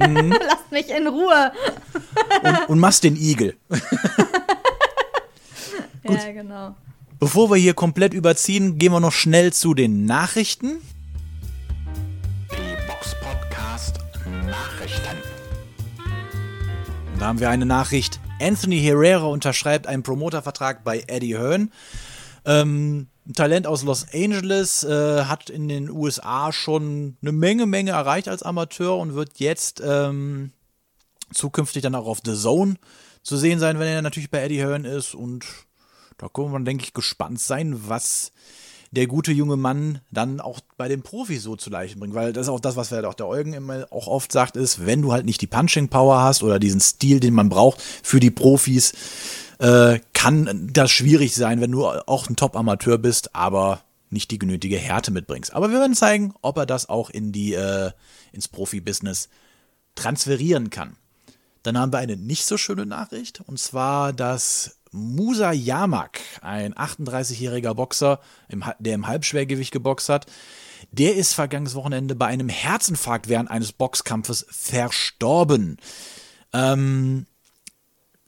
Lasst 0.30 0.70
mich 0.70 0.90
in 0.90 1.06
Ruhe. 1.06 1.52
Und, 2.42 2.68
und 2.68 2.78
machst 2.78 3.04
den 3.04 3.16
Igel. 3.16 3.56
Ja, 6.02 6.32
genau. 6.32 6.74
Bevor 7.18 7.50
wir 7.50 7.56
hier 7.56 7.74
komplett 7.74 8.14
überziehen, 8.14 8.78
gehen 8.78 8.92
wir 8.92 9.00
noch 9.00 9.12
schnell 9.12 9.52
zu 9.52 9.74
den 9.74 10.06
Nachrichten. 10.06 10.80
Die 12.50 12.86
Box 12.88 13.14
Podcast 13.20 13.98
Nachrichten. 14.46 15.18
Da 17.18 17.26
haben 17.26 17.38
wir 17.38 17.50
eine 17.50 17.66
Nachricht. 17.66 18.18
Anthony 18.40 18.80
Herrera 18.80 19.26
unterschreibt 19.26 19.86
einen 19.86 20.02
Promotervertrag 20.02 20.82
bei 20.82 21.04
Eddie 21.06 21.36
Hearn. 21.36 21.70
Ähm, 22.46 23.08
ein 23.26 23.34
Talent 23.34 23.66
aus 23.66 23.82
Los 23.82 24.06
Angeles, 24.12 24.82
äh, 24.82 25.24
hat 25.24 25.50
in 25.50 25.68
den 25.68 25.90
USA 25.90 26.52
schon 26.52 27.16
eine 27.22 27.32
Menge, 27.32 27.66
Menge 27.66 27.92
erreicht 27.92 28.28
als 28.28 28.42
Amateur 28.42 28.96
und 28.98 29.14
wird 29.14 29.38
jetzt 29.38 29.82
ähm, 29.84 30.52
zukünftig 31.32 31.82
dann 31.82 31.94
auch 31.94 32.06
auf 32.06 32.20
The 32.24 32.34
Zone 32.34 32.76
zu 33.22 33.36
sehen 33.36 33.58
sein, 33.58 33.78
wenn 33.78 33.88
er 33.88 34.02
natürlich 34.02 34.30
bei 34.30 34.42
Eddie 34.42 34.60
Hearn 34.60 34.84
ist. 34.84 35.14
Und 35.14 35.44
da 36.18 36.28
können 36.28 36.52
wir, 36.52 36.60
denke 36.60 36.84
ich, 36.84 36.94
gespannt 36.94 37.40
sein, 37.40 37.88
was 37.88 38.32
der 38.92 39.06
gute 39.06 39.30
junge 39.30 39.56
Mann 39.56 40.00
dann 40.10 40.40
auch 40.40 40.58
bei 40.76 40.88
den 40.88 41.02
Profis 41.02 41.44
so 41.44 41.54
zu 41.54 41.70
Leichen 41.70 42.00
bringt. 42.00 42.14
Weil 42.14 42.32
das 42.32 42.46
ist 42.46 42.50
auch 42.50 42.60
das, 42.60 42.76
was 42.76 42.92
auch 42.92 43.14
der 43.14 43.28
Eugen 43.28 43.52
immer 43.52 43.86
auch 43.90 44.08
oft 44.08 44.32
sagt, 44.32 44.56
ist, 44.56 44.84
wenn 44.84 45.02
du 45.02 45.12
halt 45.12 45.26
nicht 45.26 45.40
die 45.40 45.46
Punching 45.46 45.88
Power 45.88 46.20
hast 46.22 46.42
oder 46.42 46.58
diesen 46.58 46.80
Stil, 46.80 47.20
den 47.20 47.34
man 47.34 47.48
braucht 47.48 47.80
für 47.80 48.18
die 48.18 48.32
Profis, 48.32 48.92
äh, 49.60 50.00
kann 50.14 50.70
das 50.72 50.90
schwierig 50.90 51.34
sein, 51.34 51.60
wenn 51.60 51.70
du 51.70 51.86
auch 51.86 52.28
ein 52.28 52.36
Top-Amateur 52.36 52.98
bist, 52.98 53.34
aber 53.34 53.82
nicht 54.08 54.30
die 54.30 54.38
genötige 54.38 54.78
Härte 54.78 55.10
mitbringst. 55.10 55.52
Aber 55.52 55.70
wir 55.70 55.78
werden 55.78 55.94
zeigen, 55.94 56.34
ob 56.40 56.56
er 56.56 56.66
das 56.66 56.88
auch 56.88 57.10
in 57.10 57.30
die, 57.30 57.52
äh, 57.52 57.90
ins 58.32 58.48
Profibusiness 58.48 59.28
transferieren 59.94 60.70
kann. 60.70 60.96
Dann 61.62 61.76
haben 61.76 61.92
wir 61.92 61.98
eine 61.98 62.16
nicht 62.16 62.46
so 62.46 62.56
schöne 62.56 62.86
Nachricht, 62.86 63.42
und 63.46 63.58
zwar, 63.58 64.14
dass 64.14 64.78
Musa 64.92 65.52
Yamak, 65.52 66.20
ein 66.40 66.74
38-jähriger 66.74 67.74
Boxer, 67.74 68.18
der 68.78 68.94
im 68.94 69.06
Halbschwergewicht 69.06 69.72
geboxt 69.72 70.08
hat, 70.08 70.26
der 70.90 71.16
ist 71.16 71.34
vergangenes 71.34 71.74
Wochenende 71.74 72.14
bei 72.14 72.26
einem 72.26 72.48
Herzinfarkt 72.48 73.28
während 73.28 73.50
eines 73.50 73.72
Boxkampfes 73.72 74.46
verstorben. 74.48 75.76
Ähm, 76.54 77.26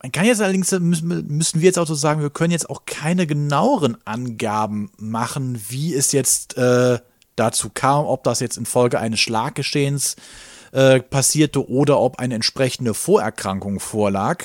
man 0.03 0.11
kann 0.11 0.24
jetzt 0.24 0.42
allerdings, 0.42 0.72
müssen, 0.72 1.26
müssen 1.28 1.61
wir 1.61 1.66
jetzt 1.66 1.78
auch 1.78 1.86
so 1.86 1.94
sagen, 1.94 2.20
wir 2.20 2.30
können 2.30 2.50
jetzt 2.50 2.68
auch 2.68 2.82
keine 2.86 3.26
genaueren 3.26 3.96
Angaben 4.05 4.90
machen, 4.96 5.62
wie 5.68 5.94
es 5.94 6.11
jetzt 6.12 6.57
äh, 6.57 6.98
dazu 7.36 7.70
kam, 7.72 8.05
ob 8.05 8.24
das 8.24 8.40
jetzt 8.40 8.57
infolge 8.57 8.98
eines 8.98 9.20
Schlaggeschehens 9.20 10.16
äh, 10.72 11.00
passierte 11.00 11.68
oder 11.68 12.00
ob 12.00 12.18
eine 12.18 12.34
entsprechende 12.34 12.94
Vorerkrankung 12.94 13.78
vorlag. 13.78 14.44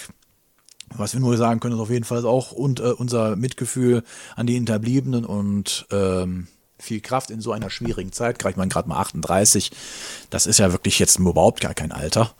Was 0.96 1.14
wir 1.14 1.20
nur 1.20 1.36
sagen 1.38 1.60
können, 1.60 1.76
ist 1.76 1.82
auf 1.82 1.90
jeden 1.90 2.06
Fall 2.06 2.26
auch 2.26 2.52
und, 2.52 2.80
äh, 2.80 2.92
unser 2.92 3.36
Mitgefühl 3.36 4.04
an 4.36 4.46
die 4.48 4.54
Hinterbliebenen 4.54 5.26
und 5.26 5.88
ähm, 5.92 6.48
viel 6.80 7.02
Kraft 7.02 7.32
in 7.32 7.42
so 7.42 7.52
einer 7.52 7.72
schwierigen 7.72 8.12
Zeit. 8.12 8.44
Ich 8.46 8.56
meine, 8.56 8.70
gerade 8.70 8.88
mal 8.88 9.00
38, 9.00 9.72
das 10.30 10.46
ist 10.46 10.60
ja 10.60 10.72
wirklich 10.72 11.00
jetzt 11.00 11.18
überhaupt 11.18 11.62
gar 11.62 11.74
kein 11.74 11.92
Alter. 11.92 12.36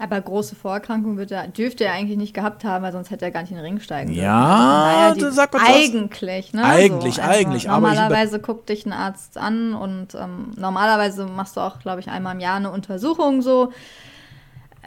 Aber 0.00 0.20
große 0.20 0.56
Vorerkrankungen 0.56 1.16
wird 1.18 1.30
er, 1.30 1.46
dürfte 1.46 1.84
er 1.84 1.92
eigentlich 1.92 2.18
nicht 2.18 2.34
gehabt 2.34 2.64
haben, 2.64 2.82
weil 2.82 2.90
sonst 2.92 3.10
hätte 3.12 3.24
er 3.26 3.30
gar 3.30 3.42
nicht 3.42 3.50
in 3.52 3.56
den 3.58 3.64
Ring 3.64 3.78
steigen 3.80 4.08
dürfen. 4.08 4.22
Ja, 4.24 4.44
Also 4.44 4.56
von 4.56 4.70
daher, 4.82 5.14
du 5.14 5.32
sag 5.32 5.52
mal 5.52 5.60
was. 5.60 5.68
Eigentlich, 5.68 6.52
ne? 6.52 6.64
Eigentlich, 6.64 7.22
eigentlich, 7.22 7.70
aber 7.70 7.86
ich 7.88 7.94
über- 7.94 8.00
Normalerweise 8.00 8.40
guckt 8.40 8.68
dich 8.70 8.86
ein 8.86 8.92
Arzt 8.92 9.38
an 9.38 9.72
und 9.74 10.14
ähm, 10.16 10.50
normalerweise 10.56 11.26
machst 11.26 11.56
du 11.56 11.60
auch, 11.60 11.78
glaube 11.78 12.00
ich, 12.00 12.08
einmal 12.08 12.34
im 12.34 12.40
Jahr 12.40 12.56
eine 12.56 12.72
Untersuchung 12.72 13.40
so 13.42 13.72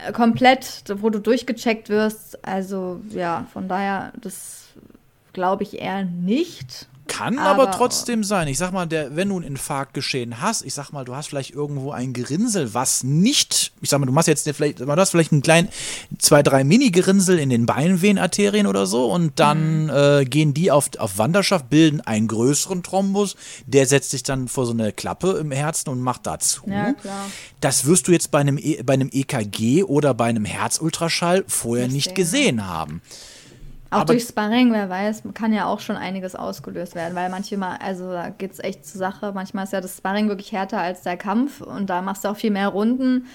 äh, 0.06 0.12
komplett, 0.12 0.84
wo 0.96 1.08
du 1.10 1.20
durchgecheckt 1.20 1.88
wirst. 1.88 2.44
Also 2.46 3.00
ja, 3.10 3.46
von 3.52 3.68
daher, 3.68 4.12
das 4.20 4.68
glaube 5.32 5.62
ich 5.62 5.80
eher 5.80 6.04
nicht. 6.04 6.87
Kann 7.18 7.38
aber, 7.38 7.64
Aber- 7.64 7.72
trotzdem 7.72 8.22
sein. 8.24 8.48
Ich 8.48 8.58
sag 8.58 8.72
mal, 8.72 8.86
der, 8.86 9.16
wenn 9.16 9.28
du 9.28 9.38
ein 9.40 9.42
Infarktgeschehen 9.42 10.40
hast, 10.40 10.64
ich 10.64 10.72
sag 10.74 10.92
mal, 10.92 11.04
du 11.04 11.14
hast 11.16 11.26
vielleicht 11.28 11.50
irgendwo 11.50 11.90
ein 11.90 12.12
Gerinnsel, 12.12 12.74
was 12.74 13.02
nicht, 13.04 13.72
ich 13.80 13.90
sag 13.90 13.98
mal, 13.98 14.06
du 14.06 14.12
machst 14.12 14.28
jetzt 14.28 14.48
vielleicht, 14.48 14.80
du 14.80 14.86
hast 14.86 15.10
vielleicht 15.10 15.32
einen 15.32 15.42
kleinen, 15.42 15.68
zwei, 16.18 16.42
drei 16.42 16.64
Mini-Gerinnsel 16.64 17.38
in 17.38 17.50
den 17.50 17.66
Beinvenenarterien 17.66 18.66
oder 18.66 18.86
so 18.86 19.06
und 19.12 19.38
dann 19.40 19.84
Mhm. 19.84 19.90
äh, 19.90 20.24
gehen 20.24 20.54
die 20.54 20.70
auf, 20.70 20.90
auf 20.98 21.18
Wanderschaft, 21.18 21.68
bilden 21.70 22.00
einen 22.00 22.28
größeren 22.28 22.82
Thrombus, 22.82 23.36
der 23.66 23.86
setzt 23.86 24.10
sich 24.10 24.22
dann 24.22 24.48
vor 24.48 24.66
so 24.66 24.72
eine 24.72 24.92
Klappe 24.92 25.32
im 25.32 25.50
Herzen 25.50 25.88
und 25.90 26.00
macht 26.00 26.26
dazu. 26.26 26.62
Ja, 26.66 26.92
klar. 26.92 27.26
Das 27.60 27.84
wirst 27.86 28.06
du 28.08 28.12
jetzt 28.12 28.30
bei 28.30 28.38
einem, 28.38 28.58
e 28.58 28.82
bei 28.82 28.92
einem 28.94 29.10
EKG 29.12 29.82
oder 29.82 30.14
bei 30.14 30.26
einem 30.26 30.44
Herzultraschall 30.44 31.44
vorher 31.48 31.86
Nicht 31.86 31.94
nicht 31.94 32.04
sehen. 32.06 32.14
gesehen 32.14 32.66
haben. 32.68 33.02
Auch 33.90 34.00
Aber- 34.00 34.12
durch 34.12 34.24
Sparring, 34.24 34.72
wer 34.72 34.88
weiß, 34.90 35.22
kann 35.34 35.52
ja 35.52 35.66
auch 35.66 35.80
schon 35.80 35.96
einiges 35.96 36.34
ausgelöst 36.34 36.94
werden, 36.94 37.14
weil 37.14 37.30
manchmal, 37.30 37.78
also 37.78 38.12
da 38.12 38.28
geht 38.28 38.52
es 38.52 38.58
echt 38.58 38.84
zur 38.86 38.98
Sache. 38.98 39.32
Manchmal 39.34 39.64
ist 39.64 39.72
ja 39.72 39.80
das 39.80 39.96
Sparring 39.96 40.28
wirklich 40.28 40.52
härter 40.52 40.78
als 40.80 41.02
der 41.02 41.16
Kampf 41.16 41.60
und 41.62 41.88
da 41.88 42.02
machst 42.02 42.24
du 42.24 42.28
auch 42.28 42.36
viel 42.36 42.50
mehr 42.50 42.68
Runden. 42.68 43.26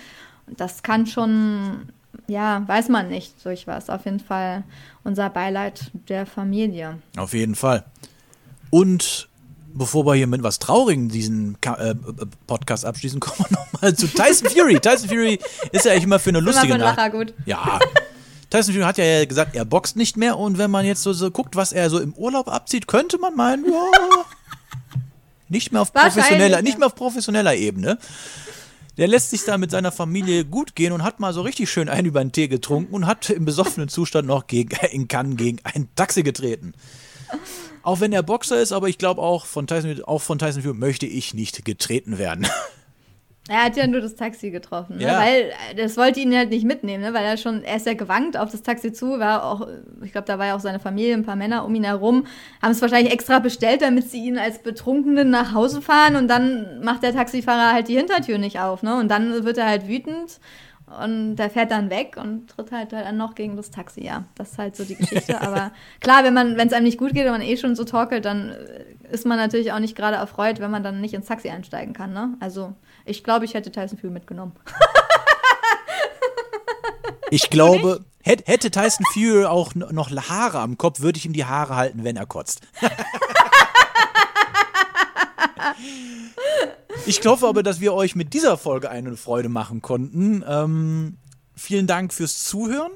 Und 0.46 0.60
das 0.60 0.84
kann 0.84 1.08
schon, 1.08 1.90
ja, 2.28 2.62
weiß 2.68 2.90
man 2.90 3.08
nicht 3.10 3.44
durch 3.46 3.66
was. 3.66 3.90
Auf 3.90 4.06
jeden 4.06 4.20
Fall 4.20 4.64
unser 5.04 5.30
Beileid 5.32 5.90
der 6.08 6.26
Familie. 6.28 7.00
Auf 7.18 7.34
jeden 7.34 7.56
Fall. 7.56 7.84
Und 8.70 9.28
bevor 9.74 10.06
wir 10.06 10.14
hier 10.14 10.28
mit 10.28 10.44
was 10.44 10.60
Traurigem 10.60 11.10
diesen 11.10 11.58
äh, 11.66 11.90
äh, 11.92 11.96
Podcast 12.46 12.86
abschließen, 12.86 13.20
kommen 13.22 13.46
wir 13.50 13.58
nochmal 13.58 13.96
zu 13.96 14.08
Tyson 14.08 14.50
Fury. 14.50 14.80
Tyson 14.80 15.10
Fury 15.10 15.40
ist 15.72 15.86
ja 15.86 15.94
eigentlich 15.94 16.04
immer 16.04 16.20
für 16.20 16.30
eine 16.30 16.38
Immer 16.40 16.52
für 16.52 16.56
lustige 16.58 16.78
Nacht. 16.78 16.98
Lacher 16.98 17.10
gut. 17.10 17.34
Ja. 17.48 17.80
Tyson 18.54 18.76
Fury 18.76 18.86
hat 18.86 19.00
ja 19.00 19.26
gesagt, 19.26 19.56
er 19.56 19.66
boxt 19.66 19.96
nicht 19.96 20.16
mehr 20.16 20.38
und 20.38 20.60
wenn 20.60 20.70
man 20.70 20.86
jetzt 20.86 21.02
so, 21.02 21.12
so 21.12 21.32
guckt, 21.32 21.56
was 21.56 21.74
er 21.74 21.90
so 21.90 22.00
im 22.00 22.14
Urlaub 22.14 22.48
abzieht, 22.48 22.88
könnte 22.88 23.18
man 23.18 23.36
meinen, 23.36 23.66
ja, 23.66 23.90
nicht 25.50 25.72
mehr 25.72 25.82
auf 25.82 25.92
professioneller, 25.92 26.62
nicht 26.62 26.78
mehr 26.78 26.86
auf 26.86 26.94
professioneller 26.94 27.56
Ebene. 27.56 27.98
Der 28.98 29.08
lässt 29.08 29.32
sich 29.32 29.44
da 29.44 29.58
mit 29.58 29.72
seiner 29.72 29.92
Familie 29.92 30.46
gut 30.46 30.76
gehen 30.76 30.94
und 30.94 31.02
hat 31.02 31.20
mal 31.20 31.34
so 31.34 31.42
richtig 31.42 31.72
schön 31.72 31.90
einen 31.90 32.06
über 32.06 32.24
den 32.24 32.32
Tee 32.32 32.48
getrunken 32.48 32.94
und 32.94 33.08
hat 33.08 33.32
im 33.32 33.44
besoffenen 33.44 33.90
Zustand 33.90 34.28
noch 34.28 34.46
gegen, 34.46 34.78
in 34.92 35.08
Cannes 35.08 35.38
gegen 35.38 35.58
ein 35.64 35.88
Taxi 35.96 36.22
getreten. 36.22 36.76
Auch 37.82 38.02
wenn 38.02 38.14
er 38.14 38.22
Boxer 38.22 38.62
ist, 38.62 38.72
aber 38.72 38.88
ich 38.88 39.00
glaube 39.00 39.20
auch 39.24 39.48
von 39.48 39.66
Tyson, 39.66 40.04
auch 40.04 40.22
von 40.22 40.38
Tyson 40.38 40.62
Fury 40.62 40.76
möchte 40.76 41.08
ich 41.08 41.34
nicht 41.34 41.66
getreten 41.66 42.20
werden. 42.20 42.46
Er 43.50 43.66
hat 43.66 43.76
ja 43.76 43.86
nur 43.88 44.00
das 44.00 44.16
Taxi 44.16 44.52
getroffen, 44.52 44.98
ne? 44.98 45.04
Ja. 45.04 45.20
weil 45.20 45.52
äh, 45.72 45.76
das 45.76 45.98
wollte 45.98 46.22
ihn 46.22 46.34
halt 46.34 46.50
nicht 46.50 46.66
mitnehmen, 46.66 47.04
ne? 47.04 47.14
weil 47.14 47.26
er 47.26 47.36
schon, 47.36 47.62
er 47.62 47.76
ist 47.76 47.86
ja 47.86 47.94
gewankt 47.94 48.38
auf 48.38 48.52
das 48.52 48.62
Taxi 48.62 48.94
zu, 48.94 49.20
war 49.20 49.44
auch, 49.44 49.68
ich 50.02 50.14
glaube, 50.14 50.28
da 50.28 50.40
war 50.40 50.46
ja 50.48 50.56
auch 50.56 50.62
seine 50.62 50.80
Familie, 50.80 51.14
ein 51.14 51.26
paar 51.26 51.36
Männer 51.36 51.66
um 51.66 51.76
ihn 51.76 51.84
herum, 51.84 52.26
haben 52.62 52.72
es 52.72 52.82
wahrscheinlich 52.82 53.12
extra 53.12 53.40
bestellt, 53.40 53.82
damit 53.82 54.10
sie 54.10 54.24
ihn 54.26 54.38
als 54.38 54.60
Betrunkenen 54.60 55.30
nach 55.30 55.54
Hause 55.54 55.82
fahren 55.82 56.16
und 56.16 56.30
dann 56.30 56.82
macht 56.86 57.04
der 57.04 57.14
Taxifahrer 57.14 57.74
halt 57.74 57.90
die 57.90 57.98
Hintertür 57.98 58.38
nicht 58.38 58.62
auf, 58.62 58.82
ne? 58.82 58.98
Und 58.98 59.10
dann 59.10 59.44
wird 59.44 59.58
er 59.58 59.68
halt 59.68 59.90
wütend 59.90 60.40
und 61.04 61.36
der 61.38 61.50
fährt 61.50 61.72
dann 61.72 61.90
weg 61.90 62.18
und 62.18 62.48
tritt 62.48 62.72
halt 62.72 62.94
dann 62.94 63.18
noch 63.18 63.36
gegen 63.36 63.56
das 63.56 63.72
Taxi, 63.72 64.06
ja. 64.06 64.24
Das 64.36 64.52
ist 64.52 64.58
halt 64.58 64.76
so 64.76 64.84
die 64.84 64.96
Geschichte. 64.96 65.42
Aber 65.42 65.72
klar, 66.00 66.24
wenn 66.24 66.34
man, 66.34 66.58
wenn 66.58 66.68
es 66.68 66.74
einem 66.74 66.86
nicht 66.86 66.98
gut 66.98 67.14
geht 67.14 67.26
und 67.26 67.32
man 67.32 67.42
eh 67.42 67.58
schon 67.58 67.76
so 67.76 67.84
torkelt, 67.84 68.26
dann 68.26 68.52
äh, 68.52 68.86
ist 69.12 69.26
man 69.26 69.38
natürlich 69.38 69.72
auch 69.72 69.80
nicht 69.80 69.96
gerade 69.96 70.18
erfreut, 70.18 70.60
wenn 70.60 70.72
man 70.72 70.84
dann 70.84 71.02
nicht 71.02 71.14
ins 71.14 71.28
Taxi 71.28 71.50
einsteigen 71.50 71.94
kann, 71.94 72.14
ne? 72.14 72.36
Also, 72.40 72.74
ich 73.06 73.24
glaube, 73.24 73.46
ich 73.46 73.54
hätte 73.54 73.72
Tyson 73.72 73.98
Fury 73.98 74.12
mitgenommen. 74.14 74.54
Ich 77.30 77.50
glaube, 77.50 78.06
hätt- 78.24 78.46
hätte 78.46 78.70
Tyson 78.70 79.08
Fury 79.12 79.46
auch 79.46 79.74
noch 79.74 80.12
Haare 80.30 80.60
am 80.60 80.78
Kopf, 80.78 81.00
würde 81.00 81.18
ich 81.18 81.26
ihm 81.26 81.34
die 81.34 81.46
Haare 81.46 81.76
halten, 81.76 82.04
wenn 82.04 82.16
er 82.16 82.28
kotzt. 82.28 82.62
Ich 87.06 87.26
hoffe 87.26 87.48
aber, 87.48 87.64
dass 87.64 87.80
wir 87.82 87.94
euch 87.94 88.16
mit 88.16 88.34
dieser 88.34 88.58
Folge 88.58 88.90
eine 88.90 89.18
Freude 89.18 89.50
machen 89.50 89.82
konnten. 89.82 90.44
Ähm, 90.48 91.18
vielen 91.56 91.88
Dank 91.88 92.14
fürs 92.14 92.44
Zuhören. 92.44 92.92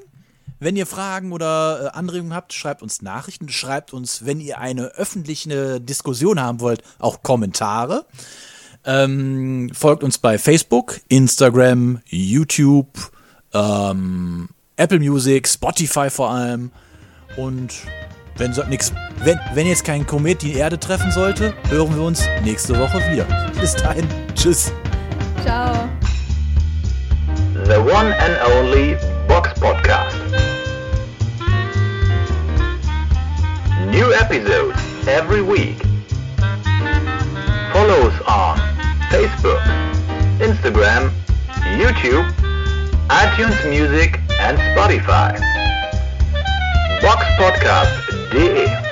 Wenn 0.60 0.76
ihr 0.76 0.86
Fragen 0.86 1.32
oder 1.32 1.86
äh, 1.92 1.96
Anregungen 1.96 2.34
habt, 2.34 2.52
schreibt 2.52 2.82
uns 2.82 3.02
Nachrichten. 3.02 3.48
Schreibt 3.48 3.92
uns, 3.92 4.24
wenn 4.24 4.40
ihr 4.40 4.58
eine 4.58 4.86
öffentliche 4.94 5.80
Diskussion 5.80 6.40
haben 6.40 6.60
wollt, 6.60 6.82
auch 6.98 7.22
Kommentare. 7.22 8.06
Ähm, 8.88 9.70
folgt 9.74 10.02
uns 10.02 10.16
bei 10.16 10.38
Facebook, 10.38 10.98
Instagram, 11.08 12.00
YouTube, 12.06 12.88
ähm, 13.52 14.48
Apple 14.76 14.98
Music, 14.98 15.46
Spotify 15.46 16.08
vor 16.08 16.30
allem. 16.30 16.70
Und 17.36 17.74
wenn, 18.38 18.54
so, 18.54 18.62
nix, 18.64 18.90
wenn, 19.24 19.38
wenn 19.52 19.66
jetzt 19.66 19.84
kein 19.84 20.06
Komet 20.06 20.40
die 20.40 20.54
Erde 20.54 20.80
treffen 20.80 21.10
sollte, 21.10 21.52
hören 21.68 21.94
wir 21.94 22.02
uns 22.02 22.22
nächste 22.42 22.78
Woche 22.78 22.98
wieder. 23.12 23.26
Bis 23.60 23.74
dahin, 23.74 24.06
tschüss. 24.34 24.72
Ciao. 25.42 25.86
The 27.66 27.76
one 27.76 28.16
and 28.16 28.38
only 28.56 28.96
Box 29.26 29.50
Podcast. 29.60 30.16
New 33.90 34.10
episodes 34.12 34.78
every 35.06 35.42
week. 35.42 35.76
Follow 37.74 38.06
us 38.06 38.20
on 38.26 38.77
Facebook, 39.10 39.62
Instagram, 40.38 41.10
YouTube, 41.80 42.28
iTunes 43.08 43.58
Music, 43.68 44.20
and 44.40 44.58
Spotify. 44.58 45.32
Box 47.00 47.24
Podcast 47.38 48.87